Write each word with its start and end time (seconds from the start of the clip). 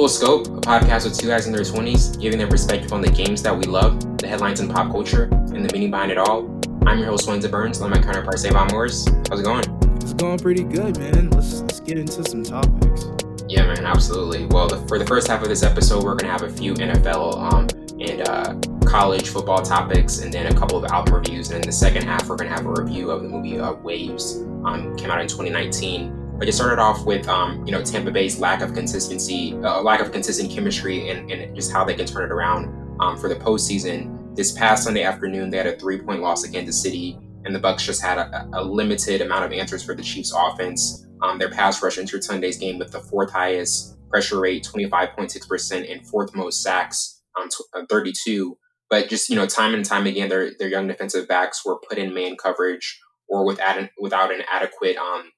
Full 0.00 0.08
Scope, 0.08 0.46
a 0.46 0.50
podcast 0.62 1.04
with 1.04 1.18
two 1.18 1.26
guys 1.26 1.46
in 1.46 1.52
their 1.52 1.60
20s, 1.60 2.18
giving 2.18 2.38
their 2.38 2.48
perspective 2.48 2.90
on 2.90 3.02
the 3.02 3.10
games 3.10 3.42
that 3.42 3.54
we 3.54 3.64
love, 3.64 4.00
the 4.16 4.26
headlines 4.26 4.58
in 4.58 4.66
pop 4.66 4.90
culture, 4.90 5.24
and 5.24 5.62
the 5.62 5.70
meaning 5.74 5.90
behind 5.90 6.10
it 6.10 6.16
all. 6.16 6.48
I'm 6.86 6.98
your 6.98 7.08
host, 7.08 7.28
Wenzel 7.28 7.50
Burns, 7.50 7.82
and 7.82 7.84
I'm 7.84 8.00
my 8.00 8.02
counterpart, 8.02 8.38
Savon 8.38 8.68
Morris. 8.70 9.06
How's 9.28 9.40
it 9.40 9.42
going? 9.42 9.62
It's 9.96 10.14
going 10.14 10.38
pretty 10.38 10.62
good, 10.62 10.98
man. 10.98 11.28
Let's, 11.28 11.60
let's 11.60 11.80
get 11.80 11.98
into 11.98 12.24
some 12.24 12.42
topics. 12.42 13.08
Yeah, 13.46 13.66
man, 13.66 13.84
absolutely. 13.84 14.46
Well, 14.46 14.68
the, 14.68 14.78
for 14.88 14.98
the 14.98 15.04
first 15.04 15.28
half 15.28 15.42
of 15.42 15.50
this 15.50 15.62
episode, 15.62 16.02
we're 16.02 16.14
going 16.14 16.32
to 16.34 16.44
have 16.44 16.44
a 16.44 16.50
few 16.50 16.72
NFL 16.72 17.36
um, 17.36 17.68
and 18.00 18.26
uh, 18.26 18.54
college 18.88 19.28
football 19.28 19.60
topics, 19.60 20.20
and 20.20 20.32
then 20.32 20.50
a 20.50 20.58
couple 20.58 20.82
of 20.82 20.90
album 20.90 21.14
reviews. 21.14 21.50
And 21.50 21.62
in 21.62 21.68
the 21.68 21.76
second 21.76 22.04
half, 22.04 22.26
we're 22.26 22.36
going 22.36 22.48
to 22.48 22.56
have 22.56 22.64
a 22.64 22.72
review 22.72 23.10
of 23.10 23.22
the 23.22 23.28
movie 23.28 23.60
uh, 23.60 23.74
Waves, 23.74 24.36
um, 24.64 24.96
came 24.96 25.10
out 25.10 25.20
in 25.20 25.28
2019. 25.28 26.19
But 26.40 26.48
it 26.48 26.54
started 26.54 26.78
off 26.80 27.04
with, 27.04 27.28
um, 27.28 27.66
you 27.66 27.70
know, 27.70 27.84
Tampa 27.84 28.10
Bay's 28.10 28.40
lack 28.40 28.62
of 28.62 28.72
consistency, 28.72 29.52
uh, 29.62 29.82
lack 29.82 30.00
of 30.00 30.10
consistent 30.10 30.50
chemistry, 30.50 31.10
and, 31.10 31.30
and, 31.30 31.54
just 31.54 31.70
how 31.70 31.84
they 31.84 31.92
can 31.92 32.06
turn 32.06 32.24
it 32.24 32.32
around 32.32 32.96
um, 32.98 33.18
for 33.18 33.28
the 33.28 33.34
postseason. 33.34 34.34
This 34.34 34.50
past 34.50 34.84
Sunday 34.84 35.02
afternoon, 35.02 35.50
they 35.50 35.58
had 35.58 35.66
a 35.66 35.78
three-point 35.78 36.22
loss 36.22 36.44
against 36.44 36.66
the 36.66 36.72
City, 36.72 37.18
and 37.44 37.54
the 37.54 37.60
Bucs 37.60 37.80
just 37.80 38.00
had 38.00 38.16
a, 38.16 38.48
a 38.54 38.64
limited 38.64 39.20
amount 39.20 39.44
of 39.44 39.52
answers 39.52 39.84
for 39.84 39.94
the 39.94 40.02
Chiefs' 40.02 40.32
offense. 40.34 41.06
Um, 41.20 41.38
their 41.38 41.50
pass 41.50 41.82
rush 41.82 41.98
entered 41.98 42.24
Sunday's 42.24 42.56
game 42.56 42.78
with 42.78 42.90
the 42.90 43.00
fourth 43.00 43.30
highest 43.30 43.98
pressure 44.08 44.40
rate, 44.40 44.66
25.6%, 44.66 45.92
and 45.92 46.06
fourth 46.06 46.34
most 46.34 46.62
sacks, 46.62 47.20
um, 47.38 47.50
uh, 47.74 47.82
32. 47.90 48.56
But 48.88 49.10
just 49.10 49.28
you 49.28 49.36
know, 49.36 49.44
time 49.46 49.74
and 49.74 49.84
time 49.84 50.06
again, 50.06 50.30
their 50.30 50.52
their 50.58 50.68
young 50.68 50.88
defensive 50.88 51.28
backs 51.28 51.66
were 51.66 51.78
put 51.86 51.98
in 51.98 52.14
man 52.14 52.36
coverage 52.36 52.98
or 53.28 53.44
without 53.44 53.76
an, 53.76 53.90
without 54.00 54.32
an 54.32 54.42
adequate 54.50 54.96
um, 54.96 55.30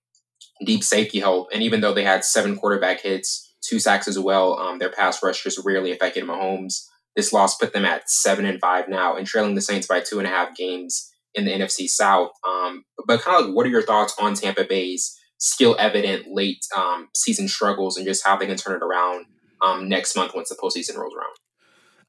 deep 0.65 0.85
safety 0.85 1.21
help. 1.21 1.49
And 1.53 1.63
even 1.63 1.81
though 1.81 1.95
they 1.95 2.05
had 2.05 2.25
seven 2.25 2.57
quarterback 2.57 3.01
hits, 3.01 3.55
two 3.63 3.79
sacks 3.79 4.09
as 4.09 4.19
well, 4.19 4.59
um, 4.59 4.79
their 4.79 4.91
pass 4.91 5.23
rush 5.23 5.43
just 5.43 5.65
rarely 5.65 5.93
affected 5.93 6.25
Mahomes. 6.25 6.87
This 7.17 7.33
loss 7.33 7.57
put 7.57 7.73
them 7.73 7.85
at 7.85 8.09
seven 8.09 8.47
and 8.47 8.61
five 8.61 8.89
now 8.89 9.17
and 9.17 9.27
trailing 9.27 9.55
the 9.55 9.61
Saints 9.61 9.87
by 9.87 10.01
two 10.01 10.19
and 10.19 10.27
a 10.27 10.31
half 10.31 10.57
games 10.57 11.11
in 11.35 11.45
the 11.45 11.53
NFC 11.53 11.89
South. 11.89 12.31
Um, 12.47 12.85
but 13.07 13.21
kind 13.21 13.39
of 13.39 13.47
like, 13.47 13.57
what 13.57 13.67
are 13.67 13.71
your 13.71 13.83
thoughts 13.83 14.15
on 14.19 14.35
Tampa 14.35 14.65
Bay's 14.65 15.19
skill 15.39 15.77
evident 15.79 16.27
late 16.29 16.65
um, 16.77 17.09
season 17.15 17.49
struggles 17.49 17.97
and 17.97 18.07
just 18.07 18.25
how 18.25 18.37
they 18.37 18.47
can 18.47 18.57
turn 18.57 18.77
it 18.77 18.85
around 18.85 19.27
um, 19.61 19.89
next 19.89 20.17
month 20.17 20.35
once 20.35 20.49
the 20.49 20.55
postseason 20.55 20.97
rolls 20.97 21.15
around? 21.15 21.35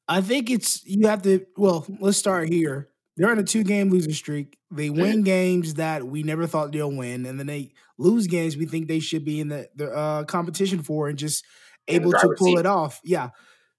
I 0.07 0.21
think 0.21 0.49
it's 0.49 0.85
you 0.85 1.07
have 1.07 1.21
to. 1.23 1.45
Well, 1.55 1.85
let's 1.99 2.17
start 2.17 2.49
here. 2.49 2.89
They're 3.15 3.29
on 3.29 3.39
a 3.39 3.43
two 3.43 3.63
game 3.63 3.89
losing 3.89 4.13
streak. 4.13 4.57
They 4.71 4.89
win 4.89 5.23
games 5.23 5.75
that 5.75 6.03
we 6.05 6.23
never 6.23 6.47
thought 6.47 6.71
they'll 6.71 6.91
win, 6.91 7.25
and 7.25 7.39
then 7.39 7.47
they 7.47 7.71
lose 7.97 8.27
games 8.27 8.57
we 8.57 8.65
think 8.65 8.87
they 8.87 8.99
should 8.99 9.25
be 9.25 9.39
in 9.39 9.49
the, 9.49 9.67
the 9.75 9.91
uh, 9.91 10.23
competition 10.23 10.81
for 10.81 11.09
and 11.09 11.17
just 11.17 11.45
able 11.87 12.11
to 12.11 12.35
pull 12.37 12.55
seat. 12.55 12.59
it 12.59 12.65
off. 12.65 12.99
Yeah. 13.03 13.29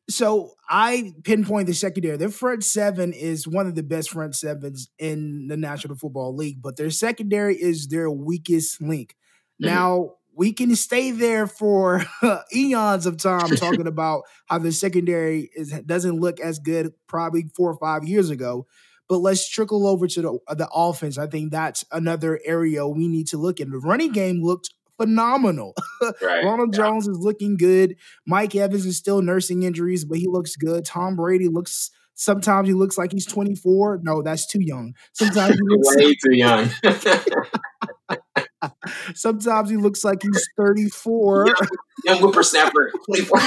So 0.08 0.52
I 0.68 1.12
pinpoint 1.24 1.66
the 1.66 1.74
secondary. 1.74 2.16
Their 2.16 2.28
front 2.28 2.62
seven 2.62 3.12
is 3.12 3.48
one 3.48 3.66
of 3.66 3.74
the 3.74 3.82
best 3.82 4.10
front 4.10 4.36
sevens 4.36 4.90
in 4.98 5.48
the 5.48 5.56
National 5.56 5.96
Football 5.96 6.36
League, 6.36 6.60
but 6.62 6.76
their 6.76 6.90
secondary 6.90 7.56
is 7.56 7.88
their 7.88 8.10
weakest 8.10 8.82
link. 8.82 9.16
Mm-hmm. 9.62 9.74
Now, 9.74 10.10
we 10.36 10.52
can 10.52 10.74
stay 10.76 11.10
there 11.10 11.46
for 11.46 12.04
eons 12.54 13.06
of 13.06 13.16
time 13.16 13.48
talking 13.56 13.86
about 13.86 14.22
how 14.46 14.58
the 14.58 14.72
secondary 14.72 15.50
is 15.54 15.70
doesn't 15.86 16.20
look 16.20 16.40
as 16.40 16.58
good 16.58 16.92
probably 17.06 17.46
four 17.56 17.70
or 17.70 17.78
five 17.78 18.04
years 18.04 18.30
ago. 18.30 18.66
But 19.08 19.19
let's 19.19 19.48
trickle 19.48 19.86
over 19.86 20.06
to 20.06 20.22
the 20.22 20.38
the 20.55 20.69
offense. 20.72 21.19
I 21.19 21.27
think 21.27 21.52
that's 21.52 21.84
another 21.92 22.41
area 22.44 22.86
we 22.86 23.08
need 23.08 23.28
to 23.28 23.39
look 23.39 23.61
at. 23.61 23.70
The 23.70 23.78
running 23.78 24.12
game 24.12 24.42
looked 24.42 24.70
phenomenal. 24.96 25.74
Right. 26.20 26.45
Ronald 26.45 26.77
yeah. 26.77 26.84
Jones 26.84 27.08
is 27.08 27.17
looking 27.18 27.56
good. 27.56 27.96
Mike 28.27 28.55
Evans 28.55 28.84
is 28.84 28.98
still 28.98 29.23
nursing 29.23 29.62
injuries, 29.62 30.05
but 30.05 30.18
he 30.18 30.27
looks 30.28 30.55
good. 30.55 30.84
Tom 30.84 31.17
Brady 31.17 31.48
looks 31.48 31.90
sometimes 32.14 32.68
he 32.68 32.74
looks 32.74 32.98
like 32.98 33.12
he's 33.12 33.27
24. 33.27 34.01
No, 34.02 34.23
that's 34.23 34.46
too 34.46 34.61
young. 34.61 34.95
Sometimes 35.12 35.55
he 35.55 35.61
looks 35.67 35.96
way 35.96 36.14
too 36.14 36.36
young. 36.36 36.68
sometimes 39.14 39.70
he 39.70 39.77
looks 39.77 40.05
like 40.05 40.23
he's 40.23 40.48
34. 40.58 41.46
Young, 41.46 41.57
young 42.05 42.18
whippersnapper, 42.18 42.90
24. 43.07 43.39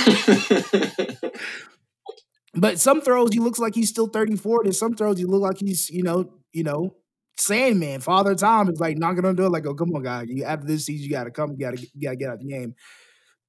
But 2.57 2.79
some 2.79 3.01
throws 3.01 3.29
he 3.33 3.39
looks 3.39 3.59
like 3.59 3.75
he's 3.75 3.89
still 3.89 4.07
34. 4.07 4.63
And 4.63 4.75
some 4.75 4.95
throws 4.95 5.17
he 5.19 5.25
look 5.25 5.41
like 5.41 5.59
he's, 5.59 5.89
you 5.89 6.03
know, 6.03 6.31
you 6.51 6.63
know, 6.63 6.95
Sandman, 7.37 8.01
Father 8.01 8.33
Time 8.33 8.67
is 8.69 8.79
like 8.79 8.97
knocking 8.97 9.23
on 9.25 9.35
the 9.35 9.43
door, 9.43 9.51
like, 9.51 9.67
oh, 9.67 9.75
come 9.75 9.91
on, 9.95 10.03
guy. 10.03 10.25
You 10.27 10.43
after 10.43 10.65
this 10.65 10.85
season, 10.85 11.05
you 11.05 11.11
gotta 11.11 11.29
come, 11.29 11.51
you 11.51 11.57
gotta 11.59 11.77
you 11.79 12.01
gotta 12.03 12.15
get 12.15 12.29
out 12.29 12.35
of 12.35 12.39
the 12.39 12.47
game. 12.47 12.73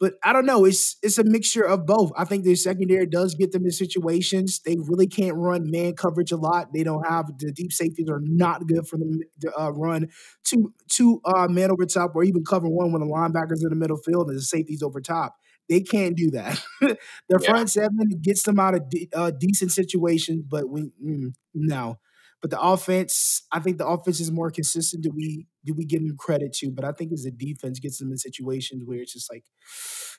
But 0.01 0.15
I 0.23 0.33
don't 0.33 0.47
know. 0.47 0.65
It's 0.65 0.97
it's 1.03 1.19
a 1.19 1.25
mixture 1.25 1.65
of 1.65 1.87
both. 1.87 2.13
I 2.17 2.25
think 2.25 2.45
their 2.45 2.55
secondary 2.55 3.07
does 3.07 3.35
get 3.35 3.51
them 3.51 3.65
in 3.65 3.73
situations. 3.73 4.61
They 4.61 4.77
really 4.79 5.09
can't 5.09 5.37
run 5.37 5.71
man 5.71 5.95
coverage 5.95 6.31
a 6.31 6.37
lot. 6.37 6.73
They 6.73 6.85
don't 6.85 7.05
have 7.07 7.27
the 7.39 7.51
deep 7.51 7.73
safeties 7.73 8.09
are 8.09 8.21
not 8.23 8.67
good 8.69 8.87
for 8.87 8.99
them 8.99 9.21
to 9.41 9.61
uh, 9.61 9.71
run 9.71 10.09
two 10.45 10.73
two 10.89 11.21
uh, 11.25 11.49
man 11.49 11.71
over 11.71 11.87
top 11.87 12.15
or 12.15 12.23
even 12.25 12.45
cover 12.45 12.69
one 12.69 12.93
when 12.93 13.01
the 13.01 13.09
linebackers 13.09 13.63
in 13.63 13.71
the 13.71 13.77
middle 13.77 13.97
field 13.97 14.29
and 14.29 14.37
the 14.39 14.43
safeties 14.43 14.83
over 14.83 15.01
top. 15.01 15.35
They 15.69 15.81
can't 15.81 16.17
do 16.17 16.31
that. 16.31 16.63
Their 16.81 16.97
yeah. 17.41 17.49
front 17.49 17.71
seven 17.71 18.21
gets 18.23 18.43
them 18.43 18.59
out 18.59 18.75
of 18.75 18.89
de- 18.89 19.09
uh, 19.13 19.31
decent 19.31 19.73
situations, 19.73 20.45
but 20.49 20.69
we 20.69 20.91
mm, 21.03 21.35
no. 21.55 21.99
But 22.41 22.51
the 22.51 22.61
offense, 22.61 23.43
I 23.51 23.59
think 23.59 23.79
the 23.79 23.87
offense 23.87 24.21
is 24.21 24.31
more 24.31 24.51
consistent. 24.51 25.03
Do 25.03 25.11
we 25.15 25.47
do 25.65 25.75
we 25.75 25.85
give 25.85 26.01
them 26.07 26.17
credit 26.17 26.53
to? 26.55 26.71
But 26.71 26.85
I 26.85 26.93
think 26.93 27.13
as 27.13 27.25
the 27.25 27.33
defense 27.33 27.81
gets 27.81 27.99
them 27.99 28.13
in 28.13 28.19
situations 28.19 28.85
where 28.85 28.99
it's 28.99 29.13
just 29.13 29.31
like, 29.31 29.45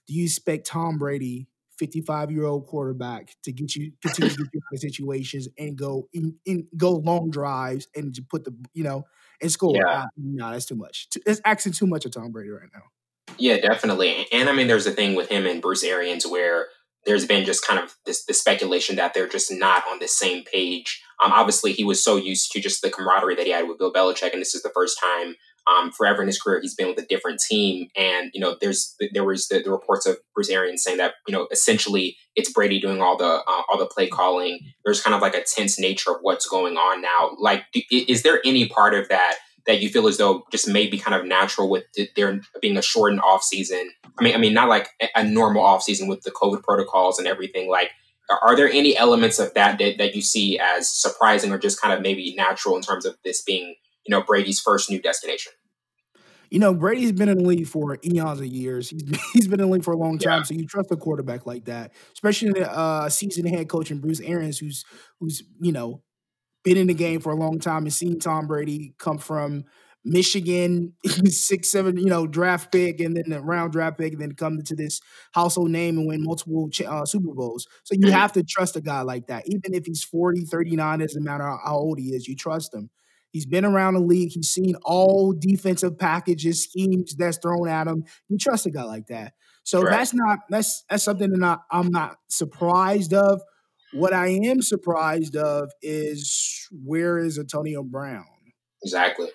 do 0.05 0.13
you 0.13 0.25
expect 0.25 0.67
Tom 0.67 0.97
Brady, 0.97 1.47
55 1.77 2.31
year 2.31 2.45
old 2.45 2.67
quarterback, 2.67 3.35
to 3.43 3.53
get 3.53 3.75
you 3.75 3.93
continue 4.01 4.31
to 4.31 4.43
get 4.43 4.49
you 4.53 4.61
in 4.73 4.77
situations 4.77 5.47
and 5.57 5.77
go 5.77 6.09
in, 6.11 6.35
in, 6.45 6.67
go 6.75 6.91
long 6.91 7.31
drives 7.31 7.87
and 7.95 8.13
to 8.15 8.21
put 8.21 8.43
the 8.43 8.53
you 8.73 8.83
know 8.83 9.05
and 9.41 9.51
score? 9.51 9.75
Yeah. 9.75 10.03
Uh, 10.03 10.05
no, 10.17 10.51
that's 10.51 10.65
too 10.65 10.75
much. 10.75 11.07
It's 11.25 11.41
actually 11.45 11.71
too 11.71 11.87
much 11.87 12.05
of 12.05 12.11
Tom 12.11 12.31
Brady 12.31 12.49
right 12.49 12.69
now. 12.73 12.83
Yeah, 13.39 13.57
definitely. 13.57 14.27
And 14.31 14.49
I 14.49 14.53
mean, 14.53 14.67
there's 14.67 14.85
a 14.87 14.91
thing 14.91 15.15
with 15.15 15.29
him 15.29 15.45
and 15.45 15.61
Bruce 15.61 15.83
Arians 15.83 16.27
where 16.27 16.67
there's 17.05 17.25
been 17.25 17.45
just 17.45 17.65
kind 17.65 17.79
of 17.81 17.95
this, 18.05 18.25
this 18.25 18.39
speculation 18.39 18.97
that 18.97 19.13
they're 19.13 19.27
just 19.27 19.51
not 19.51 19.83
on 19.89 19.99
the 19.99 20.07
same 20.07 20.43
page. 20.43 21.01
Um, 21.23 21.31
obviously, 21.31 21.73
he 21.73 21.83
was 21.83 22.03
so 22.03 22.17
used 22.17 22.51
to 22.51 22.59
just 22.59 22.81
the 22.81 22.91
camaraderie 22.91 23.35
that 23.35 23.45
he 23.45 23.51
had 23.51 23.67
with 23.67 23.77
Bill 23.79 23.93
Belichick, 23.93 24.33
and 24.33 24.41
this 24.41 24.55
is 24.55 24.61
the 24.61 24.71
first 24.73 24.99
time 25.01 25.35
um, 25.69 25.91
forever 25.91 26.21
in 26.21 26.27
his 26.27 26.41
career 26.41 26.59
he's 26.61 26.75
been 26.75 26.87
with 26.87 26.99
a 26.99 27.05
different 27.05 27.39
team. 27.39 27.87
And 27.95 28.31
you 28.33 28.39
know, 28.39 28.57
there's 28.59 28.95
there 29.13 29.23
was 29.25 29.47
the, 29.47 29.61
the 29.61 29.71
reports 29.71 30.05
of 30.05 30.17
Bruce 30.33 30.49
Arians 30.49 30.83
saying 30.83 30.97
that 30.97 31.15
you 31.27 31.33
know 31.33 31.47
essentially 31.51 32.17
it's 32.35 32.51
Brady 32.51 32.79
doing 32.79 33.01
all 33.01 33.17
the 33.17 33.25
uh, 33.25 33.61
all 33.69 33.77
the 33.77 33.85
play 33.85 34.07
calling. 34.07 34.59
There's 34.83 35.01
kind 35.01 35.15
of 35.15 35.21
like 35.21 35.35
a 35.35 35.43
tense 35.43 35.79
nature 35.79 36.11
of 36.11 36.17
what's 36.21 36.47
going 36.47 36.77
on 36.77 37.01
now. 37.01 37.31
Like, 37.37 37.65
is 37.91 38.23
there 38.23 38.39
any 38.45 38.67
part 38.67 38.93
of 38.93 39.09
that? 39.09 39.35
That 39.65 39.81
you 39.81 39.89
feel 39.89 40.07
as 40.07 40.17
though 40.17 40.43
just 40.51 40.67
may 40.67 40.87
be 40.87 40.97
kind 40.97 41.19
of 41.19 41.27
natural 41.27 41.69
with 41.69 41.83
there 42.15 42.41
being 42.61 42.77
a 42.77 42.81
shortened 42.81 43.21
off 43.21 43.43
season? 43.43 43.91
I 44.19 44.23
mean, 44.23 44.35
I 44.35 44.37
mean, 44.37 44.53
not 44.53 44.69
like 44.69 44.89
a 45.15 45.23
normal 45.23 45.63
off 45.63 45.83
season 45.83 46.07
with 46.07 46.21
the 46.21 46.31
COVID 46.31 46.63
protocols 46.63 47.19
and 47.19 47.27
everything. 47.27 47.69
Like, 47.69 47.91
are 48.29 48.55
there 48.55 48.69
any 48.69 48.95
elements 48.95 49.39
of 49.39 49.53
that, 49.55 49.79
that 49.79 49.97
that 49.97 50.15
you 50.15 50.21
see 50.21 50.59
as 50.59 50.89
surprising 50.89 51.51
or 51.51 51.57
just 51.57 51.81
kind 51.81 51.93
of 51.93 52.01
maybe 52.01 52.33
natural 52.35 52.75
in 52.75 52.81
terms 52.81 53.05
of 53.05 53.15
this 53.23 53.41
being, 53.41 53.75
you 54.05 54.11
know, 54.11 54.21
Brady's 54.21 54.59
first 54.59 54.89
new 54.89 55.01
destination? 55.01 55.51
You 56.49 56.57
know, 56.57 56.73
Brady's 56.73 57.11
been 57.11 57.29
in 57.29 57.37
the 57.37 57.43
league 57.43 57.67
for 57.67 57.99
eons 58.03 58.39
of 58.39 58.45
years. 58.47 58.89
He's 58.89 59.03
been, 59.03 59.19
he's 59.33 59.47
been 59.47 59.59
in 59.59 59.67
the 59.67 59.73
league 59.73 59.83
for 59.83 59.93
a 59.93 59.97
long 59.97 60.17
time, 60.17 60.39
yeah. 60.39 60.43
so 60.43 60.53
you 60.55 60.65
trust 60.65 60.91
a 60.91 60.97
quarterback 60.97 61.45
like 61.45 61.65
that, 61.65 61.93
especially 62.13 62.61
a 62.61 62.67
uh, 62.67 63.09
seasoned 63.09 63.49
head 63.49 63.69
coach 63.69 63.91
and 63.91 64.01
Bruce 64.01 64.19
Arians, 64.19 64.57
who's 64.57 64.83
who's 65.19 65.43
you 65.59 65.71
know 65.71 66.01
been 66.63 66.77
in 66.77 66.87
the 66.87 66.93
game 66.93 67.19
for 67.19 67.31
a 67.31 67.35
long 67.35 67.59
time 67.59 67.83
and 67.83 67.93
seen 67.93 68.19
Tom 68.19 68.47
Brady 68.47 68.93
come 68.97 69.17
from 69.17 69.65
Michigan, 70.03 70.93
six, 71.25 71.71
seven, 71.71 71.97
you 71.97 72.05
know, 72.05 72.25
draft 72.25 72.71
pick, 72.71 72.99
and 72.99 73.15
then 73.15 73.25
the 73.27 73.41
round 73.41 73.73
draft 73.73 73.97
pick, 73.97 74.13
and 74.13 74.21
then 74.21 74.33
come 74.33 74.61
to 74.61 74.75
this 74.75 75.01
household 75.33 75.69
name 75.71 75.97
and 75.97 76.07
win 76.07 76.23
multiple 76.23 76.69
uh, 76.87 77.05
Super 77.05 77.33
Bowls. 77.33 77.67
So 77.83 77.95
you 77.97 78.11
have 78.11 78.31
to 78.33 78.43
trust 78.43 78.75
a 78.75 78.81
guy 78.81 79.01
like 79.01 79.27
that. 79.27 79.43
Even 79.47 79.73
if 79.73 79.85
he's 79.85 80.03
40, 80.03 80.45
39, 80.45 80.99
doesn't 80.99 81.23
matter 81.23 81.43
how 81.43 81.77
old 81.77 81.99
he 81.99 82.09
is, 82.15 82.27
you 82.27 82.35
trust 82.35 82.73
him. 82.73 82.89
He's 83.31 83.45
been 83.45 83.65
around 83.65 83.93
the 83.93 83.99
league. 83.99 84.31
He's 84.31 84.49
seen 84.49 84.75
all 84.83 85.33
defensive 85.33 85.99
packages, 85.99 86.63
schemes 86.63 87.15
that's 87.15 87.37
thrown 87.37 87.67
at 87.67 87.87
him. 87.87 88.05
You 88.27 88.37
trust 88.37 88.65
a 88.65 88.71
guy 88.71 88.83
like 88.83 89.07
that. 89.07 89.33
So 89.63 89.83
that's 89.83 90.15
not 90.15 90.39
that's 90.49 90.83
that's 90.89 91.03
something 91.03 91.31
that 91.31 91.43
I, 91.43 91.79
I'm 91.79 91.91
not 91.91 92.17
surprised 92.27 93.13
of. 93.13 93.41
What 93.93 94.13
I 94.13 94.27
am 94.27 94.61
surprised 94.61 95.35
of 95.35 95.71
is 95.81 96.67
where 96.71 97.17
is 97.17 97.39
Antonio 97.39 97.83
Brown? 97.83 98.25
Exactly. 98.83 99.29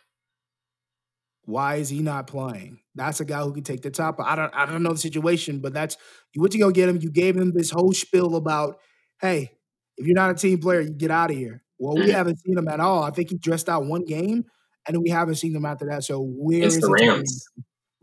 Why 1.46 1.76
is 1.76 1.88
he 1.88 2.00
not 2.00 2.26
playing? 2.26 2.80
That's 2.94 3.20
a 3.20 3.24
guy 3.24 3.42
who 3.42 3.52
can 3.52 3.64
take 3.64 3.82
the 3.82 3.90
top. 3.90 4.16
I 4.18 4.34
don't 4.36 4.54
I 4.54 4.64
don't 4.66 4.82
know 4.82 4.92
the 4.92 4.98
situation, 4.98 5.60
but 5.60 5.74
that's 5.74 5.96
you 6.32 6.40
went 6.40 6.52
to 6.52 6.58
go 6.58 6.70
get 6.70 6.88
him. 6.88 6.98
You 7.00 7.10
gave 7.10 7.36
him 7.36 7.52
this 7.52 7.70
whole 7.70 7.92
spiel 7.92 8.36
about, 8.36 8.78
hey, 9.20 9.52
if 9.96 10.06
you're 10.06 10.14
not 10.14 10.30
a 10.30 10.34
team 10.34 10.58
player, 10.58 10.80
you 10.80 10.90
get 10.90 11.10
out 11.10 11.30
of 11.30 11.36
here. 11.36 11.62
Well, 11.78 11.96
we 11.96 12.02
mm-hmm. 12.02 12.10
haven't 12.12 12.40
seen 12.40 12.56
him 12.56 12.68
at 12.68 12.80
all. 12.80 13.02
I 13.02 13.10
think 13.10 13.30
he 13.30 13.36
dressed 13.36 13.68
out 13.68 13.84
one 13.84 14.04
game, 14.04 14.44
and 14.86 15.02
we 15.02 15.10
haven't 15.10 15.34
seen 15.34 15.54
him 15.54 15.66
after 15.66 15.86
that. 15.86 16.04
So 16.04 16.22
where 16.22 16.62
it's 16.62 16.76
is 16.76 16.80
the 16.80 16.90
Rams? 16.90 17.46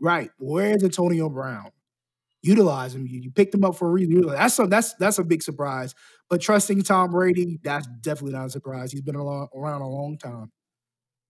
Right. 0.00 0.30
Where 0.38 0.76
is 0.76 0.84
Antonio 0.84 1.28
Brown? 1.28 1.70
Utilize 2.42 2.94
him. 2.94 3.06
You, 3.06 3.20
you 3.20 3.30
picked 3.30 3.54
him 3.54 3.64
up 3.64 3.76
for 3.76 3.88
a 3.88 3.90
reason. 3.90 4.26
That's 4.26 4.58
a, 4.58 4.66
that's 4.66 4.94
that's 4.94 5.18
a 5.18 5.24
big 5.24 5.42
surprise. 5.42 5.94
But 6.28 6.40
trusting 6.40 6.82
Tom 6.82 7.10
Brady, 7.10 7.58
that's 7.62 7.86
definitely 8.00 8.32
not 8.32 8.46
a 8.46 8.50
surprise. 8.50 8.92
He's 8.92 9.02
been 9.02 9.16
around 9.16 9.48
a 9.82 9.88
long 9.88 10.18
time. 10.18 10.50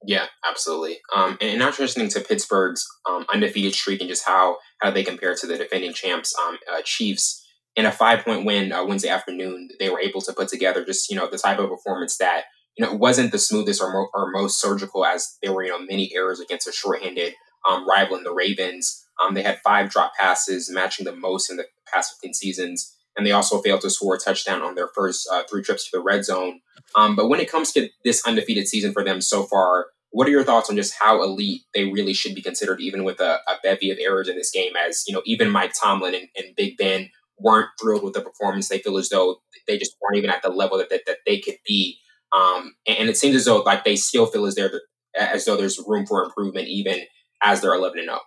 Yeah, 0.04 0.26
absolutely. 0.48 0.98
Um, 1.14 1.38
and 1.40 1.58
now 1.58 1.70
transitioning 1.70 2.12
to 2.14 2.20
Pittsburgh's 2.20 2.86
um, 3.08 3.24
undefeated 3.32 3.74
streak 3.74 4.00
and 4.00 4.08
just 4.08 4.26
how 4.26 4.58
how 4.80 4.90
they 4.90 5.04
compare 5.04 5.34
to 5.34 5.46
the 5.46 5.56
defending 5.56 5.92
champs 5.92 6.34
um, 6.38 6.58
uh, 6.72 6.82
Chiefs 6.84 7.42
in 7.76 7.86
a 7.86 7.92
five 7.92 8.24
point 8.24 8.44
win 8.44 8.72
uh, 8.72 8.84
Wednesday 8.84 9.08
afternoon, 9.08 9.68
they 9.78 9.90
were 9.90 10.00
able 10.00 10.20
to 10.22 10.32
put 10.32 10.48
together 10.48 10.84
just 10.84 11.10
you 11.10 11.16
know 11.16 11.28
the 11.30 11.38
type 11.38 11.58
of 11.58 11.70
performance 11.70 12.16
that 12.18 12.44
you 12.76 12.84
know 12.84 12.92
wasn't 12.92 13.32
the 13.32 13.38
smoothest 13.38 13.80
or, 13.80 13.92
mo- 13.92 14.08
or 14.14 14.30
most 14.30 14.60
surgical 14.60 15.04
as 15.04 15.36
there 15.42 15.52
were 15.52 15.64
you 15.64 15.70
know 15.70 15.78
many 15.78 16.12
errors 16.14 16.40
against 16.40 16.68
a 16.68 16.72
shorthanded 16.72 17.34
um, 17.68 17.88
rival 17.88 18.16
in 18.16 18.24
the 18.24 18.34
Ravens. 18.34 19.06
Um, 19.22 19.34
they 19.34 19.42
had 19.42 19.60
five 19.60 19.90
drop 19.90 20.14
passes, 20.18 20.70
matching 20.70 21.04
the 21.04 21.14
most 21.14 21.50
in 21.50 21.56
the 21.56 21.66
past 21.92 22.14
15 22.20 22.34
seasons, 22.34 22.96
and 23.16 23.26
they 23.26 23.32
also 23.32 23.60
failed 23.60 23.82
to 23.82 23.90
score 23.90 24.14
a 24.14 24.18
touchdown 24.18 24.62
on 24.62 24.74
their 24.74 24.88
first 24.88 25.28
uh, 25.30 25.42
three 25.48 25.62
trips 25.62 25.90
to 25.90 25.96
the 25.96 26.02
red 26.02 26.24
zone. 26.24 26.60
Um, 26.94 27.16
but 27.16 27.28
when 27.28 27.40
it 27.40 27.50
comes 27.50 27.72
to 27.72 27.88
this 28.04 28.26
undefeated 28.26 28.68
season 28.68 28.92
for 28.92 29.04
them 29.04 29.20
so 29.20 29.44
far, 29.44 29.86
what 30.10 30.28
are 30.28 30.30
your 30.30 30.44
thoughts 30.44 30.68
on 30.68 30.76
just 30.76 30.94
how 31.00 31.22
elite 31.22 31.62
they 31.74 31.84
really 31.84 32.12
should 32.12 32.34
be 32.34 32.42
considered, 32.42 32.80
even 32.80 33.02
with 33.02 33.20
a, 33.20 33.40
a 33.48 33.56
bevy 33.62 33.90
of 33.90 33.98
errors 33.98 34.28
in 34.28 34.36
this 34.36 34.50
game? 34.50 34.72
As 34.76 35.04
you 35.06 35.14
know, 35.14 35.22
even 35.24 35.50
Mike 35.50 35.72
Tomlin 35.78 36.14
and, 36.14 36.28
and, 36.36 36.54
Big 36.54 36.76
Ben 36.76 37.08
weren't 37.38 37.70
thrilled 37.80 38.02
with 38.02 38.12
the 38.12 38.20
performance. 38.20 38.68
They 38.68 38.78
feel 38.78 38.98
as 38.98 39.08
though 39.08 39.36
they 39.66 39.78
just 39.78 39.96
weren't 40.02 40.18
even 40.18 40.30
at 40.30 40.42
the 40.42 40.50
level 40.50 40.76
that, 40.78 40.90
that, 40.90 41.06
that 41.06 41.18
they 41.26 41.38
could 41.38 41.56
be. 41.66 41.98
Um, 42.36 42.74
and, 42.86 42.98
and, 42.98 43.08
it 43.08 43.16
seems 43.16 43.36
as 43.36 43.46
though 43.46 43.60
like 43.60 43.84
they 43.84 43.96
still 43.96 44.26
feel 44.26 44.44
as 44.44 44.58
as 45.18 45.44
though 45.46 45.56
there's 45.56 45.82
room 45.86 46.06
for 46.06 46.22
improvement, 46.22 46.68
even 46.68 47.00
as 47.42 47.62
they're 47.62 47.74
eleven 47.74 47.98
and 47.98 48.08
zero. 48.08 48.20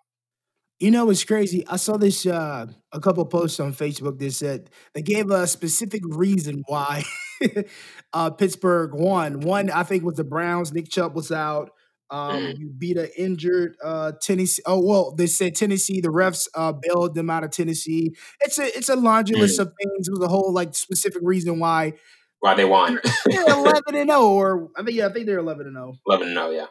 Oh. 0.85 0.87
You 0.87 0.91
know, 0.91 1.09
it's 1.09 1.23
crazy. 1.23 1.65
I 1.67 1.77
saw 1.77 1.97
this 1.97 2.25
uh, 2.25 2.67
a 2.91 2.99
couple 2.99 3.25
posts 3.25 3.59
on 3.59 3.73
Facebook 3.73 4.19
that 4.19 4.31
said 4.33 4.69
they 4.93 5.01
gave 5.01 5.31
a 5.31 5.47
specific 5.47 6.01
reason 6.05 6.63
why 6.67 7.03
uh, 8.13 8.29
Pittsburgh 8.29 8.93
won. 8.93 9.39
One, 9.39 9.71
I 9.71 9.83
think, 9.83 10.03
was 10.03 10.15
the 10.15 10.23
Browns. 10.23 10.73
Nick 10.73 10.89
Chubb 10.89 11.15
was 11.15 11.31
out. 11.31 11.71
Um, 12.11 12.35
mm. 12.35 12.59
You 12.59 12.69
beat 12.69 12.97
an 12.97 13.09
injured 13.17 13.77
uh, 13.83 14.11
Tennessee. 14.21 14.61
Oh 14.67 14.79
well, 14.79 15.15
they 15.15 15.25
said 15.25 15.55
Tennessee. 15.55 16.01
The 16.01 16.09
refs 16.09 16.47
uh, 16.53 16.73
bailed 16.79 17.15
them 17.15 17.31
out 17.31 17.43
of 17.43 17.49
Tennessee. 17.49 18.15
It's 18.41 18.59
a 18.59 18.77
it's 18.77 18.89
a 18.89 18.95
laundry 18.95 19.37
mm. 19.37 19.39
list 19.39 19.59
of 19.59 19.73
things. 19.81 20.07
It 20.07 20.11
was 20.11 20.21
a 20.21 20.27
whole 20.27 20.53
like 20.53 20.75
specific 20.75 21.23
reason 21.23 21.57
why 21.57 21.93
why 22.41 22.53
they 22.53 22.65
won. 22.65 22.99
they're 23.25 23.49
eleven 23.49 23.81
and 23.95 24.09
zero, 24.09 24.19
oh, 24.19 24.35
or 24.35 24.69
I 24.77 24.83
think 24.83 24.97
yeah, 24.97 25.07
I 25.07 25.13
think 25.13 25.25
they're 25.25 25.39
eleven 25.39 25.65
and 25.65 25.75
zero. 25.75 25.93
Oh. 25.95 25.99
Eleven 26.05 26.27
and 26.27 26.37
zero, 26.37 26.49
yeah. 26.51 26.67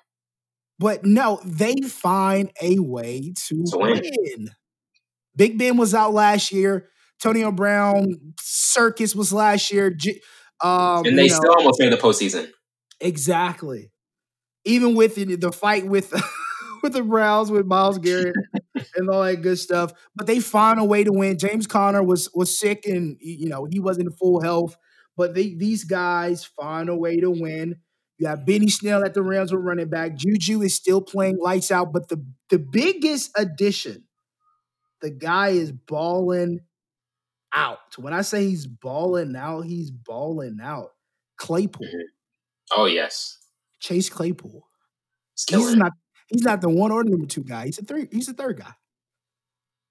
But 0.78 1.04
no, 1.04 1.40
they 1.44 1.76
find 1.76 2.50
a 2.60 2.78
way 2.78 3.32
to, 3.48 3.64
win. 3.72 4.02
win. 4.02 4.48
Big 5.36 5.58
Ben 5.58 5.76
was 5.76 5.94
out 5.94 6.12
last 6.12 6.52
year. 6.52 6.88
Antonio 7.24 7.52
Brown 7.52 8.34
circus 8.40 9.14
was 9.14 9.32
last 9.32 9.72
year. 9.72 9.96
Um, 10.60 11.04
and 11.06 11.18
they 11.18 11.28
still 11.28 11.42
know, 11.44 11.58
almost 11.58 11.80
made 11.80 11.92
the 11.92 11.96
postseason. 11.96 12.48
Exactly 13.00 13.90
even 14.64 14.94
with 14.94 15.14
the, 15.14 15.36
the 15.36 15.52
fight 15.52 15.86
with 15.86 16.12
with 16.82 16.92
the 16.92 17.02
Browns 17.02 17.50
with 17.50 17.66
Myles 17.66 17.98
Garrett 17.98 18.34
and 18.96 19.08
all 19.08 19.22
that 19.22 19.42
good 19.42 19.58
stuff. 19.58 19.92
But 20.14 20.26
they 20.26 20.40
find 20.40 20.78
a 20.78 20.84
way 20.84 21.04
to 21.04 21.12
win. 21.12 21.38
James 21.38 21.66
Conner 21.66 22.02
was 22.02 22.30
was 22.34 22.58
sick 22.58 22.86
and 22.86 23.16
you 23.20 23.48
know 23.48 23.66
he 23.70 23.80
wasn't 23.80 24.08
in 24.08 24.12
full 24.12 24.40
health, 24.40 24.76
but 25.16 25.34
they, 25.34 25.54
these 25.54 25.84
guys 25.84 26.44
find 26.44 26.88
a 26.88 26.96
way 26.96 27.20
to 27.20 27.30
win. 27.30 27.76
You 28.18 28.28
have 28.28 28.46
Benny 28.46 28.68
Snell 28.68 29.04
at 29.04 29.14
the 29.14 29.22
Rams 29.22 29.52
with 29.52 29.62
running 29.62 29.88
back. 29.88 30.14
Juju 30.16 30.62
is 30.62 30.74
still 30.74 31.00
playing 31.00 31.38
lights 31.40 31.70
out, 31.70 31.92
but 31.92 32.08
the 32.08 32.24
the 32.48 32.58
biggest 32.58 33.30
addition, 33.36 34.04
the 35.00 35.10
guy 35.10 35.48
is 35.48 35.72
balling 35.72 36.60
out. 37.52 37.78
When 37.96 38.12
I 38.12 38.22
say 38.22 38.46
he's 38.46 38.66
balling 38.66 39.34
out, 39.36 39.62
he's 39.62 39.90
balling 39.90 40.58
out. 40.62 40.90
Claypool. 41.38 41.86
Mm-hmm. 41.86 42.76
Oh 42.76 42.86
yes, 42.86 43.38
Chase 43.80 44.08
Claypool. 44.08 44.64
He's 45.48 45.74
not 45.74 45.92
he's 46.28 46.42
not 46.42 46.60
the 46.60 46.70
one 46.70 46.92
or 46.92 47.02
the 47.02 47.10
number 47.10 47.26
two 47.26 47.44
guy. 47.44 47.66
He's 47.66 47.78
a 47.78 47.82
three, 47.82 48.08
he's 48.12 48.28
a 48.28 48.34
third 48.34 48.58
guy. 48.58 48.72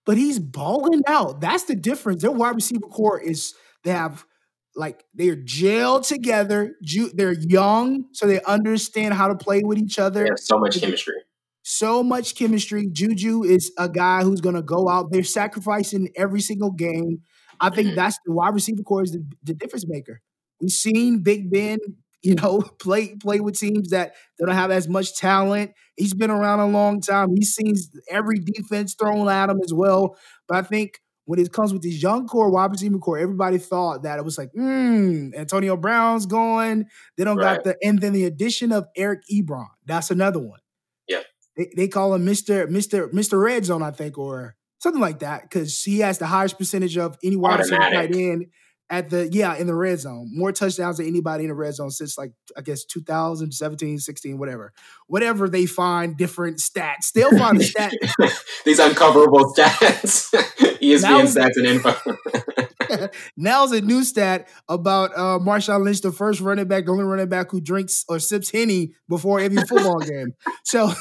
But 0.05 0.17
he's 0.17 0.39
balling 0.39 1.01
out. 1.07 1.39
That's 1.41 1.63
the 1.63 1.75
difference. 1.75 2.21
Their 2.21 2.31
wide 2.31 2.55
receiver 2.55 2.87
core 2.87 3.19
is 3.21 3.53
they 3.83 3.91
have 3.91 4.25
like 4.75 5.03
they're 5.13 5.35
jailed 5.35 6.03
together. 6.03 6.75
Ju- 6.83 7.11
They're 7.13 7.33
young, 7.33 8.05
so 8.11 8.27
they 8.27 8.41
understand 8.43 9.13
how 9.13 9.27
to 9.27 9.35
play 9.35 9.61
with 9.63 9.77
each 9.77 9.99
other. 9.99 10.27
so 10.37 10.57
much 10.57 10.79
chemistry. 10.79 11.15
So 11.63 12.03
much 12.03 12.35
chemistry. 12.35 12.89
Juju 12.91 13.43
is 13.43 13.71
a 13.77 13.87
guy 13.87 14.23
who's 14.23 14.41
going 14.41 14.55
to 14.55 14.61
go 14.61 14.89
out. 14.89 15.11
They're 15.11 15.23
sacrificing 15.23 16.09
every 16.15 16.41
single 16.41 16.71
game. 16.71 17.21
I 17.59 17.69
think 17.69 17.89
mm-hmm. 17.89 17.95
that's 17.95 18.17
the 18.25 18.33
wide 18.33 18.53
receiver 18.53 18.83
core 18.83 19.03
is 19.03 19.11
the, 19.11 19.25
the 19.43 19.53
difference 19.53 19.87
maker. 19.87 20.21
We've 20.59 20.71
seen 20.71 21.23
Big 21.23 21.51
Ben 21.51 21.79
you 22.23 22.35
know, 22.35 22.61
play 22.79 23.15
play 23.15 23.39
with 23.39 23.59
teams 23.59 23.89
that, 23.89 24.15
that 24.39 24.45
don't 24.47 24.55
have 24.55 24.71
as 24.71 24.87
much 24.87 25.15
talent. 25.15 25.71
He's 25.95 26.13
been 26.15 26.31
around 26.31 26.59
a 26.59 26.67
long 26.67 27.01
time. 27.01 27.35
He's 27.35 27.53
seen 27.53 27.75
every 28.09 28.39
defense 28.39 28.95
thrown 28.95 29.29
at 29.29 29.49
him 29.49 29.59
as 29.63 29.73
well. 29.73 30.17
But 30.47 30.57
I 30.57 30.61
think 30.63 30.99
when 31.25 31.39
it 31.39 31.51
comes 31.51 31.71
with 31.71 31.81
this 31.81 32.01
young 32.01 32.27
core, 32.27 32.49
wide 32.49 32.71
receiver 32.71 32.97
core, 32.97 33.17
everybody 33.17 33.57
thought 33.57 34.03
that 34.03 34.19
it 34.19 34.25
was 34.25 34.37
like, 34.37 34.51
hmm, 34.51 35.29
Antonio 35.35 35.77
Brown's 35.77 36.25
going. 36.25 36.85
They 37.17 37.23
don't 37.23 37.37
right. 37.37 37.55
got 37.55 37.63
the 37.63 37.77
and 37.83 37.99
then 37.99 38.13
the 38.13 38.25
addition 38.25 38.71
of 38.71 38.85
Eric 38.95 39.21
Ebron. 39.31 39.67
That's 39.85 40.11
another 40.11 40.39
one. 40.39 40.59
Yeah. 41.07 41.21
They, 41.55 41.69
they 41.75 41.87
call 41.87 42.13
him 42.13 42.25
Mr. 42.25 42.67
Mr. 42.67 43.11
Mr. 43.11 43.41
Red 43.41 43.65
Zone, 43.65 43.83
I 43.83 43.91
think, 43.91 44.17
or 44.17 44.55
something 44.79 45.01
like 45.01 45.19
that, 45.19 45.43
because 45.43 45.81
he 45.83 45.99
has 45.99 46.17
the 46.17 46.27
highest 46.27 46.57
percentage 46.57 46.97
of 46.97 47.17
any 47.23 47.35
wide 47.35 47.59
receiver 47.59 47.79
tight 47.79 48.15
end 48.15 48.47
at 48.93 49.09
the 49.09 49.27
yeah 49.31 49.55
in 49.55 49.65
the 49.65 49.73
red 49.73 49.99
zone. 49.99 50.29
More 50.31 50.51
touchdowns 50.51 50.97
than 50.97 51.07
anybody 51.07 51.45
in 51.45 51.49
the 51.49 51.55
red 51.55 51.73
zone 51.73 51.89
since 51.89 52.15
like 52.15 52.31
i 52.55 52.61
guess 52.61 52.85
2017 52.85 53.97
16 53.97 54.37
whatever. 54.37 54.71
Whatever 55.07 55.49
they 55.49 55.65
find 55.65 56.15
different 56.15 56.59
stats. 56.59 57.11
They'll 57.11 57.35
find 57.35 57.59
a 57.59 57.63
stat. 57.63 57.91
These 58.65 58.79
uncoverable 58.79 59.51
stats. 59.55 60.31
Espn 60.79 61.25
stats 61.25 61.55
and 61.55 61.65
info. 61.65 63.09
Now's 63.37 63.71
a 63.71 63.81
new 63.81 64.03
stat 64.03 64.47
about 64.69 65.11
uh 65.17 65.39
marshawn 65.39 65.83
lynch 65.83 66.01
the 66.01 66.11
first 66.11 66.39
running 66.39 66.67
back 66.67 66.85
the 66.85 66.91
only 66.91 67.03
running 67.03 67.29
back 67.29 67.49
who 67.49 67.59
drinks 67.59 68.05
or 68.07 68.19
sips 68.19 68.51
henny 68.51 68.93
before 69.09 69.39
every 69.39 69.57
football 69.63 69.99
game. 70.01 70.33
So 70.63 70.91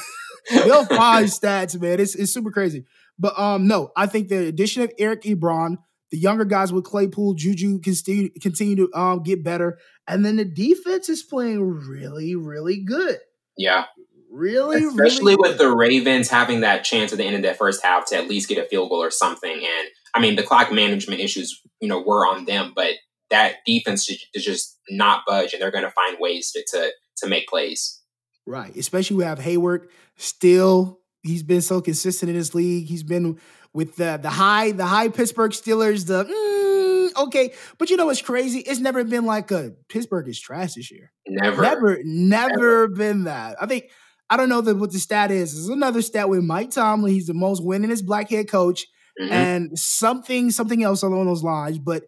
they'll 0.49 0.85
find 0.85 1.27
stats 1.27 1.79
man. 1.79 1.99
It's, 1.99 2.15
it's 2.15 2.33
super 2.33 2.49
crazy. 2.49 2.85
But 3.19 3.37
um 3.37 3.67
no 3.67 3.91
i 3.95 4.07
think 4.07 4.29
the 4.29 4.47
addition 4.47 4.81
of 4.81 4.91
eric 4.97 5.21
ebron 5.21 5.77
the 6.13 6.19
younger 6.19 6.45
guys 6.45 6.71
with 6.71 6.83
Claypool, 6.83 7.33
Juju 7.33 7.79
continue, 7.79 8.29
continue 8.39 8.75
to 8.75 8.93
um, 8.93 9.23
get 9.23 9.43
better. 9.43 9.79
And 10.07 10.23
then 10.23 10.35
the 10.35 10.45
defense 10.45 11.09
is 11.09 11.23
playing 11.23 11.59
really, 11.59 12.35
really 12.35 12.83
good. 12.83 13.17
Yeah. 13.57 13.85
Really, 14.31 14.83
especially 14.85 15.35
really 15.35 15.49
with 15.49 15.57
the 15.57 15.75
Ravens 15.75 16.29
having 16.29 16.61
that 16.61 16.83
chance 16.83 17.11
at 17.11 17.17
the 17.17 17.23
end 17.23 17.37
of 17.37 17.41
that 17.41 17.57
first 17.57 17.83
half 17.83 18.05
to 18.09 18.15
at 18.15 18.27
least 18.27 18.47
get 18.47 18.63
a 18.63 18.67
field 18.69 18.89
goal 18.89 19.01
or 19.01 19.09
something. 19.09 19.51
And 19.51 19.87
I 20.13 20.19
mean, 20.19 20.35
the 20.35 20.43
clock 20.43 20.71
management 20.71 21.19
issues, 21.19 21.59
you 21.81 21.87
know, 21.87 22.03
were 22.03 22.27
on 22.27 22.45
them, 22.45 22.73
but 22.75 22.93
that 23.31 23.55
defense 23.65 24.07
is 24.07 24.45
just 24.45 24.77
not 24.91 25.23
budge, 25.25 25.53
and 25.53 25.61
they're 25.61 25.71
going 25.71 25.83
to 25.83 25.91
find 25.91 26.17
ways 26.19 26.51
to, 26.51 26.63
to 26.73 26.91
to 27.17 27.27
make 27.27 27.47
plays. 27.47 28.01
Right, 28.45 28.75
especially 28.75 29.17
we 29.17 29.23
have 29.23 29.39
Heyward 29.39 29.87
still. 30.17 30.99
He's 31.23 31.43
been 31.43 31.61
so 31.61 31.81
consistent 31.81 32.29
in 32.29 32.35
this 32.35 32.53
league. 32.53 32.87
He's 32.87 33.03
been 33.03 33.39
with 33.73 33.95
the 33.95 34.19
the 34.21 34.29
high 34.29 34.71
the 34.71 34.85
high 34.85 35.09
Pittsburgh 35.09 35.51
Steelers. 35.51 36.05
The 36.07 36.25
mm, 36.25 37.23
okay, 37.23 37.53
but 37.77 37.89
you 37.89 37.97
know 37.97 38.05
what's 38.05 38.21
crazy? 38.21 38.59
It's 38.59 38.79
never 38.79 39.03
been 39.03 39.25
like 39.25 39.51
a 39.51 39.73
Pittsburgh 39.89 40.27
is 40.27 40.39
trash 40.39 40.75
this 40.75 40.91
year. 40.91 41.11
Never, 41.27 41.61
never, 41.61 41.99
never, 42.03 42.49
never. 42.49 42.87
been 42.87 43.23
that. 43.25 43.61
I 43.61 43.65
think 43.65 43.89
I 44.29 44.37
don't 44.37 44.49
know 44.49 44.61
the, 44.61 44.75
what 44.75 44.91
the 44.91 44.99
stat 44.99 45.31
is. 45.31 45.53
There's 45.53 45.69
another 45.69 46.01
stat 46.01 46.29
with 46.29 46.43
Mike 46.43 46.71
Tomlin. 46.71 47.13
He's 47.13 47.27
the 47.27 47.33
most 47.33 47.63
winningest 47.63 48.05
black 48.05 48.29
head 48.29 48.49
coach, 48.49 48.85
mm-hmm. 49.19 49.31
and 49.31 49.77
something 49.77 50.51
something 50.51 50.83
else 50.83 51.03
along 51.03 51.25
those 51.25 51.43
lines. 51.43 51.79
But 51.79 52.03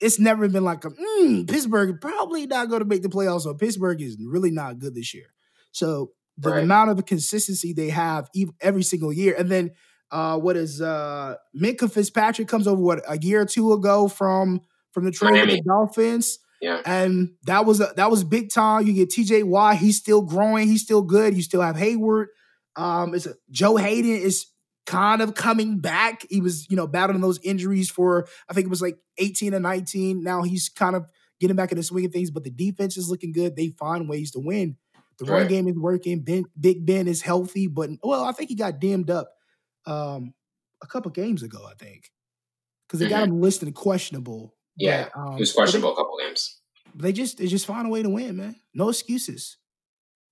it's 0.00 0.18
never 0.18 0.48
been 0.48 0.64
like 0.64 0.84
a 0.84 0.90
mm, 0.90 1.48
Pittsburgh 1.48 2.00
probably 2.00 2.46
not 2.46 2.68
going 2.68 2.80
to 2.80 2.86
make 2.86 3.02
the 3.02 3.08
playoffs. 3.08 3.42
So 3.42 3.54
Pittsburgh 3.54 4.00
is 4.02 4.18
really 4.24 4.50
not 4.50 4.78
good 4.78 4.94
this 4.94 5.14
year. 5.14 5.26
So 5.72 6.12
the 6.38 6.50
right. 6.50 6.62
amount 6.62 6.90
of 6.90 6.96
the 6.96 7.02
consistency 7.02 7.72
they 7.72 7.88
have 7.88 8.28
every 8.60 8.82
single 8.82 9.12
year, 9.12 9.34
and 9.38 9.50
then 9.50 9.70
uh, 10.10 10.38
what 10.38 10.56
is 10.56 10.80
uh, 10.80 11.36
Minkah 11.54 11.90
Fitzpatrick 11.90 12.48
comes 12.48 12.66
over 12.66 12.80
what 12.80 13.02
a 13.08 13.18
year 13.18 13.42
or 13.42 13.46
two 13.46 13.72
ago 13.72 14.08
from 14.08 14.60
from 14.92 15.04
the 15.04 15.10
trade 15.10 15.32
with 15.32 15.50
the 15.50 15.62
Dolphins. 15.62 16.38
Yeah. 16.60 16.80
And 16.86 17.34
that 17.44 17.66
was 17.66 17.80
a, 17.80 17.92
that 17.96 18.10
was 18.10 18.24
big 18.24 18.50
time. 18.50 18.86
You 18.86 18.94
get 18.94 19.10
TJ 19.10 19.44
Watt, 19.44 19.76
he's 19.76 19.98
still 19.98 20.22
growing, 20.22 20.68
he's 20.68 20.82
still 20.82 21.02
good. 21.02 21.34
You 21.34 21.42
still 21.42 21.60
have 21.60 21.76
Heyward. 21.76 22.26
Um, 22.76 23.14
it's 23.14 23.26
a, 23.26 23.34
Joe 23.50 23.76
Haden 23.76 24.10
is 24.10 24.46
kind 24.86 25.20
of 25.20 25.34
coming 25.34 25.80
back. 25.80 26.24
He 26.30 26.40
was, 26.40 26.70
you 26.70 26.76
know, 26.76 26.86
battling 26.86 27.20
those 27.20 27.40
injuries 27.42 27.90
for 27.90 28.26
I 28.48 28.54
think 28.54 28.66
it 28.66 28.70
was 28.70 28.82
like 28.82 28.96
18 29.18 29.52
and 29.52 29.62
19. 29.62 30.22
Now 30.22 30.42
he's 30.42 30.68
kind 30.68 30.96
of 30.96 31.10
getting 31.40 31.56
back 31.56 31.72
in 31.72 31.78
the 31.78 31.84
swing 31.84 32.06
of 32.06 32.12
things, 32.12 32.30
but 32.30 32.44
the 32.44 32.50
defense 32.50 32.96
is 32.96 33.10
looking 33.10 33.32
good. 33.32 33.56
They 33.56 33.68
find 33.68 34.08
ways 34.08 34.30
to 34.30 34.40
win. 34.40 34.76
The 35.18 35.26
right. 35.26 35.40
run 35.40 35.48
game 35.48 35.68
is 35.68 35.76
working. 35.76 36.20
Ben, 36.20 36.44
Big 36.58 36.86
Ben 36.86 37.08
is 37.08 37.22
healthy, 37.22 37.66
but 37.66 37.90
well, 38.02 38.24
I 38.24 38.32
think 38.32 38.48
he 38.48 38.54
got 38.54 38.80
dimmed 38.80 39.10
up 39.10 39.35
um, 39.86 40.34
a 40.82 40.86
couple 40.86 41.10
games 41.10 41.42
ago, 41.42 41.66
I 41.68 41.74
think. 41.74 42.10
because 42.86 43.00
they 43.00 43.08
got 43.08 43.24
Mhm. 43.24 43.32
him 43.32 43.40
listed 43.40 43.74
questionable. 43.74 44.54
Yeah, 44.76 45.08
but, 45.12 45.20
um, 45.20 45.32
He 45.34 45.40
was 45.40 45.50
but 45.50 45.54
they- 45.54 45.62
questionable 45.64 45.92
a 45.92 45.96
couple 45.96 46.18
games. 46.18 46.60
They 46.94 47.12
just 47.12 47.36
they 47.38 47.46
just 47.48 47.66
find 47.66 47.84
a 47.86 47.90
way 47.90 48.02
to 48.02 48.08
win, 48.08 48.36
man. 48.36 48.60
No 48.74 48.88
excuses. 48.90 49.56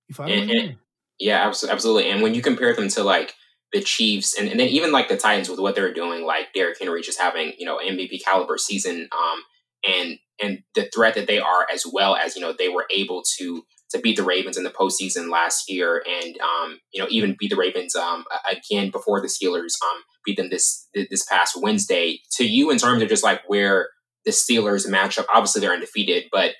You 0.07 0.15
find 0.15 0.31
a 0.31 0.33
way 0.35 0.39
And- 0.41 0.49
to 0.51 0.57
win. 0.57 0.79
Yeah, 1.19 1.45
absolutely. 1.47 2.09
And 2.09 2.21
when 2.21 2.33
you 2.33 2.41
compare 2.41 2.73
them 2.73 2.87
to 2.89 3.03
like 3.03 3.35
the 3.73 3.81
Chiefs 3.81 4.37
and, 4.37 4.47
and 4.47 4.57
then 4.59 4.69
even 4.69 4.91
like 4.93 5.09
the 5.09 5.17
Titans 5.17 5.49
with 5.49 5.59
what 5.59 5.75
they're 5.75 5.93
doing, 5.93 6.23
like 6.25 6.53
Derrick 6.53 6.77
Henry 6.79 7.01
just 7.01 7.19
having, 7.19 7.53
you 7.57 7.65
know, 7.65 7.77
MVP 7.77 8.19
caliber 8.23 8.57
season, 8.57 9.09
um, 9.11 9.43
and 9.85 10.19
and 10.41 10.63
the 10.75 10.89
threat 10.93 11.15
that 11.15 11.27
they 11.27 11.39
are 11.39 11.67
as 11.69 11.85
well 11.85 12.15
as, 12.15 12.35
you 12.37 12.41
know, 12.41 12.53
they 12.53 12.69
were 12.69 12.85
able 12.89 13.21
to 13.37 13.65
to 13.95 14.01
beat 14.01 14.17
the 14.17 14.23
Ravens 14.23 14.57
in 14.57 14.63
the 14.63 14.69
postseason 14.69 15.29
last 15.29 15.69
year 15.69 16.03
and 16.07 16.37
um, 16.39 16.79
you 16.93 17.01
know, 17.01 17.07
even 17.09 17.35
beat 17.39 17.49
the 17.49 17.55
Ravens 17.55 17.95
um 17.95 18.25
again 18.49 18.91
before 18.91 19.21
the 19.21 19.27
Steelers 19.27 19.75
um 19.83 20.03
beat 20.25 20.37
them 20.37 20.49
this 20.49 20.87
this 20.93 21.25
past 21.25 21.57
Wednesday. 21.61 22.19
To 22.33 22.45
you 22.45 22.71
in 22.71 22.77
terms 22.77 23.01
of 23.01 23.09
just 23.09 23.23
like 23.23 23.41
where 23.47 23.89
the 24.25 24.31
Steelers 24.31 24.89
match 24.89 25.17
up, 25.17 25.27
obviously 25.33 25.61
they're 25.61 25.73
undefeated, 25.73 26.25
but 26.31 26.55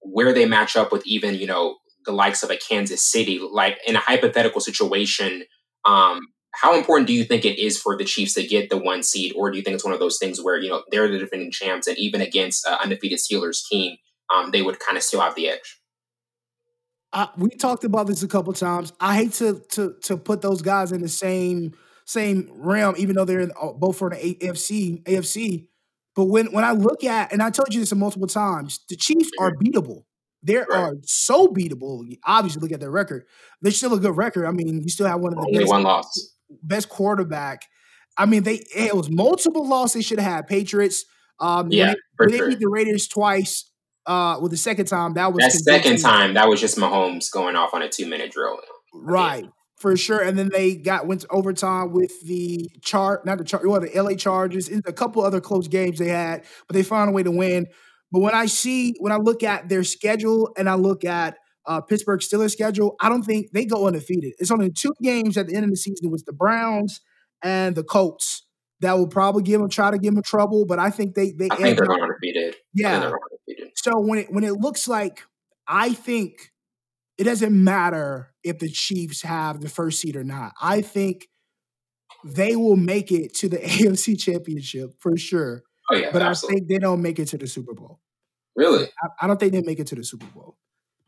where 0.00 0.32
they 0.32 0.46
match 0.46 0.76
up 0.76 0.92
with 0.92 1.06
even 1.06 1.34
you 1.34 1.46
know 1.46 1.76
the 2.04 2.12
likes 2.12 2.42
of 2.42 2.50
a 2.50 2.56
Kansas 2.56 3.04
City, 3.04 3.38
like 3.38 3.78
in 3.86 3.96
a 3.96 4.00
hypothetical 4.00 4.60
situation, 4.60 5.44
um, 5.84 6.20
how 6.52 6.76
important 6.76 7.06
do 7.06 7.14
you 7.14 7.24
think 7.24 7.44
it 7.44 7.58
is 7.58 7.80
for 7.80 7.96
the 7.96 8.04
Chiefs 8.04 8.34
to 8.34 8.46
get 8.46 8.70
the 8.70 8.76
one 8.76 9.02
seed, 9.02 9.32
or 9.36 9.50
do 9.50 9.56
you 9.56 9.62
think 9.62 9.74
it's 9.74 9.84
one 9.84 9.94
of 9.94 10.00
those 10.00 10.18
things 10.18 10.40
where 10.40 10.58
you 10.58 10.68
know 10.68 10.82
they're 10.90 11.08
the 11.08 11.18
defending 11.18 11.50
champs, 11.50 11.86
and 11.86 11.98
even 11.98 12.20
against 12.20 12.66
an 12.66 12.78
undefeated 12.82 13.18
Steelers 13.18 13.66
team, 13.68 13.96
um, 14.34 14.50
they 14.50 14.62
would 14.62 14.78
kind 14.78 14.96
of 14.96 15.02
still 15.02 15.20
have 15.20 15.34
the 15.34 15.48
edge? 15.48 15.81
I, 17.12 17.28
we 17.36 17.50
talked 17.50 17.84
about 17.84 18.06
this 18.06 18.22
a 18.22 18.28
couple 18.28 18.52
times. 18.52 18.92
I 19.00 19.16
hate 19.16 19.32
to 19.34 19.60
to 19.70 19.94
to 20.04 20.16
put 20.16 20.40
those 20.42 20.62
guys 20.62 20.92
in 20.92 21.02
the 21.02 21.08
same 21.08 21.72
same 22.06 22.50
realm, 22.54 22.94
even 22.98 23.14
though 23.16 23.24
they're 23.24 23.40
in, 23.40 23.52
uh, 23.60 23.72
both 23.72 23.98
for 23.98 24.10
the 24.10 24.16
AFC 24.16 25.02
AFC. 25.04 25.66
But 26.14 26.24
when 26.26 26.52
when 26.52 26.64
I 26.64 26.72
look 26.72 27.04
at, 27.04 27.32
and 27.32 27.42
I 27.42 27.50
told 27.50 27.72
you 27.74 27.80
this 27.80 27.94
multiple 27.94 28.26
times, 28.28 28.80
the 28.88 28.96
Chiefs 28.96 29.30
are 29.38 29.52
beatable. 29.52 30.04
They 30.42 30.54
Mm-hmm. 30.54 30.72
Right. 30.72 30.80
are 30.80 30.94
so 31.04 31.46
beatable. 31.48 32.04
Obviously, 32.24 32.60
look 32.60 32.72
at 32.72 32.80
their 32.80 32.90
record. 32.90 33.24
They're 33.60 33.70
still 33.72 33.94
a 33.94 34.00
good 34.00 34.16
record. 34.16 34.44
I 34.46 34.50
mean, 34.50 34.82
you 34.82 34.88
still 34.88 35.06
have 35.06 35.20
one 35.20 35.32
of 35.32 35.38
the 35.38 35.46
Only 35.46 35.58
best, 35.60 35.70
one 35.70 35.82
loss. 35.84 36.34
best 36.62 36.88
quarterback. 36.88 37.66
I 38.18 38.26
mean, 38.26 38.42
they 38.42 38.64
it 38.74 38.94
was 38.96 39.08
multiple 39.10 39.66
losses 39.68 39.94
they 39.94 40.02
should 40.02 40.18
have 40.18 40.32
had. 40.32 40.46
Patriots. 40.48 41.04
Um, 41.40 41.70
Yeah, 41.70 41.94
they, 42.18 42.26
they 42.26 42.48
beat 42.48 42.58
the 42.60 42.68
Raiders 42.68 43.06
twice. 43.08 43.70
Uh, 44.06 44.38
with 44.40 44.50
the 44.50 44.56
second 44.56 44.86
time, 44.86 45.14
that 45.14 45.32
was 45.32 45.44
That 45.44 45.52
second 45.52 45.98
time, 45.98 46.34
that 46.34 46.48
was 46.48 46.60
just 46.60 46.76
Mahomes 46.76 47.30
going 47.30 47.54
off 47.54 47.72
on 47.72 47.82
a 47.82 47.88
two 47.88 48.06
minute 48.06 48.32
drill. 48.32 48.58
Right, 48.92 49.48
for 49.78 49.96
sure. 49.96 50.20
And 50.20 50.38
then 50.38 50.50
they 50.52 50.74
got 50.74 51.06
went 51.06 51.20
to 51.22 51.28
overtime 51.30 51.92
with 51.92 52.12
the 52.26 52.68
chart, 52.82 53.24
not 53.24 53.38
the 53.38 53.44
chart, 53.44 53.66
well, 53.66 53.80
the 53.80 53.90
LA 53.94 54.14
Chargers, 54.14 54.68
and 54.68 54.82
a 54.86 54.92
couple 54.92 55.22
other 55.22 55.40
close 55.40 55.68
games 55.68 55.98
they 55.98 56.08
had, 56.08 56.44
but 56.66 56.74
they 56.74 56.82
found 56.82 57.10
a 57.10 57.12
way 57.12 57.22
to 57.22 57.30
win. 57.30 57.66
But 58.10 58.20
when 58.20 58.34
I 58.34 58.46
see, 58.46 58.94
when 58.98 59.12
I 59.12 59.16
look 59.16 59.42
at 59.42 59.68
their 59.68 59.84
schedule 59.84 60.50
and 60.56 60.68
I 60.68 60.74
look 60.74 61.04
at 61.04 61.36
uh, 61.66 61.80
Pittsburgh 61.80 62.20
Steelers 62.20 62.50
schedule, 62.50 62.96
I 63.00 63.08
don't 63.08 63.22
think 63.22 63.52
they 63.52 63.64
go 63.64 63.86
undefeated. 63.86 64.32
It's 64.38 64.50
only 64.50 64.70
two 64.70 64.92
games 65.02 65.36
at 65.36 65.46
the 65.46 65.54
end 65.54 65.64
of 65.64 65.70
the 65.70 65.76
season 65.76 66.10
with 66.10 66.24
the 66.26 66.32
Browns 66.32 67.00
and 67.42 67.74
the 67.74 67.84
Colts 67.84 68.44
that 68.80 68.98
will 68.98 69.08
probably 69.08 69.42
give 69.42 69.60
them 69.60 69.70
try 69.70 69.90
to 69.90 69.98
give 69.98 70.14
them 70.14 70.22
trouble. 70.22 70.66
But 70.66 70.78
I 70.78 70.90
think 70.90 71.14
they 71.14 71.32
they 71.32 71.48
I 71.50 71.56
think 71.56 71.78
they're 71.78 71.90
undefeated. 71.90 72.56
Yeah. 72.74 73.10
They're 73.84 73.92
going 73.92 74.02
undefeated. 74.02 74.04
So 74.04 74.08
when 74.08 74.18
it 74.18 74.32
when 74.32 74.44
it 74.44 74.60
looks 74.60 74.88
like 74.88 75.22
I 75.66 75.92
think 75.94 76.50
it 77.18 77.24
doesn't 77.24 77.52
matter 77.52 78.32
if 78.42 78.58
the 78.58 78.68
Chiefs 78.68 79.22
have 79.22 79.60
the 79.60 79.68
first 79.68 80.00
seed 80.00 80.16
or 80.16 80.24
not. 80.24 80.52
I 80.60 80.80
think 80.80 81.28
they 82.24 82.56
will 82.56 82.76
make 82.76 83.12
it 83.12 83.34
to 83.36 83.48
the 83.48 83.56
AFC 83.58 84.18
Championship 84.18 84.94
for 85.00 85.16
sure. 85.16 85.62
Oh 85.90 85.96
yeah, 85.96 86.10
But 86.12 86.22
I 86.22 86.32
think 86.34 86.68
they 86.68 86.78
don't 86.78 87.02
make 87.02 87.18
it 87.18 87.28
to 87.28 87.38
the 87.38 87.46
Super 87.46 87.74
Bowl. 87.74 88.00
really, 88.56 88.86
I, 89.02 89.08
I 89.22 89.26
don't 89.26 89.38
think 89.38 89.52
they 89.52 89.62
make 89.62 89.78
it 89.80 89.88
to 89.88 89.94
the 89.94 90.04
Super 90.04 90.26
Bowl 90.26 90.56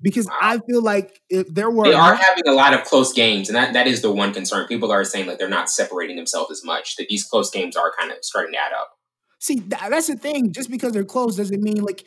because 0.02 0.26
Wow. 0.26 0.36
I 0.40 0.58
feel 0.68 0.82
like 0.82 1.20
if 1.30 1.52
there 1.52 1.70
were 1.70 1.84
they 1.84 1.92
are 1.94 2.14
having 2.14 2.46
a 2.48 2.52
lot 2.52 2.74
of 2.74 2.84
close 2.84 3.12
games, 3.12 3.48
and 3.48 3.56
that, 3.56 3.72
that 3.72 3.86
is 3.86 4.02
the 4.02 4.10
one 4.12 4.32
concern. 4.34 4.66
People 4.66 4.90
are 4.92 5.04
saying 5.04 5.26
that 5.28 5.38
they're 5.38 5.48
not 5.48 5.70
separating 5.70 6.16
themselves 6.16 6.50
as 6.50 6.64
much. 6.64 6.96
That 6.96 7.08
these 7.08 7.24
close 7.24 7.50
games 7.50 7.76
are 7.76 7.92
kind 7.98 8.10
of 8.10 8.18
starting 8.22 8.52
to 8.52 8.58
add 8.58 8.72
up. 8.72 8.90
See, 9.40 9.60
tha- 9.60 9.86
that's 9.90 10.08
the 10.08 10.16
thing. 10.16 10.52
Just 10.52 10.70
because 10.70 10.92
they're 10.92 11.04
close 11.04 11.36
doesn't 11.36 11.62
mean 11.62 11.76
like 11.82 12.04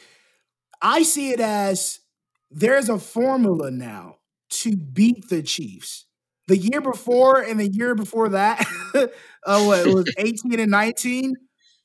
I 0.82 1.04
see 1.04 1.32
it 1.32 1.40
as 1.40 2.00
there's 2.52 2.90
a 2.90 3.00
formula 3.00 3.72
now 3.72 4.18
to 4.50 4.76
beat 4.76 5.30
the 5.30 5.42
Chiefs. 5.42 6.06
The 6.48 6.58
year 6.58 6.80
before 6.80 7.42
and 7.42 7.60
the 7.60 7.68
year 7.68 7.94
before 7.94 8.30
that, 8.30 8.66
uh, 8.96 9.64
what 9.64 9.86
it 9.86 9.94
was 9.94 10.14
18 10.18 10.60
and 10.60 10.72
19. 10.72 11.34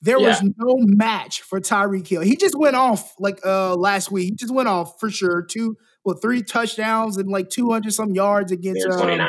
There 0.04 0.18
was 0.18 0.42
no 0.42 0.76
match 0.78 1.42
for 1.42 1.60
Tyreek 1.60 2.08
Hill. 2.08 2.22
He 2.22 2.34
just 2.36 2.58
went 2.58 2.74
off 2.74 3.14
like 3.20 3.38
uh 3.46 3.76
last 3.76 4.10
week. 4.10 4.24
He 4.24 4.34
just 4.34 4.52
went 4.52 4.68
off 4.68 4.98
for 4.98 5.10
sure. 5.10 5.42
Two, 5.42 5.76
well, 6.04 6.16
three 6.20 6.42
touchdowns 6.42 7.16
and 7.16 7.28
like 7.28 7.50
200 7.50 7.92
some 7.92 8.10
yards 8.10 8.50
against. 8.50 8.82
They're 8.82 8.98
um, 8.98 9.00
29. 9.00 9.28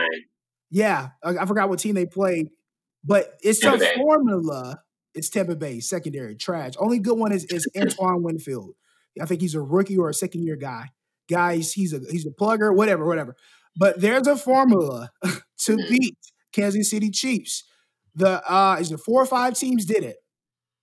yeah, 0.72 1.10
I, 1.24 1.38
I 1.38 1.46
forgot 1.46 1.70
what 1.70 1.77
team 1.77 1.93
they 1.93 2.08
played, 2.08 2.50
but 3.03 3.34
it's 3.43 3.60
Tampa 3.60 3.77
a 3.77 3.79
Bay. 3.79 3.93
formula. 3.98 4.82
It's 5.13 5.29
Tampa 5.29 5.55
Bay 5.55 5.79
secondary 5.79 6.36
trash. 6.36 6.74
Only 6.79 6.98
good 6.98 7.20
one 7.20 7.32
is, 7.32 7.46
is 7.46 7.67
Antoine 7.77 8.24
Winfield. 8.24 8.74
I 9.22 9.25
think 9.25 9.41
he's 9.41 9.55
a 9.55 9.62
rookie 9.62 9.98
or 9.98 10.10
a 10.10 10.13
second 10.13 10.43
year 10.43 10.55
guy. 10.55 10.89
Guys, 11.29 11.74
he's 11.74 11.93
a 11.93 12.00
he's 12.10 12.25
a 12.25 12.32
plugger, 12.32 12.75
whatever, 12.75 13.05
whatever. 13.05 13.36
But 13.75 14.01
there's 14.01 14.27
a 14.27 14.36
formula 14.36 15.10
to 15.60 15.77
beat 15.89 16.17
Kansas 16.53 16.89
City 16.89 17.10
Chiefs. 17.10 17.63
The 18.15 18.43
uh 18.51 18.77
is 18.79 18.89
the 18.89 18.98
four 18.98 19.22
or 19.22 19.25
five 19.25 19.55
teams 19.55 19.86
did 19.86 20.03
it. 20.03 20.17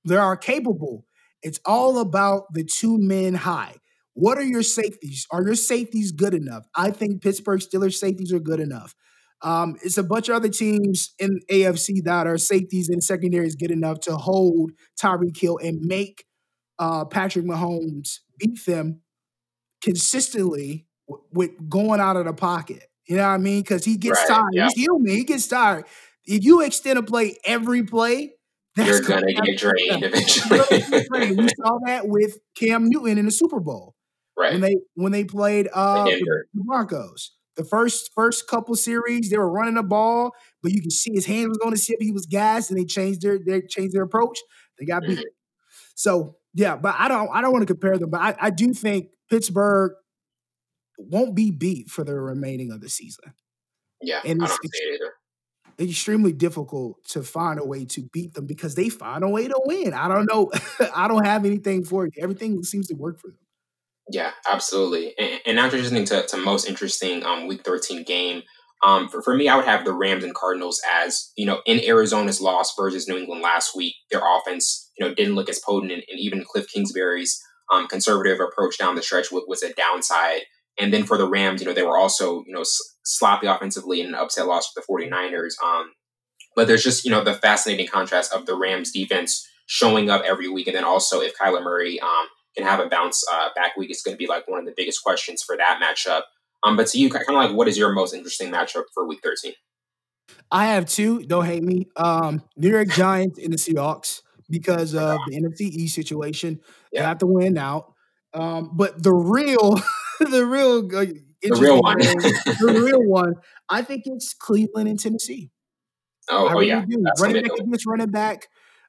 They 0.04 0.16
are 0.16 0.36
capable. 0.36 1.04
It's 1.42 1.60
all 1.64 1.98
about 1.98 2.44
the 2.52 2.64
two 2.64 2.98
men 2.98 3.34
high. 3.34 3.76
What 4.14 4.38
are 4.38 4.44
your 4.44 4.62
safeties? 4.62 5.26
Are 5.30 5.42
your 5.42 5.54
safeties 5.54 6.12
good 6.12 6.34
enough? 6.34 6.66
I 6.74 6.90
think 6.90 7.22
Pittsburgh 7.22 7.60
Steelers 7.60 7.94
safeties 7.94 8.32
are 8.32 8.40
good 8.40 8.60
enough. 8.60 8.94
Um, 9.42 9.76
it's 9.82 9.96
a 9.96 10.02
bunch 10.02 10.28
of 10.28 10.36
other 10.36 10.48
teams 10.48 11.14
in 11.18 11.40
AFC 11.50 12.04
that 12.04 12.26
are 12.26 12.36
safeties 12.36 12.88
and 12.90 13.02
secondaries 13.02 13.56
good 13.56 13.70
enough 13.70 14.00
to 14.00 14.16
hold 14.16 14.72
Tyreek 15.02 15.38
Hill 15.38 15.58
and 15.62 15.80
make 15.80 16.24
uh, 16.80 17.04
Patrick 17.04 17.44
Mahomes 17.46 18.18
beat 18.40 18.64
them 18.66 19.02
consistently 19.82 20.86
w- 21.08 21.24
with 21.32 21.50
going 21.68 22.00
out 22.00 22.16
of 22.16 22.24
the 22.26 22.32
pocket. 22.32 22.84
You 23.06 23.16
know 23.16 23.22
what 23.22 23.28
I 23.34 23.38
mean? 23.38 23.62
Because 23.62 23.84
he 23.84 23.96
gets 23.96 24.18
Right, 24.20 24.28
tired. 24.28 24.44
yeah. 24.52 24.64
He's 24.74 24.84
human. 24.84 25.10
He 25.12 25.24
gets 25.24 25.46
tired. 25.48 25.84
If 26.26 26.44
you 26.44 26.60
extend 26.62 26.98
a 26.98 27.02
play 27.02 27.36
every 27.44 27.82
play, 27.82 28.34
that's 28.76 28.88
You're 28.88 29.00
gonna 29.02 29.32
happen. 29.32 29.44
get 29.44 29.58
drained 29.58 30.02
gonna 30.02 30.06
eventually. 30.06 30.58
get 30.90 31.08
drained. 31.10 31.38
we 31.38 31.48
saw 31.48 31.78
that 31.86 32.08
with 32.08 32.38
Cam 32.54 32.88
Newton 32.88 33.18
in 33.18 33.24
the 33.24 33.30
Super 33.32 33.58
Bowl 33.60 33.94
when 34.52 34.60
they 34.60 34.76
when 34.94 35.12
they 35.12 35.24
played 35.24 35.68
uh, 35.74 36.04
the, 36.04 36.44
the 36.54 36.62
Broncos. 36.64 37.32
The 37.56 37.64
first 37.64 38.10
first 38.14 38.46
couple 38.48 38.74
series, 38.76 39.28
they 39.28 39.36
were 39.36 39.50
running 39.50 39.74
the 39.74 39.82
ball, 39.82 40.30
but 40.62 40.72
you 40.72 40.80
can 40.80 40.90
see 40.90 41.12
his 41.12 41.26
hand 41.26 41.48
was 41.48 41.58
on 41.64 41.72
the 41.72 41.84
hip. 41.84 41.98
He 42.00 42.12
was 42.12 42.26
gassed, 42.26 42.70
and 42.70 42.78
they 42.78 42.84
changed 42.84 43.22
their 43.22 43.38
they 43.44 43.60
changed 43.62 43.94
their 43.94 44.04
approach. 44.04 44.38
They 44.78 44.86
got 44.86 45.02
beat. 45.02 45.18
Mhm. 45.18 45.24
So 45.96 46.36
yeah, 46.54 46.76
but 46.76 46.94
I 46.98 47.08
don't 47.08 47.28
I 47.32 47.40
don't 47.40 47.52
want 47.52 47.62
to 47.62 47.72
compare 47.72 47.98
them, 47.98 48.10
but 48.10 48.20
I, 48.20 48.36
I 48.40 48.50
do 48.50 48.72
think 48.72 49.08
Pittsburgh 49.30 49.92
won't 50.98 51.34
be 51.34 51.50
beat 51.50 51.88
for 51.88 52.04
the 52.04 52.14
remaining 52.14 52.72
of 52.72 52.80
the 52.80 52.88
season. 52.88 53.32
Yeah, 54.02 54.20
and 54.24 54.42
it's- 54.42 54.58
it 54.62 54.94
either. 54.94 55.12
Extremely 55.78 56.34
difficult 56.34 57.02
to 57.08 57.22
find 57.22 57.58
a 57.58 57.64
way 57.64 57.86
to 57.86 58.02
beat 58.12 58.34
them 58.34 58.44
because 58.44 58.74
they 58.74 58.90
find 58.90 59.24
a 59.24 59.28
way 59.28 59.48
to 59.48 59.58
win. 59.64 59.94
I 59.94 60.08
don't 60.08 60.26
know. 60.30 60.50
I 60.94 61.08
don't 61.08 61.24
have 61.24 61.46
anything 61.46 61.84
for 61.84 62.04
you. 62.04 62.12
Everything 62.18 62.62
seems 62.64 62.88
to 62.88 62.94
work 62.94 63.18
for 63.18 63.28
them. 63.28 63.38
Yeah, 64.10 64.32
absolutely. 64.50 65.14
And, 65.18 65.40
and 65.46 65.56
now 65.56 65.70
transitioning 65.70 66.06
to, 66.08 66.26
to 66.26 66.36
most 66.36 66.68
interesting 66.68 67.24
um, 67.24 67.46
Week 67.46 67.64
13 67.64 68.04
game. 68.04 68.42
Um, 68.84 69.08
for, 69.08 69.22
for 69.22 69.34
me, 69.34 69.48
I 69.48 69.56
would 69.56 69.64
have 69.64 69.86
the 69.86 69.94
Rams 69.94 70.22
and 70.22 70.34
Cardinals 70.34 70.82
as, 70.86 71.32
you 71.36 71.46
know, 71.46 71.62
in 71.64 71.80
Arizona's 71.82 72.42
loss 72.42 72.74
versus 72.76 73.08
New 73.08 73.16
England 73.16 73.40
last 73.40 73.74
week, 73.74 73.94
their 74.10 74.20
offense, 74.22 74.89
you 75.00 75.08
know, 75.08 75.14
didn't 75.14 75.34
look 75.34 75.48
as 75.48 75.58
potent. 75.58 75.92
And, 75.92 76.02
and 76.10 76.20
even 76.20 76.44
Cliff 76.44 76.66
Kingsbury's 76.68 77.42
um, 77.72 77.88
conservative 77.88 78.38
approach 78.40 78.78
down 78.78 78.94
the 78.94 79.02
stretch 79.02 79.32
was, 79.32 79.44
was 79.48 79.62
a 79.62 79.72
downside. 79.72 80.42
And 80.78 80.92
then 80.92 81.04
for 81.04 81.16
the 81.16 81.28
Rams, 81.28 81.60
you 81.60 81.66
know, 81.66 81.74
they 81.74 81.82
were 81.82 81.98
also, 81.98 82.44
you 82.46 82.52
know, 82.52 82.60
s- 82.60 82.96
sloppy 83.04 83.46
offensively 83.46 84.00
in 84.00 84.08
an 84.08 84.14
upset 84.14 84.46
loss 84.46 84.70
for 84.70 84.80
the 84.80 84.86
49ers. 84.86 85.54
Um, 85.64 85.92
but 86.54 86.68
there's 86.68 86.84
just, 86.84 87.04
you 87.04 87.10
know, 87.10 87.24
the 87.24 87.34
fascinating 87.34 87.86
contrast 87.86 88.32
of 88.32 88.46
the 88.46 88.56
Rams 88.56 88.92
defense 88.92 89.46
showing 89.66 90.10
up 90.10 90.22
every 90.24 90.48
week. 90.48 90.66
And 90.66 90.76
then 90.76 90.84
also 90.84 91.20
if 91.20 91.36
Kyler 91.36 91.62
Murray 91.62 92.00
um, 92.00 92.26
can 92.56 92.66
have 92.66 92.80
a 92.80 92.88
bounce 92.88 93.24
uh, 93.32 93.48
back 93.54 93.76
week, 93.76 93.90
it's 93.90 94.02
going 94.02 94.14
to 94.14 94.18
be 94.18 94.26
like 94.26 94.48
one 94.48 94.60
of 94.60 94.66
the 94.66 94.74
biggest 94.76 95.02
questions 95.02 95.42
for 95.42 95.56
that 95.56 95.80
matchup. 95.82 96.22
Um, 96.62 96.76
but 96.76 96.88
to 96.88 96.98
you, 96.98 97.08
kind 97.08 97.24
of 97.26 97.34
like, 97.34 97.52
what 97.52 97.68
is 97.68 97.78
your 97.78 97.92
most 97.92 98.12
interesting 98.12 98.50
matchup 98.50 98.84
for 98.92 99.06
Week 99.06 99.20
13? 99.22 99.54
I 100.50 100.66
have 100.66 100.86
two. 100.86 101.24
Don't 101.24 101.46
hate 101.46 101.62
me. 101.62 101.86
Um, 101.96 102.42
New 102.56 102.70
York 102.70 102.88
Giants 102.88 103.38
and 103.38 103.52
the 103.52 103.56
Seahawks 103.56 104.20
because 104.50 104.94
of 104.94 105.18
the 105.28 105.36
NFC 105.36 105.88
situation. 105.88 106.60
They 106.92 107.00
Yeah. 107.00 107.08
have 107.08 107.18
to 107.18 107.26
win 107.26 107.56
out. 107.58 107.94
Um, 108.34 108.70
but 108.74 109.02
the 109.02 109.12
real, 109.12 109.76
the 110.20 110.44
real, 110.46 110.78
uh, 110.96 111.06
The 111.42 111.56
real 111.60 111.80
one. 111.82 111.98
the 111.98 112.82
real 112.84 113.02
one, 113.02 113.34
I 113.68 113.82
think 113.82 114.02
it's 114.06 114.34
Cleveland 114.34 114.88
and 114.88 114.98
Tennessee. 115.00 115.50
oh, 116.30 116.46
I 116.46 116.54
oh 116.54 116.54
really 116.54 116.68
yeah, 116.68 116.84
do. 116.88 117.02
that's 117.02 117.20
Running 117.22 117.42
back 117.42 117.52
against 117.58 117.86
running 117.86 118.10
back. 118.10 118.48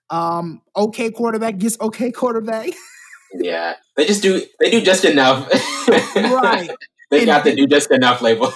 Um, 0.10 0.62
okay 0.75 1.10
quarterback 1.12 1.58
gets 1.58 1.80
okay 1.80 2.12
quarterback. 2.12 2.70
yeah, 3.34 3.75
they 3.96 4.06
just 4.06 4.22
do 4.22 4.44
they 4.60 4.70
do 4.70 4.82
just 4.82 5.06
enough. 5.06 5.48
right. 6.15 6.70
they 7.10 7.20
And 7.20 7.25
got 7.25 7.44
the 7.46 7.56
do 7.56 7.65
just 7.68 7.89
enough 7.91 8.22
label. 8.22 8.51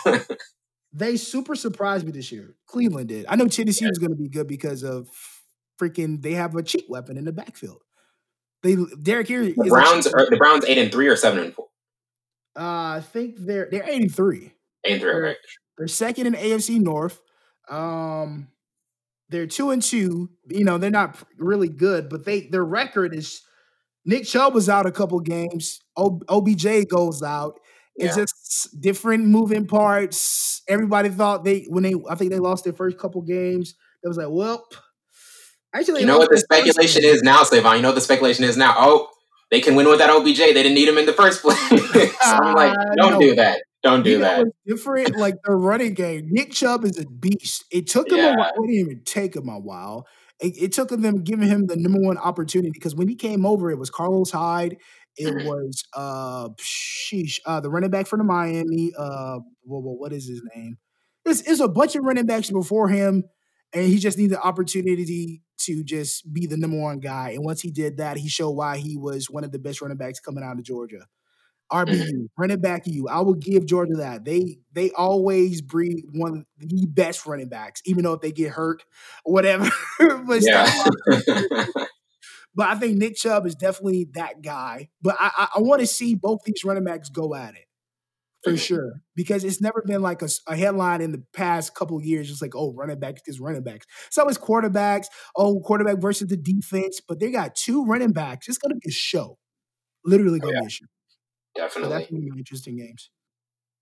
They 0.94 1.18
super 1.18 1.56
surprised 1.56 2.06
me 2.06 2.12
this 2.12 2.32
year. 2.32 2.56
Cleveland 2.68 3.10
did. 3.10 3.26
I 3.28 3.36
know 3.36 3.48
Tennessee 3.48 3.86
was 3.88 3.98
going 4.00 4.12
to 4.12 4.16
be 4.18 4.30
good 4.30 4.48
because 4.48 4.84
of 4.84 5.10
freaking 5.80 6.22
they 6.22 6.34
have 6.34 6.56
a 6.56 6.64
cheap 6.64 6.86
weapon 6.90 7.18
in 7.18 7.26
the 7.26 7.32
backfield. 7.34 7.82
They 8.64 8.78
Derrick 9.02 9.28
Henry 9.28 9.50
is 9.50 9.56
the 9.56 9.66
Browns 9.70 10.08
are 10.08 10.30
the 10.30 10.38
Browns 10.38 10.66
eight 10.66 10.78
and 10.78 10.92
three 10.92 11.08
or 11.08 11.16
seven 11.16 11.40
and 11.44 11.54
four. 11.54 11.68
Uh, 12.58 12.98
I 12.98 13.04
think 13.04 13.36
they're 13.40 13.68
they're 13.70 13.88
83. 13.88 14.54
Eight 14.86 14.92
and 14.94 15.02
three. 15.02 15.12
Okay. 15.12 15.36
They're 15.78 15.88
second 15.88 16.28
in 16.28 16.34
AFC 16.34 16.80
North. 16.80 17.22
Um, 17.70 18.48
they're 19.30 19.48
two 19.48 19.72
and 19.72 19.82
two. 19.82 20.30
You 20.50 20.64
know, 20.64 20.78
they're 20.78 20.90
not 20.90 21.22
really 21.38 21.68
good, 21.68 22.10
but 22.10 22.26
they 22.26 22.42
their 22.48 22.64
record 22.64 23.14
is 23.14 23.42
Nick 24.06 24.26
Chubb 24.26 24.54
was 24.54 24.70
out 24.70 24.86
a 24.86 24.92
couple 24.92 25.20
games. 25.20 25.82
OBJ 25.98 26.88
goes 26.90 27.22
out. 27.24 27.60
It's 27.96 28.16
Yeah. 28.18 28.24
just 28.24 28.80
different 28.80 29.26
moving 29.26 29.66
parts. 29.68 30.62
Everybody 30.68 31.10
thought 31.10 31.44
they 31.44 31.66
when 31.70 31.84
they 31.84 31.94
I 32.10 32.16
think 32.16 32.32
they 32.32 32.40
lost 32.40 32.64
their 32.64 32.74
first 32.74 32.98
couple 32.98 33.22
games. 33.22 33.76
It 34.04 34.08
was 34.08 34.18
like, 34.18 34.28
well, 34.30 34.66
actually, 35.80 36.02
You 36.02 36.08
know 36.08 36.18
what 36.18 36.30
the 36.30 36.36
their 36.36 36.62
speculation 36.64 37.04
is 37.04 37.22
now, 37.22 37.44
Savon? 37.44 37.76
You 37.78 37.82
know 37.82 37.90
what 37.90 37.96
the 37.96 38.02
speculation 38.02 38.44
is 38.44 38.58
now? 38.58 38.76
Oh, 38.78 39.10
they 39.52 39.62
can 39.62 39.76
win 39.76 39.88
with 39.88 40.00
that 40.00 40.10
OBJ. 40.10 40.38
They 40.38 40.54
didn't 40.54 40.74
need 40.74 40.88
him 40.88 40.98
in 40.98 41.06
the 41.06 41.14
first 41.14 41.42
place. 41.42 41.58
so 41.70 42.10
I'm 42.22 42.56
like, 42.56 42.72
Uh, 42.78 42.96
don't 42.98 43.14
no. 43.14 43.20
do 43.20 43.36
that. 43.36 43.62
Don't 43.84 44.02
do 44.04 44.10
you 44.12 44.20
that. 44.20 44.46
different? 44.66 45.16
Like 45.16 45.36
the 45.44 45.54
running 45.56 45.94
game. 45.94 46.24
Nick 46.32 46.52
Chubb 46.52 46.84
is 46.86 46.98
a 46.98 47.06
beast. 47.06 47.64
It 47.72 47.86
took 47.88 48.10
him 48.12 48.20
a 48.20 48.34
while. 48.36 48.50
It 48.50 48.62
didn't 48.62 48.76
even 48.80 49.02
take 49.06 49.36
him 49.36 49.48
a 49.48 49.60
while. 49.60 50.08
It, 50.40 50.54
it 50.60 50.74
took 50.74 50.90
them 50.90 51.24
giving 51.24 51.48
him 51.48 51.68
the 51.68 51.76
number 51.78 52.00
one 52.00 52.18
opportunity 52.18 52.72
because 52.74 52.96
when 52.96 53.08
he 53.08 53.16
came 53.16 53.46
over, 53.46 53.70
it 53.70 53.78
was 53.78 53.90
Carlos 53.92 54.32
Hyde. 54.32 54.78
It 55.18 55.28
Mhm. 55.34 55.46
was 55.46 55.84
uh 55.96 56.50
sheesh, 56.60 57.40
uh 57.46 57.60
the 57.62 57.70
running 57.70 57.90
back 57.92 58.08
from 58.08 58.20
the 58.20 58.26
Miami. 58.26 58.92
Uh 58.98 59.38
what, 59.64 59.84
what, 59.84 60.00
what 60.00 60.14
is 60.14 60.28
his 60.28 60.42
name? 60.56 60.78
It's, 61.26 61.42
it's 61.42 61.60
a 61.62 61.68
bunch 61.70 61.96
of 61.96 62.04
running 62.04 62.26
backs 62.26 62.50
before 62.52 62.90
him, 62.90 63.24
and 63.76 63.86
he 63.86 64.00
just 64.00 64.18
needed 64.18 64.38
the 64.38 64.42
opportunity 64.42 65.42
to 65.58 65.84
just 65.84 66.32
be 66.32 66.48
the 66.48 66.58
number 66.58 66.80
one 66.80 67.00
guy. 67.00 67.32
And 67.32 67.44
once 67.44 67.62
he 67.62 67.72
did 67.72 67.98
that, 67.98 68.18
he 68.18 68.30
showed 68.30 68.52
why 68.52 68.78
he 68.78 68.96
was 68.98 69.30
one 69.30 69.44
of 69.44 69.52
the 69.52 69.60
best 69.60 69.82
running 69.82 69.98
backs 69.98 70.20
coming 70.20 70.44
out 70.44 70.58
of 70.58 70.64
Georgia. 70.64 71.06
RBU, 71.72 71.88
mm-hmm. 71.88 72.26
running 72.38 72.62
back 72.62 72.84
you. 72.86 73.08
I 73.10 73.20
will 73.22 73.34
give 73.34 73.66
Georgia 73.66 73.96
that. 73.96 74.24
They 74.24 74.60
they 74.72 74.92
always 74.92 75.62
breed 75.62 76.06
one 76.14 76.46
of 76.62 76.70
the 76.70 76.86
best 76.86 77.26
running 77.26 77.50
backs, 77.50 77.82
even 77.86 78.04
though 78.04 78.14
if 78.14 78.22
they 78.22 78.32
get 78.32 78.52
hurt 78.52 78.84
or 79.26 79.34
whatever. 79.34 79.68
but, 80.00 80.44
but 82.56 82.68
I 82.68 82.76
think 82.76 82.98
Nick 82.98 83.16
Chubb 83.16 83.48
is 83.48 83.56
definitely 83.56 84.08
that 84.14 84.44
guy. 84.44 84.90
But 85.02 85.18
I 85.20 85.32
I, 85.36 85.48
I 85.56 85.60
want 85.62 85.82
to 85.82 85.88
see 85.88 86.14
both 86.14 86.44
these 86.46 86.64
running 86.64 86.84
backs 86.84 87.10
go 87.10 87.34
at 87.34 87.56
it 87.56 87.65
for 88.52 88.58
sure 88.58 89.02
because 89.16 89.44
it's 89.44 89.62
never 89.62 89.84
been 89.86 90.02
like 90.02 90.22
a 90.22 90.56
headline 90.56 91.02
in 91.02 91.12
the 91.12 91.24
past 91.34 91.76
couple 91.76 92.02
years, 92.02 92.28
just 92.30 92.42
like 92.42 92.56
oh 92.56 92.74
running 92.74 93.00
backs 93.00 93.22
is 93.28 93.40
running 93.40 93.64
backs. 93.64 93.86
So 94.12 94.28
it's 94.28 94.38
quarterbacks. 94.38 95.06
Oh 95.36 95.60
quarterback 95.60 95.98
versus 96.00 96.28
the 96.28 96.38
defense, 96.38 97.02
but 97.08 97.20
they 97.20 97.32
got 97.32 97.56
two 97.56 97.86
running 97.86 98.14
backs. 98.14 98.48
It's 98.48 98.58
gonna 98.58 98.76
be 98.76 98.90
a 98.90 98.92
show. 98.94 99.38
Literally 100.06 100.40
Oh, 100.42 100.48
gonna 100.48 100.54
yeah. 100.56 100.60
be 100.62 100.66
a 100.68 100.70
show. 100.70 100.86
So 101.58 101.62
Definitely. 101.62 101.98
that's 101.98 102.12
gonna 102.12 102.22
be 102.22 102.32
interesting 102.38 102.78
games. 102.78 103.10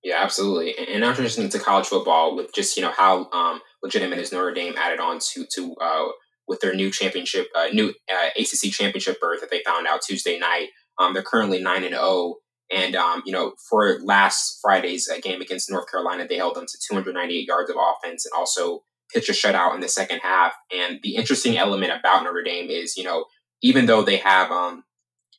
Yeah, 0.04 0.22
absolutely. 0.22 0.78
And, 0.78 0.88
and 0.90 1.02
now 1.02 1.14
transitioning 1.14 1.50
to 1.52 1.60
college 1.60 1.88
football 1.88 2.36
with 2.36 2.54
just, 2.54 2.76
you 2.76 2.84
know, 2.84 2.92
how 2.92 3.30
um, 3.32 3.62
legitimate 3.82 4.20
is 4.20 4.34
Notre 4.34 4.54
Dame 4.54 4.74
added 4.78 5.00
on 5.00 5.20
to, 5.32 5.46
to 5.56 5.76
uh, 5.82 6.06
with 6.46 6.60
their 6.60 6.76
new 6.76 6.92
championship, 6.92 7.48
uh, 7.56 7.68
new 7.72 7.94
uh, 8.14 8.30
ACC 8.38 8.72
championship 8.72 9.20
berth 9.22 9.40
that 9.40 9.50
they 9.50 9.62
found 9.66 9.88
out 9.88 10.02
Tuesday 10.02 10.38
night. 10.38 10.68
Um, 11.00 11.14
they're 11.14 11.24
currently 11.24 11.62
9 11.62 11.84
and 11.86 11.94
0. 11.96 12.36
And, 12.74 12.96
um, 12.96 13.22
you 13.26 13.32
know, 13.32 13.54
for 13.70 14.00
last 14.04 14.60
Friday's 14.62 15.10
uh, 15.10 15.20
game 15.22 15.42
against 15.42 15.70
North 15.70 15.90
Carolina, 15.90 16.28
they 16.28 16.38
held 16.38 16.56
them 16.56 16.66
to 16.66 16.78
298 16.90 17.48
yards 17.48 17.70
of 17.70 17.76
offense 17.78 18.26
and 18.26 18.38
also 18.38 18.84
pitched 19.14 19.30
a 19.30 19.34
shutout 19.34 19.76
in 19.76 19.82
the 19.82 19.88
second 19.88 20.20
half. 20.20 20.54
And 20.76 21.00
the 21.04 21.16
interesting 21.16 21.58
element 21.58 21.92
about 21.92 22.24
Notre 22.24 22.44
Dame 22.44 22.70
is, 22.70 22.98
you 22.98 23.04
know, 23.04 23.26
even 23.62 23.86
though 23.86 24.02
they 24.02 24.18
have 24.18 24.52
um, 24.52 24.84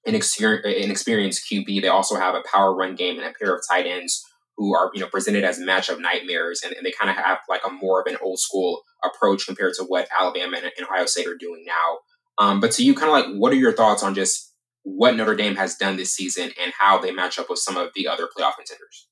an, 0.07 0.15
exper- 0.15 0.65
an 0.65 0.91
experienced 0.91 1.51
QB, 1.51 1.83
they 1.83 1.89
also 1.89 2.17
have 2.17 2.35
a 2.35 2.45
power 2.51 2.75
run 2.75 2.95
game 2.95 3.19
and 3.19 3.27
a 3.27 3.33
pair 3.39 3.55
of 3.55 3.63
tight 3.69 3.87
ends 3.87 4.25
who 4.57 4.75
are 4.75 4.91
you 4.95 5.01
know 5.01 5.09
presented 5.09 5.45
as 5.45 5.59
matchup 5.59 6.01
nightmares, 6.01 6.63
and, 6.63 6.73
and 6.75 6.87
they 6.87 6.93
kind 6.93 7.11
of 7.11 7.17
have 7.17 7.39
like 7.49 7.63
a 7.67 7.73
more 7.73 8.01
of 8.01 8.07
an 8.07 8.17
old 8.23 8.39
school 8.39 8.83
approach 9.05 9.47
compared 9.47 9.75
to 9.75 9.85
what 9.85 10.09
Alabama 10.19 10.57
and, 10.57 10.67
and 10.79 10.87
Ohio 10.87 11.07
State 11.07 11.27
are 11.27 11.37
doing 11.37 11.65
now. 11.67 11.99
Um, 12.39 12.61
but 12.61 12.73
to 12.73 12.85
you, 12.85 12.95
kind 12.95 13.09
of 13.09 13.13
like, 13.13 13.41
what 13.41 13.53
are 13.53 13.57
your 13.57 13.73
thoughts 13.73 14.03
on 14.03 14.15
just 14.15 14.54
what 14.85 15.17
Notre 15.17 15.35
Dame 15.35 15.57
has 15.57 15.75
done 15.75 15.97
this 15.97 16.15
season 16.15 16.51
and 16.63 16.73
how 16.79 16.99
they 16.99 17.11
match 17.11 17.39
up 17.39 17.51
with 17.51 17.59
some 17.59 17.77
of 17.77 17.91
the 17.95 18.07
other 18.07 18.27
playoff 18.27 18.57
contenders? 18.57 19.09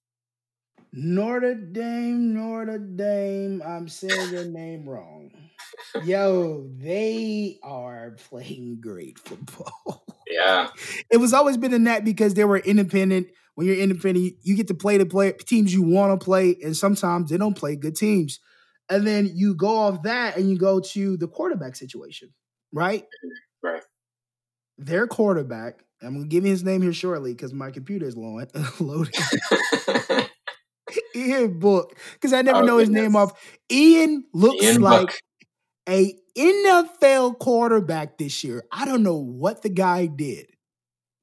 Notre 0.93 1.55
Dame, 1.55 2.35
Notre 2.35 2.79
Dame. 2.79 3.63
I'm 3.67 3.89
saying 3.89 4.31
your 4.31 4.45
name 4.45 4.89
wrong. 4.89 5.31
Yo, 6.05 6.69
they 6.77 7.59
are 7.63 8.17
playing 8.29 8.79
great 8.81 9.19
football. 9.19 10.05
Yeah, 10.31 10.69
it 11.11 11.17
was 11.17 11.33
always 11.33 11.57
been 11.57 11.73
in 11.73 11.85
that 11.85 12.05
because 12.05 12.35
they 12.35 12.45
were 12.45 12.59
independent. 12.59 13.29
When 13.55 13.67
you're 13.67 13.77
independent, 13.77 14.35
you 14.43 14.57
get 14.57 14.69
to 14.69 14.75
play 14.75 14.99
the 14.99 15.07
play 15.07 15.33
teams 15.33 15.75
you 15.75 15.83
want 15.83 16.19
to 16.19 16.23
play, 16.23 16.57
and 16.63 16.77
sometimes 16.77 17.31
they 17.31 17.39
don't 17.39 17.57
play 17.57 17.77
good 17.77 17.97
teams. 17.97 18.39
And 18.89 19.07
then 19.07 19.31
you 19.35 19.55
go 19.55 19.77
off 19.77 20.03
that 20.03 20.37
and 20.37 20.51
you 20.51 20.59
go 20.59 20.81
to 20.81 21.17
the 21.17 21.29
quarterback 21.29 21.77
situation, 21.77 22.35
right? 22.73 23.05
Right. 23.63 23.83
Their 24.85 25.07
quarterback, 25.07 25.83
I'm 26.03 26.15
gonna 26.15 26.27
give 26.27 26.45
you 26.45 26.51
his 26.51 26.65
name 26.65 26.83
here 26.83 26.93
shortly 26.93 27.33
because 27.33 27.53
my 27.53 27.71
computer 27.71 28.07
is 28.07 28.17
loading. 28.17 28.51
loading. 28.81 29.13
Ian 31.17 31.59
Book, 31.59 31.97
because 32.15 32.33
I 32.33 32.43
never 32.43 32.61
Oh, 32.61 32.65
know 32.67 32.79
his 32.79 32.89
name 32.91 33.13
goodness. 33.13 33.31
off. 33.33 33.59
Ian 33.71 34.25
looks 34.35 34.63
Ian 34.65 34.81
like 34.81 35.07
Book. 35.09 35.19
a 35.89 36.15
NFL 36.37 37.39
quarterback 37.39 38.19
this 38.19 38.43
year. 38.45 38.65
I 38.73 38.85
don't 38.85 39.03
know 39.03 39.17
what 39.17 39.63
the 39.63 39.69
guy 39.69 40.07
did 40.07 40.47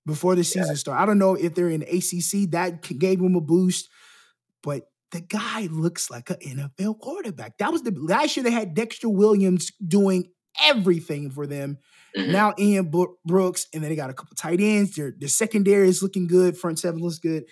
before 0.06 0.36
the 0.36 0.44
season 0.44 0.76
started. 0.76 1.02
I 1.02 1.06
don't 1.06 1.20
know 1.20 1.36
if 1.36 1.56
they're 1.56 1.70
in 1.70 1.84
ACC 1.84 2.50
that 2.52 2.82
gave 2.98 3.20
him 3.20 3.36
a 3.36 3.42
boost, 3.42 3.90
but 4.64 4.84
the 5.12 5.22
guy 5.22 5.68
looks 5.72 6.10
like 6.10 6.30
an 6.30 6.38
NFL 6.38 7.00
quarterback. 7.00 7.58
That 7.58 7.72
was 7.72 7.84
the 7.84 7.92
last 7.92 8.38
year 8.38 8.44
they 8.44 8.52
had 8.52 8.74
Dexter 8.74 9.10
Williams 9.10 9.72
doing 9.86 10.32
everything 10.62 11.32
for 11.32 11.48
them. 11.48 11.78
Mhm. 12.18 12.32
Now 12.32 12.54
Ian 12.58 12.92
Brooks, 13.26 13.68
and 13.74 13.84
then 13.84 13.90
they 13.90 13.96
got 13.96 14.10
a 14.10 14.14
couple 14.14 14.36
tight 14.36 14.60
ends. 14.62 14.96
Their 14.96 15.14
their 15.18 15.30
secondary 15.30 15.88
is 15.90 16.02
looking 16.04 16.28
good. 16.28 16.58
Front 16.58 16.80
seven 16.80 17.02
looks 17.02 17.20
good. 17.20 17.46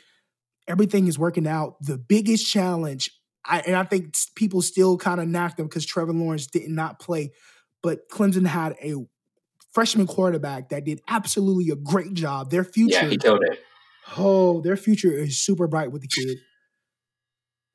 Everything 0.68 1.08
is 1.08 1.18
working 1.20 1.48
out. 1.48 1.76
The 1.82 1.98
biggest 1.98 2.46
challenge, 2.52 3.10
I, 3.46 3.60
and 3.62 3.76
I 3.76 3.84
think 3.84 4.16
people 4.36 4.62
still 4.62 4.98
kind 4.98 5.22
of 5.22 5.28
knocked 5.28 5.58
them 5.58 5.68
because 5.68 5.86
Trevor 5.86 6.12
Lawrence 6.14 6.48
did 6.48 6.70
not 6.70 7.00
play, 7.00 7.32
but 7.82 8.10
Clemson 8.12 8.46
had 8.48 8.76
a 8.84 8.96
freshman 9.74 10.08
quarterback 10.08 10.70
that 10.70 10.84
did 10.86 11.00
absolutely 11.08 11.70
a 11.70 11.76
great 11.76 12.14
job. 12.14 12.50
Their 12.52 12.64
future, 12.64 13.04
yeah, 13.04 13.10
he 13.10 13.18
killed 13.18 13.44
it. 13.44 13.60
oh, 14.18 14.60
their 14.62 14.76
future 14.76 15.12
is 15.12 15.40
super 15.40 15.68
bright 15.68 15.92
with 15.92 16.02
the 16.02 16.08
kid. 16.10 16.38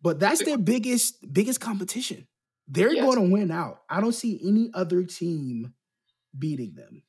But 0.03 0.19
that's 0.19 0.43
their 0.45 0.59
biggest 0.59 1.15
biggest 1.33 1.61
competition. 1.61 2.27
They're 2.69 2.93
Yes. 2.93 3.05
going 3.05 3.25
to 3.25 3.33
win 3.33 3.51
out. 3.51 3.79
I 3.89 4.01
don't 4.01 4.15
see 4.15 4.41
any 4.45 4.71
other 4.75 5.05
team 5.05 5.75
beating 6.39 6.75
them. 6.75 7.03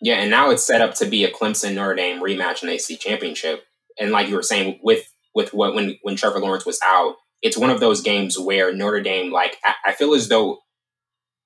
Yeah, 0.00 0.16
and 0.16 0.30
now 0.30 0.50
it's 0.50 0.66
set 0.66 0.80
up 0.80 0.94
to 0.96 1.06
be 1.06 1.24
a 1.24 1.30
Clemson 1.30 1.74
Notre 1.74 1.94
Dame 1.94 2.20
rematch 2.20 2.62
in 2.62 2.68
the 2.68 2.74
AC 2.74 2.96
championship. 2.96 3.64
And 3.98 4.10
like 4.10 4.28
you 4.28 4.34
were 4.34 4.42
saying, 4.42 4.80
with 4.82 5.06
with 5.34 5.54
what 5.54 5.74
when 5.74 5.96
when 6.02 6.16
Trevor 6.16 6.40
Lawrence 6.40 6.66
was 6.66 6.80
out, 6.84 7.14
it's 7.40 7.56
one 7.56 7.70
of 7.70 7.80
those 7.80 8.00
games 8.00 8.38
where 8.38 8.74
Notre 8.74 9.00
Dame, 9.00 9.30
like 9.30 9.58
I, 9.64 9.74
I 9.86 9.92
feel 9.92 10.14
as 10.14 10.28
though 10.28 10.58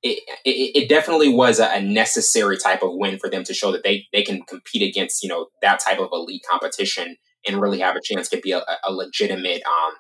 it, 0.02 0.22
it 0.44 0.85
it 0.85 0.88
definitely 0.88 1.29
was 1.29 1.59
a, 1.59 1.81
necessary 1.83 2.57
type 2.57 2.83
of 2.83 2.94
win 2.94 3.18
for 3.18 3.29
them 3.29 3.44
to 3.44 3.55
show 3.55 3.72
that 3.72 3.83
they 3.83 4.07
they 4.12 4.22
can 4.22 4.42
compete 4.42 4.83
against 4.83 5.22
you 5.22 5.29
know 5.29 5.48
that 5.62 5.81
type 5.81 5.98
of 5.98 6.09
elite 6.12 6.42
competition 6.48 7.16
and 7.46 7.61
really 7.61 7.81
have 7.81 7.96
a 7.96 8.00
chance 8.02 8.29
to 8.29 8.40
be 8.40 8.52
a, 8.52 8.62
a 8.85 8.92
legitimate 8.92 9.62
um 9.66 9.92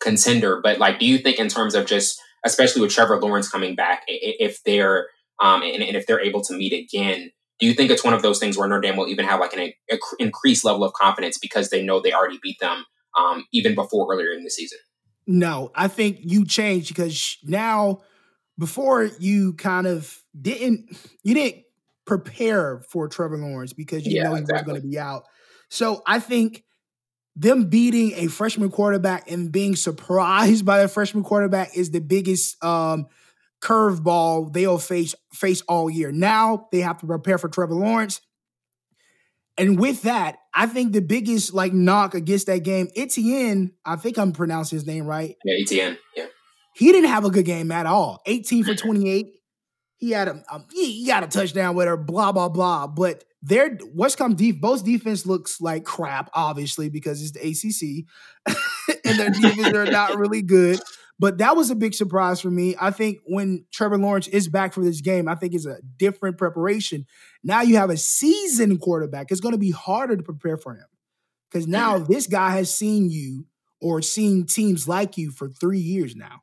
contender. 0.00 0.60
But 0.62 0.78
like, 0.78 0.98
do 0.98 1.06
you 1.06 1.18
think 1.18 1.38
in 1.38 1.48
terms 1.48 1.74
of 1.74 1.86
just 1.86 2.20
especially 2.44 2.82
with 2.82 2.90
Trevor 2.90 3.20
Lawrence 3.20 3.48
coming 3.48 3.74
back, 3.74 4.02
if 4.08 4.62
they're 4.64 5.08
um 5.42 5.62
and, 5.62 5.82
and 5.82 5.96
if 5.96 6.06
they're 6.06 6.20
able 6.20 6.42
to 6.42 6.54
meet 6.54 6.72
again, 6.72 7.30
do 7.58 7.66
you 7.66 7.74
think 7.74 7.90
it's 7.90 8.04
one 8.04 8.14
of 8.14 8.22
those 8.22 8.38
things 8.38 8.56
where 8.56 8.68
Notre 8.68 8.80
Dame 8.80 8.96
will 8.96 9.08
even 9.08 9.24
have 9.26 9.40
like 9.40 9.52
an 9.52 9.72
a, 9.90 9.98
increased 10.18 10.64
level 10.64 10.84
of 10.84 10.92
confidence 10.94 11.38
because 11.38 11.70
they 11.70 11.82
know 11.84 12.00
they 12.00 12.12
already 12.12 12.38
beat 12.42 12.58
them 12.60 12.84
um, 13.18 13.44
even 13.52 13.74
before 13.74 14.12
earlier 14.12 14.32
in 14.32 14.44
the 14.44 14.50
season? 14.50 14.78
No, 15.26 15.70
I 15.74 15.88
think 15.88 16.18
you 16.20 16.44
changed 16.44 16.88
because 16.88 17.38
now, 17.44 18.00
before 18.58 19.04
you 19.18 19.54
kind 19.54 19.86
of 19.86 20.20
didn't, 20.40 20.96
you 21.22 21.34
didn't 21.34 21.62
prepare 22.06 22.82
for 22.88 23.08
Trevor 23.08 23.38
Lawrence 23.38 23.72
because 23.72 24.06
you 24.06 24.14
Yeah, 24.16 24.24
know 24.24 24.34
he 24.34 24.40
exactly. 24.40 24.54
was 24.54 24.62
going 24.62 24.80
to 24.82 24.86
be 24.86 24.98
out. 24.98 25.24
So 25.70 26.02
I 26.06 26.18
think 26.18 26.64
them 27.36 27.66
beating 27.66 28.12
a 28.16 28.26
freshman 28.26 28.70
quarterback 28.70 29.30
and 29.30 29.50
being 29.50 29.76
surprised 29.76 30.66
by 30.66 30.80
a 30.80 30.88
freshman 30.88 31.22
quarterback 31.24 31.76
is 31.76 31.90
the 31.90 32.00
biggest 32.00 32.62
um, 32.64 33.06
curveball 33.62 34.52
they'll 34.52 34.78
face 34.78 35.14
face 35.32 35.62
all 35.62 35.88
year. 35.88 36.12
Now 36.12 36.68
they 36.72 36.80
have 36.80 36.98
to 36.98 37.06
prepare 37.06 37.38
for 37.38 37.48
Trevor 37.48 37.74
Lawrence. 37.74 38.20
And 39.58 39.78
with 39.78 40.02
that, 40.02 40.38
I 40.54 40.66
think 40.66 40.92
the 40.92 41.02
biggest 41.02 41.54
like 41.54 41.72
knock 41.72 42.14
against 42.14 42.46
that 42.46 42.64
game, 42.64 42.88
Etienne, 42.96 43.72
I 43.84 43.96
think 43.96 44.18
I'm 44.18 44.32
pronouncing 44.32 44.76
his 44.76 44.86
name 44.86 45.06
right. 45.06 45.36
Yeah, 45.44 45.62
Etienne. 45.62 45.98
Yeah. 46.16 46.26
He 46.74 46.90
didn't 46.90 47.10
have 47.10 47.24
a 47.24 47.30
good 47.30 47.44
game 47.44 47.70
at 47.70 47.86
all. 47.86 48.22
18 48.26 48.64
for 48.64 48.74
28. 48.74 49.26
He 49.98 50.10
had 50.10 50.28
a, 50.28 50.42
um, 50.50 50.66
he 50.72 51.06
got 51.06 51.22
a 51.22 51.28
touchdown 51.28 51.76
with 51.76 51.86
her, 51.86 51.96
blah, 51.96 52.32
blah, 52.32 52.48
blah. 52.48 52.86
But 52.86 53.24
their 53.42 53.78
West 53.94 54.18
Come 54.18 54.34
deep, 54.34 54.60
both 54.60 54.84
defense 54.84 55.26
looks 55.26 55.60
like 55.60 55.84
crap, 55.84 56.30
obviously, 56.32 56.88
because 56.88 57.20
it's 57.22 57.32
the 57.32 57.40
ACC. 57.40 58.56
and 59.04 59.18
their 59.18 59.30
defense 59.30 59.76
are 59.76 59.90
not 59.90 60.16
really 60.16 60.42
good. 60.42 60.80
But 61.18 61.38
that 61.38 61.56
was 61.56 61.70
a 61.70 61.76
big 61.76 61.94
surprise 61.94 62.40
for 62.40 62.50
me. 62.50 62.74
I 62.80 62.90
think 62.90 63.18
when 63.24 63.64
Trevor 63.72 63.98
Lawrence 63.98 64.26
is 64.28 64.48
back 64.48 64.72
for 64.72 64.82
this 64.82 65.00
game, 65.00 65.28
I 65.28 65.34
think 65.34 65.54
it's 65.54 65.66
a 65.66 65.78
different 65.96 66.36
preparation. 66.36 67.06
Now 67.44 67.62
you 67.62 67.76
have 67.76 67.90
a 67.90 67.96
seasoned 67.96 68.80
quarterback. 68.80 69.30
It's 69.30 69.40
going 69.40 69.52
to 69.52 69.58
be 69.58 69.70
harder 69.70 70.16
to 70.16 70.22
prepare 70.22 70.56
for 70.56 70.74
him 70.74 70.86
because 71.50 71.68
now 71.68 71.98
this 71.98 72.26
guy 72.26 72.56
has 72.56 72.74
seen 72.74 73.10
you 73.10 73.46
or 73.80 74.02
seen 74.02 74.46
teams 74.46 74.88
like 74.88 75.16
you 75.16 75.30
for 75.30 75.48
three 75.48 75.78
years 75.78 76.16
now. 76.16 76.42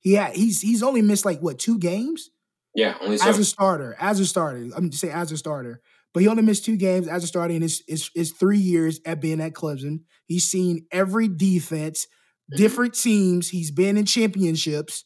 He 0.00 0.12
had 0.14 0.36
he's 0.36 0.60
he's 0.60 0.82
only 0.82 1.02
missed 1.02 1.24
like 1.24 1.40
what 1.40 1.58
two 1.58 1.78
games? 1.78 2.30
Yeah, 2.74 2.96
only 3.00 3.18
so. 3.18 3.28
as 3.28 3.38
a 3.38 3.44
starter. 3.44 3.96
As 3.98 4.20
a 4.20 4.26
starter, 4.26 4.68
I'm 4.76 4.90
just 4.90 5.00
saying 5.00 5.14
as 5.14 5.32
a 5.32 5.36
starter. 5.36 5.80
But 6.12 6.22
he 6.22 6.28
only 6.28 6.44
missed 6.44 6.64
two 6.64 6.76
games 6.76 7.08
as 7.08 7.24
a 7.24 7.26
starter 7.26 7.52
in 7.52 7.62
his, 7.62 7.82
his, 7.88 8.08
his 8.14 8.30
three 8.30 8.58
years 8.58 9.00
at 9.04 9.20
being 9.20 9.40
at 9.40 9.52
Clemson. 9.52 10.02
He's 10.26 10.44
seen 10.44 10.86
every 10.92 11.26
defense. 11.26 12.06
Mm-hmm. 12.52 12.62
different 12.62 12.94
teams. 12.94 13.48
He's 13.48 13.70
been 13.70 13.96
in 13.96 14.04
championships. 14.04 15.04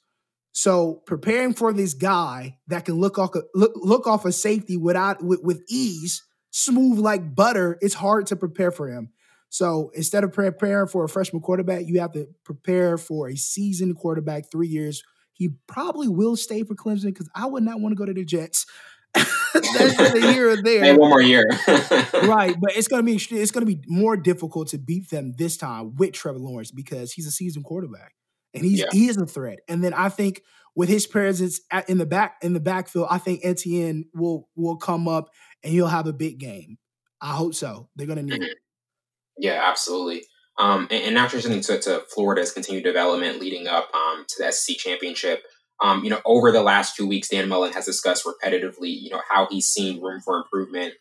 So 0.53 1.03
preparing 1.07 1.55
for 1.55 1.73
this 1.73 1.95
guy 1.95 2.59
that 2.67 2.85
can 2.85 2.97
look 2.97 3.17
off 3.17 3.31
look, 3.55 3.73
look 3.77 4.09
off 4.09 4.25
a 4.25 4.33
safety 4.33 4.77
without 4.77 5.23
with, 5.23 5.41
with 5.45 5.63
ease, 5.69 6.25
smooth 6.51 6.99
like 6.99 7.37
butter, 7.37 7.79
it's 7.81 7.95
hard 7.95 8.27
to 8.27 8.37
prepare 8.37 8.73
for 8.73 8.89
him. 8.89 9.11
So 9.51 9.91
instead 9.95 10.25
of 10.25 10.33
preparing 10.33 10.89
for 10.89 11.05
a 11.05 11.09
freshman 11.09 11.41
quarterback, 11.41 11.87
you 11.87 12.01
have 12.01 12.13
to 12.13 12.27
prepare 12.45 12.99
for 12.99 13.29
a 13.29 13.37
seasoned 13.37 13.97
quarterback, 13.97 14.51
three 14.51 14.69
years. 14.69 15.05
He 15.33 15.51
probably 15.69 16.09
will 16.09 16.37
stay 16.37 16.65
for 16.65 16.75
Clemson 16.75 17.07
because 17.07 17.31
I 17.37 17.47
would 17.47 17.63
not 17.63 17.81
want 17.81 17.93
to 17.93 17.97
go 17.97 18.05
to 18.05 18.13
the 18.13 18.25
Jets. 18.25 18.67
That's 19.55 20.15
a 20.15 20.33
year 20.33 20.51
or 20.51 20.63
there. 20.63 20.85
Hey, 20.85 20.97
one 20.97 21.11
more 21.11 21.21
year. 21.21 21.45
right, 21.69 22.55
but 22.61 22.77
it's 22.77 22.89
gonna 22.89 23.03
be 23.03 23.17
it's 23.17 23.51
gonna 23.51 23.67
be 23.67 23.81
more 23.87 24.17
difficult 24.17 24.69
to 24.69 24.79
beat 24.79 25.11
them 25.11 25.33
this 25.37 25.57
time 25.57 25.97
with 25.97 26.13
Trevor 26.13 26.39
Lawrence 26.39 26.71
because 26.71 27.13
he's 27.13 27.27
a 27.27 27.31
seasoned 27.31 27.65
quarterback 27.65 28.13
and 28.55 28.65
he's 28.65 28.81
yeah. 28.81 28.87
he 28.93 29.09
is 29.09 29.17
a 29.17 29.27
threat. 29.27 29.59
And 29.69 29.83
then 29.83 29.95
I 29.95 30.09
think 30.09 30.43
with 30.75 30.89
his 30.89 31.07
presence 31.07 31.61
at, 31.71 31.89
in 31.89 31.99
the 31.99 32.07
back 32.07 32.37
in 32.43 32.53
the 32.53 32.61
backfield, 32.61 33.09
I 33.11 33.19
think 33.19 33.41
Etienne 33.45 34.05
will 34.15 34.49
will 34.57 34.77
come 34.77 35.09
up 35.09 35.29
and 35.63 35.73
he'll 35.73 35.89
have 35.89 36.07
a 36.07 36.13
big 36.13 36.39
game. 36.39 36.79
I 37.21 37.33
hope 37.33 37.55
so. 37.55 37.89
They're 37.97 38.07
gonna 38.07 38.23
need 38.23 38.35
mm-hmm. 38.35 38.43
it. 38.43 38.59
Yeah, 39.39 39.61
absolutely. 39.65 40.25
Um, 40.59 40.89
and, 40.91 41.05
and, 41.05 41.15
now 41.15 41.27
transitioning 41.29 41.65
to, 41.67 41.79
to 41.79 42.03
Florida's 42.13 42.51
continued 42.51 42.83
development 42.83 43.39
leading 43.39 43.69
up 43.69 43.95
um, 43.95 44.25
to 44.27 44.43
the 44.43 44.51
SEC 44.51 44.77
championship. 44.77 45.45
Um, 45.81 46.03
you 46.03 46.11
know, 46.11 46.21
over 46.25 46.51
the 46.51 46.63
last 46.63 46.97
two 46.97 47.07
weeks, 47.07 47.29
Dan 47.29 47.49
Mullen 47.49 47.73
has 47.73 47.85
discussed 47.85 48.27
repetitively, 48.27 49.01
you 49.01 49.11
know, 49.11 49.23
how 49.29 49.47
he's 49.51 49.67
seen 49.67 50.03
room 50.03 50.21
for 50.21 50.37
improvement. 50.37 50.95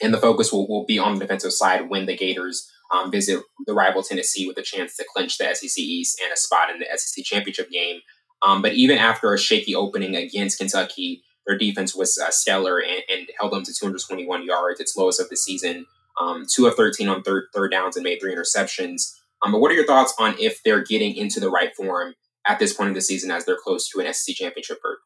And 0.00 0.12
the 0.12 0.18
focus 0.18 0.52
will, 0.52 0.66
will 0.66 0.84
be 0.84 0.98
on 0.98 1.14
the 1.14 1.20
defensive 1.20 1.52
side 1.52 1.88
when 1.88 2.06
the 2.06 2.16
Gators 2.16 2.68
um, 2.92 3.10
visit 3.10 3.42
the 3.66 3.74
rival 3.74 4.02
Tennessee 4.02 4.46
with 4.46 4.58
a 4.58 4.62
chance 4.62 4.96
to 4.96 5.04
clinch 5.14 5.38
the 5.38 5.54
SEC 5.54 5.78
East 5.78 6.20
and 6.22 6.32
a 6.32 6.36
spot 6.36 6.70
in 6.70 6.80
the 6.80 6.86
SEC 6.96 7.24
championship 7.24 7.70
game. 7.70 8.00
Um, 8.42 8.60
but 8.60 8.74
even 8.74 8.98
after 8.98 9.32
a 9.32 9.38
shaky 9.38 9.74
opening 9.74 10.16
against 10.16 10.58
Kentucky, 10.58 11.22
their 11.46 11.56
defense 11.56 11.94
was 11.94 12.18
uh, 12.18 12.30
stellar 12.30 12.80
and, 12.80 13.02
and, 13.08 13.28
held 13.38 13.52
them 13.52 13.64
to 13.64 13.72
221 13.72 14.44
yards, 14.44 14.80
its 14.80 14.96
lowest 14.96 15.20
of 15.20 15.28
the 15.28 15.36
season. 15.36 15.86
Um, 16.20 16.44
two 16.48 16.66
of 16.66 16.74
13 16.74 17.08
on 17.08 17.22
third 17.22 17.44
third 17.54 17.70
downs 17.70 17.96
and 17.96 18.04
made 18.04 18.20
three 18.20 18.34
interceptions. 18.34 19.16
Um, 19.44 19.52
but 19.52 19.60
what 19.60 19.70
are 19.70 19.74
your 19.74 19.86
thoughts 19.86 20.14
on 20.18 20.34
if 20.38 20.62
they're 20.62 20.84
getting 20.84 21.16
into 21.16 21.40
the 21.40 21.50
right 21.50 21.74
form 21.74 22.14
at 22.46 22.58
this 22.58 22.72
point 22.72 22.88
in 22.88 22.94
the 22.94 23.00
season 23.00 23.30
as 23.30 23.44
they're 23.44 23.58
close 23.62 23.88
to 23.90 24.00
an 24.00 24.12
SEC 24.12 24.34
championship 24.36 24.80
berth? 24.82 24.98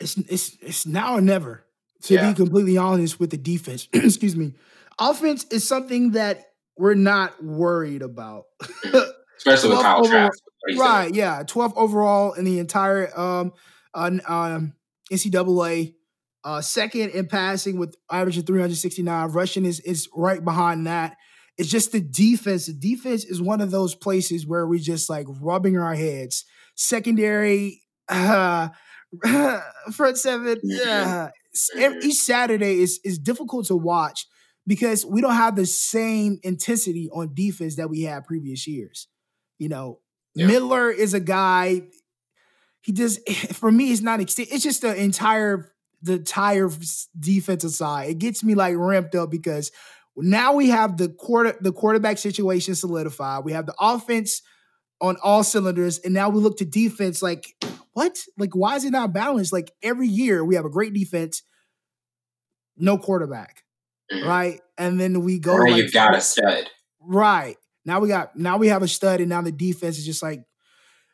It's 0.00 0.16
it's 0.16 0.56
it's 0.60 0.86
now 0.86 1.14
or 1.14 1.20
never. 1.20 1.64
To 2.04 2.14
yeah. 2.14 2.30
be 2.30 2.34
completely 2.34 2.78
honest 2.78 3.20
with 3.20 3.28
the 3.28 3.36
defense, 3.36 3.86
excuse 3.92 4.34
me, 4.34 4.54
offense 4.98 5.44
is 5.50 5.68
something 5.68 6.12
that 6.12 6.46
we're 6.78 6.94
not 6.94 7.44
worried 7.44 8.00
about. 8.00 8.44
Especially 9.36 9.70
with 9.70 9.80
Kyle 9.80 10.04
Trask. 10.04 10.38
Right, 10.76 11.14
yeah. 11.14 11.42
12th 11.42 11.74
overall 11.76 12.32
in 12.32 12.44
the 12.44 12.58
entire 12.58 13.18
um, 13.18 13.52
uh, 13.94 14.10
um, 14.26 14.74
NCAA. 15.12 15.94
Uh, 16.42 16.62
second 16.62 17.10
in 17.10 17.26
passing 17.26 17.78
with 17.78 17.96
averaging 18.10 18.44
369. 18.44 19.28
Rushing 19.30 19.66
is, 19.66 19.80
is 19.80 20.08
right 20.14 20.42
behind 20.42 20.86
that. 20.86 21.16
It's 21.60 21.68
just 21.68 21.92
the 21.92 22.00
defense. 22.00 22.64
The 22.64 22.72
defense 22.72 23.22
is 23.22 23.42
one 23.42 23.60
of 23.60 23.70
those 23.70 23.94
places 23.94 24.46
where 24.46 24.66
we 24.66 24.78
just 24.78 25.10
like 25.10 25.26
rubbing 25.28 25.76
our 25.76 25.94
heads. 25.94 26.46
Secondary, 26.74 27.82
uh, 28.08 28.70
front 29.92 30.16
seven. 30.16 30.60
Uh, 30.88 31.28
each 32.02 32.14
Saturday 32.14 32.80
is 32.80 33.00
is 33.04 33.18
difficult 33.18 33.66
to 33.66 33.76
watch 33.76 34.26
because 34.66 35.04
we 35.04 35.20
don't 35.20 35.34
have 35.34 35.56
the 35.56 35.66
same 35.66 36.38
intensity 36.44 37.10
on 37.12 37.34
defense 37.34 37.74
that 37.74 37.90
we 37.90 38.02
had 38.02 38.24
previous 38.24 38.68
years. 38.68 39.08
You 39.58 39.68
know, 39.68 39.98
yeah. 40.34 40.46
Miller 40.46 40.90
is 40.90 41.12
a 41.12 41.20
guy. 41.20 41.82
He 42.80 42.92
just 42.92 43.28
for 43.52 43.70
me, 43.70 43.92
it's 43.92 44.00
not. 44.00 44.20
It's 44.20 44.62
just 44.62 44.80
the 44.80 44.94
entire 44.94 45.74
the 46.02 46.14
entire 46.14 46.70
defensive 47.18 47.72
side. 47.72 48.10
It 48.10 48.18
gets 48.18 48.42
me 48.42 48.54
like 48.54 48.76
ramped 48.78 49.14
up 49.14 49.30
because 49.30 49.70
now 50.22 50.54
we 50.54 50.68
have 50.68 50.96
the 50.96 51.08
quarter 51.08 51.56
the 51.60 51.72
quarterback 51.72 52.18
situation 52.18 52.74
solidified. 52.74 53.44
We 53.44 53.52
have 53.52 53.66
the 53.66 53.74
offense 53.80 54.42
on 55.00 55.16
all 55.22 55.42
cylinders, 55.42 55.98
and 55.98 56.12
now 56.12 56.28
we 56.28 56.40
look 56.40 56.58
to 56.58 56.64
defense. 56.64 57.22
Like 57.22 57.54
what? 57.92 58.18
Like 58.38 58.54
why 58.54 58.76
is 58.76 58.84
it 58.84 58.90
not 58.90 59.12
balanced? 59.12 59.52
Like 59.52 59.72
every 59.82 60.08
year 60.08 60.44
we 60.44 60.56
have 60.56 60.64
a 60.64 60.70
great 60.70 60.92
defense, 60.92 61.42
no 62.76 62.98
quarterback, 62.98 63.62
mm-hmm. 64.12 64.26
right? 64.26 64.60
And 64.78 65.00
then 65.00 65.22
we 65.22 65.38
go. 65.38 65.54
Or 65.54 65.68
like, 65.68 65.82
you've 65.82 65.92
got 65.92 66.14
a 66.14 66.20
stud, 66.20 66.68
right? 67.00 67.56
Now 67.84 68.00
we 68.00 68.08
got 68.08 68.36
now 68.36 68.58
we 68.58 68.68
have 68.68 68.82
a 68.82 68.88
stud, 68.88 69.20
and 69.20 69.28
now 69.28 69.42
the 69.42 69.52
defense 69.52 69.98
is 69.98 70.06
just 70.06 70.22
like. 70.22 70.42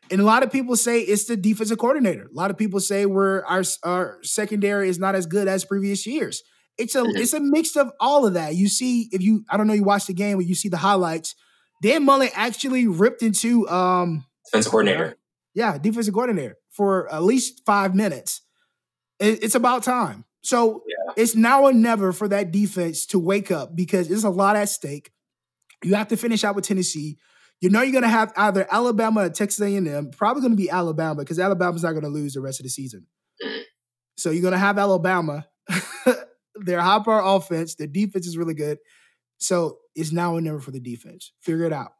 And 0.08 0.20
a 0.20 0.24
lot 0.24 0.44
of 0.44 0.52
people 0.52 0.76
say 0.76 1.00
it's 1.00 1.24
the 1.24 1.36
defensive 1.36 1.78
coordinator. 1.78 2.28
A 2.32 2.32
lot 2.32 2.52
of 2.52 2.56
people 2.56 2.78
say 2.78 3.06
we're 3.06 3.44
our 3.44 3.64
our 3.82 4.18
secondary 4.22 4.88
is 4.88 5.00
not 5.00 5.16
as 5.16 5.26
good 5.26 5.48
as 5.48 5.64
previous 5.64 6.06
years. 6.06 6.44
It's 6.78 6.94
a 6.94 7.04
it's 7.06 7.32
a 7.32 7.40
mix 7.40 7.76
of 7.76 7.92
all 8.00 8.26
of 8.26 8.34
that. 8.34 8.54
You 8.54 8.68
see, 8.68 9.08
if 9.12 9.22
you 9.22 9.44
I 9.50 9.56
don't 9.56 9.66
know, 9.66 9.74
you 9.74 9.84
watch 9.84 10.06
the 10.06 10.14
game 10.14 10.36
where 10.36 10.46
you 10.46 10.54
see 10.54 10.68
the 10.68 10.76
highlights. 10.76 11.34
Dan 11.82 12.04
Mullen 12.04 12.30
actually 12.34 12.86
ripped 12.86 13.22
into 13.22 13.68
um 13.68 14.24
defensive 14.46 14.70
coordinator. 14.70 15.16
Yeah, 15.54 15.78
defensive 15.78 16.14
coordinator 16.14 16.56
for 16.70 17.12
at 17.12 17.22
least 17.22 17.62
five 17.64 17.94
minutes. 17.94 18.42
It, 19.18 19.42
it's 19.42 19.54
about 19.54 19.82
time. 19.82 20.24
So 20.42 20.84
yeah. 20.86 21.14
it's 21.16 21.34
now 21.34 21.64
or 21.64 21.72
never 21.72 22.12
for 22.12 22.28
that 22.28 22.52
defense 22.52 23.06
to 23.06 23.18
wake 23.18 23.50
up 23.50 23.74
because 23.74 24.08
there's 24.08 24.24
a 24.24 24.30
lot 24.30 24.54
at 24.54 24.68
stake. 24.68 25.10
You 25.82 25.94
have 25.94 26.08
to 26.08 26.16
finish 26.16 26.44
out 26.44 26.54
with 26.54 26.66
Tennessee. 26.66 27.18
You 27.60 27.70
know 27.70 27.82
you're 27.82 27.92
going 27.92 28.02
to 28.02 28.08
have 28.08 28.32
either 28.36 28.66
Alabama 28.70 29.22
or 29.22 29.30
Texas 29.30 29.60
A&M. 29.60 30.10
Probably 30.10 30.42
going 30.42 30.52
to 30.52 30.56
be 30.56 30.70
Alabama 30.70 31.22
because 31.22 31.40
Alabama's 31.40 31.82
not 31.82 31.92
going 31.92 32.04
to 32.04 32.10
lose 32.10 32.34
the 32.34 32.40
rest 32.40 32.60
of 32.60 32.64
the 32.64 32.70
season. 32.70 33.06
Mm-hmm. 33.42 33.62
So 34.18 34.30
you're 34.30 34.42
going 34.42 34.52
to 34.52 34.58
have 34.58 34.78
Alabama 34.78 35.46
Their 36.64 36.80
high 36.80 37.00
power 37.00 37.22
offense, 37.24 37.74
their 37.74 37.86
defense 37.86 38.26
is 38.26 38.38
really 38.38 38.54
good. 38.54 38.78
So 39.38 39.78
it's 39.94 40.12
now 40.12 40.34
or 40.34 40.40
never 40.40 40.60
for 40.60 40.70
the 40.70 40.80
defense. 40.80 41.32
Figure 41.42 41.64
it 41.64 41.72
out. 41.72 41.92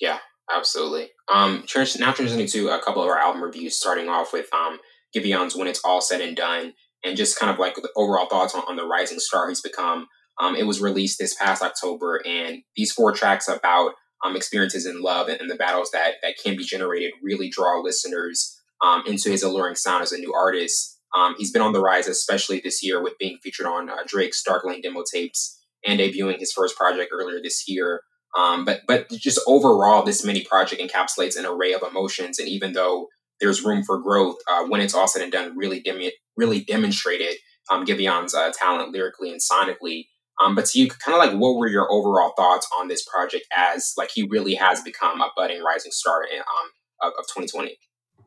Yeah, 0.00 0.18
absolutely. 0.54 1.10
Um, 1.32 1.64
now 1.68 2.12
transitioning 2.12 2.50
to 2.52 2.68
a 2.68 2.80
couple 2.82 3.02
of 3.02 3.08
our 3.08 3.18
album 3.18 3.42
reviews, 3.42 3.76
starting 3.76 4.08
off 4.08 4.32
with 4.32 4.52
um, 4.54 4.78
Giveon's 5.14 5.56
"When 5.56 5.68
It's 5.68 5.82
All 5.84 6.00
Said 6.00 6.20
and 6.20 6.36
Done," 6.36 6.72
and 7.04 7.16
just 7.16 7.38
kind 7.38 7.50
of 7.50 7.58
like 7.58 7.74
the 7.74 7.90
overall 7.96 8.26
thoughts 8.26 8.54
on, 8.54 8.62
on 8.68 8.76
the 8.76 8.86
rising 8.86 9.18
star 9.18 9.48
he's 9.48 9.60
become. 9.60 10.06
Um, 10.40 10.54
it 10.54 10.66
was 10.66 10.80
released 10.80 11.18
this 11.18 11.34
past 11.34 11.62
October, 11.62 12.22
and 12.24 12.62
these 12.76 12.92
four 12.92 13.12
tracks 13.12 13.48
about 13.48 13.92
um, 14.24 14.36
experiences 14.36 14.86
in 14.86 15.00
love 15.00 15.28
and, 15.28 15.40
and, 15.40 15.50
the 15.50 15.54
battles 15.54 15.90
that 15.92 16.14
that 16.22 16.34
can 16.42 16.56
be 16.56 16.64
generated 16.64 17.12
really 17.22 17.48
draw 17.48 17.80
listeners 17.80 18.60
um, 18.84 19.02
into 19.06 19.30
his 19.30 19.42
alluring 19.42 19.76
sound 19.76 20.02
as 20.02 20.12
a 20.12 20.18
new 20.18 20.32
artist. 20.34 20.97
Um, 21.16 21.34
he's 21.38 21.50
been 21.50 21.62
on 21.62 21.72
the 21.72 21.80
rise, 21.80 22.06
especially 22.06 22.60
this 22.60 22.84
year, 22.84 23.02
with 23.02 23.18
being 23.18 23.38
featured 23.42 23.66
on 23.66 23.88
uh, 23.88 23.96
Drake's 24.06 24.42
Lane 24.64 24.82
demo 24.82 25.02
tapes 25.10 25.58
and 25.86 26.00
debuting 26.00 26.38
his 26.38 26.52
first 26.52 26.76
project 26.76 27.10
earlier 27.12 27.40
this 27.42 27.64
year. 27.68 28.02
Um, 28.36 28.64
but 28.64 28.82
but 28.86 29.08
just 29.10 29.40
overall, 29.46 30.04
this 30.04 30.24
mini 30.24 30.44
project 30.44 30.82
encapsulates 30.82 31.38
an 31.38 31.46
array 31.46 31.72
of 31.72 31.82
emotions, 31.82 32.38
and 32.38 32.48
even 32.48 32.72
though 32.72 33.08
there's 33.40 33.64
room 33.64 33.82
for 33.84 33.98
growth, 33.98 34.36
uh, 34.50 34.64
when 34.64 34.80
it's 34.80 34.94
all 34.94 35.08
said 35.08 35.22
and 35.22 35.32
done, 35.32 35.56
really 35.56 35.80
dem- 35.80 36.10
really 36.36 36.60
demonstrated 36.60 37.36
um, 37.70 37.84
Giveon's 37.84 38.34
uh, 38.34 38.52
talent 38.52 38.92
lyrically 38.92 39.30
and 39.30 39.40
sonically. 39.40 40.06
Um, 40.42 40.54
but 40.54 40.66
to 40.66 40.78
you, 40.78 40.88
kind 40.88 41.16
of 41.16 41.18
like, 41.18 41.40
what 41.40 41.56
were 41.56 41.68
your 41.68 41.90
overall 41.90 42.32
thoughts 42.36 42.68
on 42.78 42.88
this 42.88 43.04
project 43.04 43.46
as 43.56 43.92
like 43.96 44.10
he 44.14 44.22
really 44.22 44.54
has 44.54 44.82
become 44.82 45.20
a 45.20 45.30
budding 45.36 45.62
rising 45.62 45.90
star 45.90 46.22
in, 46.22 46.38
um, 46.38 46.70
of, 47.02 47.12
of 47.18 47.24
2020? 47.26 47.76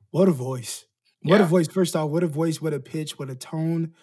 What 0.09 0.27
a 0.27 0.31
voice. 0.31 0.85
What 1.23 1.37
Yeah. 1.39 1.43
a 1.45 1.47
voice. 1.47 1.67
First 1.67 1.95
off, 1.95 2.09
what 2.09 2.23
a 2.23 2.27
voice, 2.27 2.61
what 2.61 2.73
a 2.73 2.79
pitch, 2.79 3.17
what 3.19 3.29
a 3.29 3.35
tone. 3.35 3.93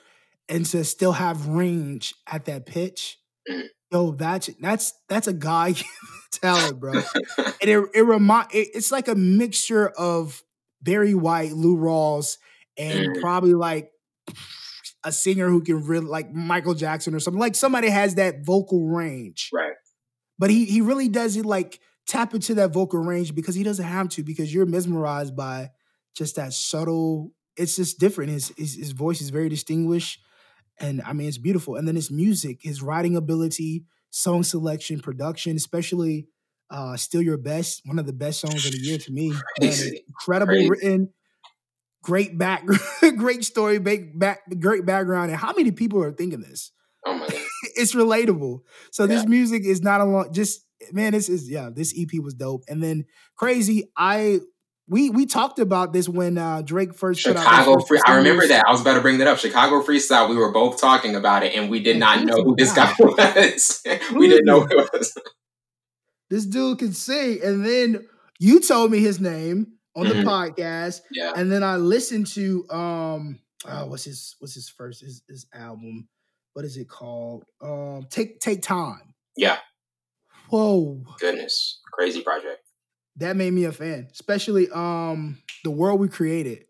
And 0.48 0.64
to 0.66 0.84
still 0.84 1.12
have 1.12 1.46
range 1.48 2.14
at 2.26 2.44
that 2.46 2.66
pitch. 2.66 3.18
Mhm. 3.48 3.68
Yo, 3.92 4.10
that's 4.12 4.50
that's 4.60 4.92
that's 5.08 5.26
a 5.28 5.32
guy 5.32 5.74
talent, 6.32 6.80
bro. 6.80 6.92
And 7.60 7.70
it 7.70 7.84
it 7.94 8.02
remind 8.02 8.48
it, 8.52 8.68
it's 8.74 8.92
like 8.92 9.08
a 9.08 9.14
mixture 9.14 9.88
of 9.88 10.42
Barry 10.82 11.14
White, 11.14 11.52
Lou 11.52 11.76
Rawls, 11.76 12.36
and 12.76 13.16
Mhm. 13.16 13.20
probably 13.20 13.54
like 13.54 13.90
a 15.04 15.12
singer 15.12 15.48
who 15.48 15.60
can 15.62 15.84
really 15.84 16.06
like 16.06 16.32
Michael 16.32 16.74
Jackson 16.74 17.14
or 17.14 17.20
something. 17.20 17.40
Like 17.40 17.54
somebody 17.54 17.88
has 17.88 18.14
that 18.16 18.44
vocal 18.44 18.86
range. 18.88 19.50
right. 19.52 19.72
But 20.38 20.50
he 20.50 20.64
he 20.66 20.80
really 20.80 21.08
doesn't 21.08 21.44
like 21.44 21.80
tap 22.06 22.34
into 22.34 22.54
that 22.54 22.72
vocal 22.72 23.00
range 23.00 23.34
because 23.34 23.54
he 23.54 23.62
doesn't 23.64 23.84
have 23.84 24.08
to 24.10 24.22
because 24.22 24.52
you're 24.54 24.66
mesmerized 24.66 25.34
by 25.36 25.70
just 26.18 26.36
that 26.36 26.52
subtle. 26.52 27.32
It's 27.56 27.76
just 27.76 27.98
different. 27.98 28.30
His 28.30 28.52
his, 28.56 28.74
his 28.74 28.92
voice 28.92 29.20
is 29.20 29.30
very 29.30 29.48
distinguished, 29.48 30.20
and 30.78 31.00
I 31.02 31.12
mean 31.12 31.28
it's 31.28 31.38
beautiful. 31.38 31.76
And 31.76 31.86
then 31.86 31.94
his 31.94 32.10
music, 32.10 32.58
his 32.62 32.82
writing 32.82 33.16
ability, 33.16 33.84
song 34.10 34.42
selection, 34.42 35.00
production, 35.00 35.56
especially 35.56 36.28
uh, 36.70 36.96
"Still 36.96 37.22
Your 37.22 37.38
Best," 37.38 37.82
one 37.84 37.98
of 37.98 38.06
the 38.06 38.12
best 38.12 38.40
songs 38.40 38.66
of 38.66 38.72
the 38.72 38.78
year 38.78 38.98
to 38.98 39.12
me. 39.12 39.30
Man, 39.60 39.72
incredible 40.06 40.52
Crazy. 40.52 40.68
written, 40.68 41.08
great 42.02 42.36
back, 42.36 42.64
great 43.16 43.44
story, 43.44 43.78
big 43.78 44.18
back, 44.18 44.40
great 44.60 44.84
background. 44.84 45.30
And 45.30 45.40
how 45.40 45.52
many 45.54 45.70
people 45.70 46.02
are 46.02 46.12
thinking 46.12 46.40
this? 46.40 46.72
Oh 47.06 47.14
my 47.14 47.28
god. 47.28 47.40
it's 47.76 47.94
relatable. 47.94 48.60
So 48.90 49.06
this 49.06 49.24
music 49.26 49.64
is 49.64 49.82
not 49.82 50.00
a 50.00 50.04
long 50.04 50.32
just 50.32 50.64
man, 50.92 51.12
this 51.12 51.28
is 51.28 51.50
yeah, 51.50 51.70
this 51.72 51.94
EP 51.98 52.20
was 52.22 52.34
dope. 52.34 52.64
And 52.68 52.82
then 52.82 53.06
crazy, 53.36 53.90
I 53.96 54.40
we 54.88 55.10
we 55.10 55.26
talked 55.26 55.58
about 55.58 55.92
this 55.92 56.08
when 56.08 56.38
uh 56.38 56.62
Drake 56.62 56.94
first 56.94 57.24
put 57.24 57.36
out 57.36 57.42
his 57.42 57.48
Chicago 57.48 57.74
first 57.80 57.88
Free. 57.88 58.00
I 58.06 58.16
remember 58.16 58.46
that. 58.48 58.64
I 58.66 58.70
was 58.70 58.80
about 58.80 58.94
to 58.94 59.00
bring 59.00 59.18
that 59.18 59.26
up. 59.28 59.38
Chicago 59.38 59.82
Freestyle. 59.82 60.28
We 60.28 60.36
were 60.36 60.52
both 60.52 60.80
talking 60.80 61.14
about 61.14 61.42
it, 61.42 61.54
and 61.54 61.70
we 61.70 61.80
did 61.80 61.98
not 61.98 62.24
know 62.24 62.42
who 62.42 62.56
this 62.56 62.72
guy? 62.72 62.92
was. 62.98 63.82
We 64.14 64.28
didn't 64.28 64.46
know 64.46 64.60
who 64.60 64.78
it 64.78 64.90
was. 64.92 65.14
This 66.30 66.44
dude 66.46 66.78
can 66.78 66.92
sing. 66.92 67.40
And 67.42 67.64
then 67.64 68.06
you 68.38 68.60
told 68.60 68.90
me 68.90 69.00
his 69.00 69.20
name 69.20 69.72
on 69.96 70.06
the 70.08 70.14
Mhm. 70.14 70.24
podcast. 70.24 71.00
Yeah. 71.10 71.32
And 71.34 71.50
then 71.50 71.62
I 71.62 71.76
listened 71.76 72.26
to 72.28 72.66
um 72.70 73.38
oh, 73.66 73.86
what's 73.86 74.04
his 74.04 74.36
what's 74.38 74.54
his 74.54 74.68
first 74.68 75.00
his, 75.02 75.22
his 75.28 75.46
album? 75.54 76.08
What 76.52 76.64
is 76.64 76.76
it 76.76 76.88
called? 76.88 77.44
Um 77.62 78.06
Take 78.10 78.40
Take 78.40 78.62
Time. 78.62 79.14
Yeah. 79.36 79.58
Whoa. 80.50 81.02
Goodness. 81.18 81.80
Crazy 81.92 82.22
project. 82.22 82.60
That 83.18 83.36
made 83.36 83.52
me 83.52 83.64
a 83.64 83.72
fan. 83.72 84.08
Especially 84.12 84.68
um 84.70 85.38
The 85.64 85.70
World 85.70 86.00
We 86.00 86.08
Created. 86.08 86.64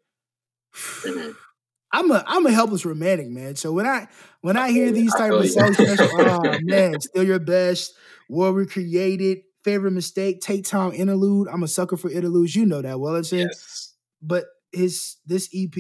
Mhm. 0.75 1.35
I'm 1.91 2.11
a 2.11 2.23
I'm 2.27 2.45
a 2.45 2.51
helpless 2.51 2.85
romantic, 2.85 3.29
man. 3.29 3.57
So 3.57 3.73
when 3.73 3.87
I 3.87 4.09
when 4.43 4.59
I 4.59 4.71
hear 4.71 4.93
these 4.93 5.15
type 5.15 5.33
of 5.33 5.49
songs, 5.49 5.77
oh 5.81 6.59
man, 6.61 7.01
still 7.01 7.25
your 7.25 7.39
best, 7.39 7.95
world 8.29 8.57
we 8.57 8.67
created, 8.67 9.39
favorite 9.65 9.93
mistake, 9.93 10.41
take 10.43 10.67
time 10.67 10.93
interlude. 10.93 11.49
I'm 11.49 11.63
a 11.63 11.69
sucker 11.69 11.97
for 11.97 12.11
interludes. 12.11 12.55
You 12.55 12.67
know 12.67 12.83
that, 12.83 13.01
Wellington. 13.01 13.39
Yes. 13.39 13.95
But 14.21 14.45
his 14.71 15.17
this 15.25 15.49
EP, 15.55 15.73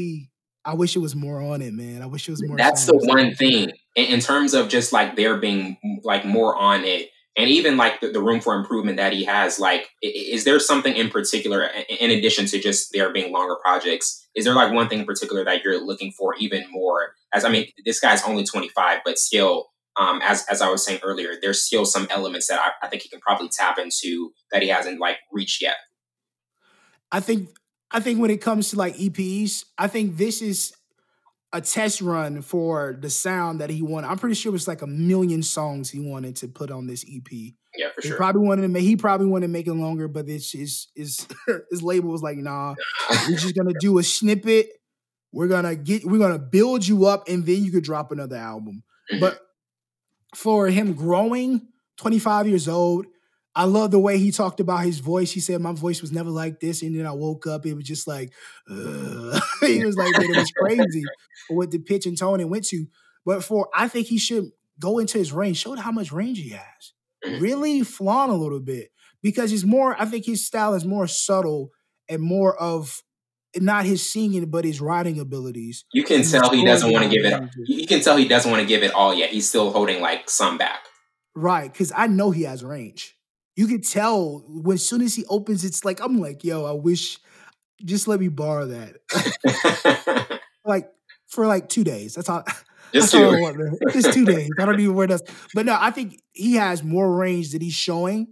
I 0.64 0.74
wish 0.74 0.96
it 0.96 1.00
was 1.00 1.14
more 1.14 1.42
on 1.42 1.60
it, 1.60 1.74
man. 1.74 2.00
I 2.00 2.06
wish 2.06 2.26
it 2.26 2.32
was 2.32 2.46
more. 2.46 2.56
That's 2.56 2.86
the 2.86 2.96
one 2.96 3.34
thing 3.34 3.72
in, 3.94 4.06
in 4.06 4.20
terms 4.20 4.54
of 4.54 4.68
just 4.68 4.92
like 4.92 5.14
there 5.16 5.36
being 5.36 5.76
like 6.04 6.24
more 6.24 6.56
on 6.56 6.84
it, 6.84 7.10
and 7.38 7.48
even 7.48 7.76
like 7.76 8.00
the, 8.00 8.08
the 8.08 8.20
room 8.20 8.40
for 8.40 8.56
improvement 8.56 8.96
that 8.96 9.12
he 9.12 9.24
has. 9.24 9.60
Like, 9.60 9.90
is 10.02 10.42
there 10.42 10.58
something 10.58 10.94
in 10.94 11.08
particular, 11.08 11.70
in 11.88 12.10
addition 12.10 12.46
to 12.46 12.58
just 12.58 12.92
there 12.92 13.12
being 13.12 13.32
longer 13.32 13.54
projects? 13.62 14.28
Is 14.34 14.44
there 14.44 14.54
like 14.54 14.72
one 14.72 14.88
thing 14.88 14.98
in 14.98 15.06
particular 15.06 15.44
that 15.44 15.62
you're 15.62 15.80
looking 15.80 16.10
for 16.10 16.34
even 16.34 16.64
more? 16.70 17.12
As 17.32 17.44
I 17.44 17.48
mean, 17.48 17.68
this 17.86 18.00
guy's 18.00 18.24
only 18.24 18.42
25, 18.42 19.00
but 19.04 19.18
still, 19.18 19.68
um, 19.98 20.20
as 20.22 20.44
as 20.50 20.60
I 20.60 20.68
was 20.68 20.84
saying 20.84 21.00
earlier, 21.04 21.34
there's 21.40 21.62
still 21.62 21.84
some 21.84 22.08
elements 22.10 22.48
that 22.48 22.60
I, 22.60 22.86
I 22.86 22.88
think 22.88 23.02
he 23.02 23.08
can 23.08 23.20
probably 23.20 23.48
tap 23.48 23.78
into 23.78 24.32
that 24.52 24.62
he 24.62 24.68
hasn't 24.68 25.00
like 25.00 25.18
reached 25.32 25.62
yet. 25.62 25.76
I 27.10 27.20
think 27.20 27.50
I 27.90 28.00
think 28.00 28.20
when 28.20 28.30
it 28.30 28.40
comes 28.40 28.70
to 28.70 28.76
like 28.76 28.96
EPs, 28.96 29.64
I 29.76 29.86
think 29.86 30.16
this 30.16 30.42
is 30.42 30.72
a 31.52 31.60
test 31.60 32.00
run 32.02 32.42
for 32.42 32.96
the 33.00 33.08
sound 33.10 33.60
that 33.60 33.70
he 33.70 33.82
wanted. 33.82 34.08
I'm 34.08 34.18
pretty 34.18 34.34
sure 34.34 34.50
it 34.50 34.52
was 34.52 34.68
like 34.68 34.82
a 34.82 34.86
million 34.86 35.42
songs 35.42 35.88
he 35.90 35.98
wanted 36.00 36.36
to 36.36 36.48
put 36.48 36.70
on 36.70 36.86
this 36.86 37.04
EP. 37.10 37.54
Yeah, 37.76 37.88
for 37.94 38.02
He 38.02 38.08
sure. 38.08 38.16
probably 38.18 38.46
wanted 38.46 38.62
to 38.62 38.68
make 38.68 38.82
he 38.82 38.96
probably 38.96 39.26
wanted 39.28 39.46
to 39.46 39.52
make 39.52 39.66
it 39.66 39.72
longer, 39.74 40.08
but 40.08 40.26
this 40.26 40.54
is 40.54 40.88
is 40.94 41.26
his 41.70 41.82
label 41.82 42.10
was 42.10 42.22
like, 42.22 42.36
nah, 42.38 42.74
we're 43.28 43.36
just 43.38 43.54
gonna 43.56 43.72
do 43.80 43.98
a 43.98 44.02
snippet. 44.02 44.68
We're 45.32 45.48
gonna 45.48 45.74
get 45.76 46.04
we're 46.04 46.18
gonna 46.18 46.38
build 46.38 46.86
you 46.86 47.06
up 47.06 47.28
and 47.28 47.44
then 47.46 47.64
you 47.64 47.70
could 47.70 47.84
drop 47.84 48.12
another 48.12 48.36
album. 48.36 48.82
Mhm. 49.12 49.20
But 49.20 49.40
for 50.34 50.66
him 50.68 50.92
growing, 50.94 51.68
25 51.98 52.46
years 52.46 52.68
old, 52.68 53.06
I 53.58 53.64
love 53.64 53.90
the 53.90 53.98
way 53.98 54.18
he 54.18 54.30
talked 54.30 54.60
about 54.60 54.84
his 54.84 55.00
voice. 55.00 55.32
He 55.32 55.40
said, 55.40 55.60
My 55.60 55.72
voice 55.72 56.00
was 56.00 56.12
never 56.12 56.30
like 56.30 56.60
this. 56.60 56.80
And 56.80 56.96
then 56.96 57.04
I 57.04 57.10
woke 57.10 57.44
up, 57.48 57.66
it 57.66 57.74
was 57.74 57.82
just 57.82 58.06
like, 58.06 58.32
he 58.68 59.84
was 59.84 59.96
like, 59.96 60.14
it 60.16 60.36
was 60.36 60.52
crazy 60.52 61.02
what 61.48 61.72
the 61.72 61.80
pitch 61.80 62.06
and 62.06 62.16
tone 62.16 62.38
it 62.38 62.48
went 62.48 62.68
to. 62.68 62.86
But 63.26 63.42
for, 63.42 63.68
I 63.74 63.88
think 63.88 64.06
he 64.06 64.16
should 64.16 64.52
go 64.78 65.00
into 65.00 65.18
his 65.18 65.32
range, 65.32 65.56
show 65.56 65.74
how 65.74 65.90
much 65.90 66.12
range 66.12 66.38
he 66.38 66.50
has. 66.50 67.40
Really 67.40 67.82
flaunt 67.82 68.30
a 68.30 68.36
little 68.36 68.60
bit 68.60 68.90
because 69.24 69.50
he's 69.50 69.66
more, 69.66 70.00
I 70.00 70.04
think 70.04 70.24
his 70.24 70.46
style 70.46 70.74
is 70.74 70.84
more 70.84 71.08
subtle 71.08 71.72
and 72.08 72.22
more 72.22 72.56
of 72.56 73.02
not 73.56 73.86
his 73.86 74.08
singing, 74.08 74.48
but 74.50 74.64
his 74.64 74.80
writing 74.80 75.18
abilities. 75.18 75.84
you 75.92 76.04
can 76.04 76.20
and 76.20 76.30
tell 76.30 76.50
he 76.50 76.64
doesn't 76.64 76.92
want 76.92 77.06
to 77.06 77.10
give 77.10 77.24
it. 77.24 77.42
You 77.66 77.88
can 77.88 78.02
tell 78.02 78.16
he 78.16 78.28
doesn't 78.28 78.48
want 78.48 78.62
to 78.62 78.68
give 78.68 78.84
it 78.84 78.92
all 78.92 79.12
yet. 79.12 79.30
He's 79.30 79.48
still 79.48 79.72
holding 79.72 80.00
like 80.00 80.30
some 80.30 80.58
back. 80.58 80.84
Right, 81.34 81.72
because 81.72 81.92
I 81.96 82.06
know 82.06 82.30
he 82.30 82.42
has 82.44 82.62
range. 82.62 83.16
You 83.58 83.66
could 83.66 83.82
tell 83.84 84.44
when 84.48 84.76
as 84.76 84.86
soon 84.88 85.02
as 85.02 85.16
he 85.16 85.24
opens, 85.28 85.64
it's 85.64 85.84
like 85.84 86.00
I'm 86.00 86.20
like, 86.20 86.44
yo, 86.44 86.64
I 86.64 86.72
wish 86.72 87.18
just 87.84 88.06
let 88.06 88.20
me 88.20 88.28
borrow 88.28 88.66
that. 88.68 90.40
like 90.64 90.90
for 91.26 91.46
like 91.46 91.68
two 91.68 91.84
days. 91.84 92.14
That's 92.14 92.28
all. 92.28 92.44
Just 92.94 93.12
that's 93.12 93.22
all 93.22 93.30
I 93.34 93.36
two. 93.36 93.42
want, 93.42 93.58
man. 93.58 93.76
Just 93.92 94.14
two 94.14 94.24
days. 94.24 94.48
I 94.58 94.64
don't 94.64 94.80
even 94.80 94.94
wear 94.94 95.06
that. 95.08 95.20
But 95.54 95.66
no, 95.66 95.76
I 95.78 95.90
think 95.90 96.22
he 96.32 96.54
has 96.54 96.82
more 96.82 97.14
range 97.18 97.50
that 97.52 97.60
he's 97.60 97.74
showing. 97.74 98.28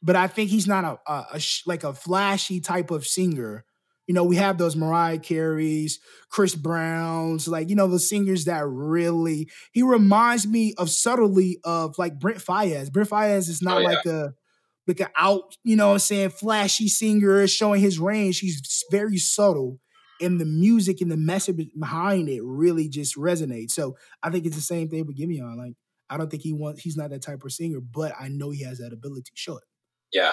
But 0.00 0.14
I 0.14 0.28
think 0.28 0.50
he's 0.50 0.68
not 0.68 0.84
a, 0.84 1.12
a, 1.12 1.26
a 1.32 1.40
sh- 1.40 1.62
like 1.66 1.82
a 1.82 1.92
flashy 1.92 2.60
type 2.60 2.92
of 2.92 3.04
singer. 3.04 3.64
You 4.06 4.14
know, 4.14 4.22
we 4.22 4.36
have 4.36 4.58
those 4.58 4.76
Mariah 4.76 5.18
Careys, 5.18 5.94
Chris 6.28 6.54
Browns, 6.54 7.48
like 7.48 7.68
you 7.68 7.74
know 7.74 7.88
the 7.88 7.98
singers 7.98 8.44
that 8.44 8.64
really. 8.64 9.48
He 9.72 9.82
reminds 9.82 10.46
me 10.46 10.74
of 10.78 10.88
subtly 10.90 11.58
of 11.64 11.98
like 11.98 12.20
Brent 12.20 12.38
Faiyaz. 12.38 12.92
Brent 12.92 13.08
Faiyaz 13.10 13.48
is 13.48 13.60
not 13.60 13.78
Oh, 13.78 13.80
yeah. 13.80 13.88
like 13.88 14.06
a 14.06 14.34
like 14.86 15.00
an 15.00 15.08
out, 15.16 15.56
you 15.64 15.76
know 15.76 15.88
what 15.88 15.92
I'm 15.94 15.98
saying, 16.00 16.30
flashy 16.30 16.88
singer 16.88 17.40
is 17.40 17.50
showing 17.50 17.80
his 17.80 17.98
range. 17.98 18.38
He's 18.40 18.84
very 18.90 19.18
subtle. 19.18 19.80
And 20.20 20.40
the 20.40 20.46
music 20.46 21.00
and 21.02 21.10
the 21.10 21.16
message 21.16 21.56
behind 21.78 22.28
it 22.30 22.40
really 22.42 22.88
just 22.88 23.16
resonates. 23.16 23.72
So 23.72 23.96
I 24.22 24.30
think 24.30 24.46
it's 24.46 24.56
the 24.56 24.62
same 24.62 24.88
thing 24.88 25.04
with 25.06 25.18
Giveon. 25.18 25.56
Like, 25.58 25.74
I 26.08 26.16
don't 26.16 26.30
think 26.30 26.42
he 26.42 26.52
wants 26.54 26.80
he's 26.82 26.96
not 26.96 27.10
that 27.10 27.22
type 27.22 27.42
of 27.44 27.52
singer, 27.52 27.80
but 27.80 28.12
I 28.18 28.28
know 28.28 28.50
he 28.50 28.62
has 28.64 28.78
that 28.78 28.92
ability. 28.94 29.32
Show 29.34 29.56
it. 29.58 29.64
Yeah. 30.12 30.32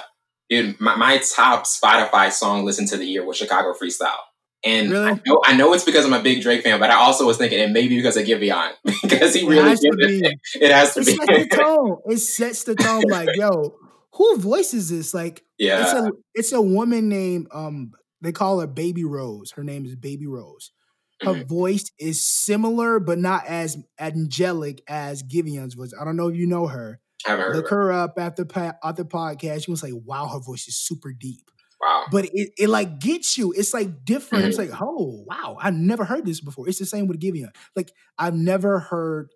Dude, 0.50 0.80
my, 0.80 0.96
my 0.96 1.18
top 1.36 1.66
Spotify 1.66 2.32
song 2.32 2.63
listen 2.63 2.86
to 2.88 2.98
the 2.98 3.06
year 3.06 3.26
was 3.26 3.38
Chicago 3.38 3.74
Freestyle. 3.74 4.16
And 4.66 4.92
Really? 4.92 5.10
I, 5.12 5.22
know, 5.26 5.42
I 5.46 5.56
know 5.58 5.74
it's 5.74 5.84
because 5.84 6.06
I'm 6.06 6.13
a 6.13 6.22
big 6.22 6.42
Drake 6.42 6.63
fan, 6.63 6.80
but 6.80 6.89
I 6.89 6.96
also 6.96 7.26
was 7.26 7.38
thinking 7.38 7.60
it 7.60 7.72
may 7.72 7.88
be 7.88 7.98
because 7.98 8.16
of 8.16 8.26
Giveon. 8.26 8.72
because 9.02 9.34
he 9.34 9.42
It 9.42 9.50
really 9.50 9.70
has 9.70 9.80
to 9.82 9.89
gives 9.89 10.13
it, 10.22 10.22
be. 10.22 10.66
it 10.66 10.72
has 10.72 10.94
to 10.94 11.02
It 11.02 11.06
be. 11.08 11.16
sets 11.16 11.28
the 11.50 11.58
tone. 11.63 11.98
It 12.06 12.18
sets 12.20 12.63
the 12.63 12.76
tone. 12.76 13.04
Like, 13.10 13.30
yo, 13.36 13.76
who 14.13 14.38
voices 14.38 14.89
this? 14.89 15.13
Like, 15.13 15.43
yeah. 15.58 15.82
it's 15.84 15.93
a 15.93 16.12
it's 16.36 16.52
a 16.52 16.62
woman 16.62 17.10
named 17.10 17.47
um 17.54 17.91
they 18.21 18.32
call 18.32 18.60
her 18.60 18.67
Baby 18.67 19.04
Rose. 19.04 19.52
Her 19.52 19.63
name 19.63 19.86
is 19.86 19.95
Baby 19.95 20.28
Rose. 20.28 20.71
Her 21.21 21.34
Mhm. 21.36 21.47
voice 21.47 21.91
is 21.99 22.21
similar, 22.23 22.99
but 22.99 23.17
not 23.19 23.45
as 23.47 23.78
angelic 23.99 24.82
as 24.88 25.23
Giveon's 25.23 25.73
voice. 25.73 25.93
I 25.99 26.04
don't 26.06 26.15
know 26.17 26.28
if 26.30 26.36
you 26.36 26.47
know 26.47 26.67
her. 26.67 26.99
Look 27.28 27.65
of 27.65 27.69
her 27.71 27.91
up 27.93 28.19
at 28.19 28.36
the 28.36 28.45
pa- 28.45 28.76
at 28.84 28.95
the 28.97 29.06
podcast. 29.06 29.67
You 29.67 29.71
was 29.71 29.84
like, 29.84 29.93
wow, 30.06 30.28
her 30.28 30.39
voice 30.39 30.67
is 30.67 30.76
super 30.76 31.13
deep. 31.13 31.49
Wow. 31.82 32.06
But 32.12 32.26
it, 32.34 32.52
it 32.58 32.69
like 32.69 32.99
gets 32.99 33.38
you. 33.38 33.54
It's 33.54 33.73
like 33.73 34.04
different. 34.06 34.45
It's 34.45 34.58
Mhm. 34.58 34.69
like, 34.71 34.82
oh 34.82 35.23
wow, 35.28 35.58
I 35.60 35.69
never 35.69 36.04
heard 36.06 36.26
this 36.26 36.41
before. 36.41 36.67
It's 36.67 36.80
the 36.80 36.86
same 36.86 37.08
with 37.08 37.19
Giveon. 37.21 37.54
Like 37.76 37.91
I've 38.17 38.36
never 38.36 38.80
heard 38.80 39.30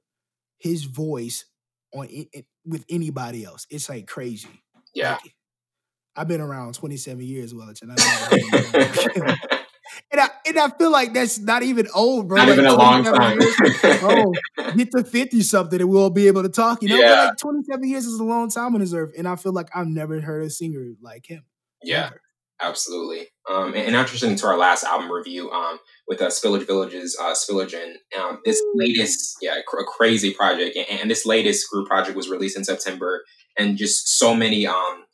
his 0.60 0.84
voice 0.86 1.46
on 1.94 2.08
i- 2.08 2.28
i- 2.36 2.46
with 2.66 2.84
anybody 2.90 3.46
else. 3.46 3.66
It's 3.70 3.88
like 3.90 4.08
crazy. 4.08 4.50
Yeah. 4.98 5.12
Like, 5.24 5.34
I've 6.16 6.28
been 6.28 6.42
around 6.42 6.74
27 6.74 7.22
years, 7.24 7.54
Wellington. 7.54 7.92
I've 7.92 7.98
never 7.98 8.10
heard 8.26 8.34
anybody 8.34 8.90
like 8.90 9.16
him. 9.16 9.50
and 10.12 10.22
I 10.22 10.30
and 10.48 10.58
I 10.60 10.70
feel 10.70 10.92
like 10.92 11.14
that's 11.14 11.38
not 11.40 11.62
even 11.64 11.88
old, 11.94 12.28
bro. 12.28 12.38
Not 12.38 12.48
Like 12.50 12.54
even 12.58 12.66
a 12.66 12.76
long 12.76 13.04
time. 13.04 13.40
years, 13.40 13.56
oh, 14.04 14.34
get 14.76 14.90
to 14.92 15.04
50 15.04 15.42
something 15.42 15.80
and 15.80 15.90
we'll 15.90 16.10
be 16.10 16.28
able 16.28 16.42
to 16.44 16.50
talk. 16.50 16.82
You 16.82 16.90
know, 16.90 16.96
Yeah. 17.00 17.26
like 17.26 17.38
27 17.38 17.88
years 17.88 18.06
is 18.08 18.20
a 18.20 18.24
long 18.24 18.50
time 18.50 18.74
on 18.74 18.82
this 18.82 18.94
earth. 18.94 19.12
And 19.18 19.28
I 19.28 19.36
feel 19.36 19.54
like 19.54 19.70
I've 19.76 19.88
never 19.88 20.20
heard 20.20 20.44
a 20.44 20.50
singer 20.50 20.86
like 21.02 21.28
him. 21.28 21.44
yeah. 21.84 22.04
Never. 22.06 22.22
Absolutely. 22.60 23.28
Um, 23.48 23.68
and, 23.68 23.76
and 23.84 23.92
now 23.92 24.04
transitioning 24.04 24.40
to 24.42 24.48
our 24.48 24.58
last 24.58 24.84
album 24.84 25.12
review 25.12 25.52
um, 25.52 25.78
with 26.08 26.20
uh, 26.24 26.30
Spillage 26.30 26.66
Village's 26.66 27.16
uh, 27.22 27.34
Spilligion. 27.36 27.94
Um, 28.20 28.40
this 28.46 28.60
latest, 28.74 29.38
yeah, 29.44 29.58
cr- 29.68 29.82
a 29.82 29.84
crazy 29.84 30.34
project. 30.34 30.76
And, 30.76 31.02
and, 31.02 31.12
this 31.12 31.24
latest 31.28 31.70
group 31.70 31.88
project 31.88 32.18
was 32.18 32.30
released 32.30 32.58
in 32.58 32.64
September. 32.64 33.24
And 33.58 33.78
just 33.78 34.18
so 34.18 34.36
many 34.36 34.68
um, 34.68 35.06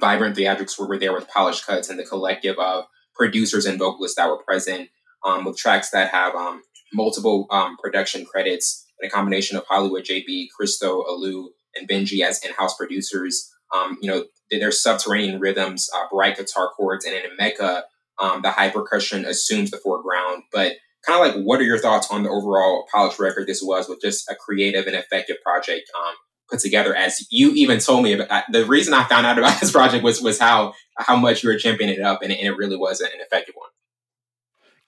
vibrant 0.00 0.36
theatrics 0.36 0.78
were, 0.78 0.88
were 0.88 0.98
there 0.98 1.12
with 1.12 1.28
polished 1.28 1.66
cuts 1.66 1.88
and 1.88 1.98
the 1.98 2.04
collective 2.04 2.58
of 2.58 2.84
producers 3.14 3.66
and 3.66 3.78
vocalists 3.78 4.16
that 4.16 4.28
were 4.28 4.42
present 4.42 4.88
um, 5.24 5.44
with 5.44 5.56
tracks 5.56 5.90
that 5.90 6.10
have 6.10 6.34
um, 6.34 6.62
multiple 6.92 7.46
um, 7.50 7.76
production 7.82 8.24
credits 8.24 8.86
and 9.00 9.10
a 9.10 9.14
combination 9.14 9.56
of 9.56 9.64
Hollywood 9.68 10.04
JB, 10.04 10.46
Christo, 10.56 11.02
Olu, 11.02 11.48
and 11.74 11.88
Benji 11.88 12.22
as 12.24 12.44
in-house 12.44 12.76
producers. 12.76 13.50
Um, 13.74 13.98
you 14.00 14.10
know, 14.10 14.24
their 14.50 14.72
subterranean 14.72 15.38
rhythms, 15.38 15.88
uh, 15.94 16.06
bright 16.10 16.36
guitar 16.36 16.70
chords, 16.76 17.04
and 17.04 17.14
in 17.14 17.22
Mecca, 17.38 17.84
um, 18.18 18.42
the 18.42 18.50
high 18.50 18.68
percussion 18.68 19.24
assumes 19.24 19.70
the 19.70 19.76
foreground. 19.76 20.42
But 20.52 20.74
kind 21.06 21.20
of 21.20 21.34
like, 21.34 21.44
what 21.44 21.60
are 21.60 21.64
your 21.64 21.78
thoughts 21.78 22.10
on 22.10 22.24
the 22.24 22.30
overall 22.30 22.86
polished 22.92 23.20
record 23.20 23.46
this 23.46 23.62
was 23.62 23.88
with 23.88 24.00
just 24.00 24.28
a 24.28 24.34
creative 24.34 24.86
and 24.86 24.96
effective 24.96 25.36
project 25.44 25.88
um, 25.96 26.14
put 26.50 26.60
together? 26.60 26.94
As 26.94 27.26
you 27.30 27.52
even 27.52 27.78
told 27.78 28.02
me 28.02 28.12
about, 28.14 28.44
the 28.50 28.64
reason 28.64 28.94
I 28.94 29.04
found 29.04 29.26
out 29.26 29.38
about 29.38 29.60
this 29.60 29.72
project 29.72 30.04
was 30.04 30.20
was 30.20 30.38
how 30.38 30.74
how 30.98 31.16
much 31.16 31.42
you 31.42 31.48
were 31.48 31.58
championing 31.58 31.96
it 31.96 32.02
up, 32.02 32.22
and, 32.22 32.32
and 32.32 32.46
it 32.46 32.56
really 32.56 32.76
was 32.76 33.00
an 33.00 33.08
effective 33.14 33.54
one. 33.56 33.68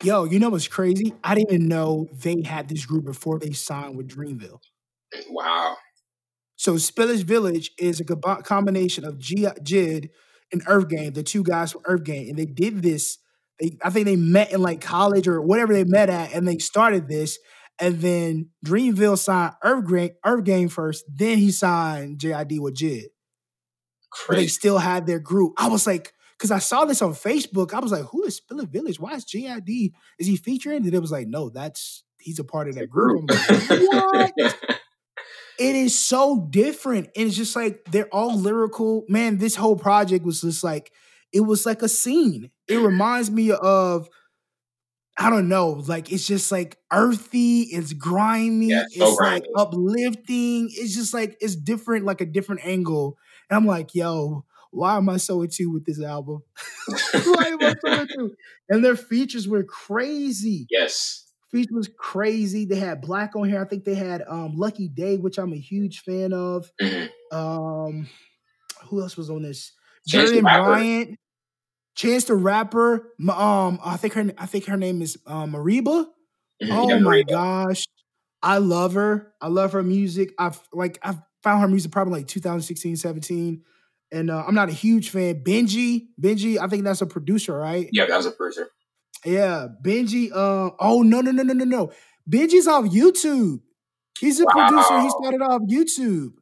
Yo, 0.02 0.24
you 0.24 0.40
know 0.40 0.48
what's 0.48 0.66
crazy? 0.66 1.14
I 1.22 1.36
didn't 1.36 1.52
even 1.52 1.68
know 1.68 2.08
they 2.12 2.42
had 2.44 2.68
this 2.68 2.84
group 2.84 3.04
before 3.04 3.38
they 3.38 3.52
signed 3.52 3.96
with 3.96 4.08
Dreamville. 4.08 4.58
Wow. 5.28 5.76
So 6.56 6.74
Spillage 6.74 7.22
Village 7.22 7.70
is 7.78 8.00
a 8.00 8.04
combination 8.04 9.04
of 9.04 9.18
G- 9.18 9.46
Jid 9.62 10.10
and 10.52 10.64
EarthGang, 10.66 11.14
the 11.14 11.22
two 11.22 11.42
guys 11.42 11.72
from 11.72 11.82
EarthGang, 11.82 12.28
and 12.28 12.38
they 12.38 12.46
did 12.46 12.82
this. 12.82 13.18
They, 13.60 13.78
I 13.84 13.90
think 13.90 14.06
they 14.06 14.16
met 14.16 14.52
in 14.52 14.60
like 14.60 14.80
college 14.80 15.28
or 15.28 15.40
whatever 15.40 15.72
they 15.72 15.84
met 15.84 16.10
at, 16.10 16.34
and 16.34 16.46
they 16.46 16.58
started 16.58 17.08
this. 17.08 17.38
And 17.82 18.00
then 18.00 18.50
Dreamville 18.64 19.18
signed 19.18 19.54
Earth 19.64 19.88
Gang, 19.90 20.10
Earth 20.24 20.44
Gang 20.44 20.68
first, 20.68 21.04
then 21.12 21.36
he 21.38 21.50
signed 21.50 22.20
JID 22.20 22.60
with 22.60 22.76
Jid. 22.76 23.06
Crazy. 24.08 24.28
But 24.28 24.36
they 24.36 24.46
still 24.46 24.78
had 24.78 25.04
their 25.04 25.18
group. 25.18 25.54
I 25.58 25.66
was 25.66 25.84
like, 25.84 26.12
because 26.38 26.52
I 26.52 26.60
saw 26.60 26.84
this 26.84 27.02
on 27.02 27.10
Facebook. 27.12 27.74
I 27.74 27.80
was 27.80 27.90
like, 27.90 28.04
who 28.04 28.22
is 28.22 28.40
Spillage 28.40 28.70
Village? 28.70 29.00
Why 29.00 29.14
is 29.14 29.24
JID? 29.24 29.90
Is 30.20 30.28
he 30.28 30.36
featuring? 30.36 30.84
And 30.84 30.94
it 30.94 31.00
was 31.00 31.10
like, 31.10 31.26
no, 31.26 31.50
that's 31.50 32.04
he's 32.20 32.38
a 32.38 32.44
part 32.44 32.68
of 32.68 32.76
that 32.76 32.88
group. 32.88 33.28
Like, 33.28 33.80
what? 33.80 34.32
it 35.58 35.74
is 35.74 35.98
so 35.98 36.46
different. 36.50 37.08
And 37.16 37.26
it's 37.26 37.36
just 37.36 37.56
like 37.56 37.84
they're 37.90 38.08
all 38.12 38.38
lyrical. 38.38 39.04
Man, 39.08 39.38
this 39.38 39.56
whole 39.56 39.76
project 39.76 40.24
was 40.24 40.42
just 40.42 40.62
like, 40.62 40.92
it 41.32 41.40
was 41.40 41.66
like 41.66 41.82
a 41.82 41.88
scene. 41.88 42.52
It 42.68 42.76
reminds 42.76 43.28
me 43.28 43.50
of 43.50 44.08
I 45.18 45.28
don't 45.28 45.48
know, 45.48 45.82
like 45.86 46.10
it's 46.10 46.26
just 46.26 46.50
like 46.50 46.78
earthy, 46.90 47.62
it's 47.62 47.92
grimy, 47.92 48.68
yeah, 48.68 48.84
it's, 48.84 48.96
so 48.96 49.08
it's 49.08 49.16
grimy. 49.16 49.34
like 49.34 49.44
uplifting. 49.56 50.68
It's 50.72 50.94
just 50.94 51.12
like 51.12 51.36
it's 51.40 51.54
different, 51.54 52.06
like 52.06 52.20
a 52.20 52.26
different 52.26 52.64
angle. 52.64 53.18
And 53.50 53.56
I'm 53.56 53.66
like, 53.66 53.94
yo, 53.94 54.46
why 54.70 54.96
am 54.96 55.10
I 55.10 55.18
so 55.18 55.42
into 55.42 55.70
with 55.70 55.84
this 55.84 56.02
album? 56.02 56.42
why 57.12 57.44
am 57.44 57.62
I 57.62 57.74
so 57.84 57.92
into? 58.00 58.30
And 58.70 58.82
their 58.82 58.96
features 58.96 59.46
were 59.46 59.64
crazy. 59.64 60.66
Yes. 60.70 61.26
Features 61.50 61.72
was 61.72 61.90
crazy. 61.98 62.64
They 62.64 62.76
had 62.76 63.02
Black 63.02 63.36
on 63.36 63.46
here. 63.46 63.60
I 63.60 63.68
think 63.68 63.84
they 63.84 63.94
had 63.94 64.22
um, 64.26 64.54
Lucky 64.56 64.88
Daye, 64.88 65.18
which 65.18 65.38
I'm 65.38 65.52
a 65.52 65.58
huge 65.58 66.00
fan 66.00 66.32
of. 66.32 66.70
Mm-hmm. 66.80 67.36
Um, 67.36 68.08
who 68.88 69.02
else 69.02 69.18
was 69.18 69.28
on 69.28 69.42
this? 69.42 69.72
Jurdan 70.08 70.40
Bryant. 70.40 71.18
Chance 71.94 72.24
the 72.24 72.34
Rapper. 72.34 73.12
Um, 73.28 73.78
I 73.84 73.96
think 73.96 74.14
her 74.14 74.30
I 74.38 74.46
think 74.46 74.66
her 74.66 74.76
name 74.76 75.02
is 75.02 75.18
um, 75.26 75.52
Mereba. 75.52 76.06
Mm-hmm. 76.62 76.72
Oh 76.72 76.88
yeah, 76.88 76.98
my 76.98 77.22
Mereba. 77.22 77.28
gosh. 77.28 77.84
I 78.42 78.58
love 78.58 78.94
her. 78.94 79.32
I 79.40 79.48
love 79.48 79.72
her 79.72 79.82
music. 79.82 80.32
I've 80.38 80.60
like 80.72 80.98
I've 81.02 81.20
found 81.42 81.60
her 81.62 81.68
music 81.68 81.92
probably 81.92 82.20
like 82.20 82.28
2016, 82.28 82.96
17. 82.96 83.62
And 84.10 84.30
uh, 84.30 84.44
I'm 84.46 84.54
not 84.54 84.68
a 84.68 84.72
huge 84.72 85.10
fan. 85.10 85.42
Benji, 85.42 86.08
Benji, 86.20 86.58
I 86.58 86.66
think 86.66 86.84
that's 86.84 87.00
a 87.00 87.06
producer, 87.06 87.56
right? 87.56 87.88
Yeah, 87.92 88.06
that 88.06 88.16
was 88.16 88.26
a 88.26 88.32
producer. 88.32 88.68
Yeah, 89.24 89.68
Benji. 89.82 90.30
Uh, 90.30 90.70
oh 90.78 91.02
no, 91.02 91.20
no, 91.20 91.30
no, 91.30 91.42
no, 91.42 91.54
no, 91.54 91.64
no. 91.64 91.92
Benji's 92.28 92.66
off 92.66 92.84
YouTube. 92.84 93.60
He's 94.18 94.40
a 94.40 94.44
wow. 94.44 94.68
producer. 94.68 95.00
He 95.00 95.10
started 95.10 95.42
off 95.42 95.62
YouTube. 95.62 96.32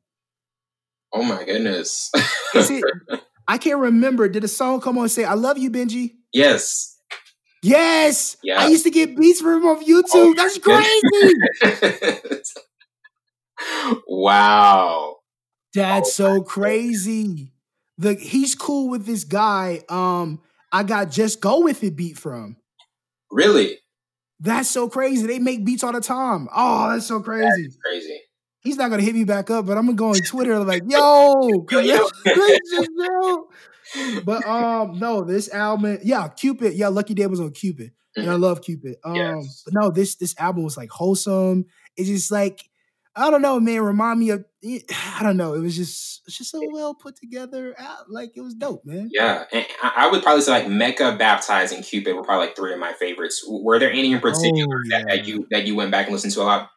Oh 1.12 1.22
my 1.22 1.44
goodness. 1.44 2.10
it, 2.54 3.20
I 3.50 3.58
can't 3.58 3.78
remember. 3.78 4.28
Did 4.28 4.44
a 4.44 4.48
song 4.48 4.80
come 4.80 4.96
on 4.96 5.04
and 5.04 5.10
say 5.10 5.24
"I 5.24 5.34
love 5.34 5.58
you, 5.58 5.70
Benji"? 5.70 6.12
Yes. 6.32 6.96
Yes. 7.62 8.36
Yeah. 8.42 8.60
I 8.60 8.68
used 8.68 8.84
to 8.84 8.90
get 8.90 9.16
beats 9.16 9.40
from 9.40 9.62
him 9.62 9.66
off 9.66 9.84
YouTube. 9.84 10.04
Oh 10.14 10.34
That's 10.36 10.58
crazy. 10.58 12.42
wow. 14.06 15.16
That's 15.74 16.08
oh 16.20 16.36
so 16.36 16.42
crazy 16.42 17.52
the 18.00 18.14
he's 18.14 18.54
cool 18.54 18.88
with 18.88 19.04
this 19.04 19.24
guy. 19.24 19.82
Um, 19.88 20.40
I 20.72 20.82
got 20.84 21.10
just 21.10 21.40
go 21.40 21.60
with 21.60 21.84
it 21.84 21.96
beat 21.96 22.18
from. 22.18 22.56
Really? 23.32 23.78
That's 24.40 24.70
so 24.70 24.88
crazy. 24.88 25.26
They 25.26 25.40
make 25.40 25.64
beats 25.64 25.84
all 25.84 25.92
the 25.92 26.00
time. 26.00 26.48
Oh, 26.54 26.90
that's 26.90 27.06
so 27.06 27.20
crazy. 27.20 27.64
That's 27.64 27.76
crazy. 27.84 28.20
He's 28.60 28.76
not 28.76 28.90
gonna 28.90 29.02
hit 29.02 29.14
me 29.14 29.24
back 29.24 29.50
up, 29.50 29.66
but 29.66 29.76
I'm 29.78 29.86
gonna 29.86 29.96
go 29.96 30.10
on 30.10 30.16
Twitter 30.16 30.58
like, 30.62 30.82
yo, 30.88 31.60
but 34.24 34.46
um, 34.46 34.98
no, 34.98 35.24
this 35.24 35.52
album, 35.52 35.98
yeah, 36.02 36.28
Cupid, 36.28 36.74
yeah, 36.74 36.88
Lucky 36.88 37.14
Daye 37.14 37.26
was 37.26 37.40
on 37.40 37.52
Cupid, 37.52 37.92
and 38.16 38.26
I 38.26 38.34
mm-hmm. 38.34 38.42
love 38.42 38.62
Cupid. 38.62 38.96
Um, 39.04 39.14
yes. 39.14 39.62
but 39.64 39.74
no, 39.74 39.90
this 39.90 40.16
this 40.16 40.34
album 40.38 40.64
was 40.64 40.76
like 40.76 40.90
wholesome. 40.90 41.64
It's 41.96 42.08
just 42.08 42.30
like 42.30 42.70
I 43.16 43.30
don't 43.30 43.42
know, 43.42 43.58
man. 43.58 43.82
Remind 43.82 44.20
me 44.20 44.30
of 44.30 44.44
I 44.64 45.20
don't 45.22 45.36
know. 45.36 45.54
It 45.54 45.60
was 45.60 45.76
just 45.76 46.22
it's 46.26 46.38
just 46.38 46.50
so 46.50 46.60
well 46.70 46.94
put 46.94 47.16
together. 47.16 47.74
Like 48.08 48.32
it 48.36 48.40
was 48.40 48.54
dope, 48.54 48.84
man. 48.84 49.10
Yeah, 49.12 49.44
and 49.52 49.66
I 49.82 50.08
would 50.10 50.22
probably 50.22 50.42
say 50.42 50.52
like 50.52 50.68
Mecca, 50.68 51.16
Baptized, 51.18 51.74
and 51.74 51.84
Cupid 51.84 52.14
were 52.14 52.22
probably 52.22 52.46
like 52.46 52.56
three 52.56 52.72
of 52.72 52.78
my 52.78 52.92
favorites. 52.92 53.44
Were 53.46 53.78
there 53.78 53.90
any 53.90 54.12
in 54.12 54.20
particular 54.20 54.76
oh, 54.76 54.82
yeah. 54.88 54.98
that, 54.98 55.06
that, 55.08 55.26
you 55.26 55.46
that 55.50 55.66
you 55.66 55.74
went 55.74 55.90
back 55.90 56.06
and 56.06 56.14
listened 56.14 56.32
to 56.34 56.42
a 56.42 56.44
lot? 56.44 56.70